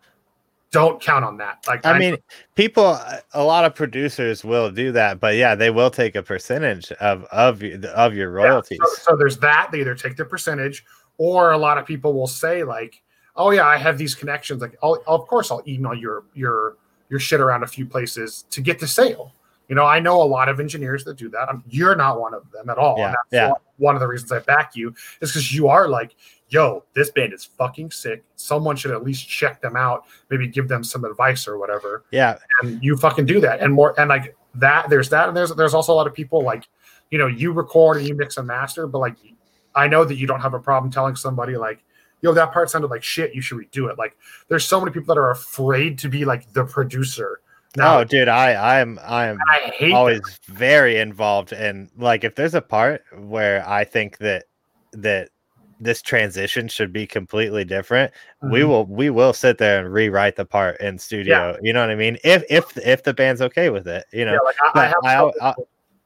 don't 0.72 1.01
count 1.01 1.24
on 1.24 1.39
that. 1.39 1.64
Like 1.66 1.87
i, 1.87 1.93
I 1.93 1.99
mean 1.99 2.18
people 2.55 2.99
a 3.32 3.43
lot 3.43 3.64
of 3.64 3.74
producers 3.74 4.45
will 4.45 4.70
do 4.70 4.93
that 4.93 5.20
but 5.20 5.37
yeah 5.37 5.55
they 5.55 5.70
will 5.70 5.91
take 5.91 6.14
a 6.16 6.22
percentage 6.22 6.93
of 6.93 7.24
of 7.24 7.62
of 7.62 8.14
your 8.14 8.30
royalties 8.30 8.78
yeah, 8.80 8.87
so, 8.97 9.12
so, 9.12 9.16
there's 9.16 9.39
that 9.39 9.70
they 9.72 9.80
either 9.80 9.95
take 9.95 10.16
the 10.16 10.24
percentage 10.24 10.84
or 11.18 11.53
a 11.53 11.59
lot 11.59 11.78
of 11.78 11.87
people 11.87 12.12
will 12.12 12.26
say 12.26 12.62
like 12.62 13.03
oh 13.37 13.51
yeah 13.51 13.66
i 13.66 13.76
have 13.76 13.97
these 13.97 14.14
connections 14.14 14.61
like 14.61 14.76
I'll, 14.82 15.03
of 15.07 15.26
course 15.26 15.51
i'll 15.51 15.62
email 15.66 15.95
your 15.95 16.24
your 16.34 16.76
your 17.09 17.20
shit 17.20 17.41
around 17.41 17.62
a 17.62 17.66
few 17.66 17.87
places 17.87 18.45
to 18.51 18.61
get 18.61 18.78
the 18.78 18.89
sale 18.89 19.32
you 19.68 19.74
know, 19.74 19.84
I 19.84 20.00
know 20.00 20.22
a 20.22 20.24
lot 20.24 20.48
of 20.48 20.60
engineers 20.60 21.04
that 21.04 21.16
do 21.16 21.28
that. 21.30 21.48
I'm, 21.48 21.64
you're 21.68 21.96
not 21.96 22.20
one 22.20 22.34
of 22.34 22.50
them 22.52 22.68
at 22.68 22.78
all. 22.78 22.98
Yeah, 22.98 23.14
yeah. 23.32 23.48
One, 23.48 23.60
one 23.78 23.94
of 23.94 24.00
the 24.00 24.06
reasons 24.06 24.32
I 24.32 24.40
back 24.40 24.76
you 24.76 24.94
is 25.20 25.30
because 25.30 25.52
you 25.52 25.68
are 25.68 25.88
like, 25.88 26.14
yo, 26.48 26.84
this 26.94 27.10
band 27.10 27.32
is 27.32 27.44
fucking 27.44 27.90
sick. 27.90 28.24
Someone 28.36 28.76
should 28.76 28.92
at 28.92 29.02
least 29.02 29.28
check 29.28 29.60
them 29.60 29.76
out, 29.76 30.04
maybe 30.30 30.46
give 30.46 30.68
them 30.68 30.84
some 30.84 31.04
advice 31.04 31.48
or 31.48 31.58
whatever. 31.58 32.04
Yeah. 32.10 32.38
And 32.62 32.82
you 32.82 32.96
fucking 32.96 33.26
do 33.26 33.40
that. 33.40 33.60
And 33.60 33.72
more 33.72 33.98
and 33.98 34.08
like 34.08 34.36
that, 34.54 34.88
there's 34.88 35.08
that. 35.10 35.28
And 35.28 35.36
there's 35.36 35.54
there's 35.54 35.74
also 35.74 35.92
a 35.92 35.96
lot 35.96 36.06
of 36.06 36.14
people 36.14 36.42
like, 36.42 36.68
you 37.10 37.18
know, 37.18 37.26
you 37.26 37.52
record 37.52 37.98
and 37.98 38.08
you 38.08 38.14
mix 38.14 38.36
and 38.36 38.46
master, 38.46 38.86
but 38.86 38.98
like 38.98 39.16
I 39.74 39.88
know 39.88 40.04
that 40.04 40.16
you 40.16 40.26
don't 40.26 40.40
have 40.40 40.54
a 40.54 40.60
problem 40.60 40.90
telling 40.90 41.16
somebody 41.16 41.56
like, 41.56 41.84
yo, 42.22 42.32
that 42.32 42.52
part 42.52 42.70
sounded 42.70 42.90
like 42.90 43.02
shit. 43.02 43.34
You 43.34 43.42
should 43.42 43.58
redo 43.58 43.90
it. 43.90 43.98
Like, 43.98 44.16
there's 44.48 44.64
so 44.64 44.80
many 44.80 44.90
people 44.90 45.14
that 45.14 45.20
are 45.20 45.30
afraid 45.30 45.98
to 45.98 46.08
be 46.08 46.24
like 46.24 46.50
the 46.54 46.64
producer 46.64 47.40
no, 47.76 47.98
oh, 47.98 48.04
dude, 48.04 48.28
I 48.28 48.80
I'm 48.80 48.98
I'm 49.02 49.38
I 49.48 49.92
always 49.92 50.20
that. 50.20 50.38
very 50.46 50.98
involved 50.98 51.52
and 51.52 51.90
like 51.96 52.24
if 52.24 52.34
there's 52.34 52.54
a 52.54 52.62
part 52.62 53.02
where 53.16 53.66
I 53.68 53.84
think 53.84 54.18
that 54.18 54.44
that 54.92 55.30
this 55.78 56.00
transition 56.00 56.68
should 56.68 56.92
be 56.92 57.06
completely 57.06 57.64
different, 57.64 58.12
mm-hmm. 58.42 58.52
we 58.52 58.64
will 58.64 58.86
we 58.86 59.10
will 59.10 59.32
sit 59.32 59.58
there 59.58 59.84
and 59.84 59.92
rewrite 59.92 60.36
the 60.36 60.44
part 60.44 60.80
in 60.80 60.98
studio. 60.98 61.52
Yeah. 61.52 61.56
You 61.62 61.72
know 61.72 61.80
what 61.80 61.90
I 61.90 61.96
mean? 61.96 62.18
If 62.24 62.44
if 62.48 62.76
if 62.78 63.02
the 63.02 63.14
band's 63.14 63.42
okay 63.42 63.70
with 63.70 63.86
it, 63.86 64.06
you 64.12 64.24
know. 64.24 64.32
Yeah, 64.32 64.38
like 64.40 64.56
I, 64.62 64.94
I, 65.04 65.22
I, 65.22 65.50
I, 65.50 65.54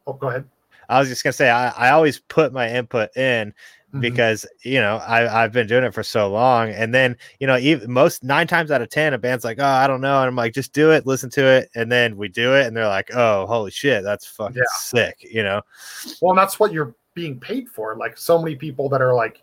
oh, 0.07 0.13
go 0.15 0.29
ahead. 0.29 0.45
I 0.89 0.99
was 0.99 1.09
just 1.09 1.23
gonna 1.23 1.33
say 1.33 1.51
I, 1.51 1.69
I 1.71 1.91
always 1.91 2.19
put 2.19 2.53
my 2.53 2.69
input 2.69 3.17
in 3.17 3.55
mm-hmm. 3.91 4.01
because 4.01 4.47
you 4.65 4.81
know 4.81 4.97
I 4.99 5.43
I've 5.43 5.53
been 5.53 5.67
doing 5.67 5.85
it 5.85 5.95
for 5.95 6.03
so 6.03 6.31
long, 6.31 6.71
and 6.71 6.95
then 6.95 7.17
you 7.39 7.47
know 7.47 7.59
even 7.59 7.93
most 7.93 8.25
nine 8.25 8.47
times 8.47 8.71
out 8.71 8.83
of 8.83 8.89
ten 8.89 9.15
a 9.15 9.19
band's 9.19 9.45
like 9.45 9.59
oh 9.61 9.65
I 9.65 9.87
don't 9.87 10.01
know, 10.01 10.19
and 10.21 10.29
I'm 10.29 10.37
like 10.37 10.55
just 10.55 10.73
do 10.73 10.93
it, 10.93 11.07
listen 11.07 11.31
to 11.31 11.45
it, 11.45 11.71
and 11.75 11.91
then 11.91 12.17
we 12.17 12.29
do 12.29 12.55
it, 12.55 12.67
and 12.67 12.77
they're 12.77 12.89
like 12.89 13.11
oh 13.15 13.47
holy 13.47 13.71
shit 13.71 14.03
that's 14.03 14.27
fucking 14.27 14.57
yeah. 14.57 14.63
sick, 14.79 15.17
you 15.21 15.43
know. 15.43 15.63
Well, 16.21 16.35
that's 16.35 16.59
what 16.59 16.73
you're 16.73 16.95
being 17.15 17.39
paid 17.39 17.69
for. 17.69 17.97
Like 17.97 18.17
so 18.17 18.41
many 18.41 18.57
people 18.57 18.89
that 18.89 19.03
are 19.03 19.15
like, 19.15 19.43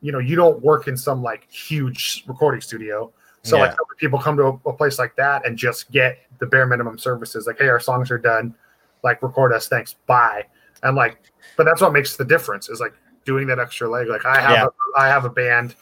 you 0.00 0.12
know, 0.12 0.18
you 0.18 0.36
don't 0.36 0.62
work 0.62 0.88
in 0.88 0.96
some 0.96 1.22
like 1.22 1.50
huge 1.50 2.24
recording 2.26 2.60
studio. 2.60 3.12
So 3.42 3.56
yeah. 3.56 3.62
like 3.64 3.76
people 3.98 4.18
come 4.18 4.36
to 4.36 4.44
a, 4.44 4.68
a, 4.68 4.72
place 4.72 4.98
like 4.98 5.16
that 5.16 5.46
and 5.46 5.56
just 5.56 5.90
get 5.90 6.18
the 6.38 6.46
bare 6.46 6.66
minimum 6.66 6.98
services. 6.98 7.46
Like, 7.46 7.58
hey, 7.58 7.68
our 7.68 7.80
songs 7.80 8.10
are 8.10 8.18
done. 8.18 8.54
Like, 9.02 9.22
record 9.22 9.52
us. 9.54 9.66
Thanks. 9.66 9.94
Bye. 10.06 10.46
And 10.82 10.94
like, 10.94 11.18
but 11.56 11.64
that's 11.64 11.80
what 11.80 11.92
makes 11.92 12.16
the 12.16 12.24
difference. 12.24 12.68
Is 12.68 12.80
like 12.80 12.94
doing 13.24 13.46
that 13.48 13.58
extra 13.58 13.88
leg. 13.88 14.08
Like 14.08 14.24
I 14.24 14.40
have, 14.40 14.50
yeah. 14.50 14.66
a, 14.66 15.00
I 15.00 15.08
have 15.08 15.24
a 15.24 15.30
band. 15.30 15.74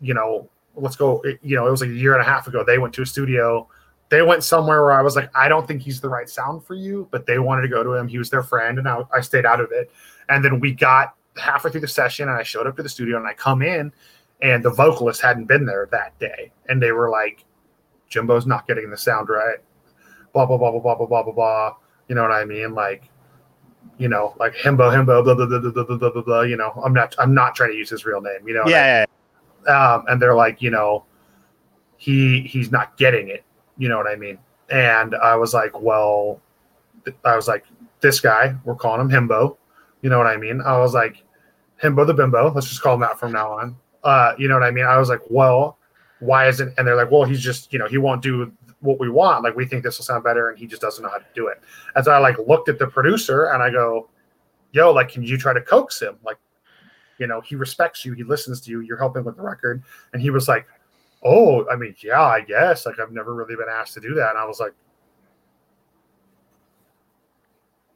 You 0.00 0.14
know, 0.14 0.48
let's 0.74 0.96
go. 0.96 1.22
You 1.42 1.56
know, 1.56 1.66
it 1.66 1.70
was 1.70 1.80
like 1.80 1.90
a 1.90 1.94
year 1.94 2.14
and 2.14 2.22
a 2.22 2.24
half 2.24 2.46
ago. 2.46 2.64
They 2.64 2.78
went 2.78 2.94
to 2.94 3.02
a 3.02 3.06
studio. 3.06 3.68
They 4.08 4.22
went 4.22 4.44
somewhere 4.44 4.82
where 4.82 4.92
I 4.92 5.00
was 5.00 5.16
like, 5.16 5.30
I 5.34 5.48
don't 5.48 5.66
think 5.66 5.80
he's 5.80 6.00
the 6.00 6.08
right 6.08 6.28
sound 6.28 6.64
for 6.64 6.74
you, 6.74 7.08
but 7.10 7.24
they 7.24 7.38
wanted 7.38 7.62
to 7.62 7.68
go 7.68 7.82
to 7.82 7.94
him. 7.94 8.08
He 8.08 8.18
was 8.18 8.28
their 8.28 8.42
friend, 8.42 8.78
and 8.78 8.86
I, 8.86 9.02
I 9.14 9.22
stayed 9.22 9.46
out 9.46 9.60
of 9.60 9.72
it. 9.72 9.90
And 10.28 10.44
then 10.44 10.60
we 10.60 10.72
got 10.72 11.14
halfway 11.38 11.70
through 11.70 11.80
the 11.80 11.88
session, 11.88 12.28
and 12.28 12.36
I 12.36 12.42
showed 12.42 12.66
up 12.66 12.76
to 12.76 12.82
the 12.82 12.90
studio, 12.90 13.16
and 13.16 13.26
I 13.26 13.32
come 13.32 13.62
in, 13.62 13.90
and 14.42 14.62
the 14.62 14.70
vocalist 14.70 15.22
hadn't 15.22 15.46
been 15.46 15.64
there 15.64 15.88
that 15.92 16.18
day, 16.18 16.52
and 16.68 16.82
they 16.82 16.92
were 16.92 17.08
like, 17.08 17.44
"Jimbo's 18.10 18.46
not 18.46 18.66
getting 18.66 18.90
the 18.90 18.96
sound 18.96 19.28
right." 19.30 19.58
Blah 20.34 20.46
blah 20.46 20.58
blah 20.58 20.72
blah 20.72 20.80
blah 20.80 20.94
blah 20.94 21.06
blah 21.06 21.22
blah 21.22 21.32
blah. 21.32 21.76
You 22.08 22.14
know 22.14 22.22
what 22.22 22.32
I 22.32 22.44
mean? 22.44 22.74
Like 22.74 23.08
you 23.98 24.08
know, 24.08 24.34
like 24.38 24.54
himbo, 24.54 24.92
himbo, 24.92 25.22
blah 25.24 25.34
blah 25.34 25.46
blah 25.46 25.58
blah 25.58 25.70
blah 25.70 25.84
blah 25.84 25.96
blah. 25.96 26.10
blah, 26.10 26.22
blah 26.22 26.42
you 26.42 26.56
know, 26.56 26.72
I'm 26.84 26.92
not 26.92 27.14
I'm 27.18 27.34
not 27.34 27.54
trying 27.54 27.70
to 27.70 27.76
use 27.76 27.90
his 27.90 28.04
real 28.04 28.20
name. 28.20 28.46
You 28.46 28.54
know. 28.54 28.64
Yeah. 28.66 29.04
I, 29.66 29.70
yeah. 29.70 29.94
Um, 29.94 30.04
and 30.08 30.20
they're 30.20 30.34
like, 30.34 30.60
you 30.60 30.70
know, 30.70 31.04
he 31.96 32.40
he's 32.42 32.72
not 32.72 32.96
getting 32.96 33.28
it. 33.28 33.44
You 33.78 33.88
know 33.88 33.96
what 33.96 34.06
I 34.06 34.16
mean? 34.16 34.38
And 34.70 35.14
I 35.14 35.36
was 35.36 35.54
like, 35.54 35.80
well, 35.80 36.40
I 37.24 37.36
was 37.36 37.46
like, 37.46 37.64
this 38.00 38.20
guy, 38.20 38.54
we're 38.64 38.74
calling 38.74 39.08
him 39.08 39.28
himbo. 39.28 39.56
You 40.02 40.10
know 40.10 40.18
what 40.18 40.26
I 40.26 40.36
mean? 40.36 40.60
I 40.60 40.78
was 40.78 40.94
like, 40.94 41.22
himbo 41.80 42.06
the 42.06 42.14
bimbo. 42.14 42.52
Let's 42.52 42.68
just 42.68 42.82
call 42.82 42.94
him 42.94 43.00
that 43.00 43.18
from 43.18 43.32
now 43.32 43.52
on. 43.52 43.76
Uh, 44.02 44.32
you 44.38 44.48
know 44.48 44.54
what 44.54 44.64
I 44.64 44.70
mean? 44.70 44.84
I 44.84 44.98
was 44.98 45.08
like, 45.08 45.20
well, 45.28 45.78
why 46.20 46.48
isn't? 46.48 46.74
And 46.76 46.86
they're 46.86 46.96
like, 46.96 47.10
well, 47.10 47.24
he's 47.24 47.40
just, 47.40 47.72
you 47.72 47.78
know, 47.78 47.86
he 47.86 47.98
won't 47.98 48.22
do 48.22 48.52
what 48.82 49.00
we 49.00 49.08
want. 49.08 49.44
Like 49.44 49.56
we 49.56 49.64
think 49.64 49.82
this 49.82 49.98
will 49.98 50.04
sound 50.04 50.24
better 50.24 50.50
and 50.50 50.58
he 50.58 50.66
just 50.66 50.82
doesn't 50.82 51.02
know 51.02 51.10
how 51.10 51.18
to 51.18 51.24
do 51.34 51.46
it. 51.48 51.62
As 51.96 52.08
i 52.08 52.18
like 52.18 52.36
looked 52.46 52.68
at 52.68 52.78
the 52.78 52.86
producer 52.86 53.46
and 53.46 53.62
i 53.62 53.70
go 53.70 54.08
yo 54.72 54.92
like 54.92 55.08
can 55.08 55.22
you 55.22 55.38
try 55.38 55.52
to 55.52 55.60
coax 55.60 56.00
him? 56.00 56.16
Like 56.24 56.38
you 57.18 57.26
know 57.26 57.40
he 57.40 57.56
respects 57.56 58.04
you 58.04 58.12
he 58.12 58.24
listens 58.24 58.60
to 58.62 58.70
you 58.70 58.80
you're 58.80 58.98
helping 58.98 59.24
with 59.24 59.36
the 59.36 59.42
record. 59.42 59.82
And 60.12 60.20
he 60.20 60.30
was 60.30 60.48
like 60.48 60.66
oh 61.24 61.66
i 61.70 61.76
mean 61.76 61.94
yeah 62.02 62.22
i 62.22 62.40
guess. 62.40 62.84
Like 62.84 62.98
i've 62.98 63.12
never 63.12 63.34
really 63.34 63.56
been 63.56 63.70
asked 63.70 63.94
to 63.94 64.00
do 64.00 64.14
that. 64.14 64.30
And 64.30 64.38
i 64.38 64.44
was 64.44 64.60
like 64.60 64.74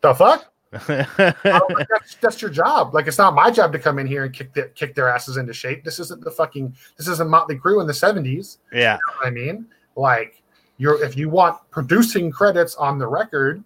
the 0.00 0.14
fuck? 0.14 0.52
Like, 0.88 1.88
that's, 1.88 2.14
that's 2.16 2.42
your 2.42 2.50
job. 2.50 2.94
Like 2.94 3.06
it's 3.06 3.18
not 3.18 3.34
my 3.34 3.50
job 3.50 3.72
to 3.72 3.78
come 3.78 3.98
in 3.98 4.06
here 4.06 4.24
and 4.24 4.34
kick 4.34 4.52
the, 4.52 4.64
kick 4.74 4.94
their 4.94 5.08
asses 5.08 5.36
into 5.36 5.52
shape. 5.52 5.84
This 5.84 5.98
isn't 5.98 6.22
the 6.22 6.30
fucking 6.30 6.74
this 6.96 7.08
isn't 7.08 7.28
Motley 7.28 7.56
Crue 7.56 7.80
in 7.80 7.86
the 7.86 7.94
seventies. 7.94 8.58
Yeah, 8.72 8.94
you 8.94 8.98
know 8.98 9.26
I 9.26 9.30
mean, 9.30 9.66
like 9.96 10.42
you're 10.78 11.02
if 11.02 11.16
you 11.16 11.28
want 11.28 11.58
producing 11.70 12.30
credits 12.30 12.74
on 12.74 12.98
the 12.98 13.06
record, 13.06 13.62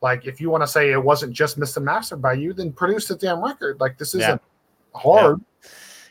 like 0.00 0.26
if 0.26 0.40
you 0.40 0.50
want 0.50 0.62
to 0.62 0.66
say 0.66 0.92
it 0.92 1.02
wasn't 1.02 1.32
just 1.32 1.56
and 1.56 1.84
mastered 1.84 2.22
by 2.22 2.34
you, 2.34 2.52
then 2.52 2.72
produce 2.72 3.08
the 3.08 3.16
damn 3.16 3.42
record. 3.42 3.80
Like 3.80 3.98
this 3.98 4.14
isn't 4.14 4.40
yeah. 4.42 5.00
hard. 5.00 5.40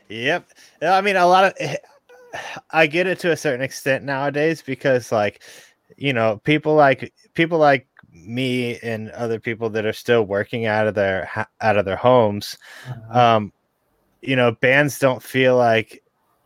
Yep. 0.10 0.50
yep. 0.82 0.94
I 0.94 1.02
mean, 1.02 1.16
a 1.16 1.26
lot 1.26 1.46
of 1.46 1.78
I 2.72 2.88
get 2.88 3.08
it 3.08 3.20
to 3.20 3.32
a 3.32 3.38
certain 3.38 3.62
extent 3.62 4.04
nowadays 4.04 4.62
because 4.62 5.12
like 5.12 5.42
you 5.98 6.14
know 6.14 6.42
people 6.44 6.76
like 6.76 7.14
people 7.34 7.58
like 7.58 7.88
me 8.14 8.78
and 8.80 9.10
other 9.12 9.40
people 9.40 9.70
that 9.70 9.86
are 9.86 9.94
still 9.94 10.24
working 10.24 10.66
out 10.66 10.88
of 10.88 10.96
their 10.96 11.30
out 11.62 11.78
of 11.78 11.86
their 11.86 11.96
homes 11.96 12.58
uh-huh. 12.88 13.36
um 13.36 13.54
you 14.22 14.36
know 14.36 14.52
bands 14.52 15.00
don't 15.00 15.24
feel 15.24 15.56
like 15.56 16.01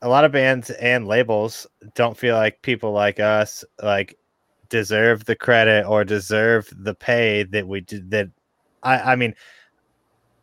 a 0.05 0.09
lot 0.09 0.23
of 0.23 0.31
bands 0.31 0.69
and 0.69 1.07
labels 1.07 1.65
don't 1.95 2.15
feel 2.15 2.35
like 2.35 2.61
people 2.61 2.91
like 2.91 3.19
us 3.19 3.65
like 3.81 4.15
deserve 4.69 5.25
the 5.25 5.35
credit 5.35 5.83
or 5.87 6.05
deserve 6.05 6.71
the 6.77 6.93
pay 6.93 7.41
that 7.41 7.67
we 7.67 7.81
did 7.81 8.11
that 8.11 8.29
i 8.83 9.13
i 9.13 9.15
mean 9.15 9.33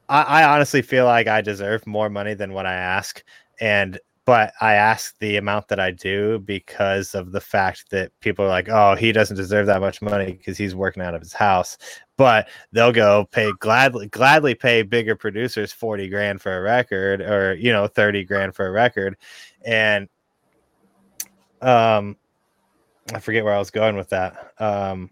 I, 0.09 0.23
I 0.23 0.45
honestly 0.53 0.83
feel 0.83 1.05
like 1.05 1.29
i 1.29 1.41
deserve 1.41 1.87
more 1.87 2.11
money 2.11 2.35
than 2.35 2.53
what 2.53 2.67
i 2.67 2.75
ask 2.75 3.23
and 3.61 4.01
but 4.25 4.53
I 4.61 4.75
ask 4.75 5.19
the 5.19 5.37
amount 5.37 5.69
that 5.69 5.81
I 5.81 5.91
do 5.91 6.39
because 6.39 7.15
of 7.15 7.33
the 7.33 7.41
fact 7.41 7.91
that 7.91 8.13
people 8.21 8.45
are 8.45 8.49
like, 8.49 8.69
oh, 8.69 8.95
he 8.95 9.11
doesn't 9.11 9.37
deserve 9.37 9.67
that 9.67 9.81
much 9.81 10.01
money 10.01 10.33
because 10.33 10.57
he's 10.57 10.77
working 10.77 11.03
out 11.03 11.15
of 11.15 11.21
his 11.21 11.33
house. 11.33 11.77
But 12.17 12.49
they'll 12.71 12.93
go 12.93 13.27
pay 13.33 13.51
gladly 13.59 14.07
gladly 14.09 14.55
pay 14.55 14.83
bigger 14.83 15.17
producers 15.17 15.73
40 15.73 16.09
grand 16.09 16.41
for 16.41 16.57
a 16.57 16.61
record 16.61 17.21
or 17.21 17.55
you 17.55 17.73
know 17.73 17.89
30 17.89 18.25
grand 18.25 18.55
for 18.55 18.67
a 18.67 18.71
record. 18.71 19.17
And 19.65 20.09
um 21.61 22.17
I 23.13 23.19
forget 23.19 23.45
where 23.45 23.55
I 23.55 23.59
was 23.59 23.71
going 23.71 23.97
with 23.97 24.11
that. 24.11 24.53
Um 24.59 25.11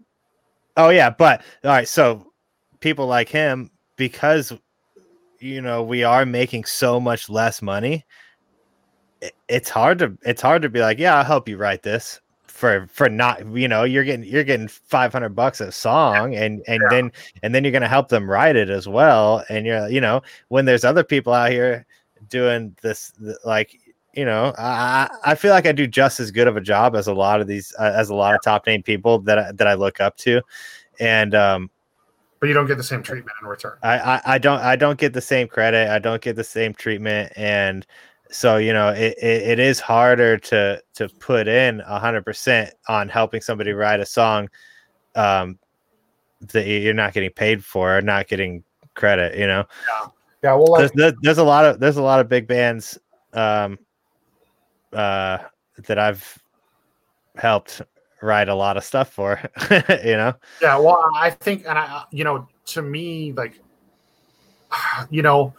oh 0.77 0.89
yeah, 0.89 1.09
but 1.09 1.41
all 1.63 1.71
right, 1.71 1.87
so 1.87 2.31
people 2.79 3.07
like 3.07 3.29
him 3.29 3.71
because 3.95 4.53
you 5.39 5.61
know 5.61 5.83
we 5.83 6.03
are 6.03 6.25
making 6.25 6.65
so 6.65 6.99
much 6.99 7.29
less 7.29 7.61
money 7.61 8.05
it's 9.47 9.69
hard 9.69 9.99
to 9.99 10.17
it's 10.23 10.41
hard 10.41 10.61
to 10.61 10.69
be 10.69 10.79
like, 10.79 10.99
yeah, 10.99 11.15
I'll 11.17 11.23
help 11.23 11.47
you 11.47 11.57
write 11.57 11.83
this 11.83 12.19
for 12.47 12.87
for 12.91 13.09
not 13.09 13.45
you 13.55 13.67
know 13.67 13.83
you're 13.83 14.03
getting 14.03 14.25
you're 14.25 14.43
getting 14.43 14.67
500 14.67 15.29
bucks 15.29 15.61
a 15.61 15.71
song 15.71 16.35
and 16.35 16.61
and 16.67 16.81
yeah. 16.83 16.89
then 16.89 17.11
and 17.41 17.55
then 17.55 17.63
you're 17.63 17.71
going 17.71 17.81
to 17.81 17.87
help 17.87 18.09
them 18.09 18.29
write 18.29 18.55
it 18.55 18.69
as 18.69 18.87
well 18.87 19.43
and 19.49 19.65
you're 19.65 19.87
you 19.89 20.01
know 20.01 20.21
when 20.49 20.65
there's 20.65 20.83
other 20.83 21.03
people 21.03 21.33
out 21.33 21.49
here 21.49 21.85
doing 22.29 22.75
this 22.81 23.13
like 23.45 23.79
you 24.13 24.25
know 24.25 24.53
i 24.57 25.09
i 25.23 25.35
feel 25.35 25.51
like 25.51 25.65
i 25.65 25.71
do 25.71 25.87
just 25.87 26.19
as 26.19 26.31
good 26.31 26.47
of 26.47 26.57
a 26.57 26.61
job 26.61 26.95
as 26.95 27.07
a 27.07 27.13
lot 27.13 27.39
of 27.39 27.47
these 27.47 27.73
uh, 27.79 27.93
as 27.95 28.09
a 28.09 28.15
lot 28.15 28.35
of 28.35 28.41
top 28.43 28.67
name 28.67 28.83
people 28.83 29.19
that 29.19 29.39
I, 29.39 29.51
that 29.53 29.67
i 29.67 29.73
look 29.73 30.01
up 30.01 30.17
to. 30.17 30.41
And 30.99 31.33
um 31.33 31.69
but 32.39 32.47
you 32.47 32.53
don't 32.53 32.67
get 32.67 32.77
the 32.77 32.83
same 32.83 33.03
treatment 33.03 33.37
in 33.41 33.47
return. 33.47 33.77
I, 33.83 33.99
I 33.99 34.21
i 34.25 34.37
don't 34.37 34.59
i 34.61 34.75
don't 34.75 34.97
get 34.97 35.13
the 35.13 35.21
same 35.21 35.47
credit. 35.47 35.89
I 35.89 35.99
don't 35.99 36.21
get 36.21 36.35
the 36.35 36.43
same 36.43 36.73
treatment. 36.73 37.31
And 37.35 37.85
so 38.29 38.57
you 38.57 38.73
know 38.73 38.89
it, 38.89 39.15
it, 39.21 39.41
it 39.43 39.59
is 39.59 39.79
harder 39.79 40.37
to 40.37 40.81
to 40.95 41.09
put 41.19 41.47
in 41.47 41.81
100% 41.87 42.71
on 42.87 43.09
helping 43.09 43.41
somebody 43.41 43.71
write 43.71 43.99
a 43.99 44.05
song 44.05 44.49
um 45.15 45.57
that 46.53 46.65
you're 46.65 46.93
not 46.93 47.13
getting 47.13 47.29
paid 47.31 47.63
for 47.63 47.97
or 47.97 48.01
not 48.01 48.27
getting 48.27 48.63
credit 48.95 49.37
you 49.37 49.47
know? 49.47 49.63
Yeah. 49.87 50.07
Yeah 50.43 50.55
well 50.55 50.67
like- 50.67 50.91
there's, 50.93 51.13
there's 51.21 51.37
a 51.37 51.43
lot 51.43 51.65
of 51.65 51.79
there's 51.79 51.97
a 51.97 52.01
lot 52.01 52.19
of 52.19 52.27
big 52.27 52.47
bands 52.47 52.97
um 53.33 53.77
uh 54.93 55.37
that 55.87 55.97
i've 55.97 56.37
helped 57.35 57.81
write 58.21 58.49
a 58.49 58.55
lot 58.55 58.77
of 58.77 58.83
stuff 58.83 59.11
for 59.11 59.41
you 60.03 60.15
know? 60.17 60.33
Yeah 60.61 60.77
well 60.77 61.09
i 61.15 61.29
think 61.29 61.65
and 61.67 61.77
i 61.77 62.03
you 62.11 62.23
know 62.23 62.47
to 62.65 62.81
me 62.81 63.33
like 63.33 63.59
you 65.09 65.21
know 65.21 65.53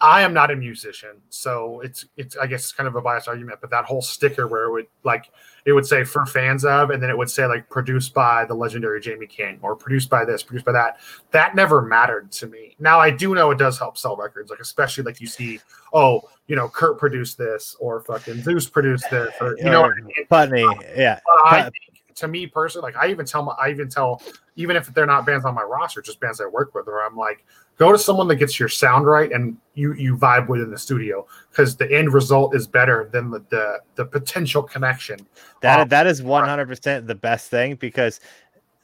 I 0.00 0.22
am 0.22 0.32
not 0.32 0.50
a 0.50 0.56
musician, 0.56 1.16
so 1.28 1.80
it's 1.80 2.06
it's 2.16 2.36
I 2.36 2.46
guess 2.46 2.60
it's 2.60 2.72
kind 2.72 2.88
of 2.88 2.96
a 2.96 3.02
biased 3.02 3.28
argument, 3.28 3.60
but 3.60 3.70
that 3.70 3.84
whole 3.84 4.00
sticker 4.00 4.48
where 4.48 4.64
it 4.64 4.72
would 4.72 4.86
like 5.04 5.30
it 5.66 5.72
would 5.72 5.86
say 5.86 6.04
for 6.04 6.24
fans 6.24 6.64
of, 6.64 6.90
and 6.90 7.02
then 7.02 7.10
it 7.10 7.18
would 7.18 7.30
say 7.30 7.46
like 7.46 7.68
produced 7.68 8.14
by 8.14 8.46
the 8.46 8.54
legendary 8.54 9.00
Jamie 9.00 9.26
King 9.26 9.58
or 9.60 9.76
produced 9.76 10.08
by 10.08 10.24
this, 10.24 10.42
produced 10.42 10.64
by 10.64 10.72
that. 10.72 10.98
That 11.32 11.54
never 11.54 11.82
mattered 11.82 12.32
to 12.32 12.46
me. 12.46 12.76
Now 12.78 12.98
I 12.98 13.10
do 13.10 13.34
know 13.34 13.50
it 13.50 13.58
does 13.58 13.78
help 13.78 13.98
sell 13.98 14.16
records, 14.16 14.50
like 14.50 14.60
especially 14.60 15.04
like 15.04 15.20
you 15.20 15.26
see, 15.26 15.60
oh, 15.92 16.22
you 16.46 16.56
know, 16.56 16.68
Kurt 16.68 16.98
produced 16.98 17.36
this 17.36 17.76
or 17.78 18.00
fucking 18.00 18.36
Zeuss 18.36 18.72
produced 18.72 19.10
this, 19.10 19.34
or 19.40 19.56
you 19.58 19.64
know, 19.64 19.90
Putney, 20.30 20.66
yeah. 20.96 21.20
I 21.44 21.62
think 21.62 21.99
to 22.20 22.28
me 22.28 22.46
personally, 22.46 22.92
like 22.92 23.02
I 23.02 23.10
even 23.10 23.26
tell 23.26 23.42
my, 23.42 23.52
I 23.52 23.70
even 23.70 23.88
tell, 23.88 24.22
even 24.56 24.76
if 24.76 24.86
they're 24.94 25.06
not 25.06 25.26
bands 25.26 25.44
on 25.44 25.54
my 25.54 25.62
roster, 25.62 26.00
just 26.00 26.20
bands 26.20 26.40
I 26.40 26.46
work 26.46 26.74
with, 26.74 26.86
where 26.86 27.04
I'm 27.04 27.16
like, 27.16 27.44
go 27.76 27.92
to 27.92 27.98
someone 27.98 28.28
that 28.28 28.36
gets 28.36 28.60
your 28.60 28.68
sound 28.68 29.06
right 29.06 29.32
and 29.32 29.56
you 29.74 29.94
you 29.94 30.16
vibe 30.16 30.48
with 30.48 30.60
in 30.60 30.70
the 30.70 30.78
studio 30.78 31.26
because 31.50 31.76
the 31.76 31.90
end 31.90 32.12
result 32.12 32.54
is 32.54 32.66
better 32.66 33.08
than 33.12 33.30
the 33.30 33.44
the, 33.50 33.80
the 33.96 34.04
potential 34.04 34.62
connection. 34.62 35.18
That 35.62 35.80
um, 35.80 35.88
that 35.88 36.06
is 36.06 36.22
100 36.22 36.68
percent 36.68 37.06
the 37.06 37.14
best 37.14 37.50
thing 37.50 37.74
because 37.74 38.20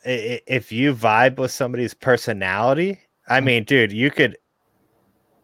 if 0.04 0.70
you 0.70 0.94
vibe 0.94 1.36
with 1.36 1.50
somebody's 1.50 1.94
personality, 1.94 3.00
I 3.28 3.38
mm-hmm. 3.38 3.46
mean, 3.46 3.64
dude, 3.64 3.92
you 3.92 4.10
could 4.10 4.36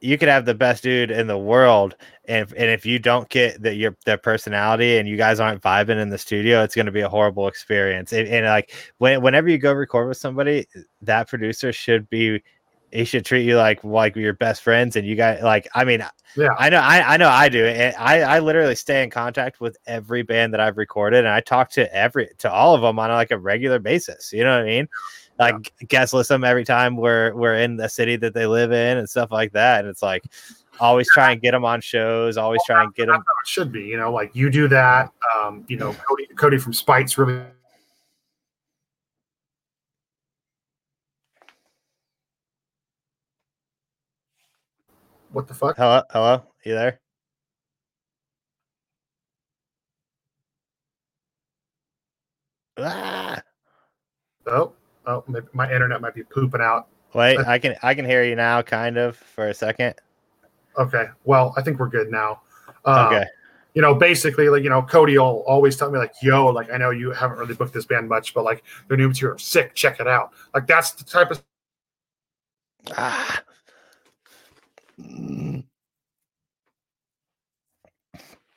you 0.03 0.18
could 0.18 0.28
have 0.28 0.44
the 0.44 0.55
best 0.55 0.82
dude 0.82 1.11
in 1.11 1.28
the 1.28 1.38
world, 1.38 1.96
and 2.26 2.42
if, 2.42 2.53
and 2.53 2.70
if 2.70 2.84
you 2.84 2.98
don't 2.98 3.28
get 3.28 3.62
that 3.62 3.76
your 3.76 3.96
their 4.05 4.18
personality 4.18 4.98
and 4.98 5.09
you 5.09 5.16
guys 5.16 5.38
aren't 5.38 5.62
vibing 5.62 6.00
in 6.00 6.11
the 6.11 6.18
studio, 6.18 6.62
it's 6.62 6.74
going 6.74 6.86
to 6.86 6.92
be 6.92 7.00
a 7.00 7.09
horrible 7.09 7.46
experience. 7.46 8.12
And, 8.12 8.28
and, 8.28 8.46
like 8.46 8.74
when, 8.98 9.22
whenever 9.22 9.48
you 9.48 9.59
go 9.59 9.72
record 9.72 10.09
with 10.09 10.16
somebody, 10.16 10.66
that 11.03 11.28
producer 11.28 11.72
should 11.72 12.11
be 12.11 12.42
he 12.92 13.05
should 13.05 13.24
treat 13.24 13.44
you 13.44 13.57
like 13.57 13.82
like 13.84 14.14
your 14.14 14.34
best 14.34 14.62
friends 14.62 14.96
and 14.96 15.07
you 15.07 15.16
guys 15.16 15.42
like 15.42 15.66
i 15.74 15.82
mean 15.82 16.05
yeah 16.36 16.48
i 16.59 16.68
know 16.68 16.78
i, 16.78 17.14
I 17.14 17.16
know 17.16 17.28
i 17.28 17.48
do 17.48 17.64
and 17.64 17.96
i 17.96 18.20
i 18.20 18.38
literally 18.38 18.74
stay 18.74 19.03
in 19.03 19.08
contact 19.08 19.61
with 19.61 19.79
every 19.87 20.22
band 20.22 20.53
that 20.53 20.61
i've 20.61 20.76
recorded 20.76 21.20
and 21.20 21.29
i 21.29 21.41
talk 21.41 21.70
to 21.70 21.92
every 21.95 22.29
to 22.38 22.53
all 22.53 22.74
of 22.74 22.83
them 22.83 22.99
on 22.99 23.11
like 23.11 23.30
a 23.30 23.38
regular 23.38 23.79
basis 23.79 24.33
you 24.33 24.45
know 24.45 24.54
what 24.54 24.62
i 24.62 24.66
mean 24.66 24.88
like 25.38 25.72
yeah. 25.80 25.87
guest 25.88 26.13
list 26.13 26.29
them 26.29 26.45
every 26.45 26.64
time 26.64 26.96
we're 26.96 27.34
we're 27.34 27.57
in 27.57 27.76
the 27.76 27.88
city 27.88 28.17
that 28.17 28.34
they 28.34 28.46
live 28.46 28.72
in 28.72 28.99
and 28.99 29.09
stuff 29.09 29.30
like 29.30 29.53
that. 29.53 29.80
And 29.80 29.88
it's 29.88 30.03
like 30.03 30.25
always 30.80 31.09
try 31.13 31.33
and 31.33 31.41
get 31.41 31.53
them 31.53 31.64
on 31.64 31.80
shows. 31.80 32.37
Always 32.37 32.61
well, 32.68 32.76
try 32.76 32.84
and 32.84 32.95
get 32.95 33.07
them. 33.07 33.17
it 33.17 33.49
should 33.49 33.72
be, 33.72 33.83
you 33.83 33.96
know, 33.96 34.13
like 34.13 34.34
you 34.34 34.50
do 34.50 34.68
that. 34.68 35.11
Um, 35.37 35.64
you 35.68 35.76
know, 35.76 35.95
Cody, 36.09 36.26
Cody 36.37 36.59
from 36.59 36.72
Spite's 36.72 37.18
really. 37.18 37.42
What 45.30 45.49
the 45.49 45.54
fuck? 45.54 45.76
Hello, 45.79 46.03
hello, 46.11 46.45
you 46.64 46.75
there? 46.75 47.00
Ah. 52.76 53.42
Oh, 54.46 54.72
Oh, 55.07 55.24
my 55.53 55.72
internet 55.72 56.00
might 56.00 56.14
be 56.14 56.22
pooping 56.22 56.61
out. 56.61 56.88
Wait, 57.14 57.38
I 57.38 57.58
can 57.58 57.76
I 57.83 57.95
can 57.95 58.04
hear 58.04 58.24
you 58.24 58.37
now, 58.37 58.62
kind 58.62 58.96
of 58.96 59.16
for 59.16 59.49
a 59.49 59.54
second. 59.54 59.95
Okay, 60.79 61.07
well, 61.24 61.53
I 61.57 61.62
think 61.62 61.79
we're 61.79 61.88
good 61.88 62.11
now. 62.11 62.41
Um, 62.84 63.07
okay. 63.07 63.26
You 63.74 63.83
know, 63.83 63.95
basically, 63.95 64.49
like 64.49 64.62
you 64.62 64.70
know, 64.70 64.83
Cody 64.83 65.18
will 65.18 65.45
always 65.46 65.76
tell 65.76 65.91
me 65.91 65.99
like, 65.99 66.12
"Yo, 66.22 66.46
like 66.46 66.70
I 66.70 66.76
know 66.76 66.91
you 66.91 67.11
haven't 67.11 67.38
really 67.38 67.54
booked 67.54 67.74
this 67.74 67.84
band 67.84 68.08
much, 68.08 68.34
but 68.34 68.45
like 68.45 68.62
their 68.88 68.96
new 68.96 69.08
material 69.08 69.37
is 69.37 69.42
sick. 69.42 69.74
Check 69.74 70.00
it 70.00 70.07
out." 70.07 70.33
Like 70.54 70.66
that's 70.66 70.92
the 70.92 71.04
type 71.04 71.30
of. 71.30 71.42
Ah. 72.96 73.42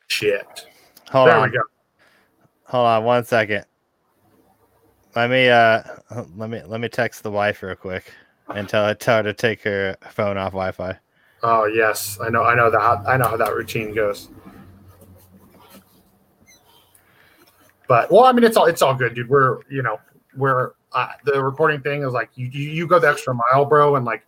Shit. 0.08 0.68
Hold 1.12 1.30
there 1.30 1.38
on. 1.38 1.50
we 1.50 1.58
go. 1.58 1.64
Hold 2.66 2.88
on 2.88 3.04
one 3.04 3.26
second. 3.26 3.66
Let 5.16 5.30
me 5.30 5.50
uh 5.50 5.82
let 6.36 6.50
me 6.50 6.62
let 6.64 6.82
me 6.82 6.90
text 6.90 7.24
the 7.24 7.32
wife 7.32 7.64
real 7.64 7.76
quick 7.76 8.12
and 8.54 8.68
tell 8.68 8.86
her 8.86 8.94
tell 8.94 9.18
her 9.18 9.24
to 9.24 9.34
take 9.34 9.62
her 9.64 9.96
phone 10.12 10.38
off 10.38 10.52
Wi-Fi. 10.52 10.98
Oh 11.42 11.66
yes, 11.66 12.18
I 12.22 12.30
know 12.30 12.44
I 12.44 12.56
know 12.56 12.70
that 12.70 12.82
I 12.82 13.18
know 13.18 13.28
how 13.28 13.38
that 13.38 13.56
routine 13.56 13.94
goes. 13.94 14.30
But 17.88 18.12
well, 18.12 18.26
I 18.26 18.32
mean, 18.32 18.44
it's 18.44 18.58
all 18.58 18.66
it's 18.66 18.82
all 18.82 18.96
good, 18.96 19.14
dude. 19.14 19.30
We're 19.30 19.60
you 19.70 19.84
know 19.84 20.00
we're 20.36 20.72
uh, 20.92 21.10
the 21.24 21.44
recording 21.44 21.82
thing 21.82 22.04
is 22.04 22.14
like 22.14 22.30
you, 22.36 22.48
you 22.48 22.88
go 22.88 23.00
the 23.00 23.10
extra 23.10 23.34
mile, 23.34 23.66
bro, 23.66 23.96
and 23.96 24.06
like 24.06 24.26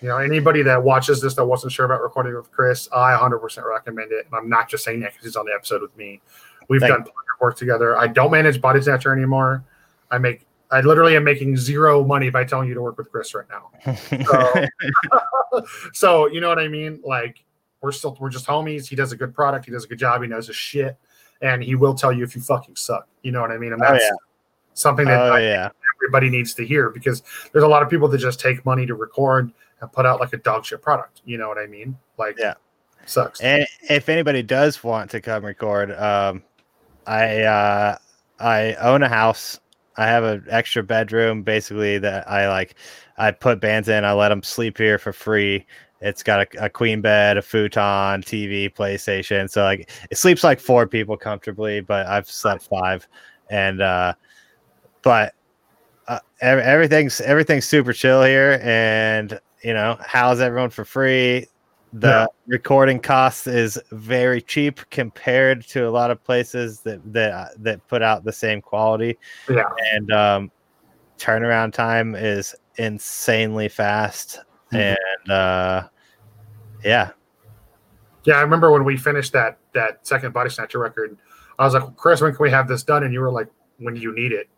you 0.00 0.08
know 0.08 0.18
anybody 0.18 0.62
that 0.62 0.82
watches 0.82 1.20
this 1.20 1.34
that 1.34 1.44
wasn't 1.44 1.72
sure 1.72 1.86
about 1.86 2.02
recording 2.02 2.34
with 2.34 2.50
Chris, 2.52 2.88
I 2.92 3.16
100% 3.16 3.64
recommend 3.64 4.12
it. 4.12 4.26
And 4.26 4.34
I'm 4.34 4.48
not 4.48 4.68
just 4.68 4.84
saying 4.84 5.00
that 5.00 5.12
because 5.12 5.24
he's 5.24 5.36
on 5.36 5.46
the 5.46 5.52
episode 5.52 5.82
with 5.82 5.96
me. 5.96 6.20
We've 6.68 6.80
Thank 6.80 6.92
done 6.92 7.02
plenty 7.02 7.16
of 7.34 7.40
work 7.40 7.56
together. 7.56 7.96
I 7.96 8.08
don't 8.08 8.30
manage 8.30 8.60
Bodysnatcher 8.60 9.16
anymore. 9.16 9.64
I 10.10 10.18
make 10.18 10.46
I 10.70 10.80
literally 10.82 11.16
am 11.16 11.24
making 11.24 11.56
zero 11.56 12.04
money 12.04 12.28
by 12.28 12.44
telling 12.44 12.68
you 12.68 12.74
to 12.74 12.82
work 12.82 12.98
with 12.98 13.10
Chris 13.10 13.34
right 13.34 13.46
now. 13.48 13.70
So, 14.26 15.62
so 15.92 16.26
you 16.26 16.40
know 16.40 16.48
what 16.48 16.58
I 16.58 16.68
mean? 16.68 17.00
Like 17.04 17.44
we're 17.80 17.92
still 17.92 18.16
we're 18.20 18.28
just 18.30 18.46
homies. 18.46 18.86
He 18.86 18.96
does 18.96 19.12
a 19.12 19.16
good 19.16 19.34
product. 19.34 19.64
He 19.64 19.70
does 19.72 19.84
a 19.84 19.88
good 19.88 19.98
job. 19.98 20.22
He 20.22 20.28
knows 20.28 20.46
his 20.46 20.56
shit, 20.56 20.96
and 21.40 21.62
he 21.62 21.74
will 21.74 21.94
tell 21.94 22.12
you 22.12 22.22
if 22.24 22.34
you 22.36 22.42
fucking 22.42 22.76
suck. 22.76 23.08
You 23.22 23.32
know 23.32 23.40
what 23.40 23.50
I 23.50 23.58
mean? 23.58 23.72
And 23.72 23.82
Oh, 23.82 23.92
that's 23.92 24.04
yeah. 24.04 24.10
something 24.74 25.06
that 25.06 25.32
oh 25.32 25.36
yeah. 25.36 25.70
everybody 25.96 26.28
needs 26.30 26.54
to 26.54 26.66
hear 26.66 26.90
because 26.90 27.22
there's 27.52 27.64
a 27.64 27.68
lot 27.68 27.82
of 27.82 27.88
people 27.88 28.08
that 28.08 28.18
just 28.18 28.40
take 28.40 28.64
money 28.66 28.84
to 28.86 28.94
record 28.94 29.50
and 29.80 29.92
put 29.92 30.04
out 30.06 30.20
like 30.20 30.32
a 30.32 30.38
dog 30.38 30.64
shit 30.64 30.82
product. 30.82 31.22
You 31.24 31.38
know 31.38 31.48
what 31.48 31.58
I 31.58 31.66
mean? 31.66 31.96
Like, 32.18 32.36
Yeah. 32.38 32.54
sucks. 33.06 33.40
And 33.40 33.66
if 33.88 34.08
anybody 34.08 34.42
does 34.42 34.82
want 34.84 35.10
to 35.12 35.20
come 35.20 35.44
record, 35.44 35.92
um, 35.92 36.42
I 37.06 37.42
uh, 37.42 37.96
I 38.38 38.74
own 38.74 39.02
a 39.02 39.08
house. 39.08 39.60
I 39.98 40.06
have 40.06 40.22
an 40.22 40.46
extra 40.48 40.82
bedroom, 40.82 41.42
basically 41.42 41.98
that 41.98 42.30
I 42.30 42.48
like. 42.48 42.76
I 43.18 43.32
put 43.32 43.60
bands 43.60 43.88
in. 43.88 44.04
I 44.04 44.12
let 44.12 44.28
them 44.28 44.44
sleep 44.44 44.78
here 44.78 44.96
for 44.96 45.12
free. 45.12 45.66
It's 46.00 46.22
got 46.22 46.54
a, 46.54 46.66
a 46.66 46.70
queen 46.70 47.00
bed, 47.00 47.36
a 47.36 47.42
futon, 47.42 48.22
TV, 48.22 48.72
PlayStation. 48.72 49.50
So 49.50 49.64
like 49.64 49.90
it 50.10 50.16
sleeps 50.16 50.44
like 50.44 50.60
four 50.60 50.86
people 50.86 51.16
comfortably, 51.16 51.80
but 51.80 52.06
I've 52.06 52.30
slept 52.30 52.68
five. 52.68 53.08
And 53.50 53.82
uh, 53.82 54.14
but 55.02 55.34
uh, 56.06 56.20
everything's 56.40 57.20
everything's 57.20 57.64
super 57.64 57.92
chill 57.92 58.22
here, 58.22 58.60
and 58.62 59.40
you 59.64 59.74
know, 59.74 59.98
house 60.00 60.38
everyone 60.38 60.70
for 60.70 60.84
free. 60.84 61.46
The 61.94 62.08
Yeah. 62.08 62.26
recording 62.46 63.00
cost 63.00 63.46
is 63.46 63.80
very 63.92 64.42
cheap 64.42 64.80
compared 64.90 65.66
to 65.68 65.88
a 65.88 65.90
lot 65.90 66.10
of 66.10 66.22
places 66.22 66.80
that 66.80 67.00
that 67.12 67.52
that 67.62 67.86
put 67.88 68.02
out 68.02 68.24
the 68.24 68.32
same 68.32 68.60
quality, 68.60 69.16
yeah. 69.48 69.62
and 69.94 70.12
um, 70.12 70.50
turnaround 71.18 71.72
time 71.72 72.14
is 72.14 72.54
insanely 72.76 73.68
fast. 73.68 74.40
Mhm. 74.72 74.96
And 75.24 75.30
uh, 75.32 75.88
yeah, 76.84 77.10
Yeah. 78.24 78.36
I 78.36 78.42
remember 78.42 78.70
when 78.70 78.84
we 78.84 78.96
finished 78.98 79.32
that 79.32 79.58
that 79.72 80.06
second 80.06 80.34
Bodysnatcher 80.34 80.78
record, 80.80 81.16
I 81.58 81.64
was 81.64 81.72
like, 81.74 81.96
Chris, 81.96 82.20
when 82.20 82.34
can 82.34 82.42
we 82.42 82.50
have 82.50 82.68
this 82.68 82.82
done? 82.82 83.02
And 83.04 83.14
you 83.14 83.20
were 83.20 83.30
like, 83.32 83.48
when 83.78 83.94
do 83.94 84.00
you 84.00 84.14
need 84.14 84.32
it? 84.32 84.48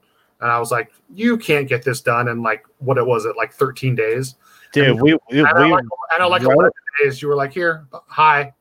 And 0.40 0.50
I 0.50 0.58
was 0.58 0.70
like, 0.72 0.90
you 1.14 1.36
can't 1.36 1.68
get 1.68 1.84
this 1.84 2.00
done 2.00 2.26
in 2.26 2.42
like 2.42 2.64
what 2.78 2.98
it 2.98 3.06
was 3.06 3.24
it 3.26 3.36
like 3.36 3.52
13 3.52 3.94
days. 3.94 4.34
dude, 4.72 5.00
we 5.00 5.14
we, 5.30 5.38
And 5.38 5.46
I 5.46 5.64
we 5.64 5.70
like, 5.72 5.84
and 6.14 6.22
I 6.22 6.26
like 6.26 6.42
wrote- 6.42 6.54
11 6.54 6.70
days. 6.98 7.20
You 7.22 7.28
were 7.28 7.36
like, 7.36 7.52
here, 7.52 7.86
hi. 8.06 8.52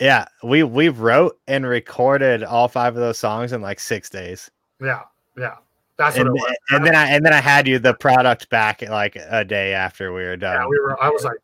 yeah 0.00 0.26
we 0.42 0.62
we 0.62 0.88
wrote 0.88 1.38
and 1.46 1.66
recorded 1.66 2.42
all 2.42 2.68
five 2.68 2.94
of 2.94 3.00
those 3.00 3.18
songs 3.18 3.52
in 3.52 3.60
like 3.60 3.80
six 3.80 4.10
days. 4.10 4.50
Yeah. 4.80 5.02
Yeah. 5.36 5.56
That's 5.96 6.16
what 6.16 6.26
and, 6.26 6.36
it 6.36 6.40
was. 6.40 6.56
and 6.70 6.86
then 6.86 6.94
I 6.94 7.06
and 7.10 7.24
then 7.24 7.32
I 7.32 7.40
had 7.40 7.68
you 7.68 7.78
the 7.78 7.94
product 7.94 8.48
back 8.48 8.82
like 8.82 9.16
a 9.16 9.44
day 9.44 9.74
after 9.74 10.12
we 10.12 10.22
were 10.22 10.36
done. 10.36 10.56
Yeah, 10.56 10.66
we 10.66 10.78
were. 10.78 11.00
I 11.02 11.10
was 11.10 11.22
like, 11.22 11.36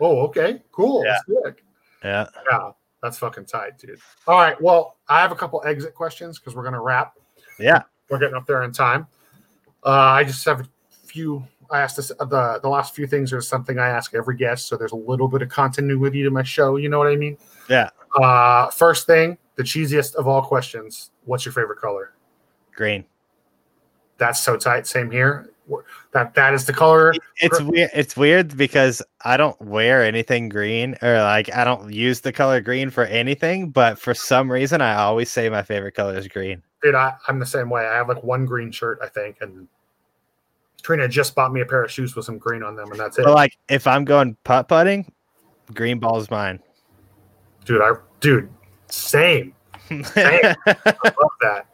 "Oh, 0.00 0.20
okay, 0.26 0.62
cool, 0.72 1.04
Yeah. 1.04 1.18
sick." 1.44 1.64
yeah. 2.04 2.26
Yeah, 2.50 2.70
that's 3.02 3.18
fucking 3.18 3.46
tight, 3.46 3.78
dude. 3.78 3.98
All 4.26 4.38
right, 4.38 4.58
well, 4.62 4.96
I 5.08 5.20
have 5.20 5.32
a 5.32 5.34
couple 5.34 5.62
exit 5.66 5.94
questions 5.94 6.38
because 6.38 6.54
we're 6.54 6.62
gonna 6.64 6.80
wrap. 6.80 7.14
Yeah. 7.58 7.82
We're 8.08 8.18
getting 8.18 8.36
up 8.36 8.46
there 8.46 8.62
in 8.62 8.72
time. 8.72 9.06
Uh, 9.84 9.90
I 9.90 10.24
just 10.24 10.44
have 10.44 10.60
a 10.60 10.68
few. 11.06 11.44
I 11.74 11.80
asked 11.80 11.96
this 11.96 12.08
the 12.08 12.60
the 12.62 12.68
last 12.68 12.94
few 12.94 13.08
things 13.08 13.32
are 13.32 13.40
something 13.40 13.80
I 13.80 13.88
ask 13.88 14.14
every 14.14 14.36
guest, 14.36 14.68
so 14.68 14.76
there's 14.76 14.92
a 14.92 14.96
little 14.96 15.26
bit 15.26 15.42
of 15.42 15.48
continuity 15.48 16.22
to 16.22 16.30
my 16.30 16.44
show. 16.44 16.76
You 16.76 16.88
know 16.88 16.98
what 16.98 17.08
I 17.08 17.16
mean? 17.16 17.36
Yeah. 17.68 17.90
Uh, 18.14 18.70
first 18.70 19.08
thing, 19.08 19.38
the 19.56 19.64
cheesiest 19.64 20.14
of 20.14 20.28
all 20.28 20.40
questions. 20.40 21.10
What's 21.24 21.44
your 21.44 21.52
favorite 21.52 21.80
color? 21.80 22.12
Green. 22.76 23.04
That's 24.18 24.40
so 24.40 24.56
tight. 24.56 24.86
Same 24.86 25.10
here. 25.10 25.50
That 26.12 26.34
that 26.34 26.54
is 26.54 26.64
the 26.66 26.72
color. 26.72 27.12
It's 27.38 27.60
weird. 27.60 27.90
It's 27.92 28.16
weird 28.16 28.56
because 28.56 29.02
I 29.24 29.36
don't 29.36 29.60
wear 29.60 30.04
anything 30.04 30.48
green 30.48 30.96
or 31.02 31.18
like 31.22 31.52
I 31.52 31.64
don't 31.64 31.92
use 31.92 32.20
the 32.20 32.32
color 32.32 32.60
green 32.60 32.88
for 32.88 33.04
anything, 33.06 33.70
but 33.70 33.98
for 33.98 34.14
some 34.14 34.52
reason 34.52 34.80
I 34.80 34.94
always 34.94 35.28
say 35.28 35.48
my 35.48 35.62
favorite 35.64 35.96
color 35.96 36.16
is 36.16 36.28
green. 36.28 36.62
dude, 36.84 36.94
I, 36.94 37.14
I'm 37.26 37.40
the 37.40 37.46
same 37.46 37.68
way. 37.68 37.84
I 37.84 37.96
have 37.96 38.08
like 38.08 38.22
one 38.22 38.46
green 38.46 38.70
shirt, 38.70 39.00
I 39.02 39.08
think, 39.08 39.38
and 39.40 39.66
Trina 40.84 41.08
just 41.08 41.34
bought 41.34 41.50
me 41.50 41.62
a 41.62 41.64
pair 41.64 41.82
of 41.82 41.90
shoes 41.90 42.14
with 42.14 42.26
some 42.26 42.36
green 42.36 42.62
on 42.62 42.76
them, 42.76 42.90
and 42.90 43.00
that's 43.00 43.18
it. 43.18 43.24
But 43.24 43.34
like 43.34 43.56
if 43.68 43.86
I'm 43.86 44.04
going 44.04 44.36
putt 44.44 44.68
putting, 44.68 45.10
green 45.72 45.98
ball's 45.98 46.30
mine. 46.30 46.60
dude, 47.64 47.80
I 47.80 47.92
dude, 48.20 48.50
same. 48.90 49.54
I 49.90 50.54
love 50.76 51.30
that. 51.40 51.66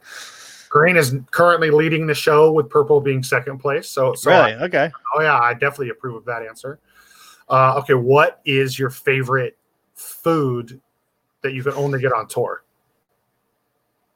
Green 0.69 0.95
is 0.95 1.13
currently 1.31 1.69
leading 1.69 2.07
the 2.07 2.13
show 2.15 2.53
with 2.53 2.69
purple 2.69 3.01
being 3.01 3.21
second 3.21 3.59
place. 3.59 3.89
So, 3.89 4.13
so 4.15 4.31
really? 4.31 4.53
I- 4.53 4.63
Okay. 4.63 4.89
oh 5.15 5.21
yeah, 5.21 5.37
I 5.37 5.53
definitely 5.53 5.89
approve 5.89 6.15
of 6.15 6.25
that 6.25 6.43
answer. 6.43 6.79
Uh, 7.49 7.75
okay, 7.79 7.93
what 7.95 8.39
is 8.45 8.79
your 8.79 8.89
favorite 8.89 9.57
food 9.93 10.79
that 11.41 11.53
you 11.53 11.63
can 11.63 11.73
only 11.73 11.99
get 11.99 12.13
on 12.13 12.27
tour? 12.27 12.63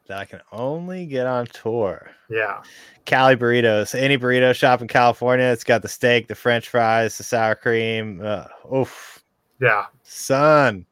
That 0.08 0.20
I 0.20 0.26
can 0.26 0.42
only 0.52 1.08
get 1.08 1.26
on 1.26 1.48
tour. 1.48 2.12
Yeah, 2.30 2.62
Cali 3.06 3.36
burritos. 3.36 4.00
Any 4.00 4.18
burrito 4.18 4.54
shop 4.54 4.82
in 4.82 4.88
California, 4.88 5.46
it's 5.46 5.64
got 5.64 5.82
the 5.82 5.88
steak, 5.88 6.28
the 6.28 6.36
French 6.36 6.70
fries, 6.70 7.18
the 7.18 7.24
sour 7.24 7.56
cream. 7.56 8.22
Uh, 8.24 8.46
oof, 8.74 9.24
yeah, 9.60 9.86
son. 10.04 10.86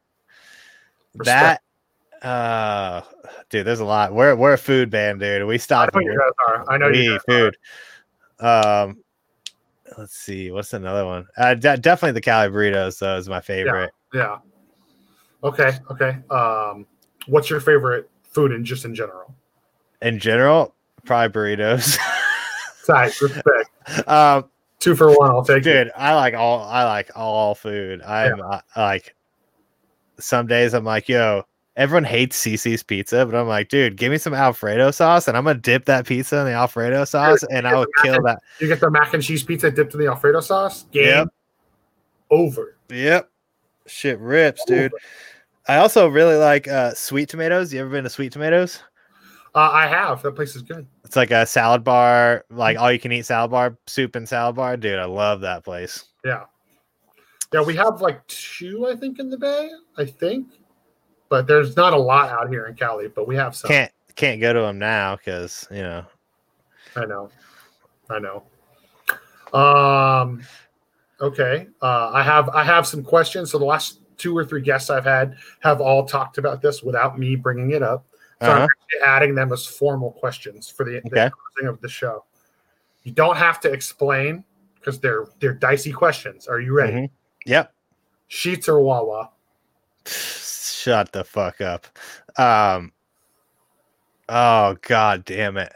Respect. 1.14 1.62
That, 2.22 2.26
uh, 2.26 3.02
dude, 3.50 3.66
there's 3.66 3.78
a 3.80 3.84
lot. 3.84 4.12
We're 4.12 4.34
we're 4.34 4.54
a 4.54 4.58
food 4.58 4.90
band, 4.90 5.20
dude. 5.20 5.46
We 5.46 5.54
I 5.54 5.58
stopped. 5.58 5.94
know 5.94 6.00
you 6.00 6.18
guys 6.18 6.32
are. 6.48 6.72
I 6.72 6.78
know 6.78 6.90
we 6.90 7.02
you 7.04 7.10
guys 7.10 7.20
are. 7.28 7.50
food. 7.50 7.56
Um, 8.44 9.04
let's 9.96 10.16
see. 10.16 10.50
What's 10.50 10.72
another 10.72 11.06
one? 11.06 11.26
Uh, 11.36 11.54
de- 11.54 11.76
definitely 11.76 12.12
the 12.12 12.20
Cali 12.20 12.48
burritos. 12.48 12.98
Though 12.98 13.16
is 13.16 13.28
my 13.28 13.40
favorite. 13.40 13.92
Yeah. 14.12 14.38
Okay. 15.44 15.78
Okay. 15.90 16.18
Um, 16.30 16.86
what's 17.26 17.48
your 17.48 17.60
favorite 17.60 18.10
food 18.34 18.52
and 18.52 18.64
just 18.64 18.84
in 18.84 18.94
general? 18.94 19.34
In 20.02 20.18
general, 20.18 20.74
probably 21.04 21.28
burritos. 21.56 21.98
Tight. 22.86 23.18
Respect. 23.20 24.08
um, 24.08 24.44
Two 24.80 24.94
for 24.94 25.08
one. 25.16 25.30
I'll 25.30 25.42
take 25.44 25.58
it. 25.58 25.84
dude 25.84 25.92
i 25.96 26.14
like 26.14 26.34
all 26.34 26.60
i 26.64 26.84
like 26.84 27.10
all 27.16 27.54
food 27.54 28.02
i'm 28.02 28.38
uh, 28.42 28.60
like 28.76 29.14
some 30.18 30.46
days 30.46 30.74
i'm 30.74 30.84
like 30.84 31.08
yo 31.08 31.42
everyone 31.76 32.04
hates 32.04 32.44
CiCi's 32.44 32.82
pizza 32.82 33.24
but 33.24 33.34
i'm 33.34 33.48
like 33.48 33.68
dude 33.70 33.96
give 33.96 34.12
me 34.12 34.18
some 34.18 34.34
alfredo 34.34 34.90
sauce 34.90 35.26
and 35.26 35.38
i'm 35.38 35.44
gonna 35.44 35.58
dip 35.58 35.86
that 35.86 36.06
pizza 36.06 36.36
in 36.40 36.44
the 36.44 36.52
alfredo 36.52 37.04
sauce 37.06 37.42
and 37.50 37.66
i 37.66 37.74
will 37.74 37.86
kill 38.02 38.20
that 38.24 38.40
You 38.60 38.68
get 38.68 38.80
the 38.80 38.90
mac 38.90 39.14
and 39.14 39.22
cheese 39.22 39.42
pizza 39.42 39.70
dipped 39.70 39.94
in 39.94 40.00
the 40.00 40.06
Alfredo 40.08 40.40
sauce. 40.40 40.82
Game 40.92 41.04
Yep. 41.06 41.28
over. 42.30 42.76
yep 42.90 43.30
shit 43.86 44.18
rips 44.18 44.62
dude 44.66 44.92
i 45.68 45.76
also 45.76 46.06
really 46.08 46.36
like 46.36 46.68
uh 46.68 46.92
sweet 46.94 47.28
tomatoes 47.28 47.72
you 47.72 47.80
ever 47.80 47.90
been 47.90 48.04
to 48.04 48.10
sweet 48.10 48.32
tomatoes 48.32 48.80
Uh, 49.56 49.70
I 49.72 49.86
have. 49.86 50.20
That 50.22 50.32
place 50.32 50.56
is 50.56 50.62
good. 50.62 50.84
it's 51.04 51.14
like 51.16 51.30
a 51.30 51.46
salad 51.46 51.84
bar 51.84 52.44
like 52.50 52.76
all 52.78 52.90
you 52.92 52.98
can 52.98 53.12
eat 53.12 53.24
salad 53.24 53.50
bar 53.52 53.76
soup 53.86 54.16
and 54.16 54.28
salad 54.28 54.56
bar 54.56 54.76
dude 54.76 54.98
i 54.98 55.04
love 55.04 55.40
that 55.42 55.64
place 55.64 56.04
Yeah. 56.24 56.44
Yeah, 57.52 57.62
we 57.62 57.76
have 57.76 58.00
like 58.00 58.26
two, 58.26 58.88
I 58.88 58.96
think, 58.96 59.20
in 59.20 59.30
the 59.30 59.38
Bay. 59.38 59.70
I 59.96 60.04
think, 60.04 60.48
but 61.28 61.46
there's 61.46 61.76
not 61.76 61.92
a 61.92 61.96
lot 61.96 62.28
out 62.30 62.48
here 62.48 62.66
in 62.66 62.74
Cali. 62.74 63.06
But 63.06 63.28
we 63.28 63.36
have 63.36 63.54
some. 63.54 63.68
can't 63.68 63.92
can't 64.16 64.40
go 64.40 64.52
to 64.52 64.58
them 64.58 64.76
now 64.80 65.14
because 65.14 65.64
you 65.70 65.82
know 65.82 66.04
I 66.96 67.04
know. 67.06 67.30
I 68.10 68.18
know. 68.18 68.42
Um. 69.56 70.42
Okay. 71.20 71.68
Uh, 71.80 72.10
I 72.12 72.24
have 72.24 72.48
I 72.48 72.64
have 72.64 72.88
some 72.88 73.04
questions. 73.04 73.52
So 73.52 73.58
the 73.60 73.64
last 73.66 74.00
two 74.24 74.34
or 74.36 74.42
three 74.42 74.62
guests 74.62 74.88
I've 74.88 75.04
had 75.04 75.36
have 75.60 75.82
all 75.82 76.06
talked 76.06 76.38
about 76.38 76.62
this 76.62 76.82
without 76.82 77.18
me 77.18 77.36
bringing 77.36 77.72
it 77.72 77.82
up. 77.82 78.06
So 78.40 78.50
I'm 78.50 78.56
Uh-huh. 78.56 78.64
actually 78.64 79.00
adding 79.06 79.34
them 79.34 79.52
as 79.52 79.66
formal 79.66 80.12
questions 80.12 80.70
for 80.70 80.84
the, 80.84 81.00
the 81.04 81.08
Okay. 81.26 81.30
closing 81.30 81.68
of 81.68 81.80
the 81.82 81.88
show. 81.90 82.24
You 83.02 83.12
don't 83.12 83.36
have 83.36 83.60
to 83.60 83.70
explain 83.70 84.44
because 84.76 84.98
they're 84.98 85.26
they're 85.40 85.52
dicey 85.52 85.92
questions. 85.92 86.48
Are 86.48 86.58
you 86.58 86.72
ready? 86.72 86.92
Mhm. 86.94 87.10
Yep. 87.44 87.72
Sheetz 88.30 88.66
or 88.66 88.80
Wawa? 88.80 89.30
Shut 90.06 91.12
the 91.12 91.22
fuck 91.24 91.60
up. 91.60 91.86
Um 92.38 92.92
Oh 94.28 94.76
god 94.80 95.26
damn 95.26 95.58
it. 95.58 95.72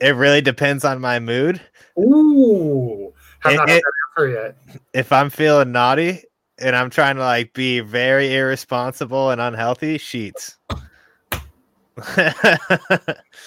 It 0.00 0.16
really 0.16 0.40
depends 0.40 0.84
on 0.84 1.00
my 1.00 1.20
mood. 1.20 1.60
Ooh, 1.98 3.12
have 3.40 3.52
It- 3.52 3.56
not 3.56 3.68
it- 3.70 3.82
answer 4.18 4.28
yet. 4.30 4.56
If 4.92 5.12
I'm 5.12 5.30
feeling 5.30 5.70
naughty 5.72 6.24
and 6.60 6.76
I'm 6.76 6.90
trying 6.90 7.16
to 7.16 7.22
like 7.22 7.52
be 7.52 7.80
very 7.80 8.34
irresponsible 8.34 9.30
and 9.30 9.40
unhealthy, 9.40 9.98
Sheetz. 9.98 10.56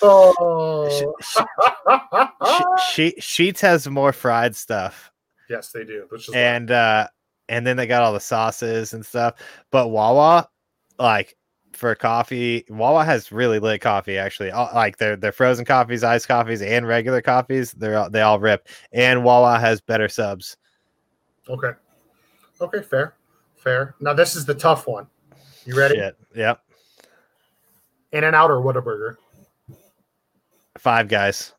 oh. 0.02 1.16
she, 2.92 3.14
she, 3.20 3.52
Sheetz 3.52 3.60
has 3.62 3.88
more 3.88 4.14
fried 4.14 4.56
stuff. 4.56 5.12
Yes, 5.50 5.72
they 5.72 5.84
do. 5.84 6.06
Which 6.10 6.30
is 6.30 6.36
and 6.36 6.72
uh 6.72 7.08
and 7.50 7.68
then 7.68 7.78
they 7.78 7.88
got 7.88 8.04
all 8.04 8.14
the 8.14 8.20
sauces 8.20 8.94
and 8.94 9.06
stuff. 9.06 9.36
But 9.72 9.90
Wawa, 9.90 10.48
like 10.98 11.36
for 11.74 11.94
coffee, 11.96 12.66
Wawa 12.70 13.04
has 13.04 13.32
really 13.32 13.60
lit 13.60 13.82
coffee. 13.82 14.18
Actually, 14.18 14.52
all, 14.52 14.70
like 14.74 14.98
their 14.98 15.16
their 15.16 15.32
frozen 15.32 15.66
coffees, 15.66 16.04
iced 16.04 16.28
coffees, 16.28 16.62
and 16.62 16.88
regular 16.88 17.22
coffees, 17.22 17.72
they're 17.74 17.98
all, 17.98 18.10
they 18.10 18.22
all 18.22 18.40
rip. 18.40 18.68
And 18.92 19.24
Wawa 19.24 19.60
has 19.60 19.82
better 19.82 20.08
subs. 20.08 20.58
Okay. 21.50 21.72
Okay, 22.62 22.82
fair, 22.82 23.16
fair. 23.56 23.96
Now 24.00 24.14
this 24.14 24.36
is 24.36 24.46
the 24.46 24.56
tough 24.56 24.88
one. 24.88 25.08
You 25.66 25.76
ready? 25.76 25.96
Shit. 25.96 26.18
Yep. 26.36 26.62
In 28.12 28.24
and 28.24 28.36
out 28.36 28.52
or 28.52 28.58
Whataburger? 28.58 29.16
Five 30.78 31.08
guys. 31.08 31.54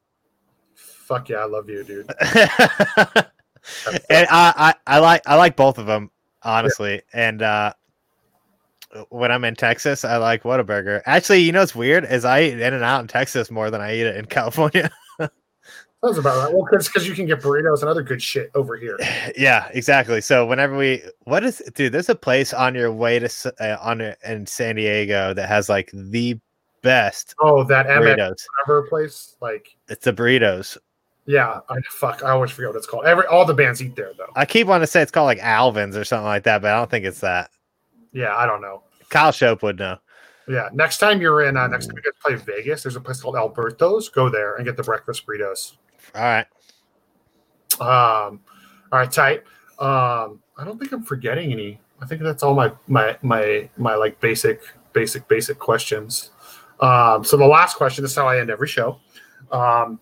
Fuck 0.75 1.29
yeah, 1.29 1.39
I 1.39 1.45
love 1.47 1.69
you, 1.69 1.85
dude. 1.85 2.11
and 4.11 4.27
I, 4.31 4.53
I, 4.57 4.75
I 4.87 4.99
like 4.99 5.23
I 5.27 5.37
like 5.37 5.57
both 5.57 5.79
of 5.79 5.87
them 5.87 6.11
honestly. 6.43 7.03
Yeah. 7.15 7.29
And 7.29 7.43
uh, 7.43 7.73
when 9.09 9.33
I'm 9.33 9.45
in 9.45 9.55
Texas, 9.55 10.05
I 10.05 10.17
like 10.19 10.43
Whataburger. 10.43 11.03
Actually, 11.07 11.41
you 11.41 11.53
know 11.53 11.61
what's 11.61 11.75
weird 11.75 12.05
is 12.05 12.25
I 12.25 12.43
eat 12.43 12.61
In 12.61 12.75
and 12.75 12.85
Out 12.85 13.01
in 13.01 13.09
Texas 13.09 13.51
more 13.51 13.71
than 13.71 13.81
I 13.81 13.95
eat 13.95 14.07
it 14.07 14.17
in 14.17 14.27
California. 14.27 14.91
Sounds 16.05 16.19
about 16.19 16.37
right. 16.45 16.53
Well, 16.53 16.67
because 16.71 17.09
you 17.09 17.15
can 17.15 17.25
get 17.25 17.41
burritos 17.41 17.81
and 17.81 17.89
other 17.89 18.03
good 18.03 18.21
shit 18.21 18.51
over 18.55 18.77
here. 18.77 18.99
Yeah, 19.37 19.69
exactly. 19.73 20.21
So 20.21 20.47
whenever 20.47 20.77
we, 20.77 21.03
what 21.25 21.43
is, 21.45 21.63
dude? 21.75 21.93
There's 21.93 22.11
a 22.11 22.15
place 22.15 22.53
on 22.53 22.75
your 22.75 22.93
way 22.93 23.19
to 23.19 23.55
uh, 23.59 23.79
on 23.81 24.15
in 24.25 24.47
San 24.47 24.77
Diego 24.77 25.33
that 25.33 25.49
has 25.49 25.69
like 25.69 25.91
the 25.95 26.39
best. 26.83 27.35
Oh, 27.41 27.65
that 27.65 27.87
burritos. 27.87 28.45
whatever 28.67 28.87
place, 28.89 29.37
like 29.41 29.75
it's 29.89 30.05
the 30.05 30.13
burritos. 30.13 30.77
Yeah, 31.27 31.61
I 31.71 31.77
fuck. 31.89 32.23
I 32.23 32.31
always 32.31 32.51
forget 32.51 32.69
what 32.71 32.77
it's 32.77 32.87
called. 32.87 33.07
Every 33.07 33.27
all 33.27 33.47
the 33.47 33.55
bands 33.55 33.83
eat 33.83 33.97
there 33.97 34.13
though. 34.17 34.31
I 34.37 34.45
keep 34.45 34.67
wanting 34.67 34.83
to 34.83 34.87
say 34.87 35.01
it's 35.01 35.11
called 35.11 35.27
like 35.27 35.41
Alvin's 35.41 35.97
or 35.97 36.05
something 36.05 36.27
like 36.27 36.45
that, 36.45 36.61
but 36.61 36.71
I 36.71 36.77
don't 36.77 36.91
think 36.91 37.07
it's 37.07 37.21
that. 37.21 37.51
Yeah, 38.13 38.37
I 38.37 38.47
don't 38.47 38.61
know. 38.61 38.83
Kyle 39.09 39.33
Shope 39.33 39.63
would 39.63 39.79
know. 39.79 39.99
Yeah, 40.47 40.69
next 40.75 40.99
time 40.99 41.23
you're 41.23 41.43
in, 41.43 41.57
uh, 41.57 41.67
next 41.67 41.87
time 41.87 41.97
you 41.97 42.03
get 42.03 42.15
to 42.15 42.21
play 42.21 42.35
Vegas, 42.35 42.83
there's 42.83 42.97
a 42.97 43.01
place 43.01 43.23
called 43.23 43.37
Alberto's. 43.37 44.11
Go 44.11 44.29
there 44.29 44.57
and 44.57 44.67
get 44.67 44.77
the 44.77 44.83
breakfast 44.83 45.27
burritos. 45.27 45.77
All 46.15 46.23
right. 46.23 46.47
Um, 47.81 48.41
all 48.93 49.01
right, 49.01 49.11
tight. 49.11 49.43
Um, 49.79 50.41
I 50.57 50.65
don't 50.65 50.79
think 50.79 50.93
I'm 50.93 51.03
forgetting 51.03 51.53
any. 51.53 51.81
I 52.01 52.07
think 52.07 52.23
that's 52.23 52.43
all 52.43 52.55
my 52.55 52.73
my 52.87 53.17
my 53.23 53.69
my 53.77 53.95
like 53.95 54.21
basic 54.21 54.63
basic 54.93 55.27
basic 55.29 55.59
questions. 55.59 56.31
Um, 56.81 57.25
so 57.25 57.37
the 57.37 57.47
last 57.47 57.77
question. 57.77 58.03
This 58.03 58.13
is 58.13 58.17
how 58.17 58.29
I 58.29 58.41
end 58.41 58.51
every 58.51 58.69
show. 58.69 59.01
Um, 59.51 60.01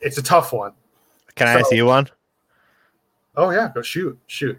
it's 0.00 0.18
a 0.18 0.22
tough 0.22 0.52
one. 0.52 0.72
Can 1.34 1.48
I 1.48 1.60
ask 1.60 1.72
you 1.72 1.86
one? 1.86 2.08
Oh 3.36 3.50
yeah, 3.50 3.70
go 3.74 3.82
shoot, 3.82 4.18
shoot. 4.26 4.58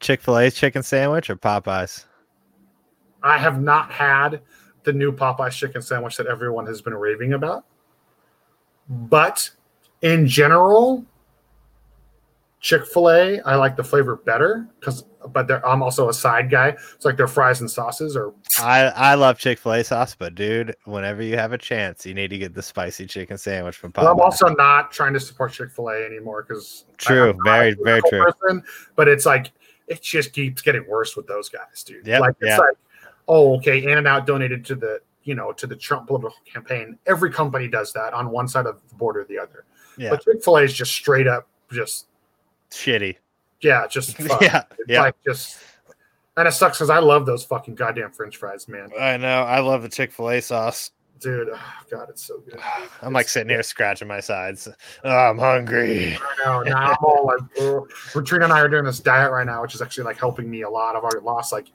Chick 0.00 0.20
Fil 0.20 0.38
A's 0.38 0.54
chicken 0.54 0.82
sandwich 0.82 1.30
or 1.30 1.36
Popeyes? 1.36 2.04
I 3.22 3.38
have 3.38 3.60
not 3.60 3.90
had 3.90 4.42
the 4.82 4.92
new 4.92 5.10
Popeyes 5.10 5.52
chicken 5.52 5.80
sandwich 5.80 6.16
that 6.18 6.26
everyone 6.26 6.66
has 6.66 6.82
been 6.82 6.92
raving 6.92 7.32
about, 7.32 7.64
but 8.88 9.50
in 10.02 10.26
general, 10.26 11.04
Chick 12.60 12.86
Fil 12.86 13.10
A, 13.10 13.40
I 13.40 13.56
like 13.56 13.76
the 13.76 13.84
flavor 13.84 14.16
better 14.16 14.66
because, 14.80 15.04
but 15.32 15.50
I'm 15.66 15.82
also 15.82 16.08
a 16.08 16.14
side 16.14 16.50
guy. 16.50 16.68
It's 16.94 17.04
like 17.04 17.18
their 17.18 17.28
fries 17.28 17.60
and 17.60 17.70
sauces 17.70 18.16
are. 18.16 18.32
I 18.58 18.84
I 18.86 19.14
love 19.14 19.38
Chick 19.38 19.58
Fil 19.58 19.72
A 19.72 19.84
sauce, 19.84 20.14
but 20.18 20.34
dude, 20.34 20.74
whenever 20.84 21.22
you 21.22 21.36
have 21.36 21.52
a 21.52 21.58
chance, 21.58 22.06
you 22.06 22.14
need 22.14 22.28
to 22.28 22.38
get 22.38 22.54
the 22.54 22.62
spicy 22.62 23.06
chicken 23.06 23.36
sandwich 23.36 23.76
from 23.76 23.92
Popeyes. 23.92 24.10
I'm 24.12 24.20
also 24.20 24.48
not 24.48 24.92
trying 24.92 25.12
to 25.12 25.20
support 25.20 25.52
Chick 25.52 25.72
Fil 25.72 25.90
A 25.90 26.06
anymore 26.06 26.42
because 26.42 26.86
true, 26.96 27.34
very 27.44 27.76
very 27.82 28.00
true. 28.08 28.24
Person, 28.24 28.62
but 28.96 29.08
it's 29.08 29.26
like 29.26 29.52
it 29.86 30.02
just 30.02 30.32
keeps 30.32 30.62
getting 30.62 30.86
worse 30.88 31.16
with 31.16 31.26
those 31.26 31.48
guys, 31.50 31.82
dude. 31.84 32.06
Yeah, 32.06 32.20
like 32.20 32.36
it's 32.40 32.48
yeah. 32.48 32.58
like, 32.58 32.76
oh, 33.28 33.56
okay, 33.56 33.82
In 33.82 33.98
and 33.98 34.06
Out 34.06 34.26
donated 34.26 34.64
to 34.66 34.74
the 34.74 35.00
you 35.24 35.34
know 35.34 35.52
to 35.52 35.66
the 35.66 35.76
Trump 35.76 36.06
political 36.06 36.36
campaign. 36.44 36.98
Every 37.06 37.32
company 37.32 37.68
does 37.68 37.92
that 37.92 38.14
on 38.14 38.30
one 38.30 38.48
side 38.48 38.66
of 38.66 38.80
the 38.88 38.94
border 38.94 39.22
or 39.22 39.24
the 39.24 39.38
other. 39.38 39.64
Yeah. 39.96 40.10
But 40.10 40.24
Chick 40.24 40.42
Fil 40.44 40.58
A 40.58 40.62
is 40.62 40.74
just 40.74 40.92
straight 40.92 41.26
up 41.26 41.48
just 41.72 42.06
shitty. 42.70 43.16
Yeah, 43.60 43.86
just 43.86 44.18
yeah, 44.40 44.64
it's 44.78 44.88
yeah. 44.88 45.02
Like 45.02 45.16
just 45.24 45.58
and 46.36 46.48
it 46.48 46.52
sucks 46.52 46.78
because 46.78 46.90
I 46.90 46.98
love 46.98 47.26
those 47.26 47.44
fucking 47.44 47.74
goddamn 47.76 48.12
French 48.12 48.36
fries, 48.36 48.68
man. 48.68 48.90
I 48.98 49.16
know. 49.16 49.42
I 49.42 49.60
love 49.60 49.82
the 49.82 49.88
Chick 49.88 50.12
Fil 50.12 50.30
A 50.30 50.40
sauce, 50.40 50.90
dude. 51.20 51.48
Oh, 51.52 51.60
God, 51.90 52.08
it's 52.10 52.24
so 52.24 52.40
good. 52.40 52.58
I'm 53.02 53.12
like 53.12 53.28
sitting 53.28 53.48
here 53.48 53.62
scratching 53.62 54.08
my 54.08 54.20
sides. 54.20 54.68
Oh, 55.04 55.10
I'm 55.10 55.38
hungry. 55.38 56.16
I 56.16 56.44
know. 56.44 56.62
Now 56.62 56.76
I'm 56.76 56.96
all 57.02 57.26
like, 57.26 57.40
oh. 57.60 58.20
Trina 58.22 58.44
and 58.44 58.52
I 58.52 58.60
are 58.60 58.68
doing 58.68 58.84
this 58.84 59.00
diet 59.00 59.30
right 59.30 59.46
now, 59.46 59.62
which 59.62 59.74
is 59.74 59.82
actually 59.82 60.04
like 60.04 60.18
helping 60.18 60.50
me 60.50 60.62
a 60.62 60.70
lot. 60.70 60.96
I've 60.96 61.02
already 61.02 61.24
lost 61.24 61.52
like, 61.52 61.68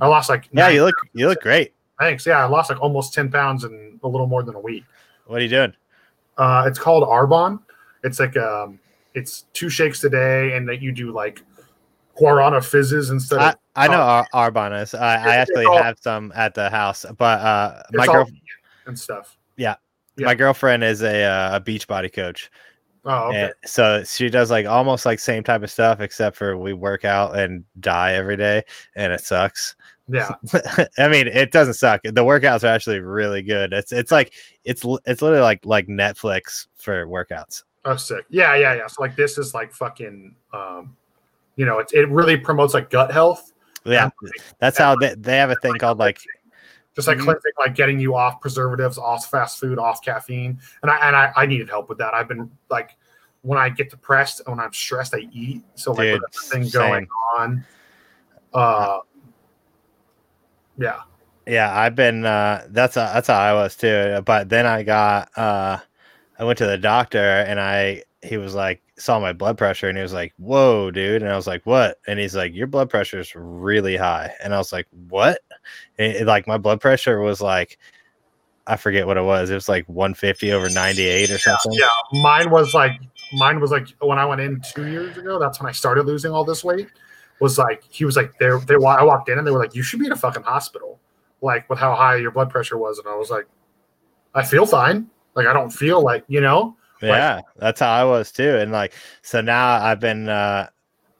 I 0.00 0.06
lost 0.06 0.28
like. 0.28 0.48
Yeah, 0.52 0.68
you 0.68 0.84
look 0.84 0.96
you 1.12 1.28
look 1.28 1.40
great. 1.40 1.72
Thanks. 1.98 2.26
Yeah, 2.26 2.44
I 2.44 2.46
lost 2.46 2.70
like 2.70 2.80
almost 2.80 3.14
ten 3.14 3.30
pounds 3.30 3.64
in 3.64 4.00
a 4.02 4.08
little 4.08 4.26
more 4.26 4.42
than 4.42 4.54
a 4.54 4.60
week. 4.60 4.84
What 5.26 5.40
are 5.40 5.44
you 5.44 5.48
doing? 5.48 5.74
Uh, 6.36 6.64
it's 6.66 6.78
called 6.78 7.04
Arbonne. 7.04 7.60
It's 8.02 8.18
like 8.20 8.36
um, 8.36 8.78
it's 9.14 9.42
two 9.52 9.68
shakes 9.68 10.02
a 10.04 10.10
day, 10.10 10.56
and 10.56 10.68
that 10.68 10.82
you 10.82 10.92
do 10.92 11.12
like 11.12 11.42
guarana 12.16 12.62
fizzes 12.62 13.10
instead 13.10 13.38
I, 13.38 13.48
of. 13.50 13.56
I 13.76 13.88
know 13.88 14.00
Ar- 14.00 14.28
Arbonne 14.34 14.80
is. 14.82 14.94
I, 14.94 15.14
I 15.14 15.36
actually 15.36 15.64
all, 15.66 15.82
have 15.82 15.98
some 16.00 16.32
at 16.34 16.54
the 16.54 16.70
house, 16.70 17.06
but 17.16 17.40
uh, 17.40 17.82
my 17.92 18.06
girl 18.06 18.26
and 18.86 18.98
stuff. 18.98 19.36
Yeah. 19.56 19.76
yeah. 20.16 20.26
my 20.26 20.34
girlfriend 20.34 20.84
is 20.84 21.02
a 21.02 21.24
uh, 21.24 21.56
a 21.56 21.60
beach 21.60 21.86
body 21.86 22.08
coach. 22.08 22.50
Oh, 23.06 23.28
okay. 23.28 23.42
And 23.42 23.52
so 23.64 24.02
she 24.04 24.30
does 24.30 24.50
like 24.50 24.66
almost 24.66 25.04
like 25.04 25.18
same 25.18 25.42
type 25.42 25.62
of 25.62 25.70
stuff, 25.70 26.00
except 26.00 26.36
for 26.36 26.56
we 26.56 26.72
work 26.72 27.04
out 27.04 27.38
and 27.38 27.64
die 27.80 28.12
every 28.14 28.36
day, 28.36 28.62
and 28.96 29.12
it 29.12 29.20
sucks. 29.20 29.76
Yeah, 30.06 30.34
I 30.98 31.08
mean, 31.08 31.28
it 31.28 31.50
doesn't 31.50 31.74
suck. 31.74 32.02
The 32.02 32.10
workouts 32.10 32.62
are 32.62 32.68
actually 32.68 33.00
really 33.00 33.42
good. 33.42 33.72
It's 33.72 33.90
it's 33.90 34.12
like 34.12 34.34
it's 34.64 34.84
it's 35.06 35.22
literally 35.22 35.42
like 35.42 35.64
like 35.64 35.86
Netflix 35.86 36.66
for 36.76 37.06
workouts. 37.06 37.62
Oh, 37.86 37.96
sick. 37.96 38.24
Yeah, 38.30 38.54
yeah, 38.56 38.74
yeah. 38.74 38.86
So 38.86 39.02
like 39.02 39.16
this 39.16 39.38
is 39.38 39.54
like 39.54 39.72
fucking, 39.72 40.34
um, 40.52 40.96
you 41.56 41.64
know, 41.64 41.78
it 41.78 41.90
it 41.92 42.08
really 42.10 42.36
promotes 42.36 42.74
like 42.74 42.90
gut 42.90 43.10
health. 43.10 43.52
Yeah, 43.84 44.10
and, 44.20 44.32
that's 44.58 44.78
how 44.78 44.96
they, 44.96 45.14
they 45.14 45.36
have 45.36 45.50
a 45.50 45.56
thing 45.56 45.74
called 45.74 45.98
like 45.98 46.20
just 46.94 47.08
like 47.08 47.16
mm-hmm. 47.16 47.24
cleansing, 47.24 47.52
like 47.58 47.74
getting 47.74 47.98
you 47.98 48.14
off 48.14 48.40
preservatives, 48.40 48.98
off 48.98 49.30
fast 49.30 49.58
food, 49.58 49.78
off 49.78 50.02
caffeine. 50.02 50.58
And 50.82 50.90
I 50.90 50.96
and 50.98 51.16
I, 51.16 51.32
I 51.36 51.46
needed 51.46 51.68
help 51.68 51.88
with 51.88 51.98
that. 51.98 52.14
I've 52.14 52.28
been 52.28 52.50
like 52.70 52.96
when 53.42 53.58
I 53.58 53.68
get 53.68 53.90
depressed 53.90 54.40
and 54.46 54.56
when 54.56 54.64
I'm 54.64 54.72
stressed, 54.72 55.14
I 55.14 55.28
eat. 55.32 55.62
So 55.74 55.92
like 55.92 56.14
Dude, 56.14 56.22
thing 56.50 56.68
going 56.68 57.06
on. 57.38 57.64
Uh 58.52 58.98
yeah. 60.78 61.00
Yeah, 61.46 61.78
I've 61.78 61.94
been 61.94 62.24
uh 62.24 62.66
that's 62.70 62.96
a, 62.96 63.10
that's 63.12 63.28
how 63.28 63.38
I 63.38 63.52
was 63.52 63.76
too. 63.76 64.22
But 64.24 64.48
then 64.48 64.66
I 64.66 64.82
got 64.82 65.36
uh 65.36 65.78
I 66.38 66.44
went 66.44 66.58
to 66.58 66.66
the 66.66 66.78
doctor 66.78 67.18
and 67.18 67.60
I 67.60 68.04
he 68.22 68.38
was 68.38 68.54
like 68.54 68.82
saw 68.96 69.20
my 69.20 69.32
blood 69.32 69.58
pressure 69.58 69.88
and 69.88 69.98
he 69.98 70.02
was 70.02 70.12
like, 70.12 70.32
"Whoa, 70.38 70.90
dude!" 70.90 71.22
And 71.22 71.30
I 71.30 71.36
was 71.36 71.46
like, 71.46 71.66
"What?" 71.66 71.98
And 72.06 72.18
he's 72.18 72.34
like, 72.34 72.54
"Your 72.54 72.66
blood 72.66 72.88
pressure 72.88 73.18
is 73.18 73.34
really 73.34 73.96
high." 73.96 74.32
And 74.42 74.54
I 74.54 74.58
was 74.58 74.72
like, 74.72 74.86
"What?" 75.08 75.40
And 75.98 76.12
it, 76.12 76.26
like 76.26 76.46
my 76.46 76.56
blood 76.56 76.80
pressure 76.80 77.20
was 77.20 77.40
like, 77.40 77.78
I 78.66 78.76
forget 78.76 79.06
what 79.06 79.16
it 79.16 79.22
was. 79.22 79.50
It 79.50 79.54
was 79.54 79.68
like 79.68 79.86
150 79.88 80.52
over 80.52 80.70
98 80.70 81.30
or 81.30 81.38
something. 81.38 81.72
Yeah, 81.72 81.86
yeah. 82.12 82.22
mine 82.22 82.50
was 82.50 82.72
like 82.72 82.92
mine 83.34 83.60
was 83.60 83.70
like 83.70 83.88
when 84.00 84.18
I 84.18 84.24
went 84.24 84.40
in 84.40 84.62
two 84.74 84.86
years 84.86 85.16
ago. 85.16 85.38
That's 85.38 85.60
when 85.60 85.68
I 85.68 85.72
started 85.72 86.06
losing 86.06 86.32
all 86.32 86.44
this 86.44 86.64
weight. 86.64 86.88
Was 87.40 87.58
like 87.58 87.82
he 87.88 88.04
was 88.04 88.16
like 88.16 88.38
there. 88.38 88.58
They 88.58 88.74
I 88.74 89.02
walked 89.02 89.28
in 89.28 89.38
and 89.38 89.46
they 89.46 89.50
were 89.50 89.58
like, 89.58 89.74
"You 89.74 89.82
should 89.82 90.00
be 90.00 90.06
in 90.06 90.12
a 90.12 90.16
fucking 90.16 90.44
hospital." 90.44 91.00
Like 91.42 91.68
with 91.68 91.78
how 91.78 91.94
high 91.94 92.16
your 92.16 92.30
blood 92.30 92.48
pressure 92.48 92.78
was, 92.78 92.98
and 92.98 93.08
I 93.08 93.16
was 93.16 93.30
like, 93.30 93.46
"I 94.34 94.44
feel 94.44 94.66
fine." 94.66 95.10
Like 95.34 95.46
I 95.46 95.52
don't 95.52 95.70
feel 95.70 96.02
like 96.02 96.24
you 96.28 96.40
know. 96.40 96.76
Yeah, 97.02 97.36
like, 97.36 97.44
that's 97.56 97.80
how 97.80 97.92
I 97.92 98.04
was 98.04 98.32
too. 98.32 98.56
And 98.56 98.72
like 98.72 98.94
so 99.22 99.40
now 99.40 99.82
I've 99.84 100.00
been 100.00 100.28
uh 100.28 100.68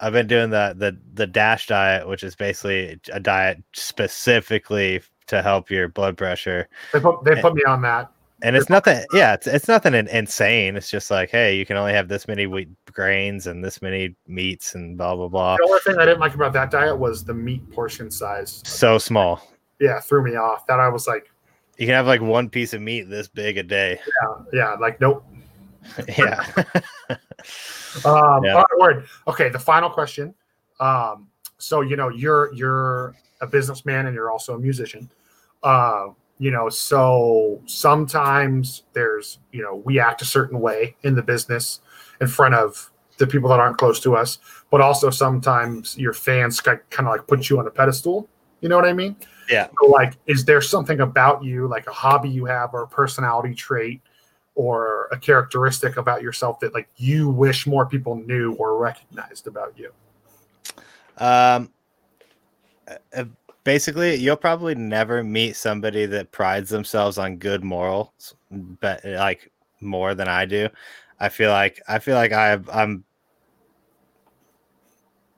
I've 0.00 0.12
been 0.12 0.26
doing 0.26 0.50
the 0.50 0.74
the 0.76 0.96
the 1.14 1.26
dash 1.26 1.66
diet, 1.66 2.08
which 2.08 2.22
is 2.22 2.36
basically 2.36 3.00
a 3.12 3.20
diet 3.20 3.62
specifically 3.72 5.02
to 5.26 5.42
help 5.42 5.70
your 5.70 5.88
blood 5.88 6.16
pressure. 6.16 6.68
They 6.92 7.00
put 7.00 7.24
they 7.24 7.40
put 7.40 7.54
me 7.54 7.62
on 7.66 7.82
that. 7.82 8.10
And 8.44 8.56
it's 8.56 8.68
nothing, 8.68 9.02
yeah, 9.14 9.32
it's, 9.32 9.46
it's 9.46 9.68
nothing 9.68 9.94
insane. 9.94 10.76
It's 10.76 10.90
just 10.90 11.10
like, 11.10 11.30
hey, 11.30 11.56
you 11.56 11.64
can 11.64 11.78
only 11.78 11.94
have 11.94 12.08
this 12.08 12.28
many 12.28 12.46
wheat 12.46 12.68
grains 12.92 13.46
and 13.46 13.64
this 13.64 13.80
many 13.80 14.14
meats 14.28 14.74
and 14.74 14.98
blah 14.98 15.16
blah 15.16 15.28
blah. 15.28 15.56
The 15.56 15.64
only 15.64 15.80
thing 15.80 15.96
I 15.98 16.04
didn't 16.04 16.20
like 16.20 16.34
about 16.34 16.52
that 16.52 16.70
diet 16.70 16.98
was 16.98 17.24
the 17.24 17.32
meat 17.32 17.68
portion 17.70 18.10
size. 18.10 18.60
So 18.66 18.98
small. 18.98 19.40
Yeah, 19.80 19.98
threw 19.98 20.22
me 20.22 20.36
off. 20.36 20.66
That 20.66 20.78
I 20.78 20.88
was 20.90 21.06
like, 21.06 21.30
you 21.78 21.86
can 21.86 21.94
have 21.94 22.06
like 22.06 22.20
one 22.20 22.50
piece 22.50 22.74
of 22.74 22.82
meat 22.82 23.08
this 23.08 23.28
big 23.28 23.56
a 23.56 23.62
day. 23.62 23.98
Yeah, 24.22 24.44
yeah. 24.52 24.74
Like 24.74 25.00
nope. 25.00 25.24
yeah. 26.18 26.44
um, 28.04 28.44
yeah. 28.44 28.56
All 28.56 28.64
right, 28.70 28.78
word. 28.78 29.06
Okay, 29.26 29.48
the 29.48 29.58
final 29.58 29.88
question. 29.88 30.34
Um, 30.80 31.28
so 31.56 31.80
you 31.80 31.96
know 31.96 32.10
you're 32.10 32.52
you're 32.52 33.14
a 33.40 33.46
businessman 33.46 34.04
and 34.04 34.14
you're 34.14 34.30
also 34.30 34.54
a 34.54 34.58
musician. 34.58 35.10
Uh, 35.62 36.08
you 36.38 36.50
know, 36.50 36.68
so 36.68 37.60
sometimes 37.66 38.84
there's, 38.92 39.38
you 39.52 39.62
know, 39.62 39.76
we 39.84 40.00
act 40.00 40.22
a 40.22 40.24
certain 40.24 40.60
way 40.60 40.96
in 41.02 41.14
the 41.14 41.22
business 41.22 41.80
in 42.20 42.26
front 42.26 42.54
of 42.54 42.90
the 43.18 43.26
people 43.26 43.48
that 43.48 43.60
aren't 43.60 43.78
close 43.78 44.00
to 44.00 44.16
us, 44.16 44.38
but 44.70 44.80
also 44.80 45.10
sometimes 45.10 45.96
your 45.96 46.12
fans 46.12 46.60
kind 46.60 46.80
of 46.98 47.06
like 47.06 47.26
put 47.26 47.48
you 47.48 47.58
on 47.58 47.66
a 47.66 47.70
pedestal. 47.70 48.28
You 48.60 48.68
know 48.68 48.76
what 48.76 48.86
I 48.86 48.92
mean? 48.92 49.16
Yeah. 49.48 49.68
So 49.80 49.88
like, 49.88 50.14
is 50.26 50.44
there 50.44 50.60
something 50.60 51.00
about 51.00 51.44
you, 51.44 51.68
like 51.68 51.86
a 51.86 51.92
hobby 51.92 52.30
you 52.30 52.46
have, 52.46 52.74
or 52.74 52.82
a 52.82 52.88
personality 52.88 53.54
trait, 53.54 54.00
or 54.56 55.08
a 55.12 55.18
characteristic 55.18 55.96
about 55.96 56.22
yourself 56.22 56.60
that 56.60 56.74
like 56.74 56.88
you 56.96 57.28
wish 57.28 57.66
more 57.66 57.86
people 57.86 58.16
knew 58.16 58.54
or 58.54 58.76
recognized 58.78 59.46
about 59.46 59.74
you? 59.76 59.92
Um, 61.18 61.70
basically, 63.64 64.14
you'll 64.16 64.36
probably 64.36 64.74
never 64.74 65.24
meet 65.24 65.56
somebody 65.56 66.06
that 66.06 66.32
prides 66.32 66.70
themselves 66.70 67.18
on 67.18 67.36
good 67.36 67.64
morals, 67.64 68.34
but 68.50 69.04
like 69.04 69.50
more 69.80 70.14
than 70.14 70.28
I 70.28 70.44
do. 70.44 70.68
I 71.20 71.28
feel 71.28 71.50
like 71.50 71.80
I 71.88 71.98
feel 71.98 72.16
like 72.16 72.32
I 72.32 72.58
I'm 72.72 73.04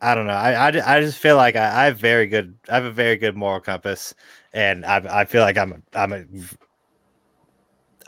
I 0.00 0.14
don't 0.14 0.26
know. 0.26 0.34
I, 0.34 0.52
I, 0.52 0.96
I 0.96 1.00
just 1.00 1.18
feel 1.18 1.36
like 1.36 1.56
I, 1.56 1.82
I 1.82 1.84
have 1.86 1.98
very 1.98 2.26
good. 2.26 2.54
I 2.68 2.74
have 2.74 2.84
a 2.84 2.90
very 2.90 3.16
good 3.16 3.34
moral 3.36 3.60
compass, 3.60 4.14
and 4.52 4.84
I 4.84 5.22
I 5.22 5.24
feel 5.24 5.42
like 5.42 5.56
I'm 5.56 5.82
I'm 5.94 6.12
a. 6.12 6.24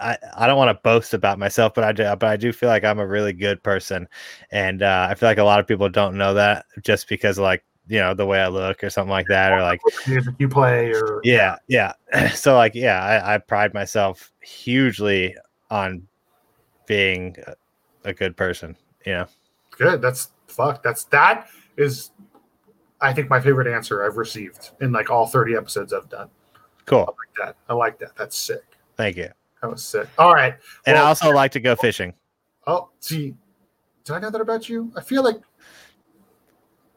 I, 0.00 0.16
I 0.36 0.46
don't 0.46 0.58
want 0.58 0.76
to 0.76 0.80
boast 0.82 1.12
about 1.12 1.40
myself, 1.40 1.74
but 1.74 1.82
I 1.82 1.92
do. 1.92 2.04
But 2.04 2.24
I 2.24 2.36
do 2.36 2.52
feel 2.52 2.68
like 2.68 2.84
I'm 2.84 2.98
a 3.00 3.06
really 3.06 3.32
good 3.32 3.62
person, 3.62 4.06
and 4.52 4.82
uh, 4.82 5.08
I 5.10 5.14
feel 5.14 5.28
like 5.28 5.38
a 5.38 5.44
lot 5.44 5.60
of 5.60 5.66
people 5.66 5.88
don't 5.88 6.16
know 6.16 6.34
that 6.34 6.66
just 6.82 7.08
because 7.08 7.38
like 7.38 7.64
you 7.88 7.98
know 7.98 8.14
the 8.14 8.26
way 8.26 8.40
I 8.40 8.48
look 8.48 8.84
or 8.84 8.90
something 8.90 9.10
like 9.10 9.26
that, 9.28 9.52
or 9.52 9.62
like 9.62 9.80
music 10.06 10.34
you 10.38 10.48
play, 10.48 10.92
or 10.92 11.20
yeah, 11.24 11.56
yeah. 11.66 11.92
So 12.34 12.54
like 12.54 12.74
yeah, 12.74 13.02
I, 13.02 13.34
I 13.34 13.38
pride 13.38 13.74
myself 13.74 14.32
hugely 14.40 15.34
on 15.70 16.06
being 16.86 17.36
a 18.04 18.12
good 18.12 18.36
person. 18.36 18.76
You 19.06 19.12
know, 19.12 19.26
good. 19.70 20.02
That's 20.02 20.30
fuck. 20.46 20.82
That's 20.82 21.04
that 21.04 21.48
is 21.76 22.10
I 23.00 23.12
think 23.12 23.30
my 23.30 23.40
favorite 23.40 23.72
answer 23.72 24.04
I've 24.04 24.16
received 24.16 24.70
in 24.80 24.92
like 24.92 25.10
all 25.10 25.26
30 25.26 25.56
episodes 25.56 25.92
I've 25.92 26.08
done. 26.08 26.28
Cool. 26.84 27.00
I 27.00 27.02
like 27.02 27.46
that. 27.46 27.56
I 27.68 27.74
like 27.74 27.98
that. 28.00 28.16
That's 28.16 28.36
sick. 28.36 28.64
Thank 28.96 29.16
you. 29.16 29.28
That 29.62 29.70
was 29.70 29.84
sick. 29.84 30.08
All 30.18 30.34
right. 30.34 30.54
And 30.86 30.94
well, 30.94 31.04
I 31.04 31.08
also 31.08 31.30
like 31.30 31.52
to 31.52 31.60
go 31.60 31.76
fishing. 31.76 32.14
Oh, 32.66 32.90
see, 33.00 33.34
did 34.04 34.14
I 34.14 34.18
know 34.18 34.30
that 34.30 34.40
about 34.40 34.68
you? 34.68 34.92
I 34.96 35.02
feel 35.02 35.22
like 35.22 35.40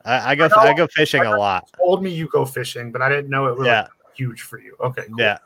I, 0.05 0.31
I 0.31 0.35
go 0.35 0.49
I, 0.55 0.69
I, 0.69 0.73
go 0.73 0.87
fishing 0.87 1.23
a 1.23 1.37
lot. 1.37 1.69
Told 1.77 2.03
me 2.03 2.09
you 2.09 2.27
go 2.27 2.45
fishing, 2.45 2.91
but 2.91 3.01
I 3.01 3.09
didn't 3.09 3.29
know 3.29 3.47
it 3.47 3.57
was 3.57 3.67
yeah. 3.67 3.81
like 3.81 3.89
huge 4.15 4.41
for 4.41 4.59
you. 4.59 4.75
Okay. 4.79 5.03
Cool. 5.07 5.19
Yeah. 5.19 5.37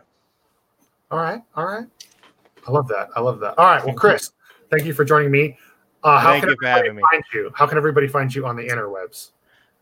All 1.12 1.20
right. 1.20 1.42
All 1.56 1.66
right. 1.66 1.86
I 2.68 2.72
love 2.72 2.88
that. 2.88 3.10
I 3.16 3.22
love 3.22 3.40
that. 3.40 3.58
All 3.58 3.66
right. 3.66 3.86
Well, 3.86 3.96
Chris, 3.96 4.32
thank 4.72 4.86
you 4.86 4.94
for 4.94 5.06
joining 5.06 5.32
me. 5.32 5.58
Uh, 6.04 6.20
how 6.20 6.32
Thank 6.32 6.44
can 6.44 6.52
everybody 6.52 6.90
find 7.12 7.24
you? 7.34 7.52
How 7.56 7.66
can 7.66 7.78
everybody 7.78 8.08
find 8.08 8.34
you 8.34 8.46
on 8.46 8.56
the 8.56 8.68
interwebs? 8.68 9.32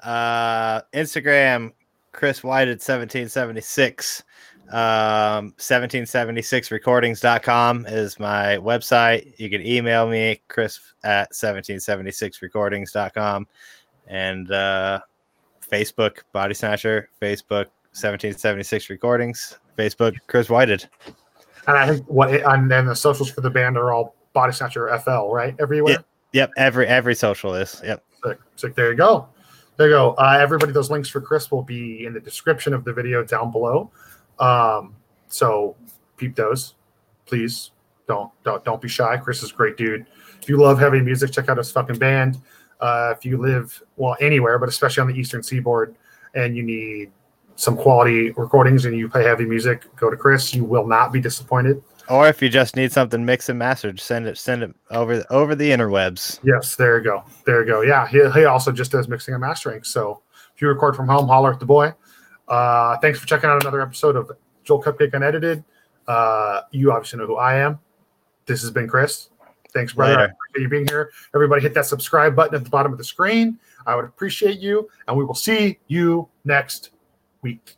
Uh, 0.01 0.81
Instagram, 0.93 1.73
Chris 2.13 2.43
White 2.43 2.67
at 2.67 2.79
1776. 2.79 4.23
Um, 4.69 5.53
1776recordings.com 5.57 7.85
is 7.87 8.19
my 8.19 8.57
website. 8.57 9.33
You 9.37 9.49
can 9.49 9.65
email 9.65 10.07
me, 10.07 10.41
Chris 10.47 10.79
at 11.03 11.33
1776recordings.com. 11.33 13.47
And 14.07 14.51
uh, 14.51 14.99
Facebook, 15.71 16.19
Bodysnatcher, 16.33 17.05
Facebook, 17.21 17.67
1776 17.93 18.89
Recordings, 18.89 19.57
Facebook, 19.77 20.15
Chris 20.27 20.49
Whited. 20.49 20.87
And 21.67 21.77
I 21.77 21.87
think 21.87 22.05
what, 22.07 22.29
and 22.29 22.69
then 22.69 22.85
the 22.85 22.95
socials 22.95 23.29
for 23.29 23.41
the 23.41 23.49
band 23.49 23.77
are 23.77 23.93
all 23.93 24.15
Bodysnatcher 24.35 25.01
FL, 25.03 25.33
right? 25.33 25.55
Everywhere. 25.59 25.93
Yeah. 25.93 25.99
Yep, 26.33 26.51
every 26.57 26.87
every 26.87 27.13
social 27.15 27.53
is. 27.53 27.79
Yep. 27.85 28.03
Sick. 28.25 28.39
Sick. 28.55 28.75
There 28.75 28.89
you 28.89 28.97
go. 28.97 29.27
There 29.77 29.87
you 29.87 29.93
go. 29.93 30.13
Uh, 30.17 30.37
everybody, 30.39 30.71
those 30.71 30.89
links 30.89 31.07
for 31.07 31.21
Chris 31.21 31.51
will 31.51 31.63
be 31.63 32.05
in 32.05 32.13
the 32.13 32.19
description 32.19 32.73
of 32.73 32.83
the 32.83 32.91
video 32.91 33.23
down 33.23 33.51
below. 33.51 33.91
Um, 34.39 34.95
so 35.27 35.75
peep 36.17 36.35
those, 36.35 36.73
please. 37.25 37.71
Don't 38.07 38.31
don't 38.43 38.63
don't 38.65 38.81
be 38.81 38.87
shy. 38.87 39.15
Chris 39.17 39.43
is 39.43 39.51
a 39.51 39.53
great 39.53 39.77
dude. 39.77 40.07
If 40.41 40.49
you 40.49 40.57
love 40.57 40.79
heavy 40.79 41.01
music, 41.01 41.31
check 41.31 41.49
out 41.49 41.57
his 41.57 41.71
fucking 41.71 41.99
band. 41.99 42.41
Uh, 42.79 43.13
if 43.17 43.25
you 43.25 43.37
live 43.37 43.81
well 43.95 44.15
anywhere, 44.19 44.59
but 44.59 44.69
especially 44.69 45.01
on 45.01 45.07
the 45.07 45.15
Eastern 45.15 45.41
Seaboard, 45.41 45.95
and 46.35 46.55
you 46.57 46.63
need 46.63 47.11
some 47.55 47.77
quality 47.77 48.31
recordings 48.31 48.85
and 48.85 48.97
you 48.97 49.07
play 49.07 49.23
heavy 49.23 49.45
music, 49.45 49.85
go 49.95 50.09
to 50.09 50.17
Chris. 50.17 50.53
You 50.53 50.63
will 50.63 50.87
not 50.87 51.13
be 51.13 51.21
disappointed. 51.21 51.81
Or 52.09 52.27
if 52.27 52.41
you 52.41 52.49
just 52.49 52.75
need 52.75 52.91
something 52.91 53.23
mixed 53.23 53.49
and 53.49 53.57
mastered, 53.57 53.99
send 53.99 54.27
it 54.27 54.37
send 54.37 54.63
it 54.63 54.75
over 54.91 55.23
over 55.29 55.55
the 55.55 55.69
interwebs. 55.69 56.39
Yes, 56.43 56.75
there 56.75 56.97
you 56.97 57.03
go. 57.03 57.23
There 57.45 57.61
you 57.61 57.67
go. 57.67 57.81
Yeah, 57.81 58.07
he, 58.07 58.29
he 58.31 58.45
also 58.45 58.71
just 58.71 58.91
does 58.91 59.07
mixing 59.07 59.33
and 59.33 59.41
mastering. 59.41 59.83
So 59.83 60.21
if 60.53 60.61
you 60.61 60.67
record 60.67 60.95
from 60.95 61.07
home, 61.07 61.27
holler 61.27 61.53
at 61.53 61.59
the 61.59 61.65
boy. 61.65 61.93
Uh, 62.47 62.97
thanks 62.97 63.19
for 63.19 63.27
checking 63.27 63.49
out 63.49 63.61
another 63.61 63.81
episode 63.81 64.17
of 64.17 64.31
Joel 64.63 64.83
Cupcake 64.83 65.13
Unedited. 65.13 65.63
Uh, 66.05 66.61
you 66.71 66.91
obviously 66.91 67.19
know 67.19 67.27
who 67.27 67.37
I 67.37 67.55
am. 67.55 67.79
This 68.45 68.61
has 68.61 68.71
been 68.71 68.87
Chris. 68.87 69.29
Thanks, 69.73 69.93
brother. 69.93 70.13
Later. 70.13 70.23
I 70.23 70.25
appreciate 70.25 70.63
you 70.63 70.69
being 70.69 70.87
here. 70.87 71.11
Everybody 71.33 71.61
hit 71.61 71.73
that 71.73 71.85
subscribe 71.85 72.35
button 72.35 72.55
at 72.55 72.63
the 72.63 72.69
bottom 72.69 72.91
of 72.91 72.97
the 72.97 73.03
screen. 73.03 73.57
I 73.85 73.95
would 73.95 74.05
appreciate 74.05 74.59
you, 74.59 74.89
and 75.07 75.17
we 75.17 75.25
will 75.25 75.35
see 75.35 75.79
you 75.87 76.29
next 76.45 76.91
week. 77.41 77.75